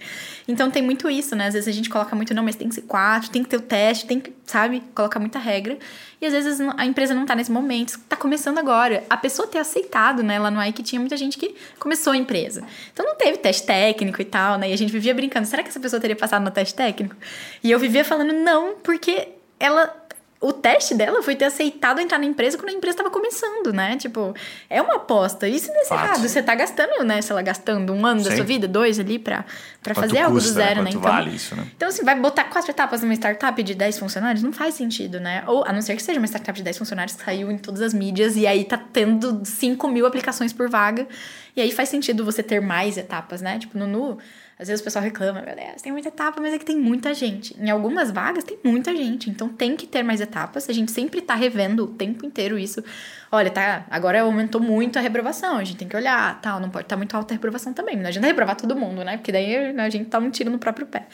Então 0.47 0.70
tem 0.70 0.84
muito 0.84 1.09
isso, 1.09 1.36
né? 1.36 1.47
Às 1.47 1.53
vezes 1.53 1.70
a 1.70 1.72
gente 1.72 1.89
coloca 1.89 2.16
muito, 2.16 2.34
não, 2.34 2.43
mas 2.43 2.55
tem 2.55 2.68
que 2.68 2.76
ser 2.76 2.84
quatro, 2.84 3.30
tem 3.30 3.43
que 3.43 3.49
ter 3.49 3.57
o 3.57 3.61
teste, 3.61 4.05
tem 4.05 4.20
que, 4.20 4.34
sabe, 4.45 4.84
colocar 4.93 5.20
muita 5.20 5.39
regra. 5.39 5.78
Às 6.26 6.34
vezes 6.34 6.59
a 6.78 6.86
empresa 6.86 7.13
não 7.13 7.26
tá 7.26 7.36
nesse 7.36 7.51
momento, 7.51 7.99
tá 8.09 8.15
começando 8.15 8.57
agora. 8.57 9.03
A 9.09 9.17
pessoa 9.17 9.47
ter 9.47 9.59
aceitado, 9.59 10.23
né? 10.23 10.39
Lá 10.39 10.49
no 10.49 10.59
AI 10.59 10.71
que 10.71 10.84
tinha 10.84 10.99
muita 10.99 11.17
gente 11.17 11.38
que 11.38 11.55
começou 11.80 12.13
a 12.13 12.17
empresa. 12.17 12.63
Então 12.91 13.05
não 13.05 13.15
teve 13.15 13.38
teste 13.38 13.65
técnico 13.65 14.21
e 14.21 14.26
tal, 14.26 14.57
né? 14.57 14.69
E 14.69 14.73
a 14.73 14.78
gente 14.78 14.91
vivia 14.91 15.13
brincando, 15.13 15.47
será 15.47 15.63
que 15.63 15.69
essa 15.69 15.80
pessoa 15.80 15.99
teria 15.99 16.15
passado 16.15 16.43
no 16.43 16.51
teste 16.51 16.73
técnico? 16.76 17.15
E 17.63 17.71
eu 17.71 17.80
vivia 17.80 18.03
falando, 18.03 18.34
não, 18.34 18.76
porque 18.76 19.30
ela 19.59 20.05
o 20.48 20.54
teste 20.54 20.93
dela 20.93 21.24
foi 21.24 21.36
ter 21.36 21.46
aceitado 21.46 22.00
entrar 22.00 22.20
na 22.20 22.26
empresa 22.26 22.56
quando 22.56 22.70
a 22.70 22.74
empresa 22.74 22.93
estava 22.93 23.10
começando, 23.10 23.74
né? 23.74 23.98
Tipo, 23.98 24.36
é 24.70 24.80
uma 24.80 24.98
aposta. 24.98 25.48
Isso 25.48 25.70
não 25.70 25.82
é 25.82 25.86
errado. 25.91 26.22
Você 26.22 26.43
tá 26.43 26.54
gastando, 26.54 27.04
né? 27.04 27.20
Sei 27.22 27.36
lá, 27.36 27.41
gastando 27.41 27.91
um 27.91 28.06
ano 28.06 28.22
Sim. 28.22 28.30
da 28.30 28.36
sua 28.36 28.46
vida, 28.46 28.68
dois 28.68 29.00
ali 29.00 29.18
pra, 29.18 29.43
pra 29.82 29.96
fazer 29.96 30.18
custa, 30.18 30.26
algo 30.26 30.39
do 30.39 30.48
zero, 30.48 30.84
né? 30.84 30.89
Então, 30.91 31.02
vale 31.02 31.32
isso, 31.36 31.56
né? 31.56 31.66
Então, 31.76 31.89
assim, 31.89 32.04
vai 32.04 32.16
botar 32.20 32.43
quatro 32.43 32.70
etapas 32.70 33.02
numa 33.02 33.14
startup 33.16 33.64
de 33.64 33.74
10 33.74 33.98
funcionários? 33.98 34.43
Não 34.43 34.54
faz 34.54 34.76
sentido, 34.76 35.20
né? 35.20 35.43
Ou, 35.48 35.66
a 35.66 35.74
não 35.74 35.82
ser 35.82 35.96
que 35.96 36.04
seja 36.04 36.20
uma 36.20 36.28
startup 36.28 36.56
de 36.56 36.64
10 36.64 36.78
funcionários 36.78 37.16
que 37.16 37.24
saiu 37.24 37.50
em 37.50 37.58
todas 37.58 37.82
as 37.82 37.93
mídias 37.93 38.36
e 38.36 38.46
aí 38.46 38.64
tá 38.66 38.78
tendo 38.78 39.41
5 39.43 39.88
mil 39.88 40.06
aplicações 40.06 40.54
por 40.54 40.70
vaga. 40.70 41.08
E 41.56 41.62
aí 41.62 41.72
faz 41.72 41.89
sentido 41.89 42.24
você 42.24 42.43
ter 42.43 42.62
mais 42.62 42.98
etapas, 42.98 43.41
né? 43.41 43.58
Tipo, 43.58 43.80
no 43.80 43.88
Nu 43.88 44.20
às 44.58 44.70
vezes 44.70 44.80
o 44.82 44.84
pessoal 44.86 45.03
reclama, 45.03 45.41
meu 45.41 45.53
Deus, 45.53 45.82
tem 45.82 45.91
muita 45.91 46.08
etapa, 46.08 46.39
mas 46.39 46.53
é 46.53 46.58
que 46.58 46.64
tem 46.64 46.78
muita 46.78 47.14
gente. 47.14 47.56
Em 47.62 47.70
algumas 47.70 48.10
vagas 48.10 48.43
tem 48.43 48.58
muita 48.64 48.95
gente, 48.95 49.30
então 49.30 49.49
tem 49.49 49.76
que 49.76 49.86
ter 49.86 50.01
mais 50.01 50.22
etapas. 50.22 50.70
A 50.70 50.74
gente 50.74 50.91
sempre 50.91 51.22
tá 51.22 51.36
revendo 51.36 51.84
o 51.84 51.88
tempo 51.88 52.26
inteiro 52.26 52.58
isso. 52.58 52.82
Olha, 53.30 53.51
tá, 53.51 53.86
agora 53.89 54.22
aumentou 54.22 54.62
muito 54.62 54.97
a 54.97 55.01
reprovação, 55.01 55.58
a 55.58 55.64
gente 55.64 55.78
tem 55.78 55.88
que 55.89 55.95
olhar, 55.97 56.39
tal, 56.41 56.62
não 56.62 56.70
pode 56.70 56.86
estar 56.86 56.95
tá 56.95 56.97
muito 56.97 57.14
alta 57.16 57.34
a 57.34 57.36
reprovação 57.36 57.74
também. 57.74 57.97
Não 57.97 58.08
adianta 58.08 58.28
reprovar 58.28 58.56
todo 58.56 58.76
mundo, 58.78 59.03
né? 59.03 59.18
Porque 59.18 59.32
daí 59.32 59.74
né, 59.74 59.84
a 59.84 59.89
gente 59.89 60.06
tá 60.10 60.20
um 60.20 60.30
tiro 60.30 60.49
no 60.49 60.58
próprio 60.58 60.88
pé. 60.88 61.06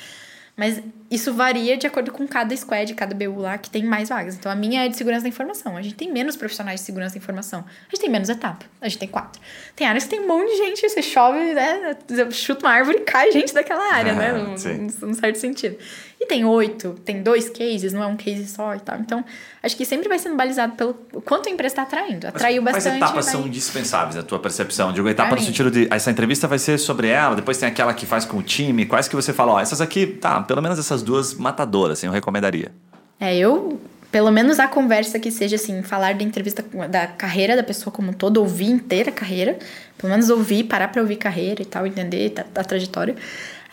Mas 0.55 0.81
isso 1.09 1.33
varia 1.33 1.77
de 1.77 1.87
acordo 1.87 2.11
com 2.11 2.27
cada 2.27 2.55
squad, 2.55 2.93
cada 2.93 3.15
BU 3.15 3.39
lá, 3.39 3.57
que 3.57 3.69
tem 3.69 3.83
mais 3.83 4.09
vagas. 4.09 4.35
Então, 4.35 4.51
a 4.51 4.55
minha 4.55 4.85
é 4.85 4.89
de 4.89 4.95
segurança 4.95 5.23
da 5.23 5.29
informação. 5.29 5.75
A 5.75 5.81
gente 5.81 5.95
tem 5.95 6.11
menos 6.11 6.35
profissionais 6.35 6.81
de 6.81 6.85
segurança 6.85 7.15
da 7.15 7.19
informação. 7.19 7.61
A 7.61 7.89
gente 7.91 8.01
tem 8.01 8.09
menos 8.09 8.29
etapa. 8.29 8.65
A 8.79 8.87
gente 8.87 8.99
tem 8.99 9.07
quatro. 9.07 9.41
Tem 9.75 9.87
áreas 9.87 10.03
que 10.03 10.11
tem 10.11 10.19
um 10.19 10.27
monte 10.27 10.51
de 10.51 10.57
gente, 10.57 10.87
você 10.87 11.01
chove, 11.01 11.53
né? 11.53 11.97
Chuta 12.31 12.65
uma 12.65 12.73
árvore 12.73 12.97
e 12.97 13.01
cai 13.01 13.31
gente 13.31 13.53
daquela 13.53 13.93
área, 13.93 14.13
né? 14.13 14.33
Num, 14.33 15.07
num 15.07 15.13
certo 15.13 15.37
sentido. 15.37 15.77
E 16.21 16.27
tem 16.27 16.45
oito, 16.45 16.93
tem 17.03 17.23
dois 17.23 17.49
cases, 17.49 17.93
não 17.93 18.03
é 18.03 18.05
um 18.05 18.15
case 18.15 18.45
só 18.45 18.75
e 18.75 18.79
tal. 18.79 18.99
Então, 18.99 19.25
acho 19.63 19.75
que 19.75 19.83
sempre 19.83 20.07
vai 20.07 20.19
sendo 20.19 20.35
balizado 20.35 20.73
pelo 20.73 20.93
quanto 21.25 21.49
a 21.49 21.51
empresa 21.51 21.71
está 21.73 21.81
atraindo. 21.81 22.27
Atraiu 22.27 22.61
mas, 22.61 22.75
bastante. 22.75 22.99
Quais 22.99 23.09
etapas 23.09 23.25
vai... 23.25 23.33
são 23.33 23.47
indispensáveis, 23.47 24.15
na 24.15 24.21
tua 24.21 24.37
percepção? 24.37 24.93
Digo, 24.93 25.09
etapa 25.09 25.35
no 25.35 25.41
sentido 25.41 25.71
de 25.71 25.87
essa 25.89 26.11
entrevista 26.11 26.47
vai 26.47 26.59
ser 26.59 26.77
sobre 26.77 27.07
ela, 27.07 27.35
depois 27.35 27.57
tem 27.57 27.67
aquela 27.67 27.91
que 27.91 28.05
faz 28.05 28.23
com 28.23 28.37
o 28.37 28.43
time. 28.43 28.85
Quais 28.85 29.07
que 29.07 29.15
você 29.15 29.33
fala, 29.33 29.53
ó, 29.53 29.59
essas 29.59 29.81
aqui, 29.81 30.05
tá, 30.05 30.41
pelo 30.41 30.61
menos 30.61 30.77
essas 30.77 31.01
duas 31.01 31.33
matadoras, 31.33 31.97
assim, 31.97 32.05
eu 32.05 32.13
recomendaria. 32.13 32.71
É, 33.19 33.35
eu 33.35 33.79
pelo 34.11 34.29
menos 34.29 34.59
a 34.59 34.67
conversa 34.67 35.17
que 35.17 35.31
seja 35.31 35.55
assim, 35.55 35.81
falar 35.81 36.13
da 36.13 36.23
entrevista 36.23 36.63
da 36.87 37.07
carreira 37.07 37.55
da 37.55 37.63
pessoa 37.63 37.91
como 37.91 38.11
um 38.11 38.13
todo, 38.13 38.37
ouvir 38.37 38.69
inteira 38.69 39.09
a 39.09 39.13
carreira, 39.13 39.57
pelo 39.97 40.11
menos 40.11 40.29
ouvir, 40.29 40.65
parar 40.65 40.89
para 40.89 41.01
ouvir 41.01 41.15
carreira 41.15 41.61
e 41.61 41.65
tal, 41.65 41.87
entender 41.87 42.33
a, 42.37 42.59
a 42.59 42.63
trajetória. 42.63 43.15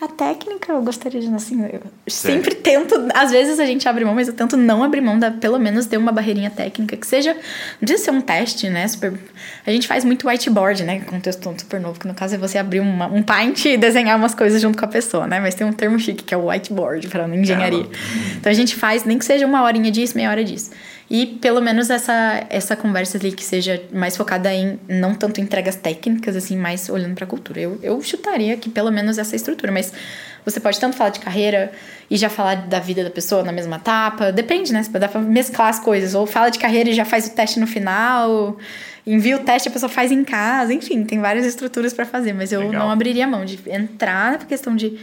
A 0.01 0.07
técnica, 0.07 0.71
eu 0.71 0.81
gostaria 0.81 1.19
de, 1.19 1.27
assim, 1.35 1.61
eu 1.61 1.81
sempre 2.07 2.55
tento, 2.55 2.95
às 3.13 3.31
vezes 3.31 3.59
a 3.59 3.65
gente 3.65 3.85
abre 3.85 4.05
mão, 4.05 4.15
mas 4.15 4.29
eu 4.29 4.33
tento 4.33 4.55
não 4.55 4.81
abrir 4.81 5.01
mão 5.01 5.19
da, 5.19 5.29
pelo 5.29 5.59
menos 5.59 5.87
ter 5.87 5.97
uma 5.97 6.09
barreirinha 6.09 6.49
técnica, 6.49 6.95
que 6.95 7.05
seja, 7.05 7.33
não 7.33 7.79
precisa 7.79 8.05
ser 8.05 8.11
um 8.11 8.21
teste, 8.21 8.69
né, 8.69 8.87
super, 8.87 9.13
a 9.67 9.71
gente 9.71 9.89
faz 9.89 10.05
muito 10.05 10.25
whiteboard, 10.25 10.85
né, 10.85 11.01
com 11.01 11.17
um 11.17 11.19
texto 11.19 11.53
super 11.59 11.81
novo, 11.81 11.99
que 11.99 12.07
no 12.07 12.13
caso 12.13 12.35
é 12.35 12.37
você 12.37 12.57
abrir 12.57 12.79
uma, 12.79 13.07
um 13.07 13.21
paint 13.21 13.65
e 13.65 13.75
desenhar 13.75 14.17
umas 14.17 14.33
coisas 14.33 14.61
junto 14.61 14.77
com 14.77 14.85
a 14.85 14.87
pessoa, 14.87 15.27
né, 15.27 15.41
mas 15.41 15.53
tem 15.53 15.67
um 15.67 15.73
termo 15.73 15.99
chique 15.99 16.23
que 16.23 16.33
é 16.33 16.37
o 16.37 16.47
whiteboard 16.47 17.05
para 17.09 17.27
engenharia. 17.27 17.85
Então 18.37 18.49
a 18.49 18.55
gente 18.55 18.77
faz, 18.77 19.03
nem 19.03 19.17
que 19.17 19.25
seja 19.25 19.45
uma 19.45 19.63
horinha 19.63 19.91
disso, 19.91 20.15
meia 20.15 20.29
hora 20.29 20.45
disso. 20.45 20.71
E 21.09 21.25
pelo 21.25 21.59
menos 21.59 21.89
essa, 21.89 22.45
essa 22.49 22.75
conversa 22.75 23.17
ali 23.17 23.31
que 23.31 23.43
seja 23.43 23.81
mais 23.91 24.15
focada 24.15 24.53
em 24.53 24.79
não 24.87 25.15
tanto 25.15 25.41
entregas 25.41 25.75
técnicas, 25.75 26.35
assim, 26.35 26.55
mais 26.55 26.87
olhando 26.87 27.15
para 27.15 27.25
a 27.25 27.27
cultura. 27.27 27.59
Eu, 27.59 27.79
eu 27.81 27.99
chutaria 28.01 28.55
que 28.57 28.69
pelo 28.69 28.91
menos 28.91 29.17
essa 29.17 29.35
estrutura, 29.35 29.71
mas 29.71 29.91
você 30.45 30.59
pode 30.59 30.79
tanto 30.79 30.95
falar 30.95 31.09
de 31.09 31.19
carreira 31.19 31.71
e 32.09 32.15
já 32.15 32.29
falar 32.29 32.67
da 32.67 32.79
vida 32.79 33.03
da 33.03 33.09
pessoa 33.09 33.43
na 33.43 33.51
mesma 33.51 33.77
etapa. 33.77 34.31
Depende, 34.31 34.71
né? 34.71 34.83
Você 34.83 34.89
pode 34.89 35.01
dar 35.01 35.07
pra 35.07 35.19
mesclar 35.19 35.69
as 35.69 35.79
coisas. 35.79 36.13
Ou 36.13 36.27
fala 36.27 36.49
de 36.49 36.59
carreira 36.59 36.89
e 36.89 36.93
já 36.93 37.05
faz 37.05 37.27
o 37.27 37.31
teste 37.35 37.59
no 37.59 37.65
final. 37.65 38.57
Envia 39.05 39.35
o 39.35 39.39
teste, 39.39 39.67
a 39.67 39.71
pessoa 39.71 39.89
faz 39.89 40.11
em 40.11 40.23
casa. 40.23 40.73
Enfim, 40.73 41.03
tem 41.03 41.19
várias 41.19 41.45
estruturas 41.45 41.91
para 41.91 42.05
fazer. 42.05 42.33
Mas 42.33 42.51
eu 42.51 42.61
Legal. 42.61 42.83
não 42.83 42.91
abriria 42.91 43.27
mão 43.27 43.45
de 43.45 43.59
entrar 43.67 44.33
na 44.33 44.37
questão 44.39 44.75
de 44.75 44.99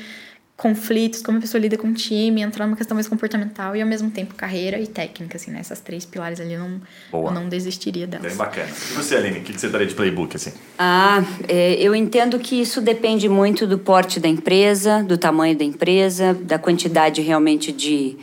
conflitos, 0.57 1.21
como 1.21 1.37
a 1.37 1.41
pessoa 1.41 1.61
lida 1.61 1.77
com 1.77 1.89
o 1.89 1.93
time, 1.93 2.41
entrar 2.41 2.67
numa 2.67 2.77
questão 2.77 2.95
mais 2.95 3.07
comportamental 3.07 3.77
e 3.77 3.83
ao 3.83 3.87
mesmo 3.87 4.11
tempo 4.11 4.35
carreira 4.35 4.81
e 4.81 4.87
técnica, 4.87 5.37
assim, 5.37 5.51
né? 5.51 5.61
Essas 5.61 5.81
três 5.81 6.07
pilares 6.07 6.41
ali 6.41 6.55
eu 6.55 6.61
não, 6.61 6.81
Boa. 7.13 7.29
eu 7.29 7.35
não 7.35 7.49
desistiria 7.49 8.07
delas. 8.07 8.29
Bem 8.29 8.37
bacana. 8.37 8.69
E 8.69 8.95
você, 8.95 9.17
Aline, 9.17 9.41
o 9.41 9.43
que 9.43 9.53
que 9.53 9.61
você 9.61 9.69
daria 9.69 9.87
de 9.87 9.95
playbook, 9.95 10.35
assim? 10.35 10.53
Ah, 10.79 11.23
é, 11.47 11.75
eu 11.75 11.95
entendo 11.95 12.39
que 12.39 12.59
isso 12.59 12.81
depende 12.81 13.29
muito 13.29 13.67
do 13.67 13.79
porte 13.79 14.19
da 14.19 14.29
empresa, 14.29 15.03
do 15.03 15.19
tamanho 15.19 15.55
da 15.57 15.65
empresa, 15.65 16.33
da 16.33 16.59
quantidade 16.59 17.21
realmente 17.21 17.71
de, 17.71 18.17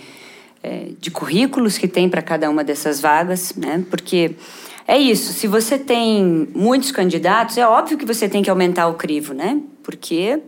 é, 0.64 0.88
de 1.00 1.12
currículos 1.12 1.78
que 1.78 1.88
tem 1.88 2.10
para 2.10 2.24
cada 2.24 2.50
uma 2.50 2.64
dessas 2.64 3.00
vagas, 3.00 3.54
né? 3.56 3.86
Porque 3.92 4.36
é 4.88 4.98
isso, 4.98 5.34
se 5.34 5.48
você 5.48 5.78
tem 5.78 6.50
muitos 6.54 6.92
candidatos, 6.92 7.58
é 7.58 7.68
óbvio 7.68 7.96
que 7.96 8.06
você 8.06 8.28
tem 8.28 8.42
que 8.42 8.50
aumentar 8.50 8.88
o 8.88 8.96
crivo, 8.96 9.36
né? 9.36 9.62
Porque 9.84 10.40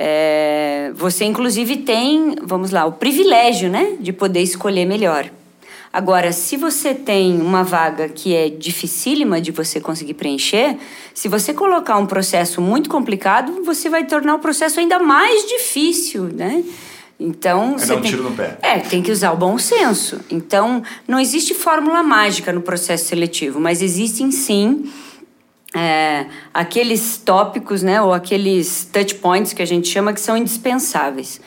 é, 0.00 0.92
você, 0.94 1.24
inclusive, 1.24 1.78
tem, 1.78 2.36
vamos 2.40 2.70
lá, 2.70 2.86
o 2.86 2.92
privilégio, 2.92 3.68
né? 3.68 3.96
De 3.98 4.12
poder 4.12 4.40
escolher 4.40 4.86
melhor. 4.86 5.28
Agora, 5.92 6.30
se 6.30 6.56
você 6.56 6.94
tem 6.94 7.40
uma 7.40 7.64
vaga 7.64 8.08
que 8.08 8.32
é 8.32 8.48
dificílima 8.48 9.40
de 9.40 9.50
você 9.50 9.80
conseguir 9.80 10.14
preencher, 10.14 10.76
se 11.12 11.26
você 11.26 11.52
colocar 11.52 11.96
um 11.96 12.06
processo 12.06 12.60
muito 12.60 12.88
complicado, 12.88 13.64
você 13.64 13.88
vai 13.88 14.04
tornar 14.04 14.36
o 14.36 14.38
processo 14.38 14.78
ainda 14.78 15.00
mais 15.00 15.44
difícil, 15.48 16.24
né? 16.32 16.62
Então, 17.18 17.74
É 17.74 17.78
você 17.78 17.86
dar 17.88 17.96
um 17.96 18.00
tem... 18.00 18.10
tiro 18.12 18.22
no 18.22 18.30
pé. 18.36 18.56
É, 18.62 18.78
tem 18.78 19.02
que 19.02 19.10
usar 19.10 19.32
o 19.32 19.36
bom 19.36 19.58
senso. 19.58 20.20
Então, 20.30 20.80
não 21.08 21.18
existe 21.18 21.54
fórmula 21.54 22.04
mágica 22.04 22.52
no 22.52 22.60
processo 22.60 23.06
seletivo, 23.06 23.58
mas 23.58 23.82
existem 23.82 24.30
sim 24.30 24.88
é, 25.74 26.26
aqueles 26.52 27.18
tópicos, 27.18 27.82
né, 27.82 28.00
ou 28.00 28.12
aqueles 28.12 28.88
touch 28.92 29.14
points 29.16 29.52
que 29.52 29.62
a 29.62 29.66
gente 29.66 29.88
chama 29.88 30.12
que 30.12 30.20
são 30.20 30.36
indispensáveis. 30.36 31.40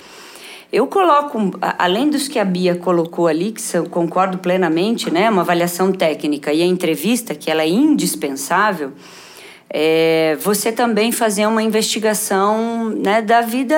Eu 0.71 0.87
coloco, 0.87 1.51
além 1.77 2.09
dos 2.09 2.29
que 2.29 2.39
a 2.39 2.45
Bia 2.45 2.75
colocou 2.75 3.27
ali, 3.27 3.51
que 3.51 3.61
são, 3.61 3.85
concordo 3.85 4.37
plenamente, 4.37 5.11
né, 5.11 5.29
uma 5.29 5.41
avaliação 5.41 5.91
técnica 5.91 6.53
e 6.53 6.61
a 6.61 6.65
entrevista, 6.65 7.35
que 7.35 7.51
ela 7.51 7.63
é 7.63 7.67
indispensável, 7.67 8.93
é, 9.73 10.37
você 10.41 10.71
também 10.71 11.11
fazer 11.11 11.45
uma 11.45 11.63
investigação 11.63 12.89
né, 12.89 13.21
da 13.21 13.41
vida 13.41 13.75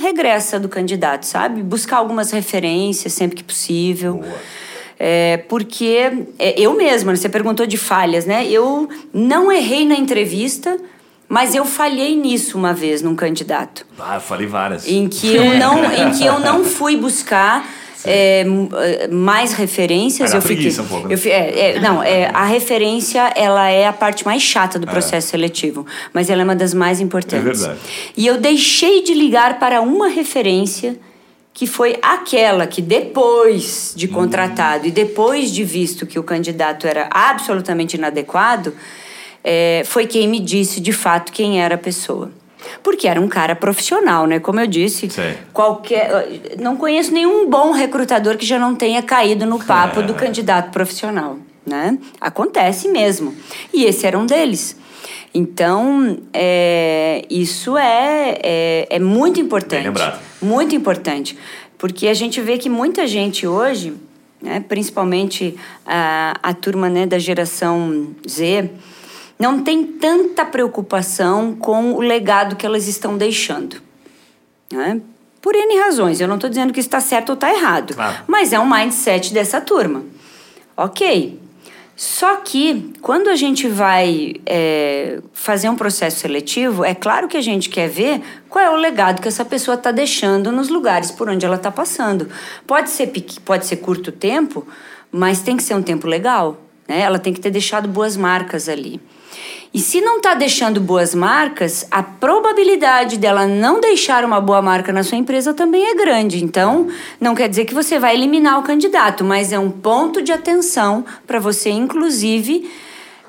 regressa 0.00 0.58
do 0.58 0.68
candidato, 0.68 1.24
sabe? 1.26 1.62
Buscar 1.64 1.96
algumas 1.96 2.30
referências 2.30 3.12
sempre 3.12 3.36
que 3.36 3.42
possível. 3.42 4.22
É, 4.98 5.38
porque 5.48 6.26
é, 6.38 6.58
eu 6.60 6.74
mesma, 6.74 7.14
você 7.14 7.28
perguntou 7.28 7.66
de 7.66 7.76
falhas, 7.76 8.24
né? 8.24 8.46
Eu 8.48 8.88
não 9.12 9.52
errei 9.52 9.86
na 9.86 9.94
entrevista, 9.94 10.78
mas 11.28 11.54
eu 11.54 11.64
falhei 11.64 12.16
nisso 12.16 12.56
uma 12.56 12.72
vez 12.72 13.02
num 13.02 13.14
candidato 13.14 13.86
Ah, 13.98 14.14
eu 14.14 14.20
falei 14.20 14.46
várias. 14.46 14.88
em 14.88 15.08
que 15.08 15.34
eu 15.34 15.44
não, 15.58 15.84
em 15.84 16.12
que 16.12 16.24
eu 16.24 16.38
não 16.40 16.64
fui 16.64 16.96
buscar 16.96 17.68
é, 18.06 18.42
eh, 18.42 19.08
mais 19.08 19.52
referências. 19.52 20.30
Era 20.30 20.38
eu 20.38 20.42
fiquei, 20.42 20.70
um 20.80 20.86
pouco, 20.86 21.08
né? 21.08 21.14
eu 21.14 21.30
é, 21.30 21.70
é, 21.70 21.80
não, 21.80 22.02
é, 22.02 22.30
a 22.32 22.44
referência 22.44 23.32
ela 23.34 23.68
é 23.68 23.86
a 23.86 23.92
parte 23.92 24.24
mais 24.24 24.42
chata 24.42 24.78
do 24.78 24.86
processo 24.86 25.28
seletivo, 25.28 25.84
mas 26.12 26.30
ela 26.30 26.42
é 26.42 26.44
uma 26.44 26.54
das 26.56 26.72
mais 26.72 27.00
importantes. 27.00 27.62
É 27.62 27.66
verdade. 27.66 27.80
E 28.16 28.26
eu 28.26 28.38
deixei 28.38 29.02
de 29.02 29.12
ligar 29.12 29.58
para 29.58 29.80
uma 29.80 30.08
referência 30.08 30.96
que 31.56 31.66
foi 31.66 31.98
aquela 32.02 32.66
que 32.66 32.82
depois 32.82 33.94
de 33.96 34.06
contratado 34.06 34.86
e 34.86 34.90
depois 34.90 35.50
de 35.50 35.64
visto 35.64 36.04
que 36.04 36.18
o 36.18 36.22
candidato 36.22 36.86
era 36.86 37.08
absolutamente 37.10 37.96
inadequado, 37.96 38.74
é, 39.42 39.82
foi 39.86 40.06
quem 40.06 40.28
me 40.28 40.38
disse 40.38 40.80
de 40.80 40.92
fato 40.92 41.32
quem 41.32 41.62
era 41.62 41.76
a 41.76 41.78
pessoa. 41.78 42.30
Porque 42.82 43.08
era 43.08 43.18
um 43.18 43.26
cara 43.26 43.56
profissional, 43.56 44.26
né? 44.26 44.38
Como 44.38 44.60
eu 44.60 44.66
disse, 44.66 45.08
qualquer. 45.50 46.10
Não 46.58 46.76
conheço 46.76 47.10
nenhum 47.10 47.48
bom 47.48 47.72
recrutador 47.72 48.36
que 48.36 48.44
já 48.44 48.58
não 48.58 48.74
tenha 48.74 49.02
caído 49.02 49.46
no 49.46 49.58
papo 49.58 50.00
É. 50.00 50.02
do 50.02 50.12
candidato 50.14 50.70
profissional, 50.70 51.38
né? 51.64 51.96
Acontece 52.20 52.86
mesmo. 52.88 53.34
E 53.72 53.84
esse 53.86 54.06
era 54.06 54.18
um 54.18 54.26
deles. 54.26 54.76
Então, 55.32 56.18
é, 56.34 57.24
isso 57.30 57.78
é, 57.78 58.38
é, 58.42 58.86
é 58.90 58.98
muito 58.98 59.40
importante. 59.40 59.84
Bem 59.84 59.84
lembrado. 59.84 60.25
Muito 60.40 60.74
importante. 60.74 61.36
Porque 61.78 62.08
a 62.08 62.14
gente 62.14 62.40
vê 62.40 62.58
que 62.58 62.68
muita 62.68 63.06
gente 63.06 63.46
hoje, 63.46 63.94
né, 64.40 64.60
principalmente 64.60 65.56
a, 65.84 66.38
a 66.42 66.54
turma 66.54 66.88
né, 66.88 67.06
da 67.06 67.18
geração 67.18 68.14
Z, 68.28 68.70
não 69.38 69.62
tem 69.62 69.84
tanta 69.84 70.44
preocupação 70.44 71.54
com 71.54 71.92
o 71.92 72.00
legado 72.00 72.56
que 72.56 72.64
elas 72.64 72.88
estão 72.88 73.16
deixando. 73.16 73.82
Né? 74.72 75.00
Por 75.42 75.54
N 75.54 75.78
razões. 75.78 76.20
Eu 76.20 76.26
não 76.26 76.36
estou 76.36 76.48
dizendo 76.48 76.72
que 76.72 76.80
está 76.80 77.00
certo 77.00 77.30
ou 77.30 77.34
está 77.34 77.52
errado. 77.52 77.94
Claro. 77.94 78.24
Mas 78.26 78.52
é 78.52 78.58
um 78.58 78.68
mindset 78.68 79.32
dessa 79.32 79.60
turma. 79.60 80.04
Ok. 80.76 81.45
Só 81.96 82.36
que, 82.36 82.92
quando 83.00 83.28
a 83.28 83.36
gente 83.36 83.66
vai 83.66 84.34
é, 84.44 85.18
fazer 85.32 85.70
um 85.70 85.76
processo 85.76 86.20
seletivo, 86.20 86.84
é 86.84 86.94
claro 86.94 87.26
que 87.26 87.38
a 87.38 87.40
gente 87.40 87.70
quer 87.70 87.88
ver 87.88 88.20
qual 88.50 88.62
é 88.62 88.70
o 88.70 88.76
legado 88.76 89.22
que 89.22 89.28
essa 89.28 89.46
pessoa 89.46 89.76
está 89.76 89.90
deixando 89.90 90.52
nos 90.52 90.68
lugares 90.68 91.10
por 91.10 91.30
onde 91.30 91.46
ela 91.46 91.56
está 91.56 91.70
passando. 91.70 92.28
Pode 92.66 92.90
ser, 92.90 93.10
pode 93.42 93.64
ser 93.64 93.76
curto 93.76 94.12
tempo, 94.12 94.66
mas 95.10 95.40
tem 95.40 95.56
que 95.56 95.62
ser 95.62 95.74
um 95.74 95.82
tempo 95.82 96.06
legal. 96.06 96.58
Né? 96.86 97.00
Ela 97.00 97.18
tem 97.18 97.32
que 97.32 97.40
ter 97.40 97.50
deixado 97.50 97.88
boas 97.88 98.14
marcas 98.14 98.68
ali. 98.68 99.00
E 99.72 99.78
se 99.78 100.00
não 100.00 100.16
está 100.16 100.34
deixando 100.34 100.80
boas 100.80 101.14
marcas, 101.14 101.86
a 101.90 102.02
probabilidade 102.02 103.18
dela 103.18 103.46
não 103.46 103.80
deixar 103.80 104.24
uma 104.24 104.40
boa 104.40 104.62
marca 104.62 104.92
na 104.92 105.02
sua 105.02 105.18
empresa 105.18 105.52
também 105.52 105.90
é 105.90 105.94
grande. 105.94 106.42
Então, 106.42 106.88
não 107.20 107.34
quer 107.34 107.48
dizer 107.48 107.64
que 107.66 107.74
você 107.74 107.98
vai 107.98 108.14
eliminar 108.14 108.58
o 108.58 108.62
candidato, 108.62 109.22
mas 109.22 109.52
é 109.52 109.58
um 109.58 109.70
ponto 109.70 110.22
de 110.22 110.32
atenção 110.32 111.04
para 111.26 111.38
você, 111.38 111.70
inclusive, 111.70 112.70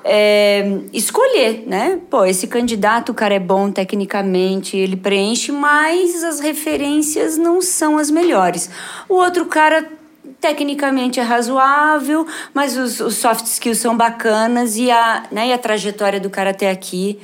é, 0.04 0.78
escolher, 0.92 1.64
né? 1.66 2.00
Pô, 2.08 2.24
esse 2.24 2.46
candidato, 2.46 3.12
o 3.12 3.14
cara 3.14 3.34
é 3.34 3.38
bom 3.38 3.70
tecnicamente, 3.70 4.76
ele 4.76 4.96
preenche, 4.96 5.52
mas 5.52 6.24
as 6.24 6.40
referências 6.40 7.36
não 7.36 7.60
são 7.60 7.98
as 7.98 8.10
melhores. 8.10 8.70
O 9.08 9.14
outro 9.14 9.44
cara 9.44 9.97
tecnicamente 10.40 11.18
é 11.20 11.22
razoável, 11.22 12.26
mas 12.54 12.76
os, 12.76 13.00
os 13.00 13.16
soft 13.16 13.44
skills 13.46 13.78
são 13.78 13.96
bacanas 13.96 14.76
e 14.76 14.90
a, 14.90 15.24
né, 15.30 15.48
e 15.48 15.52
a 15.52 15.58
trajetória 15.58 16.20
do 16.20 16.30
cara 16.30 16.50
até 16.50 16.70
aqui 16.70 17.18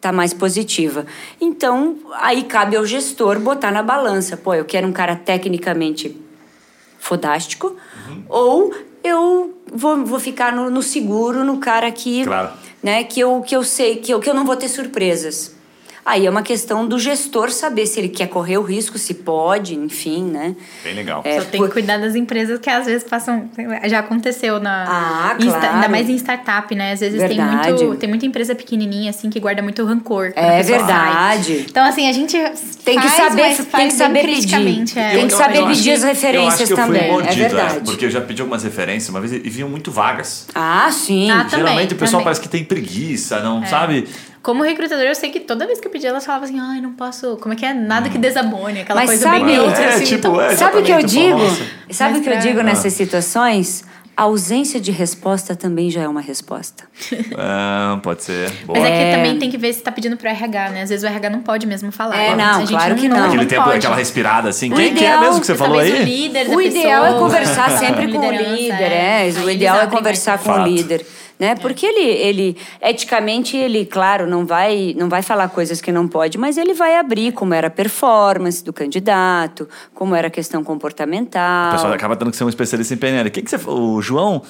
tá 0.00 0.12
mais 0.12 0.32
positiva. 0.32 1.04
Então, 1.40 1.98
aí 2.14 2.42
cabe 2.44 2.76
ao 2.76 2.86
gestor 2.86 3.38
botar 3.38 3.70
na 3.70 3.82
balança. 3.82 4.36
Pô, 4.36 4.54
eu 4.54 4.64
quero 4.64 4.86
um 4.86 4.92
cara 4.92 5.14
tecnicamente 5.14 6.16
fodástico 6.98 7.76
ou 8.28 8.74
eu 9.02 9.58
vou, 9.72 10.04
vou 10.04 10.20
ficar 10.20 10.52
no, 10.52 10.70
no 10.70 10.82
seguro, 10.82 11.44
no 11.44 11.58
cara 11.58 11.90
que, 11.90 12.24
Claro. 12.24 12.50
né, 12.82 13.04
que, 13.04 13.20
eu, 13.20 13.40
que 13.42 13.54
eu 13.54 13.64
sei, 13.64 13.96
que 13.96 14.12
eu, 14.12 14.20
que 14.20 14.28
eu 14.30 14.34
não 14.34 14.44
vou 14.44 14.56
ter 14.56 14.68
surpresas. 14.68 15.54
Aí 16.04 16.26
é 16.26 16.30
uma 16.30 16.42
questão 16.42 16.86
do 16.88 16.98
gestor 16.98 17.50
saber 17.50 17.86
se 17.86 18.00
ele 18.00 18.08
quer 18.08 18.26
correr 18.26 18.56
o 18.58 18.62
risco, 18.62 18.98
se 18.98 19.14
pode, 19.14 19.74
enfim, 19.76 20.24
né? 20.24 20.56
Bem 20.82 20.94
legal. 20.94 21.20
É, 21.24 21.40
Só 21.40 21.46
tem 21.46 21.60
por- 21.60 21.68
que 21.68 21.74
cuidar 21.74 21.98
das 21.98 22.14
empresas 22.14 22.58
que 22.58 22.70
às 22.70 22.86
vezes 22.86 23.04
passam. 23.04 23.48
Já 23.86 23.98
aconteceu 24.00 24.58
na. 24.58 24.84
Ah, 24.88 25.36
em 25.38 25.46
sta- 25.46 25.58
claro. 25.60 25.74
Ainda 25.76 25.88
mais 25.88 26.08
em 26.08 26.14
startup, 26.16 26.74
né? 26.74 26.92
Às 26.92 27.00
vezes 27.00 27.18
tem 27.18 27.28
Verdade. 27.36 27.72
muito. 27.84 27.96
Tem 27.98 28.08
muita 28.08 28.24
empresa 28.26 28.54
pequenininha, 28.54 29.10
assim, 29.10 29.28
que 29.30 29.38
guarda 29.38 29.62
muito 29.62 29.84
rancor. 29.84 30.32
É 30.34 30.62
verdade. 30.62 31.54
sai. 31.54 31.66
Então, 31.68 31.84
assim, 31.84 32.08
a 32.08 32.12
gente. 32.12 32.36
Tem 32.84 32.98
que 32.98 33.08
faz, 33.08 33.28
saber- 33.30 33.42
mas 33.42 33.56
tem 33.58 33.66
faz 33.66 33.92
que 33.92 33.98
saber 33.98 34.20
pedir. 34.20 34.32
criticamente, 34.36 34.98
é. 34.98 35.10
Tem 35.10 35.26
que 35.28 35.34
saber 35.34 35.58
acho 35.58 35.66
pedir 35.68 35.92
as 35.92 36.02
eu 36.02 36.08
acho 36.10 36.16
referências 36.20 36.56
que 36.68 36.72
eu 36.72 36.76
fui 36.76 36.86
também, 36.86 37.02
é 37.02 37.12
mordido, 37.12 37.36
verdade. 37.36 37.80
porque 37.84 38.04
eu 38.06 38.10
já 38.10 38.20
pedi 38.20 38.40
algumas 38.40 38.64
referências 38.64 39.08
uma 39.10 39.20
vez 39.20 39.32
e 39.32 39.50
vinham 39.50 39.68
muito 39.68 39.90
vagas. 39.92 40.46
Ah, 40.54 40.88
sim. 40.90 41.30
Ah. 41.30 41.46
Geralmente 41.48 41.92
o 41.94 41.96
pessoal 41.96 42.12
também. 42.22 42.24
parece 42.24 42.40
que 42.40 42.48
tem 42.48 42.64
preguiça, 42.64 43.36
É. 43.36 43.42
não 43.42 43.64
sabe? 43.66 44.08
Como 44.42 44.62
recrutador, 44.62 45.04
eu 45.04 45.14
sei 45.14 45.30
que 45.30 45.40
toda 45.40 45.66
vez 45.66 45.80
que 45.80 45.86
eu 45.86 45.90
pedi, 45.90 46.06
elas 46.06 46.24
falavam 46.24 46.48
assim, 46.48 46.58
ai, 46.58 46.80
não 46.80 46.92
posso. 46.92 47.36
Como 47.36 47.52
é 47.52 47.56
que 47.56 47.66
é? 47.66 47.74
Nada 47.74 48.08
que 48.08 48.16
desabone, 48.16 48.80
aquela 48.80 49.00
Hum. 49.00 49.04
Mas 49.06 49.10
coisa 49.10 49.22
sabe- 49.24 49.44
bem 49.44 49.56
neutra, 49.56 49.82
É, 49.82 49.88
assim. 49.94 50.04
tipo, 50.04 50.28
então, 50.28 50.40
é, 50.40 50.56
Sabe 50.56 50.78
o 50.78 50.82
que 50.82 50.90
eu 50.92 50.98
Exatamente, 50.98 51.06
digo? 51.28 51.38
nossa. 51.38 51.62
Sabe 51.90 52.18
o 52.18 52.22
que 52.22 52.30
eu 52.30 52.38
digo 52.38 52.60
Ah. 52.60 52.62
nessas 52.62 52.92
situações? 52.94 53.84
A 54.16 54.24
ausência 54.24 54.78
de 54.80 54.90
resposta 54.90 55.54
também 55.56 55.88
já 55.90 56.02
é 56.02 56.08
uma 56.08 56.20
resposta. 56.20 56.84
Ah, 57.38 57.98
pode 58.02 58.22
ser. 58.22 58.50
Boa. 58.66 58.78
Mas 58.78 58.88
é 58.88 58.90
que 58.90 59.02
É. 59.04 59.16
também 59.16 59.38
tem 59.38 59.50
que 59.50 59.56
ver 59.56 59.72
se 59.72 59.82
tá 59.82 59.90
pedindo 59.90 60.14
pro 60.16 60.28
RH, 60.28 60.70
né? 60.70 60.82
Às 60.82 60.90
vezes 60.90 61.02
o 61.04 61.06
RH 61.06 61.30
não 61.30 61.40
pode 61.40 61.66
mesmo 61.66 61.90
falar. 61.90 62.16
É, 62.16 62.30
A 62.30 62.36
não, 62.36 62.60
gente 62.60 62.68
claro 62.70 62.94
que 62.96 63.08
não. 63.08 63.28
Aquele 63.28 63.46
tempo, 63.46 63.64
pode. 63.64 63.78
aquela 63.78 63.96
respirada 63.96 64.48
assim. 64.50 64.70
O 64.72 64.76
Quem, 64.76 64.94
quem 64.94 65.06
é 65.06 65.10
ideal- 65.10 65.20
mesmo 65.22 65.40
que 65.40 65.46
você 65.46 65.54
falou 65.54 65.76
Talvez 65.76 65.94
o 65.94 65.98
aí? 65.98 66.04
líder 66.04 66.48
O 66.50 66.60
ideal 66.60 67.06
é 67.06 67.12
conversar 67.18 67.70
sempre 67.78 68.08
com 68.12 68.18
o 68.18 68.30
líder, 68.30 68.92
é. 68.92 68.94
é. 68.94 69.16
Aí 69.22 69.32
O 69.44 69.50
ideal 69.50 69.80
é 69.80 69.86
conversar 69.86 70.38
com 70.38 70.50
o 70.50 70.54
Fato. 70.54 70.68
líder. 70.68 71.06
Né? 71.40 71.54
Porque 71.56 71.84
ele, 71.86 72.00
ele 72.06 72.56
eticamente 72.82 73.56
ele, 73.56 73.84
claro, 73.86 74.26
não 74.26 74.44
vai 74.46 74.94
não 74.96 75.08
vai 75.08 75.22
falar 75.22 75.48
coisas 75.48 75.80
que 75.80 75.90
não 75.90 76.06
pode, 76.06 76.36
mas 76.38 76.56
ele 76.58 76.74
vai 76.74 76.96
abrir 76.96 77.32
como 77.32 77.54
era 77.54 77.68
a 77.68 77.70
performance 77.70 78.62
do 78.62 78.72
candidato, 78.72 79.68
como 79.94 80.14
era 80.14 80.28
a 80.28 80.30
questão 80.30 80.62
comportamental. 80.62 81.70
O 81.70 81.72
pessoal 81.72 81.92
acaba 81.92 82.14
tendo 82.16 82.30
que 82.30 82.36
ser 82.36 82.44
um 82.44 82.48
especialista 82.48 82.94
em 82.94 82.96
PNL. 82.96 83.28
O 83.28 83.32
que, 83.32 83.42
que 83.42 83.50
você 83.50 83.56
O 83.68 84.00
João? 84.02 84.42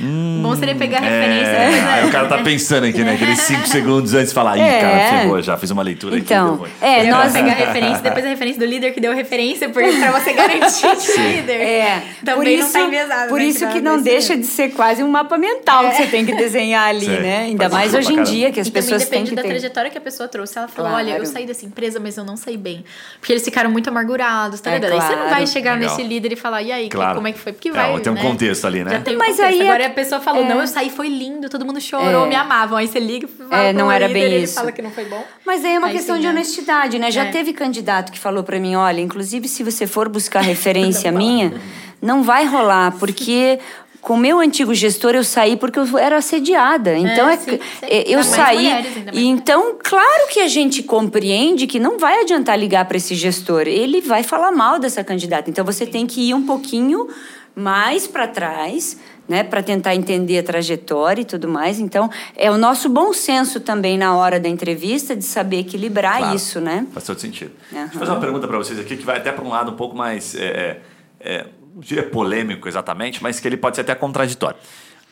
Hum, 0.00 0.40
Bom 0.42 0.56
seria 0.56 0.74
pegar 0.74 0.98
é, 1.02 1.08
referência. 1.20 1.52
Né? 1.52 1.88
Aí 1.92 2.08
o 2.08 2.10
cara 2.10 2.28
tá 2.28 2.38
pensando 2.38 2.84
aqui, 2.86 3.02
né? 3.04 3.14
Aqueles 3.14 3.40
cinco 3.40 3.66
segundos 3.68 4.14
antes 4.14 4.28
de 4.28 4.34
falar, 4.34 4.56
ih, 4.56 4.60
É. 4.62 4.80
cara, 4.80 5.20
ferrou, 5.20 5.42
já 5.42 5.56
fiz 5.56 5.70
uma 5.70 5.82
leitura 5.82 6.16
Então, 6.18 6.54
aqui. 6.64 6.72
é, 6.80 7.06
É, 7.06 7.10
nós 7.10 7.32
pegar 7.32 7.52
referência, 7.52 8.02
depois 8.02 8.24
a 8.24 8.28
referência 8.28 8.58
do 8.60 8.66
líder 8.66 8.92
que 8.94 9.00
deu 9.00 9.12
referência, 9.14 9.68
porque 9.68 9.90
pra 9.92 10.12
você 10.12 10.32
garantir 10.32 10.86
que 10.96 11.20
o 11.20 11.22
líder 11.22 11.52
É, 11.60 12.02
também 12.24 12.34
por 12.34 12.44
não 12.44 12.50
isso, 12.52 12.72
tá 12.72 12.80
enviesado. 12.80 13.28
por 13.28 13.38
né, 13.38 13.44
isso 13.46 13.60
tá 13.60 13.72
que 13.72 13.80
não 13.80 13.92
nesse- 13.96 14.04
deixa 14.04 14.36
de 14.36 14.46
ser 14.46 14.70
quase 14.70 15.02
um 15.02 15.08
mapa 15.10 15.36
mental 15.36 15.90
que 15.90 15.96
você 15.96 16.06
tem 16.06 16.24
que 16.24 16.34
desenhar 16.38 16.88
ali, 16.88 17.04
Sim, 17.06 17.20
né? 17.20 17.38
Ainda 17.42 17.68
faz 17.68 17.92
mais 17.92 17.94
hoje 17.94 18.14
em 18.18 18.22
dia 18.22 18.50
que 18.50 18.60
as 18.60 18.68
e 18.68 18.70
pessoas 18.70 19.04
também 19.04 19.24
têm 19.24 19.24
depende 19.24 19.30
que 19.30 19.36
da 19.36 19.42
ter. 19.42 19.48
trajetória 19.48 19.90
que 19.90 19.98
a 19.98 20.00
pessoa 20.00 20.28
trouxe. 20.28 20.56
Ela 20.58 20.68
falou, 20.68 20.90
Claro. 20.90 21.06
olha, 21.06 21.18
eu 21.18 21.26
saí 21.26 21.44
dessa 21.46 21.66
empresa, 21.66 22.00
mas 22.00 22.16
eu 22.16 22.24
não 22.24 22.36
saí 22.36 22.56
bem. 22.56 22.84
Porque 23.20 23.32
eles 23.32 23.44
ficaram 23.44 23.70
muito 23.70 23.88
amargurados, 23.88 24.60
tá 24.60 24.70
É, 24.70 24.74
ligado? 24.74 24.92
Aí 24.92 25.00
você 25.00 25.08
não 25.08 25.14
claro. 25.16 25.30
vai 25.30 25.46
chegar 25.46 25.78
Legal. 25.78 25.96
nesse 25.96 26.08
líder 26.08 26.32
e 26.32 26.36
falar, 26.36 26.62
e 26.62 26.72
aí, 26.72 26.84
que- 26.88 26.96
Claro. 26.96 27.16
como 27.16 27.28
é 27.28 27.32
que 27.32 27.38
foi? 27.38 27.52
Porque 27.52 27.68
É, 27.68 27.72
vai, 27.72 28.00
tem 28.00 28.12
um 28.12 28.14
né? 28.14 28.22
contexto 28.22 28.64
ali, 28.66 28.84
né? 28.84 28.90
Já 28.92 29.00
tem 29.00 29.14
um 29.14 29.18
Mas 29.18 29.36
contexto. 29.36 29.52
aí 29.60 29.68
Agora 29.68 29.82
é- 29.82 29.86
a 29.86 29.90
pessoa 29.90 30.20
falou, 30.20 30.44
é. 30.44 30.48
não, 30.48 30.60
eu 30.60 30.66
saí, 30.66 30.90
foi 30.90 31.08
lindo, 31.08 31.48
todo 31.48 31.64
mundo 31.66 31.80
chorou, 31.80 32.24
É. 32.24 32.28
me 32.28 32.34
amavam. 32.34 32.78
Aí 32.78 32.86
você 32.88 32.98
liga 33.00 33.26
e 33.26 33.28
fala 33.48 33.62
É, 33.64 33.72
não 33.72 33.90
era 33.90 34.06
líder, 34.06 34.20
bem 34.20 34.32
ele 34.32 34.44
isso. 34.44 34.54
fala 34.54 34.72
que 34.72 34.80
não 34.82 34.90
foi 34.90 35.04
bom. 35.04 35.24
Mas 35.44 35.64
aí 35.64 35.74
é 35.74 35.78
uma 35.78 35.90
questão 35.90 36.16
de 36.16 36.22
né? 36.24 36.30
honestidade, 36.30 36.98
né? 36.98 37.10
Já 37.10 37.26
teve 37.26 37.52
candidato 37.52 38.12
que 38.12 38.18
falou 38.18 38.42
pra 38.44 38.58
mim, 38.60 38.74
olha, 38.76 39.00
inclusive 39.00 39.48
se 39.48 39.62
você 39.62 39.86
for 39.86 40.08
buscar 40.08 40.40
referência 40.42 41.10
minha, 41.12 41.52
não 42.00 42.22
vai 42.22 42.44
rolar, 42.44 42.92
porque 42.98 43.58
com 44.00 44.14
o 44.14 44.16
meu 44.16 44.38
antigo 44.38 44.74
gestor 44.74 45.14
eu 45.14 45.24
saí 45.24 45.56
porque 45.56 45.78
eu 45.78 45.98
era 45.98 46.16
assediada. 46.16 46.96
Então 46.96 47.28
é, 47.28 47.36
sim, 47.36 47.50
sim. 47.52 47.60
é, 47.82 48.08
eu 48.08 48.22
saí 48.22 48.56
mulheres, 48.56 48.96
ainda 48.96 49.12
mais 49.12 49.18
e 49.18 49.26
então 49.26 49.76
claro 49.82 50.28
que 50.30 50.40
a 50.40 50.48
gente 50.48 50.82
compreende 50.82 51.66
que 51.66 51.78
não 51.78 51.98
vai 51.98 52.22
adiantar 52.22 52.58
ligar 52.58 52.84
para 52.86 52.96
esse 52.96 53.14
gestor, 53.14 53.62
ele 53.66 54.00
vai 54.00 54.22
falar 54.22 54.52
mal 54.52 54.78
dessa 54.78 55.02
candidata. 55.04 55.50
Então 55.50 55.64
você 55.64 55.84
tem 55.86 56.06
que 56.06 56.28
ir 56.28 56.34
um 56.34 56.46
pouquinho 56.46 57.08
mais 57.58 58.06
para 58.06 58.28
trás, 58.28 58.96
né, 59.28 59.42
para 59.42 59.62
tentar 59.62 59.94
entender 59.94 60.38
a 60.38 60.42
trajetória 60.42 61.22
e 61.22 61.24
tudo 61.24 61.48
mais. 61.48 61.80
Então, 61.80 62.08
é 62.36 62.50
o 62.50 62.56
nosso 62.56 62.88
bom 62.88 63.12
senso 63.12 63.60
também 63.60 63.98
na 63.98 64.16
hora 64.16 64.38
da 64.38 64.48
entrevista 64.48 65.14
de 65.16 65.24
saber 65.24 65.58
equilibrar 65.58 66.18
Claro. 66.18 66.36
isso, 66.36 66.60
né? 66.60 66.86
Faz 66.92 67.04
todo 67.04 67.20
sentido. 67.20 67.50
Aham. 67.72 67.80
Deixa 67.82 67.96
eu 67.96 67.98
fazer 67.98 68.12
uma 68.12 68.20
pergunta 68.20 68.46
para 68.46 68.56
vocês 68.56 68.78
aqui 68.78 68.96
que 68.96 69.04
vai 69.04 69.16
até 69.18 69.32
para 69.32 69.44
um 69.44 69.48
lado 69.48 69.72
um 69.72 69.76
pouco 69.76 69.96
mais. 69.96 70.34
É, 70.36 70.40
é, 70.40 70.80
é, 71.20 71.46
diria 71.78 72.04
polêmico 72.04 72.68
exatamente, 72.68 73.22
mas 73.22 73.40
que 73.40 73.48
ele 73.48 73.56
pode 73.56 73.76
ser 73.76 73.82
até 73.82 73.94
contraditório. 73.94 74.58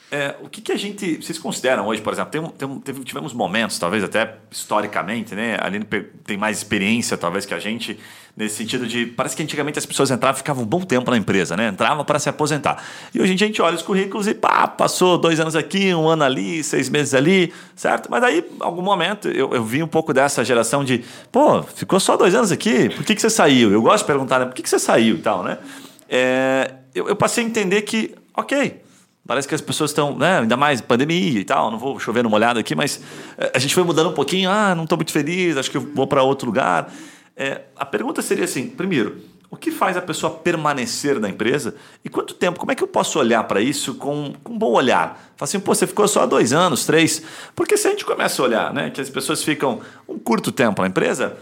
É, 0.08 0.36
o 0.40 0.48
que, 0.48 0.60
que 0.60 0.70
a 0.70 0.76
gente. 0.76 1.16
Vocês 1.16 1.36
consideram 1.36 1.88
hoje, 1.88 2.00
por 2.00 2.12
exemplo, 2.12 2.30
tem, 2.30 2.40
tem 2.68 2.78
teve- 2.78 3.02
tivemos 3.02 3.32
momentos, 3.32 3.76
talvez 3.76 4.04
até 4.04 4.36
historicamente, 4.52 5.34
né? 5.34 5.56
A 5.60 5.66
Aline 5.66 5.84
tem 6.24 6.36
mais 6.36 6.58
experiência, 6.58 7.16
talvez, 7.16 7.44
que 7.44 7.52
a 7.52 7.58
gente, 7.58 7.98
nesse 8.36 8.54
sentido 8.54 8.86
de. 8.86 9.04
Parece 9.04 9.34
que 9.34 9.42
antigamente 9.42 9.80
as 9.80 9.84
pessoas 9.84 10.08
entravam 10.12 10.36
e 10.36 10.38
ficavam 10.38 10.62
um 10.62 10.66
bom 10.66 10.80
tempo 10.82 11.10
na 11.10 11.16
empresa, 11.16 11.56
né? 11.56 11.70
Entravam 11.70 12.04
para 12.04 12.20
se 12.20 12.28
aposentar. 12.28 12.84
E 13.12 13.20
hoje 13.20 13.32
a 13.32 13.36
gente 13.36 13.60
olha 13.60 13.74
os 13.74 13.82
currículos 13.82 14.28
e 14.28 14.34
pá, 14.34 14.68
passou 14.68 15.18
dois 15.18 15.40
anos 15.40 15.56
aqui, 15.56 15.92
um 15.92 16.06
ano 16.08 16.22
ali, 16.22 16.62
seis 16.62 16.88
meses 16.88 17.12
ali, 17.12 17.52
certo? 17.74 18.08
Mas 18.08 18.22
aí, 18.22 18.44
em 18.48 18.56
algum 18.60 18.82
momento, 18.82 19.26
eu, 19.26 19.52
eu 19.54 19.64
vi 19.64 19.82
um 19.82 19.88
pouco 19.88 20.14
dessa 20.14 20.44
geração 20.44 20.84
de, 20.84 21.04
pô, 21.32 21.64
ficou 21.64 21.98
só 21.98 22.16
dois 22.16 22.32
anos 22.32 22.52
aqui, 22.52 22.90
por 22.90 23.04
que, 23.04 23.16
que 23.16 23.20
você 23.20 23.28
saiu? 23.28 23.72
Eu 23.72 23.82
gosto 23.82 24.04
de 24.04 24.06
perguntar, 24.06 24.38
né? 24.38 24.44
Por 24.44 24.54
que, 24.54 24.62
que 24.62 24.70
você 24.70 24.78
saiu 24.78 25.16
e 25.16 25.20
tal, 25.20 25.42
né? 25.42 25.58
É, 26.08 26.74
eu, 26.94 27.08
eu 27.08 27.16
passei 27.16 27.44
a 27.44 27.46
entender 27.46 27.82
que, 27.82 28.14
ok, 28.34 28.82
Parece 29.26 29.48
que 29.48 29.54
as 29.54 29.60
pessoas 29.60 29.90
estão, 29.90 30.16
né, 30.16 30.38
ainda 30.38 30.56
mais 30.56 30.80
pandemia 30.80 31.40
e 31.40 31.44
tal, 31.44 31.70
não 31.70 31.78
vou 31.78 31.98
chover 31.98 32.22
no 32.22 32.30
molhado 32.30 32.60
aqui, 32.60 32.76
mas 32.76 33.00
eh, 33.36 33.50
a 33.54 33.58
gente 33.58 33.74
foi 33.74 33.82
mudando 33.82 34.10
um 34.10 34.12
pouquinho, 34.12 34.48
ah, 34.48 34.72
não 34.74 34.84
estou 34.84 34.96
muito 34.96 35.10
feliz, 35.10 35.56
acho 35.56 35.70
que 35.70 35.78
vou 35.78 36.06
para 36.06 36.22
outro 36.22 36.46
lugar. 36.46 36.92
Eh, 37.36 37.60
a 37.74 37.84
pergunta 37.84 38.22
seria 38.22 38.44
assim, 38.44 38.68
primeiro, 38.68 39.16
o 39.50 39.56
que 39.56 39.72
faz 39.72 39.96
a 39.96 40.00
pessoa 40.00 40.32
permanecer 40.32 41.18
na 41.18 41.28
empresa 41.28 41.74
e 42.04 42.08
quanto 42.08 42.34
tempo, 42.34 42.60
como 42.60 42.70
é 42.70 42.76
que 42.76 42.84
eu 42.84 42.86
posso 42.86 43.18
olhar 43.18 43.42
para 43.44 43.60
isso 43.60 43.94
com, 43.94 44.32
com 44.44 44.52
um 44.52 44.58
bom 44.58 44.70
olhar? 44.70 45.32
Fala 45.36 45.48
assim, 45.48 45.58
pô, 45.58 45.74
você 45.74 45.88
ficou 45.88 46.06
só 46.06 46.24
dois 46.24 46.52
anos, 46.52 46.86
três, 46.86 47.20
porque 47.54 47.76
se 47.76 47.88
a 47.88 47.90
gente 47.90 48.04
começa 48.04 48.40
a 48.40 48.44
olhar, 48.44 48.72
né, 48.72 48.90
que 48.90 49.00
as 49.00 49.10
pessoas 49.10 49.42
ficam 49.42 49.80
um 50.08 50.20
curto 50.20 50.52
tempo 50.52 50.82
na 50.82 50.88
empresa, 50.88 51.36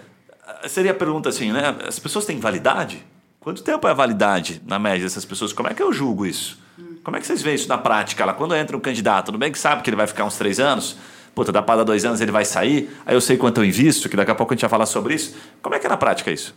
seria 0.68 0.92
a 0.92 0.94
pergunta 0.94 1.28
assim, 1.28 1.52
né, 1.52 1.76
as 1.86 1.98
pessoas 1.98 2.24
têm 2.24 2.40
validade? 2.40 3.04
Quanto 3.44 3.62
tempo 3.62 3.86
é 3.86 3.90
a 3.90 3.94
validade, 3.94 4.60
na 4.66 4.78
média, 4.78 5.04
dessas 5.04 5.24
pessoas? 5.24 5.52
Como 5.52 5.68
é 5.68 5.74
que 5.74 5.82
eu 5.82 5.92
julgo 5.92 6.24
isso? 6.24 6.58
Como 7.04 7.14
é 7.16 7.20
que 7.20 7.26
vocês 7.26 7.42
veem 7.42 7.54
isso 7.56 7.68
na 7.68 7.76
prática? 7.76 8.32
Quando 8.32 8.56
entra 8.56 8.74
um 8.74 8.80
candidato, 8.80 9.30
no 9.30 9.36
bem 9.36 9.52
que 9.52 9.58
sabe 9.58 9.82
que 9.82 9.90
ele 9.90 9.96
vai 9.96 10.06
ficar 10.06 10.24
uns 10.24 10.38
três 10.38 10.58
anos, 10.58 10.96
puta, 11.34 11.52
dá 11.52 11.60
para 11.60 11.76
dar 11.76 11.84
dois 11.84 12.06
anos 12.06 12.22
ele 12.22 12.32
vai 12.32 12.46
sair, 12.46 12.88
aí 13.04 13.14
eu 13.14 13.20
sei 13.20 13.36
quanto 13.36 13.60
eu 13.60 13.64
invisto, 13.66 14.08
que 14.08 14.16
daqui 14.16 14.30
a 14.30 14.34
pouco 14.34 14.54
a 14.54 14.56
gente 14.56 14.62
vai 14.62 14.70
falar 14.70 14.86
sobre 14.86 15.14
isso. 15.14 15.34
Como 15.60 15.74
é 15.74 15.78
que 15.78 15.86
é 15.86 15.90
na 15.90 15.96
prática 15.98 16.30
isso? 16.30 16.54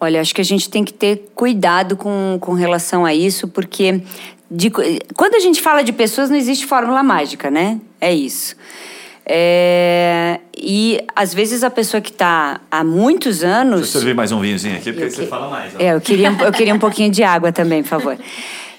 Olha, 0.00 0.20
acho 0.20 0.34
que 0.34 0.40
a 0.40 0.44
gente 0.44 0.68
tem 0.68 0.82
que 0.84 0.92
ter 0.92 1.30
cuidado 1.36 1.96
com, 1.96 2.36
com 2.40 2.52
relação 2.52 3.06
a 3.06 3.14
isso, 3.14 3.46
porque 3.46 4.02
de- 4.50 4.70
quando 5.14 5.36
a 5.36 5.40
gente 5.40 5.62
fala 5.62 5.82
de 5.84 5.92
pessoas, 5.92 6.28
não 6.30 6.36
existe 6.36 6.66
fórmula 6.66 7.00
mágica, 7.04 7.48
né? 7.48 7.80
É 8.00 8.12
isso. 8.12 8.56
É, 9.26 10.38
e 10.56 11.00
às 11.16 11.32
vezes 11.32 11.64
a 11.64 11.70
pessoa 11.70 12.00
que 12.00 12.10
está 12.10 12.60
há 12.70 12.84
muitos 12.84 13.38
Deixa 13.40 13.46
eu 13.54 13.60
anos. 13.60 13.88
servir 13.90 14.14
mais 14.14 14.30
um 14.32 14.40
vinhozinho 14.40 14.76
aqui, 14.76 14.92
porque 14.92 15.04
aí 15.04 15.10
você 15.10 15.22
que- 15.22 15.28
fala 15.28 15.48
mais. 15.48 15.74
ó. 15.74 15.78
É, 15.82 15.94
eu 15.94 16.00
queria, 16.00 16.30
um- 16.30 16.40
eu 16.42 16.52
queria 16.52 16.74
um 16.74 16.78
pouquinho 16.78 17.10
de 17.10 17.22
água 17.22 17.50
também, 17.50 17.82
por 17.82 17.88
favor. 17.88 18.18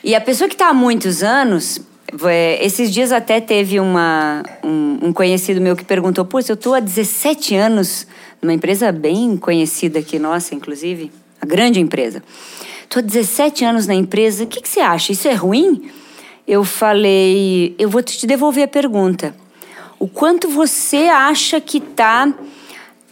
E 0.03 0.13
a 0.13 0.21
pessoa 0.21 0.47
que 0.47 0.53
está 0.55 0.69
há 0.69 0.73
muitos 0.73 1.23
anos, 1.23 1.79
é, 2.25 2.63
esses 2.63 2.93
dias 2.93 3.11
até 3.11 3.41
teve 3.41 3.79
uma, 3.79 4.43
um, 4.63 4.99
um 5.07 5.13
conhecido 5.13 5.59
meu 5.59 5.75
que 5.75 5.83
perguntou: 5.83 6.23
Pô, 6.23 6.39
eu 6.39 6.53
estou 6.53 6.75
há 6.75 6.79
17 6.79 7.55
anos 7.55 8.05
numa 8.41 8.53
empresa 8.53 8.91
bem 8.91 9.35
conhecida 9.35 9.97
aqui, 9.99 10.19
nossa, 10.19 10.53
inclusive, 10.53 11.11
a 11.41 11.45
grande 11.45 11.79
empresa. 11.79 12.21
Estou 12.83 12.99
há 12.99 13.03
17 13.03 13.65
anos 13.65 13.87
na 13.87 13.95
empresa, 13.95 14.43
o 14.43 14.47
que, 14.47 14.61
que 14.61 14.69
você 14.69 14.79
acha? 14.79 15.11
Isso 15.11 15.27
é 15.27 15.33
ruim? 15.33 15.89
Eu 16.47 16.63
falei: 16.63 17.73
Eu 17.79 17.89
vou 17.89 18.03
te 18.03 18.27
devolver 18.27 18.63
a 18.65 18.67
pergunta. 18.67 19.35
O 19.99 20.07
quanto 20.07 20.49
você 20.49 21.07
acha 21.07 21.59
que 21.61 21.77
está 21.77 22.33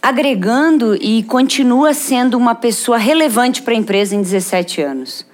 agregando 0.02 0.94
e 0.96 1.22
continua 1.22 1.94
sendo 1.94 2.36
uma 2.36 2.54
pessoa 2.54 2.98
relevante 2.98 3.62
para 3.62 3.72
a 3.72 3.76
empresa 3.76 4.14
em 4.14 4.20
17 4.20 4.82
anos. 4.82 5.26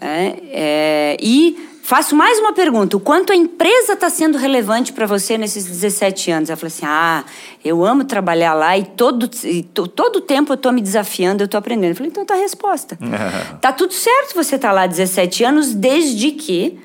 É, 0.00 0.34
é, 0.52 1.16
e 1.20 1.68
faço 1.82 2.14
mais 2.14 2.38
uma 2.38 2.52
pergunta: 2.52 2.96
o 2.96 3.00
quanto 3.00 3.32
a 3.32 3.36
empresa 3.36 3.94
está 3.94 4.08
sendo 4.08 4.38
relevante 4.38 4.92
para 4.92 5.06
você 5.06 5.36
nesses 5.36 5.64
17 5.64 6.30
anos? 6.30 6.50
Ela 6.50 6.56
falou 6.56 6.68
assim: 6.68 6.86
ah, 6.86 7.24
eu 7.64 7.84
amo 7.84 8.04
trabalhar 8.04 8.54
lá 8.54 8.78
e 8.78 8.84
todo, 8.84 9.28
e 9.42 9.62
to- 9.64 9.88
todo 9.88 10.20
tempo 10.20 10.52
eu 10.52 10.56
estou 10.56 10.70
me 10.70 10.80
desafiando, 10.80 11.42
eu 11.42 11.46
estou 11.46 11.58
aprendendo. 11.58 11.90
Eu 11.90 11.96
falei: 11.96 12.10
então 12.10 12.24
tá 12.24 12.34
a 12.34 12.38
resposta. 12.38 12.96
tá 13.60 13.72
tudo 13.72 13.92
certo 13.92 14.34
você 14.34 14.56
tá 14.58 14.70
lá 14.70 14.82
há 14.82 14.86
17 14.86 15.42
anos, 15.42 15.74
desde 15.74 16.30
que 16.30 16.78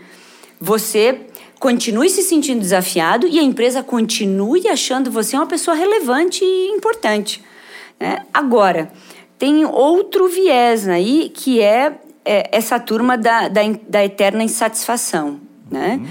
você 0.59 1.19
continue 1.61 2.09
se 2.09 2.23
sentindo 2.23 2.59
desafiado 2.59 3.27
e 3.27 3.37
a 3.37 3.43
empresa 3.43 3.83
continue 3.83 4.67
achando 4.67 5.11
você 5.11 5.35
uma 5.35 5.45
pessoa 5.45 5.77
relevante 5.77 6.43
e 6.43 6.69
importante. 6.69 7.39
né? 7.99 8.25
Agora, 8.33 8.91
tem 9.37 9.63
outro 9.63 10.27
viés 10.27 10.87
aí 10.87 11.31
que 11.31 11.61
é, 11.61 11.99
é, 12.25 12.49
essa 12.51 12.79
turma 12.79 13.15
da, 13.15 13.47
da, 13.47 13.61
da 13.87 14.03
eterna 14.03 14.43
insatisfação. 14.43 15.39
Né? 15.69 16.01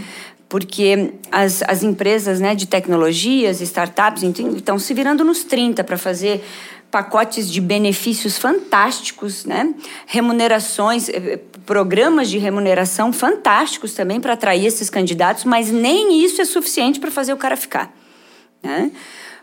Porque 0.48 1.14
as, 1.32 1.64
as 1.66 1.82
empresas 1.82 2.40
né, 2.40 2.54
de 2.54 2.68
tecnologias, 2.68 3.60
startups, 3.60 4.22
estão 4.22 4.78
se 4.78 4.94
virando 4.94 5.24
nos 5.24 5.42
30 5.42 5.82
para 5.82 5.98
fazer 5.98 6.44
pacotes 6.90 7.50
de 7.50 7.60
benefícios 7.60 8.36
fantásticos, 8.36 9.44
né? 9.44 9.74
remunerações, 10.06 11.08
eh, 11.08 11.38
programas 11.64 12.28
de 12.28 12.38
remuneração 12.38 13.12
fantásticos 13.12 13.94
também 13.94 14.20
para 14.20 14.32
atrair 14.32 14.66
esses 14.66 14.90
candidatos, 14.90 15.44
mas 15.44 15.70
nem 15.70 16.24
isso 16.24 16.40
é 16.40 16.44
suficiente 16.44 16.98
para 16.98 17.10
fazer 17.10 17.32
o 17.32 17.36
cara 17.36 17.56
ficar. 17.56 17.94
Né? 18.62 18.90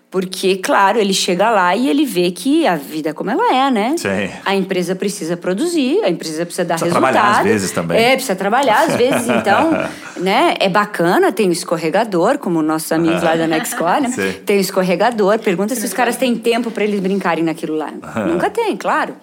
Porque, 0.10 0.55
claro, 0.58 0.97
ele 0.97 1.14
chega 1.14 1.49
lá 1.49 1.76
e 1.76 1.89
ele 1.89 2.05
vê 2.05 2.32
que 2.32 2.66
a 2.66 2.78
vida 2.78 3.10
é 3.10 3.14
como 3.14 3.30
ela 3.30 3.53
é, 3.53 3.70
né? 3.70 3.95
Sim. 3.97 4.30
A 4.45 4.55
empresa 4.55 4.95
precisa 4.95 5.36
produzir, 5.36 6.01
a 6.01 6.10
empresa 6.10 6.45
precisa 6.45 6.64
dar 6.64 6.76
Precisa 6.76 6.95
resultado. 6.95 7.12
trabalhar 7.14 7.39
às 7.39 7.43
vezes 7.45 7.72
também. 7.72 7.97
É, 7.97 8.12
precisa 8.14 8.36
trabalhar 8.36 8.88
às 8.88 8.95
vezes. 8.95 9.28
Então, 9.38 9.72
né? 10.18 10.55
É 10.60 10.70
bacana, 10.70 11.32
tem 11.32 11.49
o 11.49 11.51
escorregador, 11.51 12.38
como 12.38 12.62
nossos 12.62 12.91
amigos 12.91 13.22
lá 13.22 13.36
da 13.36 13.45
Nexcore, 13.47 14.01
né? 14.01 14.10
Sim. 14.10 14.34
Tem 14.45 14.58
o 14.58 14.62
escorregador. 14.62 15.38
Pergunta 15.39 15.76
se 15.76 15.86
os 15.86 15.93
caras 15.93 16.16
têm 16.16 16.36
tempo 16.38 16.72
para 16.72 16.86
eles 16.86 16.99
brincarem 17.01 17.43
naquilo 17.43 17.76
lá. 17.76 17.91
Nunca 18.26 18.49
tem, 18.49 18.78
claro. 18.78 19.14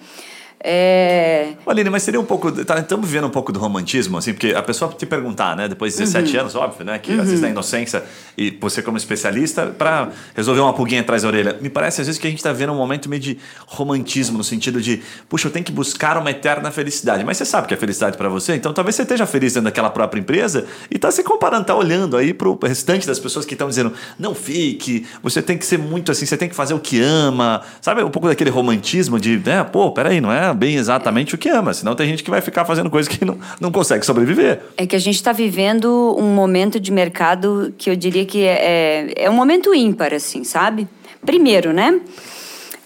É... 0.67 1.53
Aline, 1.67 1.91
mas 1.91 2.03
seria 2.03 2.19
um 2.19 2.25
pouco. 2.25 2.51
Tá, 2.65 2.79
estamos 2.79 3.07
vivendo 3.07 3.27
um 3.27 3.31
pouco 3.31 3.53
do 3.53 3.61
romantismo, 3.61 4.17
assim, 4.17 4.33
porque 4.33 4.55
a 4.55 4.63
pessoa 4.63 4.91
te 4.97 5.05
perguntar, 5.05 5.55
né, 5.55 5.69
depois 5.69 5.93
de 5.93 5.99
17 5.99 6.33
uhum. 6.33 6.41
anos, 6.41 6.55
óbvio, 6.55 6.87
né, 6.87 6.99
que 6.99 7.13
uhum. 7.13 7.21
às 7.21 7.27
vezes 7.27 7.43
na 7.43 7.51
inocência, 7.51 8.03
e 8.37 8.51
você 8.59 8.81
como 8.81 8.97
especialista, 8.97 9.67
para 9.67 10.09
resolver 10.35 10.63
uma 10.63 10.73
pulguinha 10.73 11.03
atrás 11.03 11.21
da 11.21 11.29
orelha, 11.29 11.59
me 11.61 11.69
parece 11.69 12.01
às 12.01 12.07
vezes 12.07 12.19
que 12.19 12.27
a 12.27 12.31
gente 12.31 12.39
está 12.39 12.51
vendo 12.51 12.73
um 12.73 12.77
momento 12.77 13.11
meio 13.11 13.21
de 13.21 13.39
romantismo, 13.67 14.39
no 14.39 14.45
sentido 14.45 14.81
de, 14.81 15.03
puxa, 15.29 15.49
eu 15.49 15.53
tenho 15.53 15.67
que 15.67 15.73
buscar 15.73 16.17
uma 16.17 16.31
eterna 16.31 16.71
felicidade. 16.71 17.25
Mas 17.25 17.37
você 17.37 17.45
sabe 17.45 17.69
que 17.69 17.75
é 17.75 17.77
felicidade 17.77 18.17
para 18.17 18.31
você, 18.31 18.55
então 18.55 18.73
talvez 18.73 18.97
você 18.97 19.03
esteja 19.03 19.27
feliz 19.27 19.53
dentro 19.53 19.67
daquela 19.67 19.91
própria 19.91 20.19
empresa 20.19 20.65
e 20.91 20.97
está 20.97 21.11
se 21.11 21.23
comparando, 21.23 21.63
está 21.63 21.75
olhando 21.75 22.17
aí 22.17 22.33
para 22.33 22.49
o 22.49 22.59
restante 22.63 23.07
das 23.07 23.19
pessoas 23.19 23.45
que 23.45 23.53
estão 23.53 23.69
dizendo, 23.69 23.93
não 24.19 24.35
fique, 24.35 25.07
você 25.23 25.43
tem 25.43 25.59
que 25.59 25.67
ser 25.67 25.79
muito 25.79 26.11
assim, 26.11 26.25
você 26.25 26.39
tem 26.39 26.49
que 26.49 26.55
fazer 26.55 26.73
o 26.73 26.81
que 26.81 27.03
ama, 27.03 27.61
sabe? 27.83 28.03
Um 28.03 28.11
pouco 28.11 28.29
daquele 28.29 28.49
romantismo 28.49 29.21
de, 29.21 29.37
né, 29.45 29.63
pô, 29.63 29.93
peraí, 29.93 30.23
não 30.23 30.33
é 30.33 30.54
bem 30.55 30.77
exatamente 30.77 31.35
o 31.35 31.39
que 31.39 31.49
ama, 31.49 31.75
senão 31.75 31.95
tem 31.95 32.09
gente 32.09 32.23
que 32.23 32.31
vai 32.31 32.41
ficar 32.41 32.65
fazendo 32.65 32.89
coisas 32.91 33.15
que 33.15 33.25
não, 33.25 33.39
não 33.61 33.71
consegue 33.73 34.05
sobreviver. 34.05 34.61
É 34.77 34.87
que 34.87 34.97
a 34.97 34.99
gente 34.99 35.17
está 35.17 35.33
vivendo 35.33 36.17
um 36.19 36.35
momento 36.35 36.79
de 36.79 36.93
mercado 36.93 37.75
que 37.77 37.91
eu 37.91 37.97
diria 37.97 38.25
que 38.25 38.45
é, 38.45 39.15
é, 39.17 39.25
é 39.25 39.31
um 39.31 39.35
momento 39.35 39.75
ímpar, 39.75 40.15
assim, 40.15 40.45
sabe? 40.45 40.89
Primeiro, 41.25 41.73
né? 41.73 42.01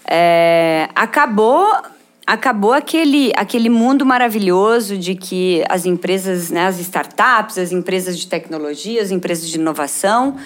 É, 0.07 0.89
acabou 0.95 1.65
acabou 2.25 2.73
aquele, 2.73 3.31
aquele 3.35 3.69
mundo 3.69 4.05
maravilhoso 4.05 4.95
de 4.95 5.15
que 5.15 5.63
as 5.67 5.87
empresas, 5.87 6.51
né, 6.51 6.67
as 6.67 6.79
startups, 6.79 7.57
as 7.57 7.71
empresas 7.71 8.19
de 8.19 8.27
tecnologia, 8.27 9.01
as 9.01 9.09
empresas 9.09 9.49
de 9.49 9.57
inovação 9.57 10.37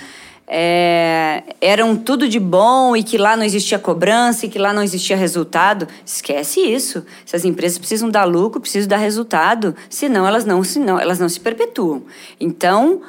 é, 0.47 1.43
eram 1.61 1.95
tudo 1.95 2.27
de 2.27 2.39
bom 2.39 2.95
e 2.95 3.03
que 3.03 3.17
lá 3.17 3.37
não 3.37 3.43
existia 3.43 3.79
cobrança 3.79 4.45
e 4.45 4.49
que 4.49 4.59
lá 4.59 4.73
não 4.73 4.83
existia 4.83 5.15
resultado. 5.15 5.87
Esquece 6.05 6.59
isso. 6.59 7.05
Se 7.25 7.35
as 7.35 7.45
empresas 7.45 7.77
precisam 7.77 8.09
dar 8.09 8.25
lucro, 8.25 8.59
precisam 8.59 8.87
dar 8.87 8.97
resultado, 8.97 9.75
senão 9.89 10.27
elas 10.27 10.45
não, 10.45 10.63
senão 10.63 10.99
elas 10.99 11.19
não 11.19 11.29
se 11.29 11.39
perpetuam. 11.39 12.03
Então, 12.39 13.01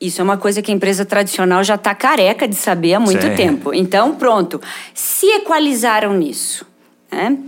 isso 0.00 0.20
é 0.20 0.24
uma 0.24 0.36
coisa 0.36 0.60
que 0.60 0.70
a 0.70 0.74
empresa 0.74 1.04
tradicional 1.04 1.64
já 1.64 1.76
está 1.76 1.94
careca 1.94 2.46
de 2.46 2.54
saber 2.54 2.94
há 2.94 3.00
muito 3.00 3.26
Sim. 3.26 3.34
tempo. 3.34 3.74
Então, 3.74 4.14
pronto. 4.14 4.60
Se 4.94 5.26
equalizaram 5.26 6.12
nisso. 6.12 6.66
Né? 7.10 7.38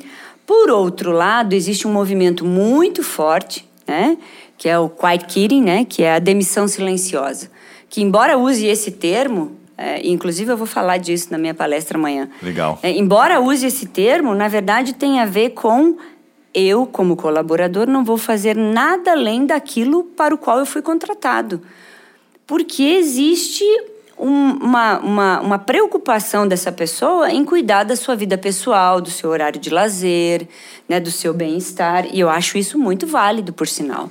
Por 0.47 0.71
outro 0.71 1.13
lado, 1.13 1.53
existe 1.53 1.87
um 1.87 1.93
movimento 1.93 2.45
muito 2.45 3.03
forte, 3.03 3.69
né? 3.87 4.17
que 4.57 4.69
é 4.69 4.79
o 4.79 4.89
quiet 4.89 5.27
quitting, 5.27 5.63
né? 5.63 5.85
que 5.85 6.03
é 6.03 6.15
a 6.15 6.19
demissão 6.19 6.67
silenciosa 6.67 7.51
que, 7.93 8.01
embora 8.01 8.39
use 8.39 8.65
esse 8.67 8.91
termo, 8.91 9.53
é, 9.77 10.01
inclusive 10.09 10.51
eu 10.51 10.57
vou 10.57 10.67
falar 10.67 10.97
disso 10.97 11.29
na 11.31 11.37
minha 11.37 11.53
palestra 11.53 11.99
amanhã. 11.99 12.27
Legal. 12.43 12.79
É, 12.83 12.91
embora 12.91 13.39
use 13.39 13.67
esse 13.67 13.85
termo, 13.85 14.35
na 14.35 14.49
verdade 14.49 14.95
tem 14.95 15.21
a 15.21 15.27
ver 15.27 15.51
com 15.51 15.99
eu, 16.55 16.87
como 16.87 17.17
colaborador, 17.17 17.87
não 17.87 18.03
vou 18.03 18.17
fazer 18.17 18.57
nada 18.57 19.13
além 19.13 19.45
daquilo 19.45 20.05
para 20.05 20.35
o 20.35 20.39
qual 20.39 20.59
eu 20.59 20.65
fui 20.65 20.81
contratado. 20.81 21.61
Porque 22.47 22.83
existe 22.83 23.63
uma, 24.23 25.01
uma, 25.01 25.41
uma 25.41 25.59
preocupação 25.59 26.47
dessa 26.47 26.71
pessoa 26.71 27.33
em 27.33 27.45
cuidar 27.45 27.83
da 27.83 27.97
sua 27.97 28.15
vida 28.15 28.39
pessoal, 28.39 29.01
do 29.01 29.11
seu 29.11 29.29
horário 29.29 29.61
de 29.61 29.69
lazer, 29.69 30.47
né, 30.89 31.01
do 31.01 31.11
seu 31.11 31.35
bem-estar. 31.35 32.07
E 32.15 32.21
eu 32.21 32.31
acho 32.31 32.57
isso 32.57 32.79
muito 32.79 33.05
válido, 33.05 33.53
por 33.53 33.67
sinal. 33.67 34.09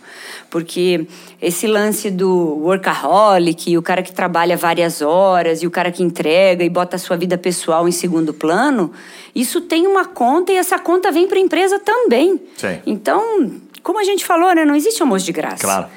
Porque 0.49 1.07
esse 1.41 1.65
lance 1.65 2.11
do 2.11 2.59
workaholic, 2.61 3.77
o 3.77 3.81
cara 3.81 4.03
que 4.03 4.11
trabalha 4.11 4.57
várias 4.57 5.01
horas, 5.01 5.63
e 5.63 5.67
o 5.67 5.71
cara 5.71 5.89
que 5.89 6.03
entrega 6.03 6.61
e 6.61 6.69
bota 6.69 6.97
a 6.97 6.99
sua 6.99 7.15
vida 7.15 7.37
pessoal 7.37 7.87
em 7.87 7.93
segundo 7.93 8.33
plano, 8.33 8.91
isso 9.33 9.61
tem 9.61 9.87
uma 9.87 10.03
conta 10.03 10.51
e 10.51 10.57
essa 10.57 10.77
conta 10.77 11.09
vem 11.09 11.25
para 11.25 11.37
a 11.37 11.41
empresa 11.41 11.79
também. 11.79 12.37
Sim. 12.57 12.79
Então, 12.85 13.49
como 13.81 13.97
a 13.97 14.03
gente 14.03 14.25
falou, 14.25 14.53
né, 14.53 14.65
não 14.65 14.75
existe 14.75 15.01
almoço 15.01 15.25
de 15.25 15.31
graça. 15.31 15.63
Claro. 15.63 15.87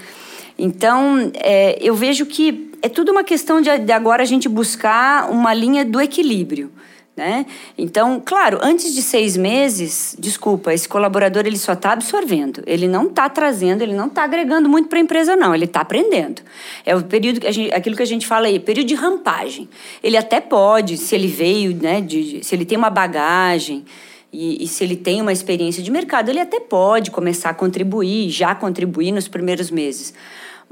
Então, 0.59 1.31
é, 1.35 1.79
eu 1.81 1.95
vejo 1.95 2.27
que 2.27 2.71
é 2.81 2.89
tudo 2.89 3.13
uma 3.13 3.25
questão 3.25 3.61
de, 3.61 3.77
de 3.79 3.93
agora 3.93 4.23
a 4.23 4.27
gente 4.27 4.49
buscar 4.49 5.31
uma 5.31 5.53
linha 5.55 5.85
do 5.85 6.01
equilíbrio. 6.01 6.71
Né? 7.17 7.47
Então, 7.79 8.21
claro, 8.25 8.59
antes 8.61 8.93
de 8.93 9.01
seis 9.01 9.37
meses, 9.37 10.17
desculpa, 10.19 10.75
esse 10.75 10.89
colaborador 10.89 11.47
ele 11.47 11.57
só 11.57 11.75
está 11.75 11.93
absorvendo, 11.93 12.61
ele 12.67 12.89
não 12.89 13.07
está 13.07 13.29
trazendo, 13.29 13.83
ele 13.83 13.95
não 13.95 14.09
está 14.09 14.25
agregando 14.25 14.69
muito 14.69 14.89
para 14.89 14.99
a 14.99 15.03
empresa, 15.03 15.37
não, 15.37 15.55
ele 15.55 15.65
está 15.65 15.81
aprendendo. 15.81 16.43
É 16.85 16.97
o 16.97 17.05
período, 17.05 17.39
que 17.39 17.47
a 17.47 17.53
gente, 17.53 17.73
aquilo 17.73 17.95
que 17.95 18.03
a 18.03 18.07
gente 18.07 18.27
fala 18.27 18.49
aí, 18.49 18.59
período 18.59 18.89
de 18.89 18.97
rampagem. 18.97 19.69
Ele 20.03 20.17
até 20.17 20.41
pode, 20.41 20.97
se 20.97 21.15
ele 21.15 21.29
veio, 21.29 21.77
né, 21.81 22.01
de, 22.01 22.43
se 22.43 22.53
ele 22.53 22.65
tem 22.65 22.77
uma 22.77 22.91
bagagem, 22.91 23.85
e, 24.33 24.65
e, 24.65 24.67
se 24.67 24.83
ele 24.83 24.97
tem 24.97 25.23
uma 25.23 25.33
experiência 25.33 25.81
de 25.81 25.93
mercado, 25.93 26.29
ele 26.29 26.41
até 26.41 26.59
pode 26.59 27.13
começar 27.13 27.51
a 27.51 27.55
contribuir, 27.55 28.29
já 28.31 28.53
contribuir 28.53 29.13
nos 29.13 29.29
primeiros 29.29 29.71
meses. 29.71 30.13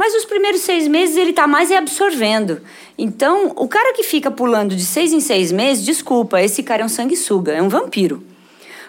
Mas 0.02 0.16
os 0.16 0.24
primeiros 0.24 0.62
seis 0.62 0.88
meses 0.88 1.16
ele 1.16 1.30
está 1.30 1.46
mais 1.46 1.70
absorvendo. 1.70 2.60
Então, 2.98 3.52
o 3.54 3.68
cara 3.68 3.94
que 3.94 4.02
fica 4.02 4.32
pulando 4.32 4.74
de 4.74 4.84
seis 4.84 5.12
em 5.12 5.20
seis 5.20 5.52
meses, 5.52 5.84
desculpa, 5.84 6.42
esse 6.42 6.60
cara 6.64 6.82
é 6.82 6.84
um 6.84 6.88
sanguessuga, 6.88 7.52
é 7.52 7.62
um 7.62 7.68
vampiro. 7.68 8.20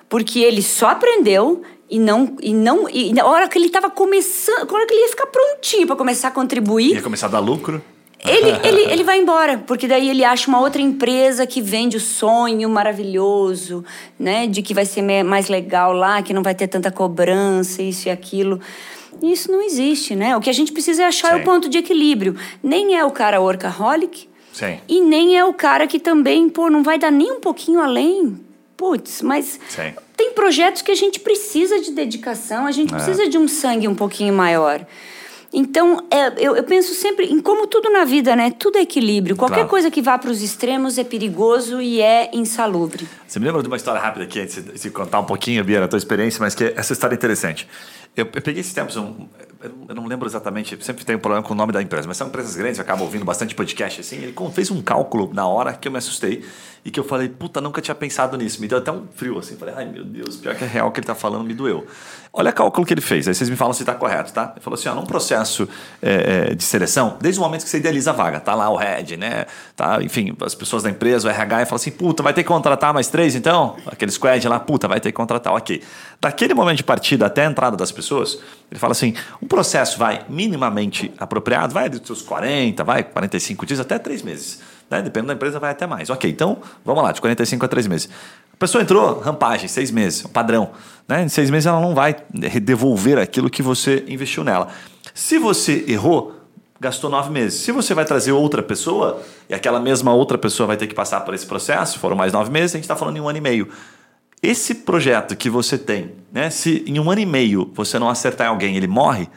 Porque 0.09 0.39
ele 0.39 0.63
só 0.63 0.87
aprendeu 0.87 1.61
e 1.87 1.99
não. 1.99 2.35
E 2.41 2.51
não 2.51 2.89
e 2.89 3.13
na 3.13 3.27
hora 3.27 3.47
que 3.47 3.59
ele 3.59 3.67
estava 3.67 3.91
começando, 3.91 4.67
na 4.67 4.73
hora 4.73 4.87
que 4.87 4.93
ele 4.95 5.03
ia 5.03 5.09
ficar 5.09 5.27
prontinho 5.27 5.85
para 5.85 5.95
começar 5.95 6.29
a 6.29 6.31
contribuir. 6.31 6.95
Ia 6.95 7.01
começar 7.03 7.27
a 7.27 7.29
dar 7.29 7.39
lucro? 7.39 7.79
Ele, 8.25 8.49
ele, 8.67 8.91
ele 8.91 9.03
vai 9.03 9.19
embora, 9.19 9.59
porque 9.59 9.87
daí 9.87 10.09
ele 10.09 10.25
acha 10.25 10.47
uma 10.47 10.59
outra 10.59 10.81
empresa 10.81 11.45
que 11.45 11.61
vende 11.61 11.95
o 11.95 11.99
sonho 11.99 12.67
maravilhoso, 12.71 13.85
né? 14.17 14.47
De 14.47 14.63
que 14.63 14.73
vai 14.73 14.85
ser 14.85 15.03
mais 15.23 15.47
legal 15.47 15.93
lá, 15.93 16.23
que 16.23 16.33
não 16.33 16.41
vai 16.41 16.55
ter 16.55 16.67
tanta 16.67 16.89
cobrança, 16.89 17.83
isso 17.83 18.07
e 18.07 18.11
aquilo. 18.11 18.59
Isso 19.23 19.49
não 19.49 19.61
existe, 19.61 20.17
né? 20.17 20.35
O 20.35 20.41
que 20.41 20.49
a 20.49 20.53
gente 20.53 20.73
precisa 20.73 21.03
é 21.03 21.05
achar 21.05 21.37
o 21.37 21.43
ponto 21.43 21.69
de 21.69 21.77
equilíbrio. 21.77 22.35
Nem 22.61 22.97
é 22.97 23.05
o 23.05 23.11
cara 23.11 23.39
workaholic 23.39 24.27
Sim. 24.51 24.79
e 24.85 24.99
nem 24.99 25.37
é 25.37 25.45
o 25.45 25.53
cara 25.53 25.87
que 25.87 25.97
também, 25.97 26.49
pô, 26.49 26.69
não 26.69 26.83
vai 26.83 26.99
dar 26.99 27.09
nem 27.09 27.31
um 27.31 27.39
pouquinho 27.39 27.79
além. 27.79 28.37
Putz, 28.75 29.21
mas 29.21 29.57
Sim. 29.69 29.93
tem 30.17 30.33
projetos 30.33 30.81
que 30.81 30.91
a 30.91 30.95
gente 30.95 31.21
precisa 31.21 31.79
de 31.79 31.91
dedicação, 31.91 32.65
a 32.65 32.71
gente 32.71 32.93
é. 32.93 32.97
precisa 32.97 33.29
de 33.29 33.37
um 33.37 33.47
sangue 33.47 33.87
um 33.87 33.95
pouquinho 33.95 34.33
maior. 34.33 34.85
Então, 35.53 36.03
é, 36.09 36.33
eu, 36.37 36.55
eu, 36.55 36.63
penso 36.63 36.95
sempre 36.95 37.27
em 37.27 37.39
como 37.39 37.67
tudo 37.67 37.89
na 37.91 38.03
vida, 38.03 38.35
né? 38.35 38.51
Tudo 38.51 38.79
é 38.79 38.81
equilíbrio. 38.81 39.35
Qualquer 39.35 39.57
claro. 39.57 39.69
coisa 39.69 39.91
que 39.91 40.01
vá 40.01 40.17
para 40.17 40.31
os 40.31 40.41
extremos 40.41 40.97
é 40.97 41.03
perigoso 41.03 41.79
e 41.79 42.01
é 42.01 42.31
insalubre. 42.33 43.07
Você 43.27 43.39
me 43.39 43.45
lembra 43.45 43.61
de 43.61 43.67
uma 43.67 43.77
história 43.77 44.01
rápida 44.01 44.25
aqui, 44.25 44.39
antes 44.39 44.81
de 44.81 44.89
contar 44.89 45.19
um 45.19 45.25
pouquinho, 45.25 45.63
Bia, 45.63 45.83
a 45.83 45.87
tua 45.87 45.97
experiência, 45.97 46.39
mas 46.41 46.55
que 46.55 46.73
essa 46.75 46.91
história 46.93 47.13
é 47.13 47.17
interessante. 47.17 47.67
Eu, 48.15 48.25
eu 48.33 48.41
peguei 48.41 48.61
esses 48.61 48.73
tempos, 48.73 48.95
um, 48.95 49.27
eu 49.87 49.95
não 49.95 50.05
lembro 50.05 50.27
exatamente, 50.27 50.77
sempre 50.83 51.15
um 51.15 51.19
problema 51.19 51.43
com 51.43 51.53
o 51.53 51.57
nome 51.57 51.71
da 51.71 51.81
empresa, 51.81 52.07
mas 52.07 52.17
são 52.17 52.27
empresas 52.27 52.55
grandes, 52.55 52.77
eu 52.79 52.83
acabo 52.83 53.03
ouvindo 53.03 53.23
bastante 53.23 53.55
podcast 53.55 54.01
assim. 54.01 54.17
Ele 54.17 54.35
fez 54.53 54.69
um 54.69 54.81
cálculo 54.81 55.31
na 55.33 55.47
hora 55.47 55.73
que 55.73 55.87
eu 55.87 55.91
me 55.91 55.97
assustei 55.97 56.43
e 56.83 56.91
que 56.91 56.99
eu 56.99 57.03
falei, 57.03 57.29
puta, 57.29 57.61
nunca 57.61 57.81
tinha 57.81 57.95
pensado 57.95 58.37
nisso. 58.37 58.59
Me 58.59 58.67
deu 58.67 58.79
até 58.79 58.91
um 58.91 59.07
frio 59.15 59.39
assim. 59.39 59.55
Falei, 59.55 59.73
ai 59.77 59.85
meu 59.85 60.03
Deus, 60.03 60.35
pior 60.35 60.53
que 60.55 60.65
é 60.65 60.67
real 60.67 60.89
o 60.89 60.91
que 60.91 60.99
ele 60.99 61.05
está 61.05 61.15
falando, 61.15 61.45
me 61.45 61.53
doeu. 61.53 61.87
Olha 62.35 62.49
o 62.49 62.53
cálculo 62.53 62.85
que 62.85 62.91
ele 62.91 62.99
fez, 62.99 63.27
aí 63.27 63.35
vocês 63.35 63.47
me 63.47 63.55
falam 63.55 63.73
se 63.73 63.83
está 63.83 63.93
correto, 63.93 64.33
tá? 64.33 64.53
Ele 64.55 64.61
falou 64.61 64.73
assim: 64.73 64.89
ó, 64.89 64.95
num 64.95 65.05
processo 65.05 65.69
é, 66.01 66.55
de 66.55 66.63
seleção, 66.63 67.15
desde 67.21 67.39
o 67.39 67.43
momento 67.43 67.63
que 67.63 67.69
você 67.69 67.77
idealiza 67.77 68.09
a 68.09 68.13
vaga, 68.13 68.39
tá 68.39 68.55
lá 68.55 68.71
o 68.71 68.75
head, 68.75 69.15
né? 69.17 69.45
Tá, 69.75 70.01
enfim, 70.01 70.35
as 70.41 70.55
pessoas 70.55 70.81
da 70.81 70.89
empresa, 70.89 71.27
o 71.27 71.31
RH, 71.31 71.61
e 71.61 71.65
fala 71.65 71.75
assim: 71.75 71.91
puta, 71.91 72.23
vai 72.23 72.33
ter 72.33 72.41
que 72.41 72.47
contratar 72.47 72.91
mais 72.91 73.07
três 73.07 73.35
então? 73.35 73.77
Aquele 73.85 74.11
squad 74.11 74.47
lá, 74.47 74.59
puta, 74.59 74.87
vai 74.87 74.99
ter 74.99 75.11
que 75.11 75.15
contratar, 75.15 75.53
ok. 75.53 75.83
Daquele 76.19 76.55
momento 76.55 76.77
de 76.77 76.83
partida 76.83 77.27
até 77.27 77.45
a 77.45 77.51
entrada 77.51 77.77
das 77.77 77.91
pessoas, 77.91 78.02
ele 78.71 78.79
fala 78.79 78.91
assim: 78.91 79.13
um 79.41 79.47
processo 79.47 79.97
vai 79.97 80.25
minimamente 80.27 81.13
apropriado, 81.17 81.73
vai 81.73 81.89
dos 81.89 82.01
seus 82.05 82.21
40, 82.21 82.83
vai 82.83 83.03
45 83.03 83.65
dias, 83.65 83.79
até 83.79 83.99
três 83.99 84.21
meses. 84.21 84.59
Né? 84.89 85.01
Dependendo 85.01 85.27
da 85.27 85.33
empresa, 85.33 85.59
vai 85.59 85.71
até 85.71 85.87
mais. 85.87 86.09
Ok, 86.09 86.29
então 86.29 86.57
vamos 86.83 87.03
lá, 87.03 87.11
de 87.11 87.21
45 87.21 87.65
a 87.65 87.67
3 87.67 87.87
meses. 87.87 88.09
A 88.53 88.57
pessoa 88.57 88.81
entrou, 88.81 89.19
rampagem, 89.19 89.67
seis 89.67 89.91
meses, 89.91 90.23
padrão. 90.27 90.71
Né? 91.07 91.23
Em 91.23 91.29
seis 91.29 91.49
meses 91.49 91.65
ela 91.65 91.81
não 91.81 91.93
vai 91.93 92.15
devolver 92.61 93.17
aquilo 93.17 93.49
que 93.49 93.61
você 93.61 94.03
investiu 94.07 94.43
nela. 94.43 94.69
Se 95.13 95.37
você 95.37 95.85
errou, 95.87 96.43
gastou 96.79 97.09
nove 97.09 97.31
meses. 97.31 97.61
Se 97.61 97.71
você 97.71 97.93
vai 97.93 98.05
trazer 98.05 98.31
outra 98.31 98.61
pessoa, 98.61 99.21
e 99.49 99.53
aquela 99.53 99.79
mesma 99.79 100.13
outra 100.13 100.37
pessoa 100.37 100.67
vai 100.67 100.77
ter 100.77 100.87
que 100.87 100.93
passar 100.93 101.21
por 101.21 101.33
esse 101.33 101.45
processo, 101.45 101.97
foram 101.99 102.15
mais 102.15 102.31
nove 102.33 102.51
meses, 102.51 102.75
a 102.75 102.77
gente 102.77 102.83
está 102.83 102.95
falando 102.95 103.17
em 103.17 103.21
um 103.21 103.27
ano 103.27 103.37
e 103.37 103.41
meio. 103.41 103.69
Esse 104.43 104.75
projeto 104.75 105.37
que 105.37 105.49
você 105.49 105.77
tem, 105.77 106.11
né? 106.29 106.49
se 106.49 106.83
em 106.85 106.99
um 106.99 107.09
ano 107.09 107.21
e 107.21 107.25
meio 107.25 107.71
você 107.73 107.97
não 107.97 108.09
acertar 108.09 108.45
em 108.45 108.49
alguém, 108.49 108.75
ele 108.75 108.87
morre. 108.87 109.29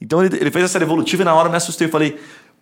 Então 0.00 0.24
ele, 0.24 0.36
ele 0.36 0.50
fez 0.50 0.64
essa 0.64 0.78
evolutiva 0.78 1.22
e 1.22 1.24
na 1.24 1.32
hora 1.32 1.46
eu 1.46 1.52
me 1.52 1.56
assustei. 1.56 1.86
Eu 1.86 1.90
falei, 1.92 2.18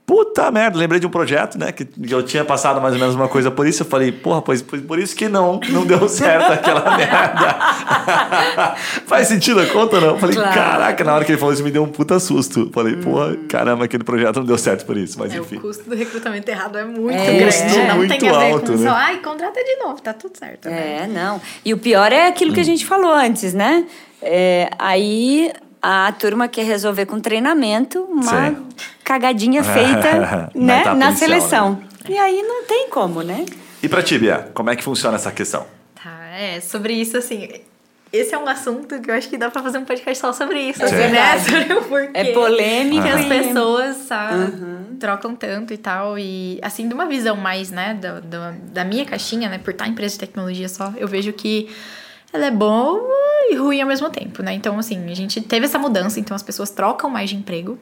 puta 0.09 0.51
merda, 0.51 0.79
lembrei 0.79 0.99
de 0.99 1.07
um 1.07 1.11
projeto, 1.11 1.59
né? 1.59 1.71
Que, 1.71 1.87
eu 2.11 2.23
tinha 2.23 2.43
passado 2.43 2.81
mais 2.81 2.95
ou 2.95 2.99
menos 2.99 3.15
uma 3.15 3.29
coisa 3.29 3.51
por 3.51 3.67
isso. 3.67 3.83
Eu 3.83 3.87
falei, 3.87 4.11
porra, 4.11 4.41
pois, 4.41 4.63
pois 4.63 4.81
por 4.81 4.99
isso 4.99 5.15
que 5.15 5.29
não, 5.29 5.61
não 5.69 5.85
deu 5.85 6.09
certo 6.09 6.51
aquela 6.51 6.81
merda. 6.97 8.75
Faz 9.07 9.29
sentido 9.29 9.61
a 9.61 9.67
conta 9.67 9.97
ou 9.97 10.01
não? 10.01 10.09
Eu 10.15 10.19
falei, 10.19 10.35
Claro. 10.35 10.55
caraca, 10.55 11.05
na 11.05 11.15
hora 11.15 11.25
que 11.27 11.33
ele 11.33 11.39
falou 11.39 11.53
isso 11.53 11.63
me 11.63 11.71
deu 11.71 11.83
um 11.83 11.89
puta 11.89 12.19
susto. 12.19 12.61
Eu 12.61 12.71
Falei, 12.73 12.97
porra, 12.97 13.37
caramba, 13.49 13.85
aquele 13.85 14.03
projeto 14.03 14.37
não 14.39 14.47
deu 14.47 14.57
certo 14.57 14.87
por 14.87 14.97
isso, 14.97 15.19
mas 15.19 15.35
É, 15.35 15.39
enfim. 15.39 15.57
o 15.57 15.61
custo 15.61 15.89
do 15.89 15.95
recrutamento 15.95 16.51
errado 16.51 16.79
é 16.79 16.85
muito 16.85 17.15
É. 17.19 17.27
grande. 17.27 17.45
Custo 17.45 17.79
Não 17.87 17.97
muito 17.97 18.19
tem 18.19 18.29
a 18.31 18.39
ver 18.39 18.53
alto, 18.53 18.73
com 18.73 18.79
né? 18.79 18.89
só, 18.89 18.95
ai, 18.97 19.19
contrata 19.19 19.63
de 19.63 19.77
novo, 19.77 20.01
tá 20.01 20.15
tudo 20.15 20.39
certo. 20.39 20.69
né? 20.71 21.03
É, 21.03 21.07
não. 21.07 21.39
E 21.65 21.75
o 21.75 21.79
pior 21.79 22.11
é 22.13 22.29
aquilo 22.29 22.51
Hum. 22.53 22.55
que 22.55 22.61
a 22.61 22.65
gente 22.65 22.87
falou 22.87 23.13
antes, 23.13 23.53
né? 23.53 23.85
É, 24.23 24.71
aí 24.79 25.53
a 25.83 26.13
turma 26.13 26.49
quer 26.49 26.65
resolver 26.65 27.07
com 27.07 27.21
treinamento 27.21 28.01
uma 28.03 28.51
Sim. 28.51 28.67
cagadinha 29.05 29.63
feita 29.63 30.51
Na 30.55 30.75
né, 30.75 30.81
etapa 30.81 30.97
na 30.97 31.07
inicial, 31.11 31.29
seleção. 31.29 31.83
E 32.09 32.17
aí 32.17 32.43
não 32.43 32.65
tem 32.65 32.89
como, 32.89 33.23
né? 33.23 33.45
E 33.83 33.89
pra 33.89 34.03
ti, 34.03 34.19
Bia, 34.19 34.51
como 34.55 34.71
é 34.71 34.77
que 34.77 34.83
funciona 34.83 35.17
essa 35.17 35.31
questão? 35.31 35.67
Tá, 36.03 36.27
é, 36.33 36.61
sobre 36.61 36.95
isso, 36.95 37.17
assim. 37.17 37.49
Esse 38.11 38.35
é 38.35 38.39
um 38.39 38.49
assunto 38.49 39.01
que 39.01 39.11
eu 39.11 39.15
acho 39.15 39.29
que 39.29 39.37
dá 39.37 39.51
pra 39.51 39.63
fazer 39.63 39.77
um 39.79 39.85
podcast 39.85 40.19
só 40.19 40.33
sobre 40.33 40.61
isso, 40.61 40.83
É 40.83 40.87
assim, 40.87 41.13
né? 41.13 41.39
Sobre 41.45 41.75
o 41.75 41.85
porquê. 41.85 42.11
É 42.15 42.33
polêmica. 42.33 43.03
Que 43.03 43.09
as 43.11 43.21
e- 43.21 43.29
pessoas 43.29 43.97
sabe, 43.99 44.53
trocam 44.99 45.37
tanto 45.37 45.75
e 45.75 45.77
tal. 45.77 46.19
E, 46.19 46.59
assim, 46.63 46.89
de 46.89 46.95
uma 46.95 47.05
visão 47.05 47.37
mais, 47.37 47.71
né, 47.71 47.93
da, 48.01 48.21
da, 48.21 48.55
da 48.73 48.85
minha 48.85 49.05
caixinha, 49.05 49.51
né, 49.51 49.59
por 49.59 49.73
estar 49.73 49.87
em 49.87 49.91
empresa 49.91 50.15
de 50.15 50.21
tecnologia 50.21 50.69
só, 50.71 50.93
eu 50.97 51.07
vejo 51.07 51.35
que 51.35 51.69
ela 52.33 52.47
é 52.47 52.51
boa 52.51 53.01
e 53.51 53.55
ruim 53.57 53.81
ao 53.81 53.89
mesmo 53.89 54.11
tempo, 54.11 54.43
né? 54.43 54.53
Então, 54.53 54.79
assim, 54.79 55.11
a 55.11 55.15
gente 55.15 55.41
teve 55.41 55.67
essa 55.67 55.79
mudança, 55.79 56.21
então 56.21 56.35
as 56.35 56.43
pessoas 56.43 56.71
trocam 56.71 57.09
mais 57.09 57.31
de 57.31 57.37
emprego. 57.37 57.79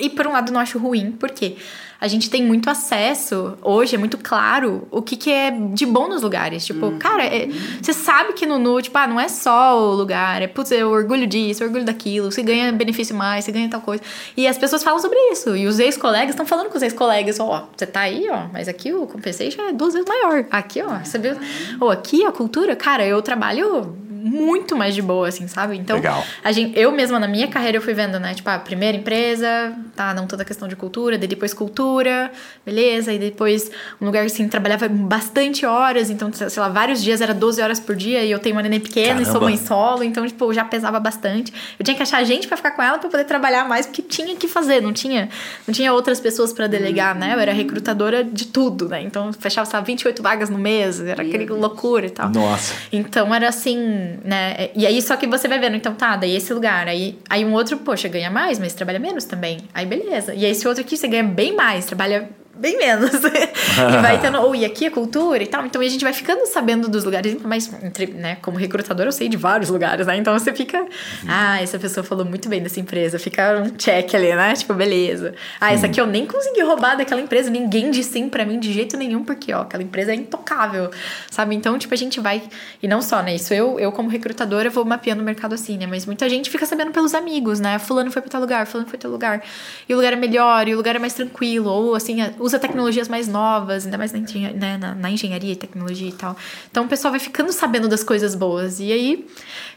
E 0.00 0.08
por 0.10 0.26
um 0.26 0.32
lado 0.32 0.48
eu 0.48 0.54
não 0.54 0.60
acho 0.60 0.78
ruim, 0.78 1.12
porque 1.12 1.56
a 2.00 2.08
gente 2.08 2.30
tem 2.30 2.42
muito 2.42 2.70
acesso, 2.70 3.58
hoje 3.60 3.94
é 3.94 3.98
muito 3.98 4.16
claro 4.16 4.88
o 4.90 5.02
que, 5.02 5.16
que 5.16 5.30
é 5.30 5.50
de 5.50 5.84
bom 5.84 6.08
nos 6.08 6.22
lugares. 6.22 6.64
Tipo, 6.64 6.92
cara, 6.92 7.24
é- 7.26 7.46
você 7.80 7.92
sabe 7.92 8.32
que 8.32 8.46
no 8.46 8.58
Nu, 8.58 8.80
tipo, 8.80 8.96
ah, 8.96 9.06
não 9.06 9.20
é 9.20 9.28
só 9.28 9.78
o 9.78 9.94
lugar, 9.94 10.40
é 10.40 10.46
putz, 10.46 10.72
é 10.72 10.82
o 10.82 10.88
orgulho 10.88 11.26
disso, 11.26 11.62
o 11.62 11.66
orgulho 11.66 11.84
daquilo, 11.84 12.32
você 12.32 12.42
ganha 12.42 12.72
benefício 12.72 13.14
mais, 13.14 13.44
você 13.44 13.52
ganha 13.52 13.68
tal 13.68 13.82
coisa. 13.82 14.02
E 14.34 14.46
as 14.46 14.56
pessoas 14.56 14.82
falam 14.82 14.98
sobre 14.98 15.18
isso. 15.30 15.54
E 15.54 15.66
os 15.66 15.78
ex-colegas 15.78 16.30
estão 16.30 16.46
falando 16.46 16.70
com 16.70 16.76
os 16.78 16.82
ex-colegas, 16.82 17.38
ó, 17.38 17.68
você 17.76 17.84
tá 17.86 18.00
aí, 18.00 18.26
ó, 18.30 18.46
mas 18.50 18.66
aqui 18.66 18.94
o 18.94 19.06
compensation 19.06 19.60
é 19.68 19.72
duas 19.72 19.92
vezes 19.92 20.08
maior. 20.08 20.46
Aqui, 20.50 20.80
ó, 20.80 20.98
você 21.04 21.18
viu? 21.18 21.36
Ou 21.78 21.90
aqui 21.90 22.24
a 22.24 22.32
cultura, 22.32 22.74
cara, 22.74 23.04
eu 23.06 23.20
trabalho 23.20 23.94
muito 24.22 24.76
mais 24.76 24.94
de 24.94 25.02
boa, 25.02 25.28
assim, 25.28 25.48
sabe? 25.48 25.76
Então, 25.76 25.96
Legal. 25.96 26.22
a 26.44 26.52
gente, 26.52 26.78
eu 26.78 26.92
mesma 26.92 27.18
na 27.18 27.26
minha 27.26 27.48
carreira 27.48 27.78
eu 27.78 27.82
fui 27.82 27.94
vendo, 27.94 28.18
né? 28.20 28.34
Tipo, 28.34 28.50
a 28.50 28.58
primeira 28.58 28.96
empresa, 28.96 29.72
tá, 29.96 30.12
não 30.12 30.26
toda 30.26 30.42
a 30.42 30.46
questão 30.46 30.68
de 30.68 30.76
cultura, 30.76 31.16
daí 31.16 31.28
depois 31.28 31.54
cultura, 31.54 32.30
beleza, 32.64 33.12
e 33.12 33.18
depois 33.18 33.70
um 34.00 34.06
lugar 34.06 34.24
assim, 34.24 34.46
trabalhava 34.48 34.88
bastante 34.88 35.64
horas, 35.64 36.10
então, 36.10 36.30
sei 36.32 36.48
lá, 36.62 36.68
vários 36.68 37.02
dias 37.02 37.20
era 37.20 37.32
12 37.32 37.62
horas 37.62 37.80
por 37.80 37.96
dia, 37.96 38.22
e 38.22 38.30
eu 38.30 38.38
tenho 38.38 38.54
uma 38.54 38.62
neném 38.62 38.80
pequena 38.80 39.22
e 39.22 39.24
sou 39.24 39.34
Caramba. 39.34 39.50
mãe 39.50 39.56
solo, 39.56 40.04
então, 40.04 40.26
tipo, 40.26 40.52
já 40.52 40.64
pesava 40.64 41.00
bastante. 41.00 41.52
Eu 41.78 41.84
tinha 41.84 41.96
que 41.96 42.02
achar 42.02 42.22
gente 42.24 42.46
pra 42.46 42.56
ficar 42.56 42.72
com 42.72 42.82
ela 42.82 42.98
pra 42.98 43.08
poder 43.08 43.24
trabalhar 43.24 43.66
mais, 43.68 43.86
porque 43.86 44.02
tinha 44.02 44.36
que 44.36 44.46
fazer, 44.46 44.80
não 44.80 44.92
tinha, 44.92 45.28
não 45.66 45.72
tinha 45.72 45.92
outras 45.92 46.20
pessoas 46.20 46.52
pra 46.52 46.66
delegar, 46.66 47.14
né? 47.14 47.34
Eu 47.34 47.40
era 47.40 47.52
recrutadora 47.52 48.22
de 48.22 48.46
tudo, 48.46 48.88
né? 48.88 49.02
Então, 49.02 49.32
fechava, 49.32 49.68
sabe, 49.68 49.86
28 49.86 50.22
vagas 50.22 50.50
no 50.50 50.58
mês, 50.58 51.00
era 51.00 51.22
aquele 51.22 51.46
loucura 51.46 52.06
e 52.06 52.10
tal. 52.10 52.30
Nossa. 52.30 52.74
Então 52.92 53.34
era 53.34 53.48
assim, 53.48 54.09
né? 54.24 54.70
E 54.74 54.86
aí 54.86 55.00
só 55.02 55.16
que 55.16 55.26
você 55.26 55.46
vai 55.48 55.58
vendo, 55.58 55.76
então 55.76 55.94
tá, 55.94 56.16
daí 56.16 56.34
esse 56.34 56.52
lugar. 56.52 56.88
Aí, 56.88 57.18
aí 57.28 57.44
um 57.44 57.52
outro, 57.52 57.78
poxa, 57.78 58.08
ganha 58.08 58.30
mais, 58.30 58.58
mas 58.58 58.74
trabalha 58.74 58.98
menos 58.98 59.24
também. 59.24 59.58
Aí 59.72 59.86
beleza. 59.86 60.34
E 60.34 60.44
aí 60.44 60.50
esse 60.50 60.66
outro 60.66 60.82
aqui 60.82 60.96
você 60.96 61.08
ganha 61.08 61.24
bem 61.24 61.54
mais, 61.54 61.86
trabalha 61.86 62.28
bem 62.60 62.76
menos. 62.76 63.10
e 63.24 64.02
vai 64.02 64.20
tendo, 64.20 64.38
ou 64.42 64.54
e 64.54 64.64
aqui 64.64 64.84
é 64.86 64.90
cultura 64.90 65.42
e 65.42 65.46
tal. 65.46 65.64
Então 65.64 65.80
a 65.80 65.88
gente 65.88 66.04
vai 66.04 66.12
ficando 66.12 66.46
sabendo 66.46 66.88
dos 66.88 67.04
lugares, 67.04 67.36
mas 67.42 67.72
entre, 67.82 68.06
né, 68.06 68.36
como 68.42 68.58
recrutador 68.58 69.06
eu 69.06 69.12
sei 69.12 69.28
de 69.28 69.36
vários 69.36 69.70
lugares, 69.70 70.06
né? 70.06 70.16
Então 70.16 70.38
você 70.38 70.52
fica, 70.52 70.84
ah, 71.26 71.60
essa 71.60 71.78
pessoa 71.78 72.04
falou 72.04 72.24
muito 72.24 72.48
bem 72.48 72.62
dessa 72.62 72.78
empresa, 72.78 73.18
fica 73.18 73.62
um 73.64 73.70
check 73.76 74.14
ali, 74.14 74.34
né? 74.34 74.54
Tipo, 74.54 74.74
beleza. 74.74 75.34
Ah, 75.60 75.72
essa 75.72 75.86
aqui 75.86 76.00
eu 76.00 76.06
nem 76.06 76.26
consegui 76.26 76.62
roubar 76.62 76.96
daquela 76.96 77.20
empresa, 77.20 77.50
ninguém 77.50 77.90
disse 77.90 78.10
sim 78.10 78.28
pra 78.28 78.44
mim 78.44 78.58
de 78.58 78.72
jeito 78.72 78.96
nenhum, 78.96 79.24
porque 79.24 79.52
ó, 79.52 79.62
aquela 79.62 79.82
empresa 79.82 80.12
é 80.12 80.14
intocável, 80.14 80.90
sabe? 81.30 81.54
Então, 81.54 81.78
tipo, 81.78 81.94
a 81.94 81.96
gente 81.96 82.20
vai 82.20 82.42
e 82.82 82.88
não 82.88 83.00
só, 83.00 83.22
né? 83.22 83.34
Isso 83.34 83.54
eu, 83.54 83.78
eu 83.78 83.92
como 83.92 84.08
recrutadora 84.08 84.68
vou 84.68 84.84
mapeando 84.84 85.22
o 85.22 85.24
mercado 85.24 85.54
assim, 85.54 85.78
né? 85.78 85.86
Mas 85.86 86.04
muita 86.06 86.28
gente 86.28 86.50
fica 86.50 86.66
sabendo 86.66 86.90
pelos 86.90 87.14
amigos, 87.14 87.60
né? 87.60 87.78
Fulano 87.78 88.10
foi 88.10 88.20
pra 88.20 88.30
tal 88.30 88.40
lugar, 88.40 88.66
fulano 88.66 88.88
foi 88.88 88.98
pra 88.98 89.08
tal 89.08 89.10
lugar. 89.10 89.42
E 89.88 89.94
o 89.94 89.96
lugar 89.96 90.12
é 90.12 90.16
melhor, 90.16 90.66
e 90.68 90.74
o 90.74 90.76
lugar 90.76 90.96
é 90.96 90.98
mais 90.98 91.14
tranquilo, 91.14 91.70
ou 91.70 91.94
assim, 91.94 92.18
usa 92.50 92.58
tecnologias 92.58 93.08
mais 93.08 93.28
novas, 93.28 93.84
ainda 93.84 93.96
mais 93.96 94.12
na, 94.12 94.18
né, 94.54 94.76
na, 94.76 94.94
na 94.94 95.10
engenharia 95.10 95.52
e 95.52 95.56
tecnologia 95.56 96.08
e 96.08 96.12
tal. 96.12 96.36
Então 96.70 96.84
o 96.84 96.88
pessoal 96.88 97.10
vai 97.12 97.20
ficando 97.20 97.52
sabendo 97.52 97.88
das 97.88 98.02
coisas 98.02 98.34
boas. 98.34 98.80
E 98.80 98.92
aí, 98.92 99.26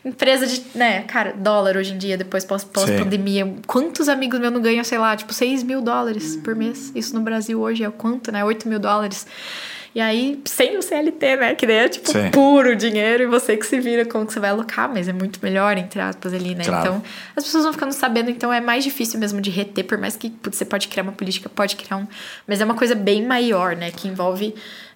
empresa 0.03 0.45
de, 0.47 0.63
né, 0.75 1.01
cara, 1.03 1.33
dólar 1.33 1.77
hoje 1.77 1.93
em 1.93 1.97
dia, 1.97 2.17
depois 2.17 2.43
pós- 2.43 2.63
pós-pandemia, 2.63 3.53
quantos 3.67 4.09
amigos 4.09 4.39
meus 4.39 4.51
não 4.51 4.61
ganham, 4.61 4.83
sei 4.83 4.97
lá, 4.97 5.15
tipo, 5.15 5.33
6 5.33 5.63
mil 5.63 5.81
dólares 5.81 6.35
por 6.37 6.55
mês? 6.55 6.91
Isso 6.95 7.13
no 7.13 7.21
Brasil 7.21 7.59
hoje 7.61 7.83
é 7.83 7.87
o 7.89 7.91
quanto, 7.91 8.31
né? 8.31 8.43
8 8.43 8.67
mil 8.67 8.79
dólares. 8.79 9.25
E 9.95 10.01
aí, 10.01 10.41
sem 10.45 10.75
o 10.75 10.81
CLT, 10.81 11.35
né? 11.35 11.55
Que 11.55 11.67
daí 11.67 11.75
é 11.75 11.87
tipo 11.87 12.11
Sim. 12.11 12.31
puro 12.31 12.75
dinheiro 12.75 13.23
e 13.23 13.25
você 13.27 13.55
que 13.55 13.65
se 13.65 13.79
vira 13.79 14.03
como 14.03 14.25
que 14.25 14.33
você 14.33 14.39
vai 14.39 14.49
alocar, 14.49 14.89
mas 14.89 15.07
é 15.07 15.13
muito 15.13 15.39
melhor, 15.43 15.77
entre 15.77 16.01
aspas, 16.01 16.33
ali, 16.33 16.55
né? 16.55 16.63
Claro. 16.63 16.81
Então, 16.81 17.03
as 17.35 17.43
pessoas 17.43 17.63
vão 17.63 17.73
ficando 17.73 17.91
sabendo, 17.91 18.31
então 18.31 18.51
é 18.51 18.59
mais 18.59 18.83
difícil 18.83 19.19
mesmo 19.19 19.39
de 19.39 19.51
reter, 19.51 19.85
por 19.85 19.99
mais 19.99 20.15
que 20.15 20.31
putz, 20.31 20.57
você 20.57 20.65
pode 20.65 20.87
criar 20.87 21.03
uma 21.03 21.11
política, 21.11 21.47
pode 21.47 21.75
criar 21.75 21.97
um. 21.97 22.07
Mas 22.47 22.59
é 22.59 22.65
uma 22.65 22.73
coisa 22.73 22.95
bem 22.95 23.23
maior, 23.23 23.75
né? 23.75 23.91
Que 23.91 24.07
envolve. 24.07 24.55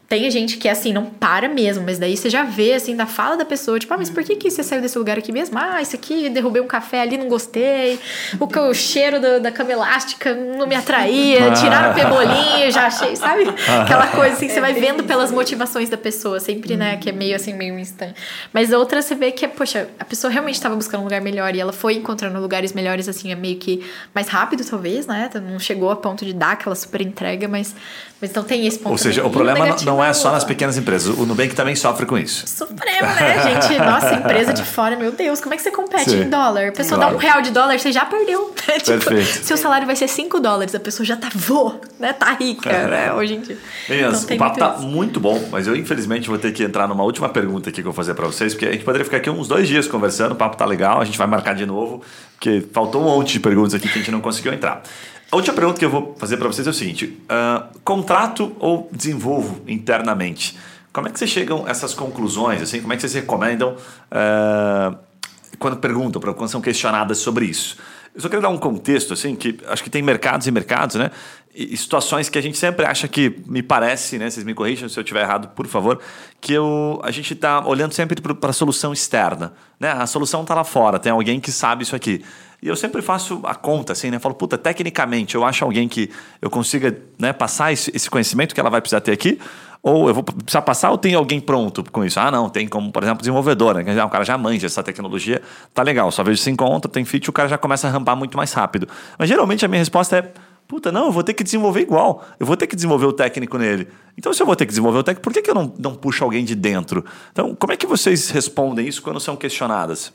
Tem 0.10 0.32
gente 0.32 0.56
que, 0.56 0.70
assim, 0.70 0.94
não 0.94 1.06
para 1.06 1.50
mesmo, 1.50 1.84
mas 1.84 2.00
daí 2.00 2.16
você 2.16 2.30
já 2.30 2.44
vê, 2.44 2.72
assim, 2.74 2.96
da 2.96 3.06
fala 3.06 3.36
da 3.36 3.44
pessoa, 3.44 3.78
tipo, 3.78 3.94
ah, 3.94 3.98
mas 3.98 4.10
por 4.10 4.24
que, 4.24 4.38
que 4.38 4.50
você 4.50 4.64
saiu 4.64 4.82
desse 4.82 4.98
lugar 4.98 5.18
aqui 5.18 5.34
mesmo? 5.34 5.60
Ah, 5.60 5.82
isso 5.82 5.98
aqui, 5.98 6.30
derrubei 6.30 6.62
um 6.62 6.68
café 6.68 7.02
ali, 7.02 7.18
não 7.18 7.28
gostei. 7.28 8.00
O, 8.40 8.46
o 8.70 8.74
cheiro 8.74 9.20
da, 9.20 9.40
da 9.40 9.52
cama 9.52 9.74
elástica 9.74 10.34
não 10.34 10.66
me 10.66 10.76
atraía. 10.76 11.52
Tiraram 11.52 11.92
o 11.92 11.94
pebolinho, 11.94 12.72
já 12.72 12.88
achei, 12.88 13.16
sabe? 13.18 13.44
Aquela 13.82 14.08
coisa, 14.08 14.34
assim, 14.36 14.48
que 14.48 14.54
você 14.54 14.62
vai 14.62 14.72
vendo 14.74 15.04
pelas 15.04 15.30
motivações 15.30 15.90
da 15.90 15.98
pessoa, 15.98 16.40
sempre, 16.40 16.78
né, 16.78 16.96
que 16.96 17.10
é 17.10 17.12
meio, 17.12 17.36
assim, 17.36 17.54
meio 17.54 17.78
instant. 17.78 18.14
Mas 18.54 18.72
outra 18.72 19.02
você 19.02 19.14
vê 19.14 19.32
que, 19.34 19.44
é, 19.44 19.50
poxa, 19.50 19.90
a 20.00 20.06
pessoa 20.06 20.32
realmente 20.32 20.56
estava 20.56 20.74
buscando 20.76 21.02
um 21.02 21.04
lugar 21.04 21.20
melhor 21.20 21.54
e 21.54 21.60
ela 21.60 21.74
foi 21.74 21.96
encontrando 21.96 22.40
lugares 22.40 22.72
melhores, 22.72 23.10
assim, 23.10 23.30
é 23.32 23.36
meio 23.36 23.58
que 23.58 23.84
mais 24.16 24.30
rápido, 24.30 24.64
talvez, 24.64 25.06
né? 25.06 25.30
Não 25.52 25.60
chegou 25.60 25.92
a 25.92 25.98
ponto 25.98 26.24
de 26.24 26.32
dar 26.32 26.52
aquela 26.52 26.76
super 26.76 27.02
entrega, 27.02 27.46
mas, 27.50 27.76
mas 28.22 28.30
então 28.30 28.44
tem 28.44 28.66
esse 28.66 28.80
ponto. 28.80 28.92
Ou 28.94 28.98
seja, 28.98 29.26
o 29.26 29.30
problema 29.30 29.66
não- 29.66 29.97
não 29.98 30.04
é 30.06 30.14
só 30.14 30.32
nas 30.32 30.44
pequenas 30.44 30.78
empresas. 30.78 31.18
O 31.18 31.26
Nubank 31.26 31.56
também 31.56 31.76
sofre 31.76 32.06
com 32.06 32.18
isso. 32.18 32.46
Supremo, 32.48 33.08
né, 33.20 33.44
gente? 33.44 33.78
Nossa, 33.82 34.14
empresa 34.14 34.54
de 34.54 34.64
fora, 34.64 34.96
meu 34.96 35.12
Deus, 35.12 35.42
como 35.42 35.54
é 35.56 35.58
que 35.58 35.64
você 35.64 35.72
compete 35.72 36.12
Sim. 36.12 36.22
em 36.22 36.30
dólar? 36.30 36.68
A 36.70 36.72
pessoa 36.72 36.98
Claro. 37.00 37.12
dá 37.14 37.18
um 37.18 37.20
real 37.20 37.42
de 37.42 37.50
dólar, 37.52 37.80
você 37.80 37.92
já 37.92 38.06
perdeu. 38.06 38.54
tipo, 38.84 38.86
Perfeito. 39.06 39.46
seu 39.46 39.58
salário 39.58 39.88
vai 39.88 39.96
ser 39.96 40.08
5 40.08 40.40
dólares, 40.40 40.76
a 40.76 40.80
pessoa 40.80 41.06
já 41.06 41.16
tá 41.16 41.30
voa, 41.34 41.80
né? 42.00 42.14
Tá 42.14 42.32
rica, 42.34 42.72
né? 42.88 43.12
Hoje 43.14 43.36
em 43.36 43.42
dia. 43.42 43.58
Meninas, 43.90 44.24
Então, 44.24 44.36
o 44.36 44.40
papo 44.40 44.56
muito 44.56 44.60
tá 44.60 44.76
isso. 44.78 44.88
muito 44.88 45.20
bom, 45.20 45.48
mas 45.52 45.66
eu 45.68 45.76
infelizmente 45.76 46.28
vou 46.30 46.38
ter 46.38 46.52
que 46.52 46.64
entrar 46.64 46.88
numa 46.88 47.04
última 47.04 47.28
pergunta 47.30 47.70
aqui 47.70 47.82
que 47.82 47.88
eu 47.88 47.92
vou 47.92 47.94
fazer 47.94 48.14
para 48.14 48.26
vocês, 48.28 48.54
porque 48.54 48.68
a 48.68 48.72
gente 48.72 48.84
poderia 48.84 49.04
ficar 49.06 49.18
aqui 49.18 49.30
uns 49.30 49.48
dois 49.48 49.68
dias 49.68 49.88
conversando, 49.88 50.34
o 50.34 50.36
papo 50.36 50.56
tá 50.56 50.66
legal, 50.66 51.02
a 51.02 51.06
gente 51.06 51.18
vai 51.18 51.28
marcar 51.28 51.56
de 51.56 51.66
novo, 51.66 52.04
porque 52.36 52.64
faltou 52.72 53.02
um 53.02 53.06
monte 53.06 53.34
de 53.34 53.40
perguntas 53.40 53.74
aqui 53.74 53.88
que 53.88 53.96
a 53.96 54.02
gente 54.02 54.12
não 54.12 54.22
conseguiu 54.22 54.54
entrar. 54.54 54.84
A 55.32 55.36
última 55.36 55.54
pergunta 55.54 55.78
que 55.78 55.86
eu 55.86 55.90
vou 55.90 56.16
fazer 56.18 56.38
para 56.38 56.48
vocês 56.48 56.66
é 56.66 56.70
o 56.70 56.74
seguinte: 56.74 57.22
ah, 57.28 57.68
contrato 57.84 58.56
ou 58.60 58.90
desenvolvo 58.92 59.62
internamente? 59.68 60.58
Como 60.94 61.08
é 61.08 61.12
que 61.12 61.20
vocês 61.20 61.30
chegam 61.30 61.66
a 61.66 61.70
essas 61.70 61.94
conclusões? 61.94 62.62
Assim, 62.62 62.82
como 62.82 62.94
é 62.94 62.96
que 62.96 63.02
vocês 63.02 63.14
recomendam 63.14 63.76
ah, 64.10 64.96
quando 65.60 65.78
perguntam, 65.78 66.22
quando 66.22 66.50
são 66.50 66.62
questionadas 66.62 67.18
sobre 67.18 67.46
isso? 67.46 67.78
Eu 68.16 68.22
só 68.22 68.30
queria 68.30 68.42
dar 68.42 68.50
um 68.50 68.58
contexto, 68.58 69.14
assim, 69.14 69.36
que 69.36 69.60
acho 69.68 69.84
que 69.84 69.92
tem 69.92 70.02
mercados 70.02 70.48
e 70.48 70.52
mercados, 70.52 70.96
né? 70.96 71.12
E 71.54 71.78
situações 71.78 72.30
que 72.30 72.38
a 72.40 72.42
gente 72.42 72.58
sempre 72.58 72.84
acha 72.84 73.08
que, 73.08 73.44
me 73.46 73.62
parece, 73.62 74.18
né? 74.18 74.28
Vocês 74.28 74.44
me 74.44 74.56
corrijam 74.56 74.90
se 74.90 74.98
eu 74.98 75.02
estiver 75.02 75.22
errado, 75.22 75.50
por 75.50 75.68
favor, 75.68 76.00
que 76.42 76.54
eu, 76.54 77.00
a 77.04 77.12
gente 77.12 77.34
está 77.34 77.64
olhando 77.68 77.94
sempre 77.94 78.20
para 78.20 78.50
a 78.50 78.54
solução 78.54 78.92
externa, 78.92 79.54
né? 79.80 79.92
A 79.92 80.08
solução 80.08 80.42
está 80.42 80.56
lá 80.56 80.64
fora, 80.64 80.98
tem 80.98 81.12
alguém 81.12 81.40
que 81.40 81.52
sabe 81.52 81.84
isso 81.84 81.96
aqui. 81.96 82.24
E 82.62 82.68
eu 82.68 82.76
sempre 82.76 83.02
faço 83.02 83.40
a 83.44 83.54
conta, 83.54 83.94
assim, 83.94 84.10
né? 84.10 84.18
Falo, 84.18 84.34
puta, 84.34 84.58
tecnicamente, 84.58 85.36
eu 85.36 85.46
acho 85.46 85.64
alguém 85.64 85.88
que 85.88 86.10
eu 86.42 86.50
consiga 86.50 86.98
né, 87.20 87.32
passar 87.32 87.72
esse, 87.72 87.92
esse 87.96 88.10
conhecimento 88.10 88.56
que 88.56 88.60
ela 88.60 88.70
vai 88.70 88.82
precisar 88.82 89.02
ter 89.02 89.12
aqui, 89.12 89.40
ou 89.82 90.08
eu 90.08 90.14
vou 90.14 90.24
precisar 90.24 90.62
passar 90.64 90.92
ou 90.92 90.98
tem 90.98 91.14
alguém 91.14 91.40
pronto 91.40 91.84
com 91.92 92.04
isso? 92.04 92.20
Ah, 92.20 92.32
não, 92.32 92.50
tem 92.50 92.68
como, 92.68 92.92
por 92.92 93.04
exemplo, 93.04 93.20
desenvolvedor, 93.20 93.76
né? 93.76 93.84
que 93.84 93.92
O 93.92 94.10
cara 94.10 94.26
já 94.26 94.38
manja 94.38 94.66
essa 94.66 94.82
tecnologia, 94.82 95.42
tá 95.74 95.84
legal, 95.84 96.12
só 96.12 96.24
vejo 96.24 96.42
se 96.42 96.50
encontra, 96.50 96.90
tem 96.90 97.06
feature, 97.06 97.30
o 97.30 97.34
cara 97.34 97.48
já 97.48 97.58
começa 97.58 97.88
a 97.88 97.92
rampar 97.92 98.16
muito 98.16 98.36
mais 98.36 98.52
rápido. 98.54 98.88
Mas 99.18 99.30
geralmente 99.30 99.64
a 99.64 99.68
minha 99.68 99.80
resposta 99.80 100.18
é, 100.18 100.34
puta, 100.68 100.92
não, 100.92 101.06
eu 101.06 101.12
vou 101.12 101.24
ter 101.24 101.34
que 101.34 101.44
desenvolver 101.44 101.82
igual, 101.82 102.26
eu 102.40 102.46
vou 102.46 102.58
ter 102.58 102.68
que 102.68 102.76
desenvolver 102.76 103.06
o 103.06 103.14
técnico 103.14 103.58
nele. 103.58 103.88
Então, 104.18 104.34
se 104.34 104.42
eu 104.42 104.46
vou 104.46 104.56
ter 104.56 104.66
que 104.66 104.72
desenvolver 104.72 105.00
o 105.00 105.04
técnico, 105.04 105.24
por 105.24 105.32
que, 105.32 105.42
que 105.42 105.50
eu 105.50 105.56
não, 105.56 105.72
não 105.78 105.96
puxo 105.96 106.24
alguém 106.24 106.44
de 106.44 106.56
dentro? 106.56 107.06
Então, 107.32 107.56
como 107.56 107.72
é 107.72 107.78
que 107.78 107.86
vocês 107.86 108.30
respondem 108.30 108.88
isso 108.88 109.02
quando 109.02 109.20
são 109.20 109.36
questionadas? 109.36 110.12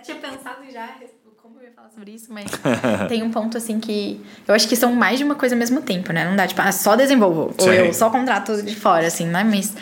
Até 0.00 0.14
tinha 0.14 0.16
pensado 0.16 0.64
em 0.64 0.70
já 0.70 0.88
como 1.42 1.58
eu 1.60 1.64
ia 1.64 1.72
falar 1.72 1.90
sobre 1.90 2.12
isso, 2.12 2.32
mas 2.32 2.46
tem 3.08 3.22
um 3.22 3.30
ponto 3.30 3.56
assim 3.56 3.78
que 3.78 4.20
eu 4.46 4.54
acho 4.54 4.66
que 4.68 4.76
são 4.76 4.94
mais 4.94 5.18
de 5.18 5.24
uma 5.24 5.34
coisa 5.34 5.54
ao 5.54 5.58
mesmo 5.58 5.82
tempo, 5.82 6.12
né? 6.12 6.28
Não 6.28 6.36
dá 6.36 6.46
tipo, 6.46 6.60
ah, 6.60 6.72
só 6.72 6.96
desenvolvo 6.96 7.54
Sim. 7.58 7.68
ou 7.68 7.72
eu 7.72 7.94
só 7.94 8.10
contrato 8.10 8.62
de 8.62 8.74
fora, 8.74 9.06
assim, 9.06 9.26
né? 9.26 9.44
Mas 9.44 9.74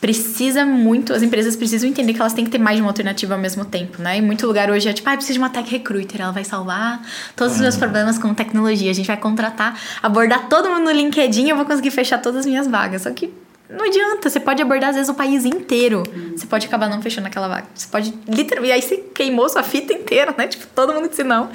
precisa 0.00 0.66
muito, 0.66 1.12
as 1.12 1.22
empresas 1.22 1.56
precisam 1.56 1.88
entender 1.88 2.12
que 2.12 2.20
elas 2.20 2.32
têm 2.32 2.44
que 2.44 2.50
ter 2.50 2.58
mais 2.58 2.76
de 2.76 2.82
uma 2.82 2.90
alternativa 2.90 3.34
ao 3.34 3.40
mesmo 3.40 3.64
tempo, 3.64 4.02
né? 4.02 4.18
Em 4.18 4.22
muito 4.22 4.46
lugar 4.46 4.70
hoje 4.70 4.88
é 4.88 4.92
tipo, 4.92 5.08
ah, 5.08 5.16
preciso 5.16 5.34
de 5.34 5.38
uma 5.38 5.50
tech 5.50 5.70
recruiter, 5.70 6.20
ela 6.20 6.32
vai 6.32 6.44
salvar 6.44 7.00
todos 7.36 7.54
os 7.54 7.60
meus 7.60 7.74
uhum. 7.74 7.80
problemas 7.80 8.18
com 8.18 8.34
tecnologia, 8.34 8.90
a 8.90 8.94
gente 8.94 9.06
vai 9.06 9.16
contratar, 9.16 9.80
abordar 10.02 10.48
todo 10.48 10.68
mundo 10.68 10.84
no 10.84 10.90
LinkedIn, 10.90 11.48
eu 11.48 11.56
vou 11.56 11.64
conseguir 11.64 11.90
fechar 11.90 12.18
todas 12.18 12.40
as 12.40 12.46
minhas 12.46 12.66
vagas. 12.66 13.02
Só 13.02 13.10
que 13.10 13.32
não 13.76 13.86
adianta, 13.86 14.30
você 14.30 14.40
pode 14.40 14.62
abordar 14.62 14.90
às 14.90 14.96
vezes 14.96 15.08
o 15.08 15.14
país 15.14 15.44
inteiro. 15.44 16.02
Você 16.36 16.46
pode 16.46 16.66
acabar 16.66 16.88
não 16.88 17.00
fechando 17.02 17.26
aquela 17.26 17.48
vaga. 17.48 17.66
Você 17.74 17.86
pode 17.90 18.14
literalmente. 18.28 18.70
E 18.70 18.72
aí 18.72 18.82
você 18.82 18.96
queimou 19.14 19.48
sua 19.48 19.62
fita 19.62 19.92
inteira, 19.92 20.34
né? 20.36 20.46
Tipo, 20.46 20.66
todo 20.74 20.92
mundo 20.92 21.08
disse 21.08 21.24
não. 21.24 21.50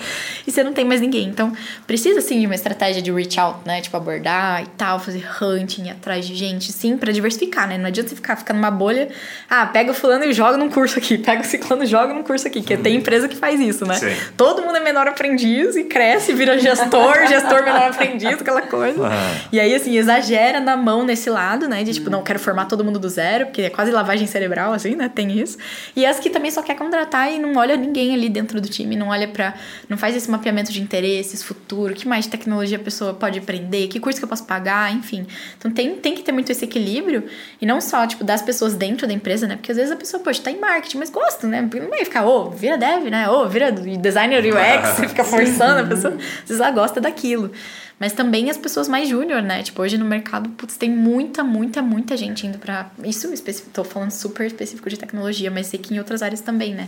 E 0.45 0.51
você 0.51 0.63
não 0.63 0.73
tem 0.73 0.85
mais 0.85 1.01
ninguém. 1.01 1.27
Então, 1.27 1.53
precisa 1.85 2.21
sim 2.21 2.39
de 2.39 2.45
uma 2.45 2.55
estratégia 2.55 3.01
de 3.01 3.11
reach 3.11 3.39
out, 3.39 3.59
né? 3.65 3.81
Tipo, 3.81 3.97
abordar 3.97 4.63
e 4.63 4.67
tal, 4.77 4.99
fazer 4.99 5.25
hunting 5.41 5.89
atrás 5.89 6.25
de 6.25 6.35
gente, 6.35 6.71
sim, 6.71 6.97
para 6.97 7.11
diversificar, 7.11 7.67
né? 7.67 7.77
Não 7.77 7.87
adianta 7.87 8.09
você 8.09 8.15
ficar, 8.15 8.35
ficar 8.35 8.53
numa 8.53 8.71
bolha. 8.71 9.09
Ah, 9.49 9.65
pega 9.65 9.91
o 9.91 9.93
fulano 9.93 10.25
e 10.25 10.33
joga 10.33 10.57
num 10.57 10.69
curso 10.69 10.97
aqui. 10.97 11.17
Pega 11.29 11.41
o 11.41 11.45
ciclano 11.45 11.83
e 11.83 11.85
joga 11.85 12.13
num 12.13 12.23
curso 12.23 12.47
aqui. 12.47 12.61
Que 12.61 12.75
tem 12.77 12.95
empresa 12.95 13.27
que 13.27 13.35
faz 13.35 13.59
isso, 13.59 13.85
né? 13.85 13.95
Sim. 13.95 14.15
Todo 14.35 14.61
mundo 14.63 14.77
é 14.77 14.79
menor 14.79 15.07
aprendiz 15.07 15.75
e 15.75 15.83
cresce, 15.83 16.33
vira 16.33 16.57
gestor, 16.57 17.15
gestor 17.27 17.63
menor 17.63 17.89
aprendiz, 17.89 18.33
aquela 18.33 18.61
coisa. 18.61 19.01
Uhum. 19.01 19.09
E 19.51 19.59
aí, 19.59 19.75
assim, 19.75 19.95
exagera 19.95 20.59
na 20.59 20.75
mão 20.75 21.03
nesse 21.03 21.29
lado, 21.29 21.67
né? 21.67 21.83
De 21.83 21.93
tipo, 21.93 22.08
não 22.09 22.23
quero 22.23 22.39
formar 22.39 22.65
todo 22.65 22.83
mundo 22.83 22.99
do 22.99 23.09
zero, 23.09 23.45
porque 23.45 23.63
é 23.63 23.69
quase 23.69 23.91
lavagem 23.91 24.27
cerebral, 24.27 24.73
assim, 24.73 24.95
né? 24.95 25.09
Tem 25.09 25.39
isso. 25.39 25.57
E 25.95 26.05
as 26.05 26.19
que 26.19 26.29
também 26.29 26.51
só 26.51 26.61
quer 26.61 26.75
contratar 26.75 27.31
e 27.31 27.39
não 27.39 27.55
olha 27.55 27.75
ninguém 27.77 28.13
ali 28.13 28.29
dentro 28.29 28.59
do 28.59 28.67
time, 28.67 28.95
não 28.95 29.09
olha 29.09 29.27
para 29.27 29.53
não 29.87 29.97
faz 29.97 30.15
esse 30.15 30.29
mapeamento 30.29 30.71
de 30.71 30.81
interesses, 30.81 31.43
futuro, 31.43 31.93
que 31.93 32.07
mais 32.07 32.25
de 32.25 32.31
tecnologia 32.31 32.77
a 32.77 32.81
pessoa 32.81 33.13
pode 33.13 33.39
aprender, 33.39 33.87
que 33.87 33.99
curso 33.99 34.19
que 34.19 34.25
eu 34.25 34.29
posso 34.29 34.45
pagar, 34.45 34.91
enfim. 34.93 35.25
Então 35.57 35.71
tem, 35.71 35.95
tem 35.95 36.15
que 36.15 36.23
ter 36.23 36.31
muito 36.31 36.51
esse 36.51 36.65
equilíbrio 36.65 37.23
e 37.61 37.65
não 37.65 37.81
só, 37.81 38.05
tipo, 38.05 38.23
das 38.23 38.41
pessoas 38.41 38.73
dentro 38.73 39.07
da 39.07 39.13
empresa, 39.13 39.47
né? 39.47 39.55
Porque 39.55 39.71
às 39.71 39.77
vezes 39.77 39.91
a 39.91 39.95
pessoa, 39.95 40.21
poxa, 40.23 40.41
tá 40.41 40.51
em 40.51 40.59
marketing, 40.59 40.97
mas 40.97 41.09
gosta, 41.09 41.47
né? 41.47 41.61
Não 41.61 41.89
vai 41.89 42.05
ficar, 42.05 42.25
ô, 42.25 42.47
oh, 42.47 42.49
vira 42.49 42.77
dev, 42.77 43.05
né? 43.09 43.29
Ô, 43.29 43.41
oh, 43.41 43.49
vira 43.49 43.71
designer 43.71 44.43
UX, 44.45 44.95
você 44.95 45.07
fica 45.09 45.23
forçando 45.23 45.81
a 45.81 45.83
pessoa. 45.83 46.13
Às 46.15 46.47
vezes 46.47 46.61
ela 46.61 46.71
gosta 46.71 46.99
daquilo. 46.99 47.51
Mas 47.99 48.13
também 48.13 48.49
as 48.49 48.57
pessoas 48.57 48.87
mais 48.87 49.09
júnior, 49.09 49.41
né? 49.41 49.61
Tipo, 49.61 49.81
hoje 49.81 49.97
no 49.97 50.05
mercado, 50.05 50.49
putz, 50.51 50.77
tem 50.77 50.89
muita, 50.89 51.43
muita, 51.43 51.81
muita 51.81 52.15
gente 52.15 52.47
indo 52.47 52.57
pra. 52.57 52.89
Isso 53.03 53.31
específico, 53.33 53.71
tô 53.73 53.83
falando 53.83 54.11
super 54.11 54.47
específico 54.47 54.89
de 54.89 54.97
tecnologia, 54.97 55.51
mas 55.51 55.67
sei 55.67 55.79
que 55.79 55.93
em 55.93 55.99
outras 55.99 56.21
áreas 56.21 56.39
também, 56.39 56.73
né? 56.73 56.87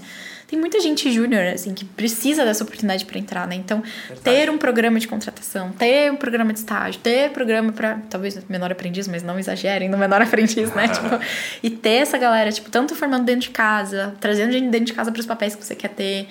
Tem 0.51 0.59
muita 0.59 0.81
gente 0.81 1.09
júnior, 1.09 1.47
assim, 1.47 1.73
que 1.73 1.85
precisa 1.85 2.43
dessa 2.43 2.65
oportunidade 2.65 3.05
para 3.05 3.17
entrar, 3.17 3.47
né? 3.47 3.55
Então, 3.55 3.81
Verdade. 4.09 4.19
ter 4.21 4.49
um 4.49 4.57
programa 4.57 4.99
de 4.99 5.07
contratação, 5.07 5.71
ter 5.71 6.11
um 6.11 6.17
programa 6.17 6.51
de 6.51 6.59
estágio, 6.59 6.99
ter 6.99 7.29
programa 7.29 7.71
para 7.71 7.99
talvez 8.09 8.37
menor 8.49 8.69
aprendiz, 8.69 9.07
mas 9.07 9.23
não 9.23 9.39
exagerem 9.39 9.87
no 9.87 9.97
menor 9.97 10.19
aprendiz, 10.21 10.73
né? 10.73 10.89
tipo, 10.91 11.07
e 11.63 11.69
ter 11.69 12.01
essa 12.01 12.17
galera, 12.17 12.51
tipo, 12.51 12.69
tanto 12.69 12.93
formando 12.95 13.23
dentro 13.23 13.43
de 13.43 13.51
casa, 13.51 14.13
trazendo 14.19 14.51
gente 14.51 14.69
dentro 14.69 14.87
de 14.87 14.93
casa 14.93 15.09
para 15.09 15.21
os 15.21 15.25
papéis 15.25 15.55
que 15.55 15.65
você 15.65 15.73
quer 15.73 15.87
ter. 15.87 16.27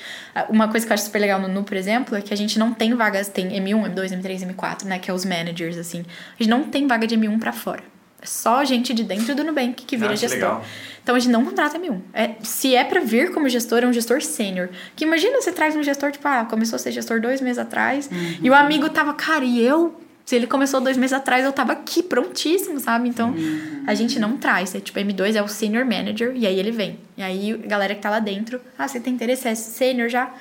Uma 0.50 0.68
coisa 0.68 0.84
que 0.84 0.92
eu 0.92 0.94
acho 0.94 1.04
super 1.04 1.18
legal 1.18 1.40
no 1.40 1.48
NU, 1.48 1.64
por 1.64 1.78
exemplo, 1.78 2.14
é 2.14 2.20
que 2.20 2.34
a 2.34 2.36
gente 2.36 2.58
não 2.58 2.74
tem 2.74 2.94
vagas, 2.94 3.26
tem 3.28 3.48
M1, 3.48 3.94
M2, 3.94 4.20
M3, 4.20 4.54
M4 4.54 4.84
né? 4.84 4.98
Que 4.98 5.10
é 5.10 5.14
os 5.14 5.24
managers, 5.24 5.78
assim. 5.78 6.04
A 6.38 6.42
gente 6.42 6.50
não 6.50 6.64
tem 6.64 6.86
vaga 6.86 7.06
de 7.06 7.16
M1 7.16 7.38
para 7.38 7.54
fora. 7.54 7.89
É 8.22 8.26
só 8.26 8.62
gente 8.64 8.92
de 8.92 9.02
dentro 9.02 9.34
do 9.34 9.42
Nubank 9.42 9.84
que 9.84 9.96
vira 9.96 10.12
ah, 10.12 10.16
gestor. 10.16 10.40
Legal. 10.40 10.64
Então 11.02 11.14
a 11.14 11.18
gente 11.18 11.32
não 11.32 11.44
contrata 11.44 11.78
M1. 11.78 12.00
É, 12.12 12.34
se 12.42 12.74
é 12.74 12.84
para 12.84 13.00
vir 13.00 13.32
como 13.32 13.48
gestor, 13.48 13.82
é 13.82 13.86
um 13.86 13.92
gestor 13.92 14.20
sênior. 14.20 14.68
Que 14.94 15.04
imagina 15.04 15.40
você 15.40 15.50
traz 15.50 15.74
um 15.74 15.82
gestor, 15.82 16.12
tipo, 16.12 16.26
ah, 16.28 16.44
começou 16.44 16.76
a 16.76 16.78
ser 16.78 16.92
gestor 16.92 17.20
dois 17.20 17.40
meses 17.40 17.58
atrás, 17.58 18.08
uhum. 18.12 18.36
e 18.42 18.50
o 18.50 18.54
amigo 18.54 18.88
tava, 18.90 19.14
cara, 19.14 19.44
e 19.44 19.60
eu 19.60 19.94
se 20.30 20.36
ele 20.36 20.46
começou 20.46 20.80
dois 20.80 20.96
meses 20.96 21.12
atrás, 21.12 21.44
eu 21.44 21.52
tava 21.52 21.72
aqui 21.72 22.04
prontíssimo, 22.04 22.78
sabe? 22.78 23.08
Então, 23.08 23.30
uhum. 23.30 23.82
a 23.84 23.94
gente 23.94 24.16
não 24.20 24.36
traz. 24.36 24.72
É, 24.76 24.78
tipo, 24.78 24.96
M2 25.00 25.34
é 25.34 25.42
o 25.42 25.48
senior 25.48 25.84
manager, 25.84 26.32
e 26.36 26.46
aí 26.46 26.56
ele 26.56 26.70
vem. 26.70 27.00
E 27.16 27.22
aí, 27.22 27.52
a 27.52 27.66
galera 27.66 27.96
que 27.96 28.00
tá 28.00 28.10
lá 28.10 28.20
dentro, 28.20 28.60
ah, 28.78 28.86
você 28.86 29.00
tem 29.00 29.12
interesse, 29.12 29.48
é 29.48 29.56
sênior 29.56 30.08
já? 30.08 30.32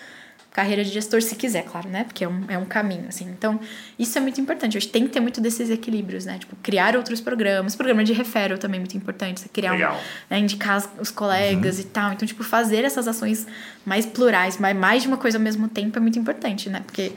Carreira 0.60 0.84
de 0.84 0.90
gestor 0.90 1.22
se 1.22 1.36
quiser, 1.36 1.64
claro, 1.64 1.88
né? 1.88 2.04
Porque 2.04 2.24
é 2.24 2.28
um, 2.28 2.44
é 2.50 2.58
um 2.58 2.66
caminho, 2.66 3.06
assim. 3.08 3.26
Então, 3.26 3.58
isso 3.98 4.18
é 4.18 4.22
muito 4.22 4.42
importante. 4.42 4.78
Hoje 4.78 4.88
tem 4.90 5.04
que 5.04 5.10
ter 5.10 5.22
muito 5.22 5.40
desses 5.40 5.70
equilíbrios, 5.70 6.26
né? 6.26 6.38
Tipo, 6.38 6.54
criar 6.58 6.98
outros 6.98 7.22
programas. 7.22 7.76
Programa 7.76 8.04
de 8.04 8.12
referral 8.12 8.58
também 8.58 8.78
é 8.78 8.82
muito 8.82 8.98
importante. 8.98 9.40
Você 9.40 9.48
criar 9.48 9.72
Legal. 9.72 9.96
um... 9.96 10.00
Né? 10.30 10.40
Indicar 10.40 10.84
os 11.00 11.12
colegas 11.12 11.76
uhum. 11.76 11.82
e 11.82 11.86
tal. 11.86 12.12
Então, 12.12 12.28
tipo, 12.28 12.44
fazer 12.44 12.84
essas 12.84 13.08
ações 13.08 13.48
mais 13.86 14.06
plurais, 14.06 14.58
mais 14.58 15.02
de 15.02 15.08
uma 15.08 15.18
coisa 15.18 15.38
ao 15.38 15.42
mesmo 15.42 15.70
tempo 15.70 15.98
é 15.98 16.02
muito 16.02 16.20
importante, 16.20 16.70
né? 16.70 16.82
Porque 16.86 17.14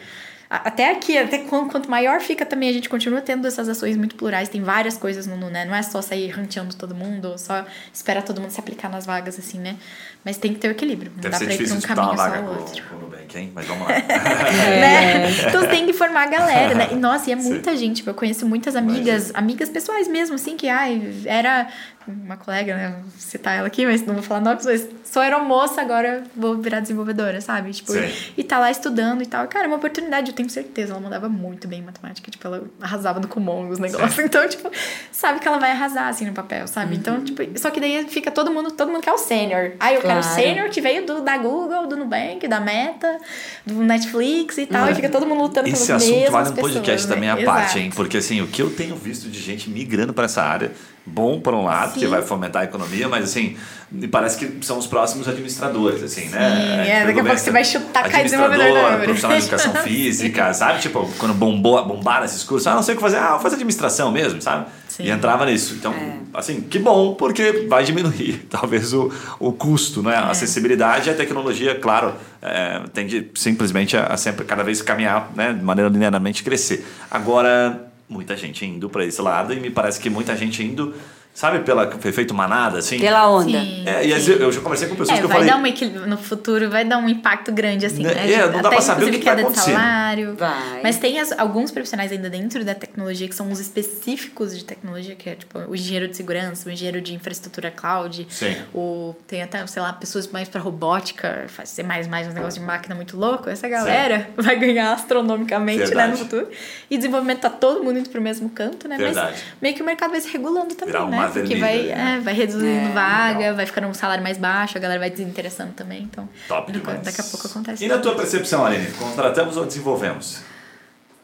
até 0.52 0.90
aqui, 0.90 1.16
até 1.16 1.38
quanto 1.38 1.90
maior 1.90 2.20
fica 2.20 2.44
também, 2.44 2.68
a 2.68 2.72
gente 2.74 2.86
continua 2.86 3.22
tendo 3.22 3.48
essas 3.48 3.70
ações 3.70 3.96
muito 3.96 4.14
plurais. 4.16 4.50
Tem 4.50 4.62
várias 4.62 4.98
coisas 4.98 5.26
no 5.26 5.48
né? 5.48 5.64
Não 5.64 5.74
é 5.74 5.82
só 5.82 6.02
sair 6.02 6.28
ranteando 6.28 6.76
todo 6.76 6.94
mundo, 6.94 7.38
só 7.38 7.64
esperar 7.92 8.22
todo 8.22 8.38
mundo 8.38 8.50
se 8.50 8.60
aplicar 8.60 8.90
nas 8.90 9.06
vagas, 9.06 9.38
assim, 9.38 9.58
né? 9.58 9.76
Mas 10.24 10.36
tem 10.36 10.52
que 10.52 10.60
ter 10.60 10.68
o 10.68 10.70
equilíbrio. 10.70 11.10
Não 11.14 11.20
Deve 11.20 11.32
dá 11.32 11.38
pra 11.38 11.54
ir 11.54 11.68
pra 11.68 11.76
um 11.76 11.80
caminho 11.80 12.16
só 12.16 12.40
ou 12.40 12.58
outro. 12.60 12.82
Com, 12.84 12.96
com 12.96 13.02
Nubank, 13.02 13.38
hein? 13.38 13.52
Mas 13.54 13.66
vamos 13.66 13.88
lá. 13.88 13.94
é. 13.96 14.80
né? 14.80 15.30
Então 15.48 15.66
tem 15.66 15.84
que 15.84 15.92
formar 15.92 16.24
a 16.24 16.26
galera, 16.26 16.74
né? 16.74 16.88
E 16.92 16.94
nossa, 16.94 17.30
e 17.30 17.32
é 17.32 17.36
muita 17.36 17.72
Sim. 17.72 17.76
gente. 17.76 17.96
Tipo, 17.96 18.10
eu 18.10 18.14
conheço 18.14 18.46
muitas 18.46 18.76
amigas, 18.76 19.30
Imagina. 19.30 19.38
amigas 19.38 19.68
pessoais 19.68 20.06
mesmo, 20.08 20.36
assim, 20.36 20.56
que 20.56 20.68
ai, 20.68 21.12
era 21.24 21.68
uma 22.06 22.36
colega, 22.36 22.74
né? 22.74 22.90
Vou 22.90 23.10
citar 23.18 23.56
ela 23.56 23.66
aqui, 23.66 23.86
mas 23.86 24.04
não 24.04 24.14
vou 24.14 24.22
falar 24.22 24.40
nomes, 24.40 24.64
mas 24.64 24.88
sou 25.04 25.22
aeromoça, 25.22 25.80
agora 25.80 26.24
vou 26.34 26.56
virar 26.56 26.80
desenvolvedora, 26.80 27.40
sabe? 27.40 27.70
Tipo, 27.72 27.92
Sim. 27.92 28.12
e 28.36 28.42
tá 28.42 28.58
lá 28.58 28.70
estudando 28.70 29.22
e 29.22 29.26
tal. 29.26 29.46
Cara, 29.46 29.66
é 29.66 29.68
uma 29.68 29.76
oportunidade, 29.76 30.30
eu 30.30 30.34
tenho 30.34 30.48
certeza. 30.50 30.92
Ela 30.92 31.00
mandava 31.00 31.28
muito 31.28 31.68
bem 31.68 31.80
em 31.80 31.82
matemática, 31.82 32.30
tipo, 32.30 32.46
ela 32.46 32.64
arrasava 32.80 33.20
no 33.20 33.28
Kumon 33.28 33.68
os 33.68 33.78
negócios. 33.78 34.14
Sim. 34.14 34.22
Então, 34.32 34.48
tipo, 34.48 34.70
sabe 35.10 35.40
que 35.40 35.48
ela 35.48 35.58
vai 35.58 35.72
arrasar 35.72 36.08
assim 36.08 36.24
no 36.24 36.32
papel, 36.32 36.66
sabe? 36.66 36.96
Então, 36.96 37.16
uhum. 37.16 37.22
Então, 37.22 37.46
tipo, 37.46 37.58
só 37.58 37.70
que 37.70 37.80
daí 37.80 38.06
fica 38.08 38.30
todo 38.30 38.50
mundo, 38.50 38.70
todo 38.70 38.90
mundo 38.90 39.02
quer 39.02 39.12
o 39.12 39.18
sênior. 39.18 39.72
Ah, 39.78 39.92
eu 39.92 40.00
claro. 40.12 40.34
quero 40.34 40.42
o 40.42 40.44
sênior 40.44 40.70
que 40.70 40.80
veio 40.80 41.06
do, 41.06 41.20
da 41.20 41.38
Google, 41.38 41.86
do 41.86 41.96
Nubank, 41.96 42.46
da 42.46 42.60
Meta, 42.60 43.18
do 43.64 43.74
Netflix 43.74 44.58
e 44.58 44.66
tal. 44.66 44.84
Uhum. 44.84 44.92
E 44.92 44.94
fica 44.94 45.08
todo 45.08 45.26
mundo 45.26 45.42
lutando 45.42 45.68
Esse 45.68 45.92
assunto 45.92 46.30
vale 46.30 46.50
um 46.50 46.54
podcast 46.54 47.08
né? 47.08 47.14
também 47.14 47.30
à 47.30 47.36
parte, 47.44 47.78
hein? 47.78 47.90
Porque 47.94 48.16
assim, 48.18 48.40
o 48.40 48.46
que 48.46 48.62
eu 48.62 48.70
tenho 48.70 48.96
visto 48.96 49.28
de 49.28 49.40
gente 49.40 49.68
migrando 49.70 50.12
para 50.12 50.24
essa 50.24 50.42
área 50.42 50.72
bom 51.04 51.40
por 51.40 51.52
um 51.52 51.64
lado, 51.64 51.94
Sim. 51.94 52.00
que 52.00 52.06
vai 52.06 52.22
fomentar 52.22 52.62
a 52.62 52.64
economia, 52.64 53.08
mas 53.08 53.24
assim, 53.24 53.56
me 53.90 54.06
parece 54.06 54.38
que 54.38 54.64
são 54.64 54.78
os 54.78 54.86
próximos 54.86 55.28
administradores, 55.28 56.02
assim, 56.02 56.28
né? 56.28 56.84
Sim, 56.84 56.90
é, 56.90 57.06
daqui 57.06 57.20
a 57.20 57.24
pouco 57.24 57.38
você 57.38 57.50
vai 57.50 57.64
chutar 57.64 58.08
cada 58.08 58.22
desenvolvedor 58.22 59.00
profissional 59.02 59.36
de 59.36 59.42
educação 59.42 59.74
física, 59.82 60.54
sabe? 60.54 60.80
Tipo, 60.80 61.10
quando 61.18 61.34
bombou, 61.34 61.84
bombaram 61.84 62.24
esses 62.24 62.44
cursos, 62.44 62.66
ah, 62.68 62.74
não 62.74 62.82
sei 62.82 62.94
o 62.94 62.96
que 62.96 63.02
fazer, 63.02 63.16
ah, 63.16 63.38
fazer 63.40 63.56
administração 63.56 64.12
mesmo, 64.12 64.40
sabe? 64.40 64.66
Sim. 64.92 65.04
E 65.04 65.10
entrava 65.10 65.46
nisso. 65.46 65.74
Então, 65.74 65.90
é. 65.94 66.18
assim, 66.34 66.60
que 66.60 66.78
bom, 66.78 67.14
porque 67.14 67.64
vai 67.66 67.82
diminuir 67.82 68.44
talvez 68.50 68.92
o, 68.92 69.10
o 69.40 69.50
custo, 69.50 70.02
né? 70.02 70.14
A 70.14 70.28
é. 70.28 70.30
acessibilidade 70.30 71.08
e 71.08 71.12
a 71.12 71.14
tecnologia, 71.14 71.74
claro, 71.74 72.12
é, 72.42 72.82
tem 72.92 73.06
que 73.06 73.30
simplesmente 73.34 73.96
a, 73.96 74.08
a 74.08 74.18
sempre 74.18 74.44
cada 74.44 74.62
vez 74.62 74.82
caminhar, 74.82 75.32
né? 75.34 75.54
De 75.54 75.64
maneira 75.64 75.88
linearmente 75.88 76.42
crescer. 76.42 76.86
Agora, 77.10 77.90
muita 78.06 78.36
gente 78.36 78.66
indo 78.66 78.90
para 78.90 79.02
esse 79.02 79.22
lado 79.22 79.54
e 79.54 79.60
me 79.60 79.70
parece 79.70 79.98
que 79.98 80.10
muita 80.10 80.36
gente 80.36 80.62
indo 80.62 80.94
Sabe 81.34 81.60
pela 81.60 81.90
efeito 82.04 82.34
manada, 82.34 82.78
assim? 82.78 82.98
Pela 82.98 83.28
onda. 83.30 83.58
Sim, 83.58 83.84
é, 83.86 84.04
e 84.04 84.20
sim. 84.20 84.32
eu 84.32 84.52
já 84.52 84.60
conversei 84.60 84.86
com 84.86 84.94
pessoas 84.94 85.16
é, 85.16 85.20
que 85.20 85.24
eu 85.24 85.28
vai 85.28 85.38
falei... 85.38 85.50
Dar 85.50 85.58
um 85.58 85.66
equilíbrio, 85.66 86.06
no 86.06 86.18
futuro 86.18 86.68
vai 86.68 86.84
dar 86.84 86.98
um 86.98 87.08
impacto 87.08 87.50
grande, 87.50 87.86
assim, 87.86 88.02
né? 88.02 88.30
É, 88.30 88.46
não 88.50 88.60
dá 88.60 88.68
Até, 88.68 88.68
pra 88.68 88.80
saber 88.82 89.06
o 89.06 89.10
que 89.10 89.24
vai 89.24 89.40
acontecer. 89.40 89.70
De 89.70 89.76
salário. 89.76 90.36
Vai. 90.36 90.80
Mas 90.82 90.98
tem 90.98 91.18
as, 91.18 91.32
alguns 91.32 91.70
profissionais 91.70 92.12
ainda 92.12 92.28
dentro 92.28 92.62
da 92.66 92.74
tecnologia 92.74 93.26
que 93.26 93.34
são 93.34 93.50
os 93.50 93.60
específicos 93.60 94.56
de 94.56 94.62
tecnologia, 94.62 95.14
que 95.14 95.30
é, 95.30 95.34
tipo, 95.34 95.58
o 95.58 95.74
engenheiro 95.74 96.06
de 96.06 96.16
segurança, 96.16 96.68
o 96.68 96.72
engenheiro 96.72 97.00
de 97.00 97.14
infraestrutura 97.14 97.70
cloud. 97.70 98.26
Sim. 98.28 98.54
O, 98.74 99.16
tem 99.26 99.42
até, 99.42 99.66
sei 99.66 99.80
lá, 99.80 99.90
pessoas 99.94 100.28
mais 100.28 100.50
pra 100.50 100.60
robótica, 100.60 101.46
fazer 101.48 101.82
mais, 101.82 102.06
mais 102.06 102.28
um 102.28 102.32
negócio 102.32 102.60
de 102.60 102.66
máquina 102.66 102.94
muito 102.94 103.16
louco. 103.16 103.48
Essa 103.48 103.68
galera 103.68 104.18
sim. 104.18 104.26
vai 104.42 104.58
ganhar 104.58 104.92
astronomicamente, 104.92 105.94
né, 105.94 106.08
no 106.08 106.16
futuro. 106.18 106.46
E 106.90 106.96
desenvolvimento 106.98 107.40
tá 107.40 107.50
todo 107.50 107.82
mundo 107.82 107.98
indo 108.00 108.10
pro 108.10 108.20
mesmo 108.20 108.50
canto, 108.50 108.86
né? 108.86 108.98
Verdade. 108.98 109.32
Mas 109.32 109.44
meio 109.62 109.74
que 109.74 109.82
o 109.82 109.86
mercado 109.86 110.10
vai 110.10 110.20
se 110.20 110.28
regulando 110.28 110.74
também, 110.74 110.92
Virar 110.92 111.06
né? 111.06 111.21
Porque 111.28 111.56
vai... 111.56 111.82
Né? 111.82 112.16
É, 112.16 112.20
vai 112.20 112.34
reduzindo 112.34 112.66
é, 112.66 112.92
vaga, 112.92 113.38
legal. 113.38 113.56
vai 113.56 113.66
ficando 113.66 113.86
um 113.86 113.94
salário 113.94 114.22
mais 114.22 114.38
baixo, 114.38 114.76
a 114.78 114.80
galera 114.80 115.00
vai 115.00 115.10
desinteressando 115.10 115.72
também. 115.72 116.02
Então, 116.02 116.28
Top 116.48 116.70
demais. 116.70 117.00
daqui 117.00 117.20
a 117.20 117.24
pouco 117.24 117.46
acontece. 117.46 117.84
E 117.84 117.88
na 117.88 117.98
tua 117.98 118.14
percepção, 118.14 118.64
Aline, 118.64 118.90
contratamos 118.92 119.56
ou 119.56 119.64
desenvolvemos? 119.64 120.40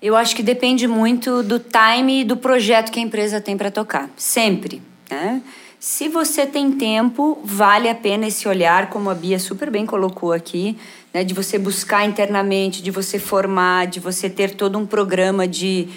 Eu 0.01 0.15
acho 0.15 0.37
que 0.37 0.43
depende 0.43 0.87
muito 0.87 1.43
do 1.43 1.59
time 1.59 2.20
e 2.20 2.25
do 2.25 2.37
projeto 2.37 2.93
que 2.93 3.01
a 3.01 3.03
empresa 3.03 3.41
tem 3.41 3.57
para 3.57 3.70
tocar. 3.70 4.09
Sempre. 4.16 4.81
Né? 5.11 5.43
Se 5.81 6.09
você 6.09 6.47
tem 6.47 6.73
tempo, 6.73 7.41
vale 7.45 7.89
a 7.89 7.95
pena 7.95 8.27
esse 8.27 8.49
olhar, 8.49 8.91
como 8.91 9.11
a 9.11 9.15
Bia 9.15 9.39
super 9.39 9.70
bem 9.70 9.87
colocou 9.87 10.33
aqui, 10.33 10.77
né? 11.12 11.25
de 11.25 11.35
você 11.35 11.59
buscar 11.59 12.05
internamente, 12.05 12.83
de 12.83 12.91
você 12.91 13.19
formar, 13.19 13.87
de 13.87 13.99
você 13.99 14.31
ter 14.31 14.55
todo 14.55 14.79
um 14.79 14.87
programa 14.87 15.49
de 15.49 15.89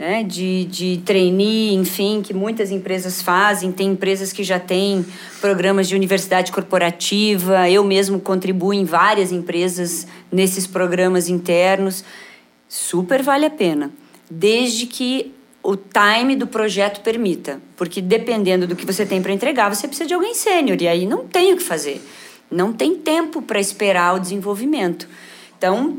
né, 0.00 0.22
de, 0.24 0.64
de 0.64 1.02
trainee, 1.04 1.74
enfim, 1.74 2.22
que 2.22 2.32
muitas 2.32 2.70
empresas 2.70 3.20
fazem. 3.20 3.70
Tem 3.70 3.88
empresas 3.88 4.32
que 4.32 4.42
já 4.42 4.58
têm 4.58 5.04
programas 5.42 5.86
de 5.86 5.94
universidade 5.94 6.50
corporativa. 6.50 7.68
Eu 7.68 7.84
mesmo 7.84 8.18
contribuo 8.18 8.72
em 8.72 8.86
várias 8.86 9.30
empresas 9.30 10.06
nesses 10.32 10.66
programas 10.66 11.28
internos. 11.28 12.02
Super 12.66 13.22
vale 13.22 13.44
a 13.44 13.50
pena, 13.50 13.90
desde 14.30 14.86
que 14.86 15.34
o 15.62 15.76
time 15.76 16.34
do 16.34 16.46
projeto 16.46 17.02
permita. 17.02 17.60
Porque 17.76 18.00
dependendo 18.00 18.66
do 18.66 18.74
que 18.74 18.86
você 18.86 19.04
tem 19.04 19.20
para 19.20 19.34
entregar, 19.34 19.68
você 19.68 19.86
precisa 19.86 20.08
de 20.08 20.14
alguém 20.14 20.32
sênior. 20.32 20.80
E 20.80 20.88
aí 20.88 21.04
não 21.04 21.26
tem 21.26 21.52
o 21.52 21.58
que 21.58 21.62
fazer. 21.62 22.00
Não 22.50 22.72
tem 22.72 22.96
tempo 22.96 23.42
para 23.42 23.60
esperar 23.60 24.14
o 24.16 24.18
desenvolvimento. 24.18 25.06
Então, 25.58 25.98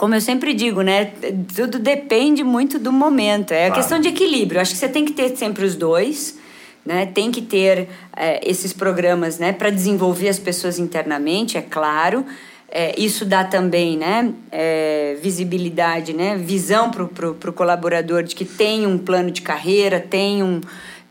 como 0.00 0.14
eu 0.14 0.20
sempre 0.22 0.54
digo, 0.54 0.80
né? 0.80 1.12
Tudo 1.54 1.78
depende 1.78 2.42
muito 2.42 2.78
do 2.78 2.90
momento. 2.90 3.52
É 3.52 3.66
a 3.66 3.70
questão 3.70 4.00
de 4.00 4.08
equilíbrio. 4.08 4.58
Acho 4.58 4.72
que 4.72 4.78
você 4.78 4.88
tem 4.88 5.04
que 5.04 5.12
ter 5.12 5.36
sempre 5.36 5.62
os 5.62 5.74
dois. 5.74 6.38
Né? 6.86 7.04
Tem 7.04 7.30
que 7.30 7.42
ter 7.42 7.86
é, 8.16 8.40
esses 8.42 8.72
programas 8.72 9.38
né, 9.38 9.52
para 9.52 9.68
desenvolver 9.68 10.30
as 10.30 10.38
pessoas 10.38 10.78
internamente, 10.78 11.58
é 11.58 11.60
claro. 11.60 12.24
É, 12.70 12.98
isso 12.98 13.26
dá 13.26 13.44
também 13.44 13.98
né, 13.98 14.32
é, 14.50 15.18
visibilidade, 15.20 16.14
né, 16.14 16.34
visão 16.34 16.90
para 16.90 17.50
o 17.50 17.52
colaborador 17.52 18.22
de 18.22 18.34
que 18.34 18.46
tem 18.46 18.86
um 18.86 18.96
plano 18.96 19.30
de 19.30 19.42
carreira, 19.42 20.00
tem 20.00 20.42
um, 20.42 20.62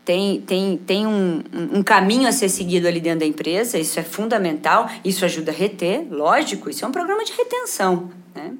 tem, 0.04 0.42
tem, 0.42 0.78
tem 0.78 1.06
um, 1.06 1.44
um 1.74 1.84
caminho 1.84 2.28
a 2.28 2.32
ser 2.32 2.50
seguido 2.50 2.88
ali 2.88 3.00
dentro 3.00 3.20
da 3.20 3.26
empresa, 3.28 3.78
isso 3.78 4.00
é 4.00 4.04
fundamental, 4.04 4.90
isso 5.06 5.24
ajuda 5.24 5.52
a 5.52 5.54
reter, 5.54 6.08
lógico, 6.10 6.72
isso 6.72 6.84
é 6.84 6.88
um 6.88 6.92
programa 6.92 7.24
de 7.24 7.34
retenção. 7.34 8.10
Né? 8.34 8.54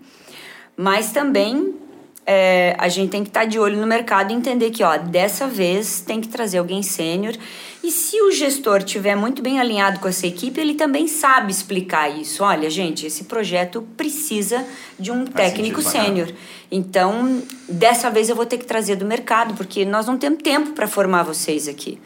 Mas 0.82 1.12
também 1.12 1.76
é, 2.26 2.74
a 2.80 2.88
gente 2.88 3.10
tem 3.10 3.22
que 3.22 3.30
estar 3.30 3.42
tá 3.42 3.46
de 3.46 3.60
olho 3.60 3.76
no 3.76 3.86
mercado 3.86 4.32
e 4.32 4.34
entender 4.34 4.72
que, 4.72 4.82
ó, 4.82 4.96
dessa 4.96 5.46
vez 5.46 6.00
tem 6.00 6.22
que 6.22 6.30
trazer 6.30 6.58
alguém 6.58 6.82
sênior. 6.82 7.36
E 7.84 7.92
se 7.92 8.22
o 8.22 8.32
gestor 8.32 8.82
tiver 8.82 9.14
muito 9.14 9.42
bem 9.42 9.60
alinhado 9.60 10.00
com 10.00 10.08
essa 10.08 10.26
equipe, 10.26 10.58
ele 10.58 10.76
também 10.76 11.06
sabe 11.06 11.52
explicar 11.52 12.08
isso. 12.08 12.46
Olha, 12.46 12.70
gente, 12.70 13.06
esse 13.06 13.26
projeto 13.26 13.86
precisa 13.98 14.66
de 14.98 15.12
um 15.12 15.26
Faz 15.26 15.52
técnico 15.52 15.82
sênior. 15.82 16.32
Então, 16.72 17.44
dessa 17.68 18.10
vez 18.10 18.30
eu 18.30 18.36
vou 18.38 18.46
ter 18.46 18.58
que 18.58 18.66
trazer 18.66 18.96
do 18.96 19.06
mercado, 19.06 19.56
porque 19.56 19.84
nós 19.84 20.08
não 20.08 20.18
temos 20.18 20.42
tempo 20.42 20.72
para 20.72 20.88
formar 20.88 21.24
vocês 21.24 21.68
aqui. 21.68 22.00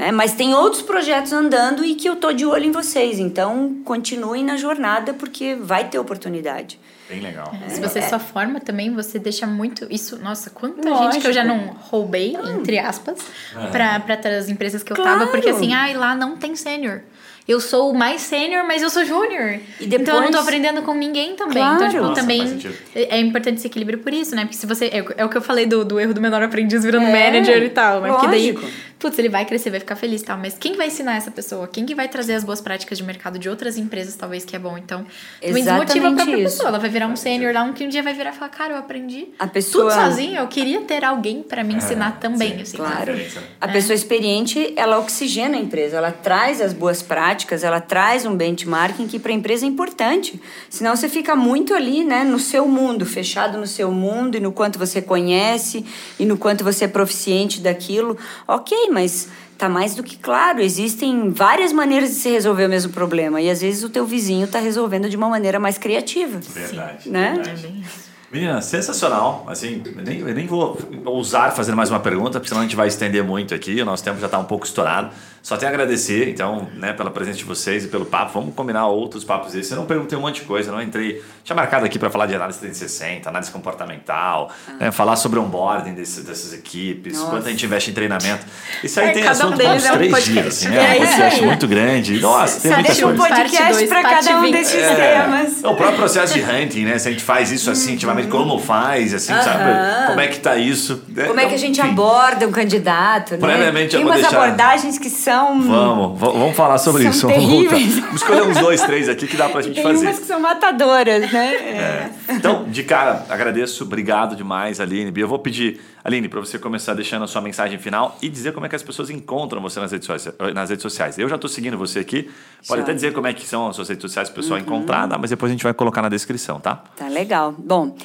Né? 0.00 0.10
Mas 0.10 0.32
tem 0.32 0.54
outros 0.54 0.80
projetos 0.80 1.30
andando 1.30 1.84
e 1.84 1.94
que 1.94 2.08
eu 2.08 2.16
tô 2.16 2.32
de 2.32 2.46
olho 2.46 2.64
em 2.64 2.72
vocês. 2.72 3.18
Então, 3.18 3.76
continuem 3.84 4.42
na 4.42 4.56
jornada, 4.56 5.12
porque 5.12 5.54
vai 5.54 5.88
ter 5.88 5.98
oportunidade. 5.98 6.80
Bem 7.06 7.20
legal. 7.20 7.54
É, 7.66 7.68
se 7.68 7.80
você 7.80 8.00
só 8.00 8.18
forma 8.18 8.60
também, 8.60 8.94
você 8.94 9.18
deixa 9.18 9.46
muito. 9.46 9.86
Isso, 9.90 10.16
nossa, 10.16 10.48
quanta 10.48 10.88
Lógico. 10.88 11.12
gente 11.12 11.20
que 11.20 11.28
eu 11.28 11.32
já 11.32 11.44
não 11.44 11.76
roubei, 11.90 12.34
entre 12.56 12.78
aspas, 12.78 13.18
é. 13.54 13.66
para 13.66 14.38
as 14.38 14.48
empresas 14.48 14.82
que 14.82 14.90
eu 14.90 14.96
claro. 14.96 15.18
tava, 15.18 15.30
porque 15.30 15.50
assim, 15.50 15.74
ai, 15.74 15.92
ah, 15.92 15.98
lá 15.98 16.14
não 16.14 16.36
tem 16.36 16.56
sênior 16.56 17.02
eu 17.50 17.58
sou 17.58 17.92
mais 17.92 18.20
sênior, 18.20 18.64
mas 18.64 18.80
eu 18.80 18.88
sou 18.88 19.04
júnior. 19.04 19.58
Depois... 19.80 20.00
Então 20.00 20.16
eu 20.16 20.22
não 20.22 20.30
tô 20.30 20.38
aprendendo 20.38 20.82
com 20.82 20.94
ninguém 20.94 21.34
também. 21.34 21.54
Claro. 21.54 21.76
Então, 21.76 21.88
tipo, 21.88 22.02
Nossa, 22.02 22.20
também 22.20 22.60
é 22.94 23.18
importante 23.18 23.58
esse 23.58 23.66
equilíbrio 23.66 23.98
por 23.98 24.12
isso, 24.12 24.36
né? 24.36 24.42
Porque 24.42 24.56
se 24.56 24.66
você. 24.66 24.86
É, 24.86 25.04
é 25.16 25.24
o 25.24 25.28
que 25.28 25.36
eu 25.36 25.42
falei 25.42 25.66
do, 25.66 25.84
do 25.84 25.98
erro 25.98 26.14
do 26.14 26.20
menor 26.20 26.40
aprendiz 26.42 26.84
virando 26.84 27.06
é, 27.06 27.12
manager 27.12 27.60
e 27.62 27.70
tal. 27.70 28.00
Mas 28.02 28.12
lógico. 28.12 28.30
que 28.30 28.36
daí 28.36 28.58
putz, 29.00 29.18
ele 29.18 29.30
vai 29.30 29.46
crescer, 29.46 29.70
vai 29.70 29.80
ficar 29.80 29.96
feliz 29.96 30.20
e 30.20 30.24
tal. 30.24 30.38
Mas 30.38 30.56
quem 30.58 30.76
vai 30.76 30.88
ensinar 30.88 31.16
essa 31.16 31.30
pessoa? 31.30 31.66
Quem 31.66 31.86
que 31.86 31.94
vai 31.94 32.06
trazer 32.06 32.34
as 32.34 32.44
boas 32.44 32.60
práticas 32.60 32.98
de 32.98 33.02
mercado 33.02 33.38
de 33.38 33.48
outras 33.48 33.78
empresas, 33.78 34.14
talvez, 34.14 34.44
que 34.44 34.54
é 34.54 34.58
bom? 34.58 34.76
Então, 34.76 35.06
também 35.40 35.64
desmotiva 35.64 36.08
a 36.08 36.12
própria 36.12 36.36
isso. 36.36 36.42
pessoa. 36.42 36.68
Ela 36.68 36.78
vai 36.78 36.90
virar 36.90 37.06
um 37.06 37.16
sênior 37.16 37.54
lá, 37.54 37.62
um 37.62 37.72
que 37.72 37.84
um 37.84 37.88
dia 37.88 38.02
vai 38.02 38.12
virar 38.12 38.30
e 38.30 38.34
falar, 38.34 38.50
cara, 38.50 38.74
eu 38.74 38.78
aprendi 38.78 39.28
a 39.38 39.46
pessoa... 39.46 39.90
tudo 39.90 40.04
sozinho. 40.04 40.36
Eu 40.36 40.46
queria 40.48 40.82
ter 40.82 41.02
alguém 41.02 41.42
para 41.42 41.64
me 41.64 41.74
ensinar 41.74 42.16
é, 42.18 42.20
também. 42.20 42.56
Sim, 42.56 42.62
assim, 42.62 42.76
claro. 42.76 43.12
A 43.58 43.66
é. 43.66 43.72
pessoa 43.72 43.94
experiente, 43.94 44.74
ela 44.76 44.98
oxigena 44.98 45.56
a 45.56 45.60
empresa. 45.60 45.96
Ela 45.96 46.12
traz 46.12 46.60
as 46.60 46.74
boas 46.74 47.00
práticas, 47.00 47.64
ela 47.64 47.80
traz 47.80 48.26
um 48.26 48.36
benchmarking 48.36 49.06
que 49.06 49.18
para 49.18 49.32
a 49.32 49.34
empresa 49.34 49.64
é 49.64 49.68
importante. 49.68 50.40
Senão 50.68 50.94
você 50.94 51.08
fica 51.08 51.34
muito 51.34 51.74
ali, 51.74 52.04
né, 52.04 52.22
no 52.22 52.38
seu 52.38 52.68
mundo, 52.68 53.06
fechado 53.06 53.56
no 53.56 53.66
seu 53.66 53.90
mundo 53.90 54.36
e 54.36 54.40
no 54.40 54.52
quanto 54.52 54.78
você 54.78 55.00
conhece 55.00 55.84
e 56.18 56.26
no 56.26 56.36
quanto 56.36 56.62
você 56.62 56.84
é 56.84 56.88
proficiente 56.88 57.60
daquilo. 57.60 58.16
Ok, 58.46 58.89
mas 58.90 59.28
tá 59.56 59.68
mais 59.68 59.94
do 59.94 60.02
que 60.02 60.16
claro. 60.16 60.60
Existem 60.60 61.30
várias 61.30 61.72
maneiras 61.72 62.10
de 62.10 62.16
se 62.16 62.30
resolver 62.30 62.66
o 62.66 62.68
mesmo 62.68 62.92
problema. 62.92 63.40
E 63.40 63.50
às 63.50 63.60
vezes 63.60 63.84
o 63.84 63.90
teu 63.90 64.06
vizinho 64.06 64.46
está 64.46 64.58
resolvendo 64.58 65.08
de 65.08 65.16
uma 65.16 65.28
maneira 65.28 65.60
mais 65.60 65.76
criativa. 65.76 66.40
Verdade. 66.40 67.08
Né? 67.08 67.34
Verdade. 67.34 67.84
Menina, 68.32 68.62
sensacional. 68.62 69.44
Assim, 69.48 69.82
eu 69.84 70.02
nem, 70.02 70.20
eu 70.20 70.34
nem 70.34 70.46
vou 70.46 70.78
ousar 71.04 71.52
fazer 71.52 71.74
mais 71.74 71.90
uma 71.90 71.98
pergunta, 71.98 72.38
porque 72.38 72.48
senão 72.48 72.60
a 72.60 72.64
gente 72.64 72.76
vai 72.76 72.86
estender 72.86 73.24
muito 73.24 73.54
aqui. 73.54 73.82
O 73.82 73.84
nosso 73.84 74.04
tempo 74.04 74.20
já 74.20 74.26
está 74.26 74.38
um 74.38 74.44
pouco 74.44 74.64
estourado. 74.64 75.10
Só 75.42 75.56
tenho 75.56 75.72
a 75.72 75.74
agradecer, 75.74 76.28
então, 76.28 76.68
né, 76.74 76.92
pela 76.92 77.10
presença 77.10 77.38
de 77.38 77.44
vocês 77.44 77.84
e 77.84 77.88
pelo 77.88 78.04
papo. 78.04 78.32
Vamos 78.34 78.54
combinar 78.54 78.86
outros 78.88 79.24
papos 79.24 79.52
desses. 79.52 79.70
Eu 79.72 79.78
não 79.78 79.86
perguntei 79.86 80.16
um 80.16 80.20
monte 80.20 80.42
de 80.42 80.46
coisa, 80.46 80.70
não 80.70 80.82
entrei. 80.82 81.22
Tinha 81.42 81.56
marcado 81.56 81.86
aqui 81.86 81.98
para 81.98 82.10
falar 82.10 82.26
de 82.26 82.34
análise 82.34 82.58
360, 82.58 83.28
análise 83.28 83.50
comportamental, 83.50 84.50
ah. 84.68 84.72
né, 84.78 84.92
falar 84.92 85.16
sobre 85.16 85.38
onboarding 85.38 85.94
desse, 85.94 86.20
dessas 86.20 86.52
equipes, 86.52 87.18
Nossa. 87.18 87.30
quanto 87.30 87.46
a 87.46 87.50
gente 87.50 87.64
investe 87.64 87.90
em 87.90 87.94
treinamento. 87.94 88.44
Isso 88.84 89.00
aí 89.00 89.08
é, 89.08 89.12
tem 89.12 89.26
assunto 89.26 89.54
um 89.54 89.56
para 89.56 89.72
uns 89.72 89.84
é 89.84 89.92
um 89.92 89.96
três 89.96 90.10
podcast. 90.10 90.32
dias, 90.32 90.46
assim, 90.46 90.68
né? 90.68 90.76
É, 90.76 91.00
um 91.00 91.06
podcast 91.06 91.40
é. 91.40 91.46
muito 91.46 91.68
grande. 91.68 92.20
Nossa, 92.20 92.60
tem 92.60 92.72
muita 92.72 92.94
coisa. 92.94 93.06
um 93.06 93.16
podcast 93.16 93.86
para 93.86 94.02
cada 94.02 94.38
um 94.40 94.50
desses 94.50 94.74
é, 94.74 94.94
temas. 94.94 95.58
o 95.64 95.74
próprio 95.74 95.96
processo 95.96 96.34
de 96.34 96.42
hunting, 96.42 96.84
né? 96.84 96.98
Se 96.98 97.08
a 97.08 97.12
gente 97.12 97.24
faz 97.24 97.50
isso 97.50 97.70
assim, 97.70 97.92
ultimamente, 97.92 98.28
como 98.28 98.58
faz, 98.58 99.14
assim, 99.14 99.32
uh 99.32 99.36
-huh. 99.36 99.42
sabe? 99.42 100.06
Como 100.06 100.20
é 100.20 100.28
que 100.28 100.38
tá 100.38 100.56
isso? 100.56 101.02
Como 101.26 101.40
é 101.40 101.46
que 101.46 101.54
a 101.54 101.58
gente 101.58 101.80
aborda 101.80 102.46
um 102.46 102.52
candidato, 102.52 103.32
né? 103.32 103.38
Previamente, 103.38 103.96
tem 103.96 104.04
umas 104.04 104.20
deixar... 104.20 104.36
abordagens 104.36 104.98
que 104.98 105.08
são 105.08 105.29
são. 105.30 105.60
Vamos, 105.62 106.20
vamos 106.20 106.56
falar 106.56 106.78
sobre 106.78 107.08
isso. 107.08 107.26
Terríveis. 107.26 107.98
Vamos 107.98 108.16
escolher 108.16 108.42
uns 108.42 108.58
dois, 108.58 108.82
três 108.82 109.08
aqui 109.08 109.26
que 109.26 109.36
dá 109.36 109.48
pra 109.48 109.62
gente 109.62 109.74
Tem 109.74 109.82
fazer. 109.82 109.98
Tem 109.98 110.08
umas 110.08 110.18
que 110.18 110.26
são 110.26 110.40
matadoras, 110.40 111.32
né? 111.32 111.54
É. 111.54 112.10
Então, 112.30 112.64
de 112.64 112.82
cara, 112.82 113.24
agradeço, 113.28 113.84
obrigado 113.84 114.36
demais, 114.36 114.80
Aline. 114.80 115.12
Eu 115.14 115.28
vou 115.28 115.38
pedir, 115.38 115.80
Aline, 116.04 116.28
para 116.28 116.40
você 116.40 116.58
começar 116.58 116.94
deixando 116.94 117.24
a 117.24 117.26
sua 117.26 117.40
mensagem 117.40 117.78
final 117.78 118.16
e 118.20 118.28
dizer 118.28 118.52
como 118.52 118.66
é 118.66 118.68
que 118.68 118.76
as 118.76 118.82
pessoas 118.82 119.10
encontram 119.10 119.60
você 119.60 119.78
nas 119.80 119.92
redes 119.92 120.06
sociais. 120.06 120.36
Nas 120.54 120.70
redes 120.70 120.82
sociais. 120.82 121.18
Eu 121.18 121.28
já 121.28 121.36
estou 121.36 121.48
seguindo 121.48 121.78
você 121.78 122.00
aqui. 122.00 122.30
Pode 122.66 122.82
até 122.82 122.92
dizer 122.92 123.12
como 123.12 123.26
é 123.26 123.32
que 123.32 123.46
são 123.46 123.68
as 123.68 123.76
suas 123.76 123.88
redes 123.88 124.02
sociais 124.02 124.28
para 124.28 124.38
o 124.38 124.42
pessoal 124.42 124.58
uhum. 124.58 124.66
encontrar, 124.66 125.08
mas 125.18 125.30
depois 125.30 125.50
a 125.50 125.52
gente 125.52 125.64
vai 125.64 125.74
colocar 125.74 126.02
na 126.02 126.08
descrição, 126.08 126.60
tá? 126.60 126.82
Tá 126.96 127.08
legal. 127.08 127.54
Bom. 127.56 127.96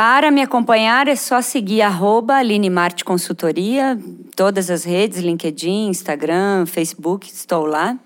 Para 0.00 0.30
me 0.30 0.40
acompanhar 0.40 1.08
é 1.08 1.16
só 1.16 1.42
seguir 1.42 1.82
arroba 1.82 2.36
Aline 2.36 2.70
Marte 2.70 3.04
Consultoria, 3.04 3.98
todas 4.36 4.70
as 4.70 4.84
redes, 4.84 5.18
LinkedIn, 5.18 5.88
Instagram, 5.88 6.66
Facebook, 6.66 7.28
estou 7.28 7.66
lá. 7.66 7.98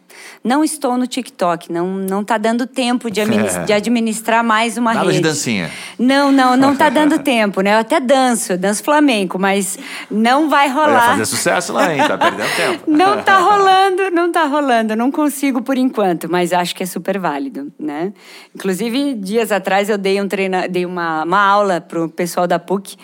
Não 0.44 0.64
estou 0.64 0.96
no 0.96 1.06
TikTok, 1.06 1.72
não 1.72 1.86
não 1.88 2.24
tá 2.24 2.36
dando 2.36 2.66
tempo 2.66 3.10
de, 3.10 3.20
administrar, 3.20 3.62
é. 3.62 3.66
de 3.66 3.72
administrar 3.72 4.44
mais 4.44 4.76
uma 4.76 4.92
Nada 4.92 5.06
rede. 5.06 5.18
de 5.18 5.22
dancinha. 5.22 5.70
Não, 5.98 6.32
não, 6.32 6.56
não 6.56 6.74
tá 6.74 6.88
dando 6.88 7.18
tempo, 7.22 7.60
né? 7.60 7.74
Eu 7.74 7.78
até 7.78 8.00
danço, 8.00 8.56
danço 8.56 8.82
flamenco, 8.82 9.38
mas 9.38 9.78
não 10.10 10.48
vai 10.48 10.68
rolar. 10.68 10.98
Vai 10.98 11.08
fazer 11.10 11.26
sucesso 11.26 11.72
lá, 11.72 11.94
hein? 11.94 12.06
Tá 12.06 12.18
perdendo 12.18 12.56
tempo. 12.56 12.82
Não 13.02 13.22
tá 13.22 13.38
rolando, 13.38 14.10
não 14.10 14.30
tá 14.30 14.44
rolando, 14.44 14.94
não 14.96 15.10
consigo 15.10 15.62
por 15.62 15.76
enquanto, 15.76 16.30
mas 16.30 16.52
acho 16.52 16.74
que 16.74 16.82
é 16.82 16.86
super 16.86 17.18
válido, 17.18 17.72
né? 17.78 18.12
Inclusive, 18.54 19.14
dias 19.14 19.50
atrás 19.50 19.88
eu 19.88 19.98
dei 19.98 20.20
um 20.20 20.28
treina, 20.28 20.68
dei 20.68 20.84
uma, 20.84 21.24
uma 21.24 21.40
aula 21.40 21.80
pro 21.80 22.08
pessoal 22.08 22.46
da 22.46 22.58
PUC 22.58 22.96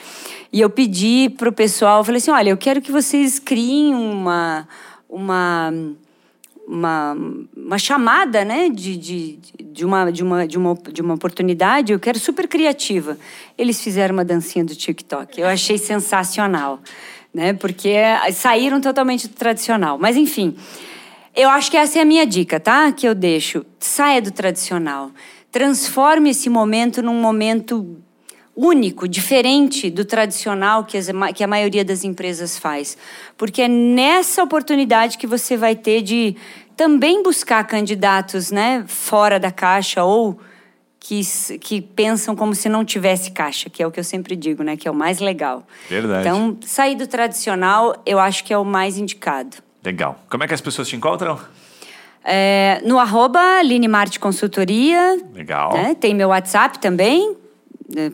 e 0.53 0.61
eu 0.61 0.70
pedi 0.70 1.31
pro 1.36 1.53
pessoal, 1.53 2.03
falei 2.05 2.19
assim, 2.19 2.31
olha, 2.31 2.51
eu 2.51 2.57
quero 2.57 2.81
que 2.81 2.93
vocês 2.93 3.39
criem 3.39 3.95
uma 3.95 4.66
uma 5.09 5.73
uma, 6.69 7.16
uma 7.57 7.78
chamada 7.78 8.45
né, 8.45 8.69
de, 8.69 8.97
de, 8.99 9.39
de, 9.59 9.86
uma, 9.86 10.12
de, 10.12 10.23
uma, 10.23 10.47
de, 10.47 10.59
uma, 10.59 10.74
de 10.74 11.01
uma 11.01 11.15
oportunidade, 11.15 11.93
eu 11.93 11.99
quero 11.99 12.19
super 12.19 12.47
criativa. 12.47 13.16
Eles 13.57 13.82
fizeram 13.82 14.12
uma 14.12 14.24
dancinha 14.24 14.65
do 14.65 14.74
TikTok. 14.74 15.40
Eu 15.40 15.47
achei 15.47 15.78
sensacional, 15.78 16.81
né? 17.32 17.55
Porque 17.55 17.95
saíram 18.35 18.82
totalmente 18.82 19.27
do 19.28 19.35
tradicional. 19.35 19.99
Mas, 19.99 20.15
enfim, 20.16 20.55
eu 21.35 21.49
acho 21.49 21.70
que 21.70 21.77
essa 21.78 21.99
é 21.99 22.03
a 22.03 22.05
minha 22.05 22.27
dica, 22.27 22.61
tá? 22.61 22.93
Que 22.93 23.09
eu 23.09 23.15
deixo. 23.15 23.65
Saia 23.81 24.20
do 24.20 24.31
tradicional. 24.31 25.11
Transforme 25.51 26.31
esse 26.31 26.51
momento 26.51 27.01
num 27.01 27.19
momento 27.19 27.97
único, 28.59 29.06
diferente 29.06 29.89
do 29.89 30.05
tradicional 30.05 30.85
que, 30.85 30.98
as, 30.98 31.06
que 31.32 31.44
a 31.44 31.47
maioria 31.47 31.85
das 31.85 32.02
empresas 32.02 32.59
faz. 32.59 32.98
Porque 33.36 33.62
é 33.62 33.68
nessa 33.68 34.43
oportunidade 34.43 35.16
que 35.16 35.28
você 35.28 35.56
vai 35.56 35.76
ter 35.76 36.02
de 36.02 36.35
também 36.76 37.22
buscar 37.22 37.64
candidatos 37.64 38.51
né, 38.51 38.85
fora 38.89 39.39
da 39.39 39.52
caixa 39.52 40.02
ou 40.02 40.40
que, 40.98 41.20
que 41.60 41.80
pensam 41.80 42.35
como 42.35 42.52
se 42.52 42.68
não 42.68 42.85
tivesse 42.85 43.30
caixa, 43.30 43.70
que 43.70 43.80
é 43.80 43.86
o 43.86 43.93
que 43.93 44.01
eu 44.01 44.05
sempre 44.05 44.35
digo, 44.35 44.64
né? 44.64 44.76
Que 44.76 44.89
é 44.89 44.90
o 44.90 44.94
mais 44.94 45.20
legal. 45.20 45.64
Verdade. 45.89 46.20
Então, 46.20 46.59
sair 46.62 46.97
do 46.97 47.06
tradicional, 47.06 48.02
eu 48.05 48.18
acho 48.18 48.43
que 48.43 48.52
é 48.52 48.59
o 48.59 48.64
mais 48.64 48.98
indicado. 48.98 49.56
Legal. 49.85 50.18
Como 50.28 50.43
é 50.43 50.48
que 50.48 50.55
as 50.55 50.60
pessoas 50.60 50.89
te 50.89 50.97
encontram? 50.97 51.39
É, 52.24 52.82
no 52.85 52.98
arroba 52.98 53.40
Consultoria. 54.20 55.18
Legal. 55.32 55.72
Né? 55.72 55.94
Tem 55.94 56.14
meu 56.14 56.28
WhatsApp 56.28 56.80
também, 56.80 57.36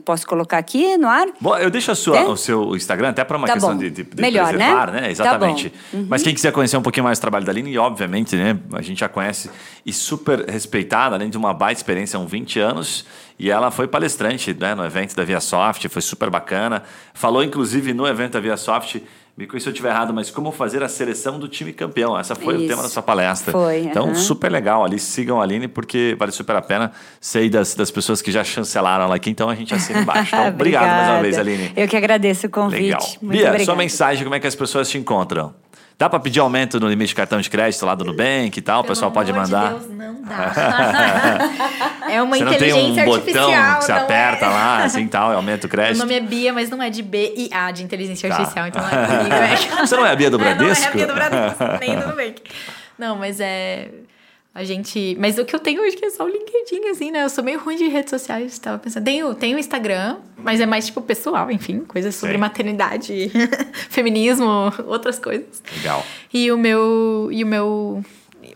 posso 0.05 0.27
colocar 0.27 0.59
aqui 0.59 0.97
no 0.97 1.09
ar? 1.09 1.27
Bom, 1.41 1.57
eu 1.57 1.69
deixo 1.69 1.91
a 1.91 1.95
sua, 1.95 2.19
é? 2.19 2.25
o 2.25 2.37
seu 2.37 2.77
Instagram 2.77 3.09
até 3.11 3.25
para 3.25 3.37
uma 3.37 3.47
tá 3.47 3.55
questão 3.55 3.73
bom. 3.73 3.79
de, 3.79 3.91
de, 3.91 4.03
de 4.05 4.21
Melhor, 4.21 4.49
preservar, 4.49 4.93
né? 4.93 5.01
né? 5.01 5.11
Exatamente. 5.11 5.71
Tá 5.71 5.77
uhum. 5.93 6.07
Mas 6.09 6.23
quem 6.23 6.33
quiser 6.33 6.53
conhecer 6.53 6.77
um 6.77 6.83
pouquinho 6.83 7.05
mais 7.05 7.19
o 7.19 7.21
trabalho 7.21 7.45
da 7.45 7.51
Aline, 7.51 7.77
obviamente, 7.77 8.37
né? 8.37 8.59
A 8.73 8.83
gente 8.83 9.01
já 9.01 9.09
conhece 9.09 9.51
e 9.85 9.93
super 9.93 10.49
respeitada, 10.49 11.17
além 11.17 11.29
de 11.29 11.37
uma 11.37 11.53
baita 11.53 11.81
experiência, 11.81 12.19
há 12.19 12.25
20 12.25 12.61
anos. 12.61 13.05
E 13.39 13.51
ela 13.51 13.71
foi 13.73 13.89
palestrante 13.89 14.55
né, 14.55 14.77
no 14.77 14.85
evento 14.85 15.17
da 15.17 15.25
ViaSoft, 15.25 15.89
foi 15.89 16.03
super 16.03 16.31
bacana. 16.31 16.85
Falou, 17.13 17.43
inclusive, 17.43 17.93
no 17.93 18.07
evento 18.07 18.35
da 18.35 18.41
ViaSoft 18.41 19.03
me 19.37 19.47
corrija 19.47 19.65
se 19.65 19.69
eu 19.69 19.73
estiver 19.73 19.91
errado, 19.91 20.15
mas 20.15 20.31
como 20.31 20.53
fazer 20.53 20.83
a 20.85 20.89
seleção 20.89 21.41
do 21.41 21.49
time 21.49 21.73
campeão. 21.73 22.17
Essa 22.17 22.37
foi 22.37 22.55
Isso. 22.55 22.65
o 22.65 22.69
tema 22.69 22.83
da 22.83 22.89
sua 22.89 23.03
palestra. 23.03 23.51
Foi. 23.51 23.81
Então, 23.81 24.09
uhum. 24.09 24.15
super 24.15 24.51
legal 24.51 24.85
ali. 24.85 24.99
Sigam 24.99 25.41
a 25.41 25.43
Aline, 25.43 25.67
porque 25.67 26.15
vale 26.17 26.31
super 26.31 26.55
a 26.55 26.63
pena. 26.63 26.93
Sei 27.21 27.51
das, 27.51 27.75
das 27.75 27.91
pessoas 27.91 28.23
que 28.23 28.31
já 28.31 28.45
chancelaram 28.45 29.05
ela 29.05 29.17
aqui, 29.17 29.31
então 29.31 29.51
a 29.51 29.55
gente 29.55 29.75
assina 29.75 30.01
embaixo. 30.01 30.35
Então, 30.35 30.49
obrigado 30.49 30.87
mais 30.87 31.09
uma 31.11 31.23
vez, 31.23 31.39
Aline. 31.39 31.73
Eu 31.77 31.87
que 31.87 31.97
agradeço 31.97 32.47
o 32.47 32.51
convite. 32.51 32.83
Legal. 32.83 33.01
Muito 33.01 33.21
Bia, 33.21 33.49
obrigada. 33.49 33.65
sua 33.65 33.77
mensagem, 33.77 34.25
como 34.25 34.35
é 34.35 34.41
que 34.41 34.47
as 34.47 34.55
pessoas 34.55 34.89
te 34.89 34.99
encontram? 34.99 35.55
Dá 35.97 36.11
para 36.11 36.19
pedir 36.19 36.41
aumento 36.41 36.81
no 36.81 36.89
limite 36.89 37.11
de 37.11 37.15
cartão 37.15 37.41
de 37.41 37.49
crédito 37.49 37.87
lá 37.87 37.95
do 37.95 38.05
Nubank 38.05 38.59
e 38.59 38.61
tal? 38.61 38.83
Pelo 38.83 38.93
o 38.93 38.95
pessoal 38.95 39.13
pode 39.13 39.33
mandar. 39.33 39.75
De 39.75 39.79
Deus, 39.79 39.91
não 39.91 40.23
dá. 40.23 41.39
é 42.11 42.21
uma 42.21 42.37
você 42.37 42.45
não 42.45 42.55
tem 42.55 42.73
um 42.73 43.05
botão 43.05 43.51
que 43.79 43.85
você 43.85 43.93
aperta 43.93 44.45
é. 44.45 44.49
lá, 44.49 44.85
assim 44.85 45.07
tal, 45.07 45.31
e 45.33 45.37
aumenta 45.37 45.69
o 45.69 45.71
crédito? 45.71 45.99
Meu 45.99 46.07
nome 46.07 46.17
é 46.17 46.21
Bia, 46.21 46.53
mas 46.53 46.69
não 46.69 46.83
é 46.83 46.91
de 46.91 47.01
B 47.01 47.33
e 47.37 47.49
A, 47.53 47.71
de 47.71 47.85
inteligência 47.85 48.29
tá. 48.29 48.35
artificial, 48.35 48.67
então 48.67 48.83
não 48.83 48.91
é 48.91 49.07
comigo. 49.07 49.35
É... 49.35 49.87
Você 49.87 49.97
não 49.97 50.05
é 50.05 50.11
a 50.11 50.17
Bia 50.17 50.31
do 50.31 50.39
Bradesco? 50.39 50.85
não 50.85 50.85
é 50.85 50.89
a 50.89 50.91
Bia 50.91 51.07
do 51.07 51.15
Bradesco, 51.15 51.65
nem 51.81 51.97
do 51.97 52.09
Nubank. 52.09 52.43
Não, 52.99 53.17
mas 53.17 53.39
é. 53.41 53.89
A 54.55 54.63
gente. 54.63 55.17
Mas 55.19 55.37
o 55.37 55.45
que 55.45 55.55
eu 55.55 55.59
tenho 55.59 55.83
hoje 55.83 55.97
que 55.97 56.05
é 56.05 56.11
só 56.11 56.25
o 56.25 56.29
LinkedIn, 56.29 56.89
assim, 56.89 57.11
né? 57.11 57.25
Eu 57.25 57.29
sou 57.29 57.43
meio 57.43 57.59
ruim 57.59 57.77
de 57.77 57.89
redes 57.89 58.11
sociais, 58.11 58.57
tava 58.57 58.79
pensando. 58.79 59.05
Tenho, 59.05 59.35
tenho 59.35 59.59
Instagram, 59.59 60.19
mas 60.37 60.61
é 60.61 60.67
mais 60.67 60.87
tipo 60.87 61.03
pessoal, 61.03 61.51
enfim, 61.51 61.81
coisas 61.81 62.15
sobre 62.15 62.35
Sim. 62.35 62.41
maternidade, 62.41 63.33
feminismo, 63.91 64.73
outras 64.87 65.19
coisas. 65.19 65.61
Legal. 65.77 66.07
E 66.33 66.53
o 66.53 66.57
meu. 66.57 67.29
E 67.33 67.43
o 67.43 67.47
meu. 67.47 68.05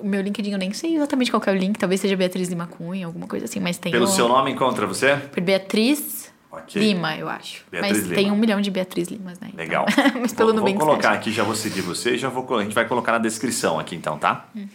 O 0.00 0.06
meu 0.06 0.20
LinkedIn 0.20 0.52
eu 0.52 0.58
nem 0.58 0.72
sei 0.72 0.94
exatamente 0.94 1.32
qual 1.32 1.42
é 1.44 1.50
o 1.50 1.54
link, 1.54 1.76
talvez 1.76 2.00
seja 2.00 2.14
Beatriz 2.14 2.48
Lima 2.48 2.68
Cunha, 2.68 3.06
alguma 3.06 3.26
coisa 3.26 3.46
assim, 3.46 3.58
mas 3.58 3.78
tem. 3.78 3.90
Pelo 3.90 4.04
o... 4.04 4.08
seu 4.08 4.28
nome 4.28 4.52
encontra 4.52 4.86
você? 4.86 5.16
Por 5.16 5.40
Beatriz 5.40 6.32
okay. 6.52 6.80
Lima, 6.80 7.16
eu 7.16 7.28
acho. 7.28 7.64
Beatriz 7.72 7.96
mas 7.96 8.02
Lima. 8.04 8.14
tem 8.14 8.30
um 8.30 8.36
milhão 8.36 8.60
de 8.60 8.70
Beatriz 8.70 9.08
Limas, 9.08 9.40
né? 9.40 9.50
Legal. 9.56 9.86
Então, 9.90 10.04
mas 10.22 10.32
pelo 10.32 10.50
vou, 10.50 10.60
Nubank. 10.60 10.78
Vou 10.78 10.86
colocar 10.86 11.10
aqui, 11.10 11.32
já 11.32 11.42
vou 11.42 11.56
seguir 11.56 11.80
você 11.80 12.14
e 12.14 12.18
já 12.18 12.28
vou, 12.28 12.46
a 12.56 12.62
gente 12.62 12.74
vai 12.74 12.86
colocar 12.86 13.10
na 13.10 13.18
descrição 13.18 13.80
aqui 13.80 13.96
então, 13.96 14.16
tá? 14.16 14.46
Uhum. 14.54 14.68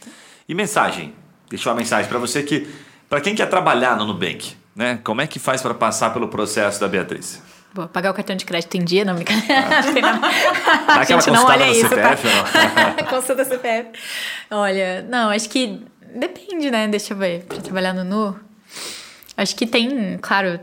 E 0.47 0.53
mensagem? 0.53 1.13
Deixa 1.49 1.69
uma 1.69 1.75
mensagem 1.75 2.09
para 2.09 2.19
você 2.19 2.43
que, 2.43 2.67
para 3.09 3.21
quem 3.21 3.35
quer 3.35 3.47
trabalhar 3.47 3.95
no 3.95 4.05
Nubank, 4.05 4.55
né? 4.75 4.99
Como 5.03 5.21
é 5.21 5.27
que 5.27 5.39
faz 5.39 5.61
para 5.61 5.73
passar 5.73 6.11
pelo 6.11 6.27
processo 6.27 6.79
da 6.79 6.87
Beatriz? 6.87 7.41
Vou 7.73 7.87
pagar 7.87 8.11
o 8.11 8.13
cartão 8.13 8.35
de 8.35 8.45
crédito 8.45 8.75
em 8.75 8.83
dia, 8.83 9.03
não, 9.03 9.15
brincadeira. 9.15 9.67
Ah. 10.87 10.99
a 10.99 11.03
gente 11.03 11.31
não 11.31 11.45
olha 11.45 11.71
isso, 11.71 11.89
CPF, 11.89 12.27
tá? 12.27 13.03
Consulta 13.09 13.43
CPF. 13.43 13.89
Olha, 14.51 15.01
não, 15.09 15.31
acho 15.31 15.49
que 15.49 15.81
depende, 16.15 16.69
né? 16.69 16.87
Deixa 16.87 17.13
eu 17.13 17.17
ver. 17.17 17.45
Para 17.45 17.61
trabalhar 17.61 17.93
no 17.93 18.03
Nu, 18.03 18.39
acho 19.35 19.55
que 19.55 19.65
tem, 19.65 20.19
claro, 20.21 20.59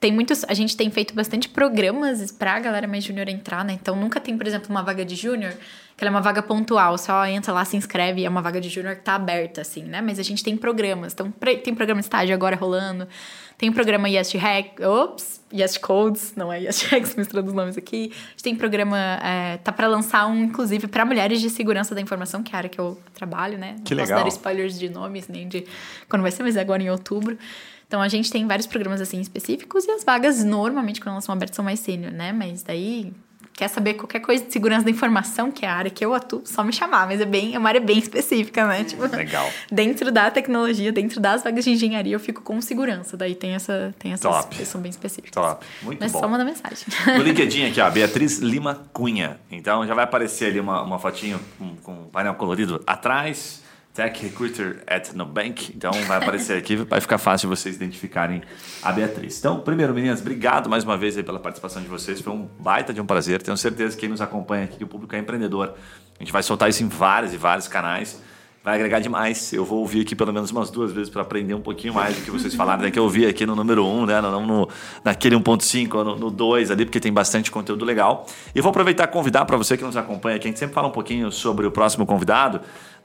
tem 0.00 0.10
muitos. 0.10 0.44
A 0.48 0.54
gente 0.54 0.76
tem 0.76 0.90
feito 0.90 1.14
bastante 1.14 1.48
programas 1.48 2.32
para 2.32 2.54
a 2.54 2.58
galera 2.58 2.88
mais 2.88 3.04
júnior 3.04 3.28
entrar, 3.28 3.64
né? 3.64 3.74
Então 3.74 3.94
nunca 3.94 4.18
tem, 4.18 4.36
por 4.36 4.46
exemplo, 4.46 4.70
uma 4.70 4.82
vaga 4.82 5.04
de 5.04 5.14
júnior 5.14 5.54
que 6.00 6.04
ela 6.04 6.10
é 6.10 6.14
uma 6.14 6.22
vaga 6.22 6.42
pontual, 6.42 6.96
só 6.96 7.26
entra 7.26 7.52
lá, 7.52 7.62
se 7.62 7.76
inscreve, 7.76 8.24
é 8.24 8.28
uma 8.28 8.40
vaga 8.40 8.58
de 8.58 8.70
júnior 8.70 8.96
que 8.96 9.02
tá 9.02 9.16
aberta, 9.16 9.60
assim, 9.60 9.82
né? 9.82 10.00
Mas 10.00 10.18
a 10.18 10.22
gente 10.22 10.42
tem 10.42 10.56
programas, 10.56 11.12
então 11.12 11.30
tem 11.62 11.74
programa 11.74 12.00
de 12.00 12.06
estágio 12.06 12.34
agora 12.34 12.56
rolando, 12.56 13.06
tem 13.58 13.68
o 13.68 13.72
programa 13.74 14.08
Yes 14.08 14.32
Hack, 14.32 14.80
ops, 14.80 15.42
Yes 15.52 15.76
Codes, 15.76 16.32
não 16.34 16.50
é 16.50 16.58
Yes 16.58 16.80
Hacks, 16.84 17.14
misturando 17.20 17.48
os 17.48 17.54
nomes 17.54 17.76
aqui. 17.76 18.12
A 18.14 18.30
gente 18.30 18.42
tem 18.42 18.56
programa, 18.56 18.96
é, 19.22 19.58
tá 19.58 19.70
para 19.70 19.86
lançar 19.88 20.26
um, 20.26 20.44
inclusive, 20.44 20.88
para 20.88 21.04
mulheres 21.04 21.38
de 21.38 21.50
segurança 21.50 21.94
da 21.94 22.00
informação, 22.00 22.42
que 22.42 22.52
é 22.52 22.54
a 22.54 22.58
área 22.60 22.70
que 22.70 22.78
eu 22.78 22.98
trabalho, 23.12 23.58
né? 23.58 23.76
Que 23.84 23.94
não 23.94 24.02
legal. 24.02 24.22
posso 24.22 24.30
dar 24.30 24.36
spoilers 24.36 24.78
de 24.78 24.88
nomes, 24.88 25.28
nem 25.28 25.46
de 25.46 25.66
quando 26.08 26.22
vai 26.22 26.30
ser, 26.30 26.42
mas 26.42 26.56
é 26.56 26.62
agora 26.62 26.82
em 26.82 26.88
outubro. 26.88 27.36
Então 27.90 28.00
a 28.00 28.06
gente 28.06 28.30
tem 28.30 28.46
vários 28.46 28.68
programas 28.68 29.00
assim 29.00 29.20
específicos 29.20 29.84
e 29.84 29.90
as 29.90 30.04
vagas 30.04 30.44
normalmente 30.44 31.00
quando 31.00 31.14
elas 31.14 31.24
são 31.24 31.32
abertas 31.32 31.56
são 31.56 31.64
mais 31.64 31.80
sênior, 31.80 32.12
né? 32.12 32.30
Mas 32.30 32.62
daí 32.62 33.12
quer 33.52 33.66
saber 33.66 33.94
qualquer 33.94 34.20
coisa 34.20 34.44
de 34.44 34.52
segurança 34.52 34.84
da 34.84 34.92
informação, 34.92 35.50
que 35.50 35.66
é 35.66 35.68
a 35.68 35.74
área 35.74 35.90
que 35.90 36.04
eu 36.04 36.14
atuo, 36.14 36.40
só 36.44 36.62
me 36.62 36.72
chamar, 36.72 37.08
mas 37.08 37.20
é 37.20 37.24
bem, 37.24 37.52
é 37.52 37.58
uma 37.58 37.68
área 37.68 37.80
bem 37.80 37.98
específica, 37.98 38.64
né? 38.64 38.84
Tipo, 38.84 39.04
Legal. 39.04 39.50
Dentro 39.72 40.12
da 40.12 40.30
tecnologia, 40.30 40.92
dentro 40.92 41.20
das 41.20 41.42
vagas 41.42 41.64
de 41.64 41.72
engenharia, 41.72 42.14
eu 42.14 42.20
fico 42.20 42.42
com 42.42 42.60
segurança. 42.62 43.16
Daí 43.16 43.34
tem 43.34 43.56
essa, 43.56 43.92
tem 43.98 44.12
essas 44.12 44.22
Top. 44.22 44.54
que 44.54 44.64
são 44.64 44.80
bem 44.80 44.90
específicas. 44.90 45.32
Top. 45.32 45.66
Muito 45.82 45.98
mas 45.98 46.12
bom. 46.12 46.20
só 46.20 46.28
manda 46.28 46.44
mensagem. 46.44 46.86
No 47.18 47.24
LinkedIn 47.26 47.64
aqui, 47.66 47.80
ó, 47.80 47.90
Beatriz 47.90 48.38
Lima 48.38 48.86
Cunha. 48.92 49.40
Então 49.50 49.84
já 49.84 49.94
vai 49.94 50.04
aparecer 50.04 50.46
ali 50.46 50.60
uma, 50.60 50.80
uma 50.82 51.00
fotinho 51.00 51.40
com, 51.58 51.76
com 51.82 51.92
um 51.92 52.04
painel 52.04 52.34
colorido 52.34 52.80
atrás. 52.86 53.62
Tech 54.00 54.18
Recruiter 54.22 54.82
at 54.86 55.12
Nubank. 55.12 55.74
Então 55.76 55.92
vai 56.06 56.16
aparecer 56.16 56.56
aqui, 56.56 56.74
vai 56.74 57.02
ficar 57.02 57.18
fácil 57.18 57.50
vocês 57.50 57.76
identificarem 57.76 58.40
a 58.82 58.90
Beatriz. 58.90 59.38
Então, 59.38 59.60
primeiro, 59.60 59.92
meninas, 59.92 60.22
obrigado 60.22 60.70
mais 60.70 60.84
uma 60.84 60.96
vez 60.96 61.20
pela 61.20 61.38
participação 61.38 61.82
de 61.82 61.88
vocês. 61.88 62.18
Foi 62.18 62.32
um 62.32 62.48
baita 62.58 62.94
de 62.94 63.00
um 63.02 63.04
prazer. 63.04 63.42
Tenho 63.42 63.58
certeza 63.58 63.94
que 63.94 64.00
quem 64.00 64.08
nos 64.08 64.22
acompanha 64.22 64.64
aqui, 64.64 64.78
que 64.78 64.84
o 64.84 64.86
público 64.86 65.14
é 65.14 65.18
empreendedor. 65.18 65.74
A 66.18 66.22
gente 66.22 66.32
vai 66.32 66.42
soltar 66.42 66.70
isso 66.70 66.82
em 66.82 66.88
vários 66.88 67.34
e 67.34 67.36
vários 67.36 67.68
canais. 67.68 68.22
Vai 68.64 68.74
agregar 68.74 69.00
demais. 69.00 69.52
Eu 69.52 69.66
vou 69.66 69.80
ouvir 69.80 70.02
aqui 70.02 70.14
pelo 70.14 70.32
menos 70.32 70.50
umas 70.50 70.70
duas 70.70 70.92
vezes 70.92 71.10
para 71.10 71.20
aprender 71.20 71.52
um 71.52 71.62
pouquinho 71.62 71.92
mais 71.92 72.16
do 72.16 72.22
que 72.22 72.30
vocês 72.30 72.54
falaram, 72.54 72.82
né? 72.82 72.90
Que 72.90 72.98
eu 72.98 73.04
ouvi 73.04 73.26
aqui 73.26 73.44
no 73.44 73.56
número 73.56 73.84
1, 73.86 74.00
um, 74.00 74.06
né? 74.06 74.20
Não 74.20 74.46
no, 74.46 74.68
naquele 75.04 75.34
1.5, 75.36 76.04
no, 76.04 76.16
no 76.16 76.30
2 76.30 76.70
ali, 76.70 76.84
porque 76.86 77.00
tem 77.00 77.12
bastante 77.12 77.50
conteúdo 77.50 77.86
legal. 77.86 78.26
E 78.54 78.60
vou 78.60 78.70
aproveitar 78.70 79.04
e 79.04 79.08
convidar 79.08 79.46
para 79.46 79.56
você 79.56 79.78
que 79.78 79.84
nos 79.84 79.96
acompanha 79.96 80.36
aqui. 80.36 80.46
A 80.46 80.50
gente 80.50 80.58
sempre 80.58 80.74
fala 80.74 80.88
um 80.88 80.92
pouquinho 80.92 81.32
sobre 81.32 81.66
o 81.66 81.70
próximo 81.70 82.04
convidado. 82.04 82.60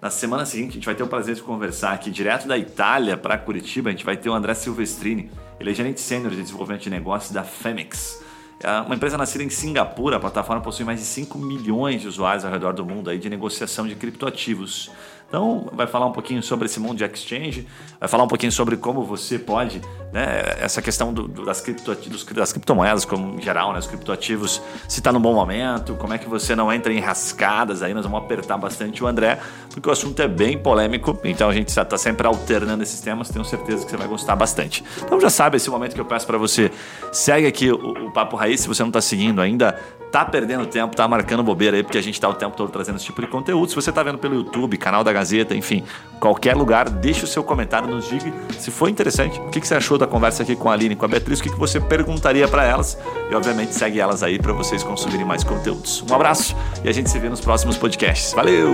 Na 0.06 0.12
semana 0.12 0.46
seguinte, 0.46 0.70
a 0.70 0.74
gente 0.74 0.86
vai 0.86 0.94
ter 0.94 1.02
o 1.02 1.08
prazer 1.08 1.34
de 1.34 1.42
conversar 1.42 1.92
aqui 1.92 2.12
direto 2.12 2.48
da 2.48 2.56
Itália 2.56 3.18
para 3.18 3.36
Curitiba. 3.40 3.90
A 3.90 3.92
gente 3.92 4.06
vai 4.06 4.16
ter 4.16 4.30
o 4.30 4.36
André 4.36 4.54
Silvestrini. 4.54 5.32
Ele 5.60 5.72
é 5.72 5.74
gerente 5.74 6.00
sênior 6.00 6.30
de 6.30 6.40
desenvolvimento 6.40 6.84
de 6.84 6.92
negócios 6.92 7.32
da 7.32 7.44
Femex. 7.44 8.24
É 8.60 8.82
uma 8.82 8.94
empresa 8.94 9.18
nascida 9.18 9.44
em 9.44 9.50
Singapura, 9.50 10.18
a 10.18 10.20
plataforma 10.20 10.62
possui 10.62 10.86
mais 10.86 11.00
de 11.00 11.08
5 11.08 11.40
milhões 11.40 12.02
de 12.02 12.08
usuários 12.08 12.46
ao 12.46 12.52
redor 12.52 12.74
do 12.74 12.86
mundo 12.86 13.10
aí 13.10 13.18
de 13.18 13.32
negociação 13.32 13.88
de 13.88 13.96
criptoativos. 13.96 14.92
Então, 15.28 15.68
vai 15.74 15.88
falar 15.88 16.06
um 16.06 16.12
pouquinho 16.12 16.42
sobre 16.42 16.66
esse 16.66 16.80
mundo 16.80 16.98
de 16.98 17.04
exchange, 17.04 17.68
vai 18.00 18.08
falar 18.08 18.24
um 18.24 18.28
pouquinho 18.28 18.52
sobre 18.52 18.78
como 18.78 19.04
você 19.04 19.40
pode, 19.40 19.82
né, 20.14 20.56
essa 20.60 20.82
questão 20.82 21.14
do, 21.14 21.28
do, 21.28 21.44
das, 21.44 21.62
criptoativos, 21.62 22.24
das 22.24 22.54
criptomoedas, 22.54 23.06
como 23.06 23.38
em 23.38 23.42
geral, 23.42 23.74
né, 23.74 23.80
os 23.80 23.88
criptoativos, 23.88 24.62
se 24.88 25.00
está 25.00 25.12
no 25.12 25.20
bom 25.20 25.34
momento, 25.34 25.96
como 25.96 26.14
é 26.14 26.18
que 26.18 26.30
você 26.30 26.56
não 26.56 26.72
entra 26.72 26.94
em 26.94 27.00
rascadas, 27.00 27.82
aí 27.82 27.94
nós 27.94 28.06
vamos 28.06 28.20
apertar 28.20 28.58
bastante 28.58 29.04
o 29.04 29.08
André, 29.08 29.40
porque 29.72 29.90
o 29.90 29.92
assunto 29.92 30.22
é 30.22 30.28
bem 30.28 30.58
polêmico, 30.58 31.20
então 31.24 31.50
a 31.50 31.54
gente 31.54 31.70
está 31.70 31.98
sempre 31.98 32.28
alternando 32.28 32.84
esses 32.84 33.02
temas, 33.02 33.30
tenho 33.30 33.44
certeza 33.44 33.84
que 33.84 33.92
você 33.92 33.98
vai 33.98 34.08
gostar 34.08 34.36
bastante. 34.36 34.84
Então 35.04 35.20
já 35.20 35.30
sabe, 35.30 35.58
esse 35.58 35.70
momento 35.70 35.96
que 35.96 36.02
eu 36.02 36.06
peço 36.06 36.26
para 36.28 36.38
você, 36.38 36.72
segue 37.12 37.48
aqui 37.48 37.72
o, 37.72 38.08
o 38.08 38.12
Papo 38.12 38.36
Raiz, 38.36 38.62
se 38.62 38.68
você 38.68 38.84
não 38.84 38.90
está 38.90 39.02
seguindo 39.02 39.42
ainda, 39.42 39.78
tá 40.16 40.24
perdendo 40.24 40.66
tempo, 40.66 40.96
tá 40.96 41.06
marcando 41.10 41.44
bobeira 41.44 41.76
aí, 41.76 41.84
porque 41.84 41.98
a 41.98 42.02
gente 42.02 42.22
tá 42.22 42.30
o 42.30 42.34
tempo 42.34 42.56
todo 42.56 42.72
trazendo 42.72 42.96
esse 42.96 43.04
tipo 43.04 43.20
de 43.20 43.28
conteúdo. 43.28 43.68
Se 43.68 43.76
você 43.76 43.92
tá 43.92 44.02
vendo 44.02 44.18
pelo 44.18 44.34
YouTube, 44.34 44.78
canal 44.78 45.04
da 45.04 45.12
Gazeta, 45.12 45.54
enfim, 45.54 45.84
qualquer 46.22 46.56
lugar, 46.56 46.90
deixe 46.90 47.26
o 47.26 47.28
seu 47.28 47.44
comentário, 47.44 47.90
nos 47.90 48.08
diga 48.08 48.32
se 48.58 48.72
foi 48.72 48.90
interessante, 48.90 49.38
o 49.42 49.50
que, 49.50 49.60
que 49.60 49.68
você 49.68 49.76
achou 49.76 49.98
da 49.98 50.08
conversa 50.08 50.44
aqui 50.44 50.56
com 50.56 50.70
a 50.70 50.74
Aline 50.74 50.94
e 50.94 50.96
com 50.96 51.04
a 51.04 51.08
Beatriz, 51.10 51.42
o 51.42 51.44
que, 51.44 51.50
que 51.50 51.60
você 51.60 51.82
perguntaria 51.82 52.48
para 52.48 52.64
elas 52.64 52.98
e, 53.30 53.36
obviamente, 53.36 53.76
segue 53.76 54.00
elas 54.00 54.24
aí 54.24 54.40
para 54.40 54.54
vocês 54.54 54.84
consumirem 54.84 55.26
mais 55.26 55.44
conteúdos. 55.44 56.02
Um 56.10 56.16
abraço 56.16 56.56
e 56.82 56.88
a 56.88 56.94
gente 56.94 57.10
se 57.10 57.20
vê 57.20 57.28
nos 57.28 57.42
próximos 57.42 57.76
podcasts. 57.78 58.32
Valeu! 58.32 58.72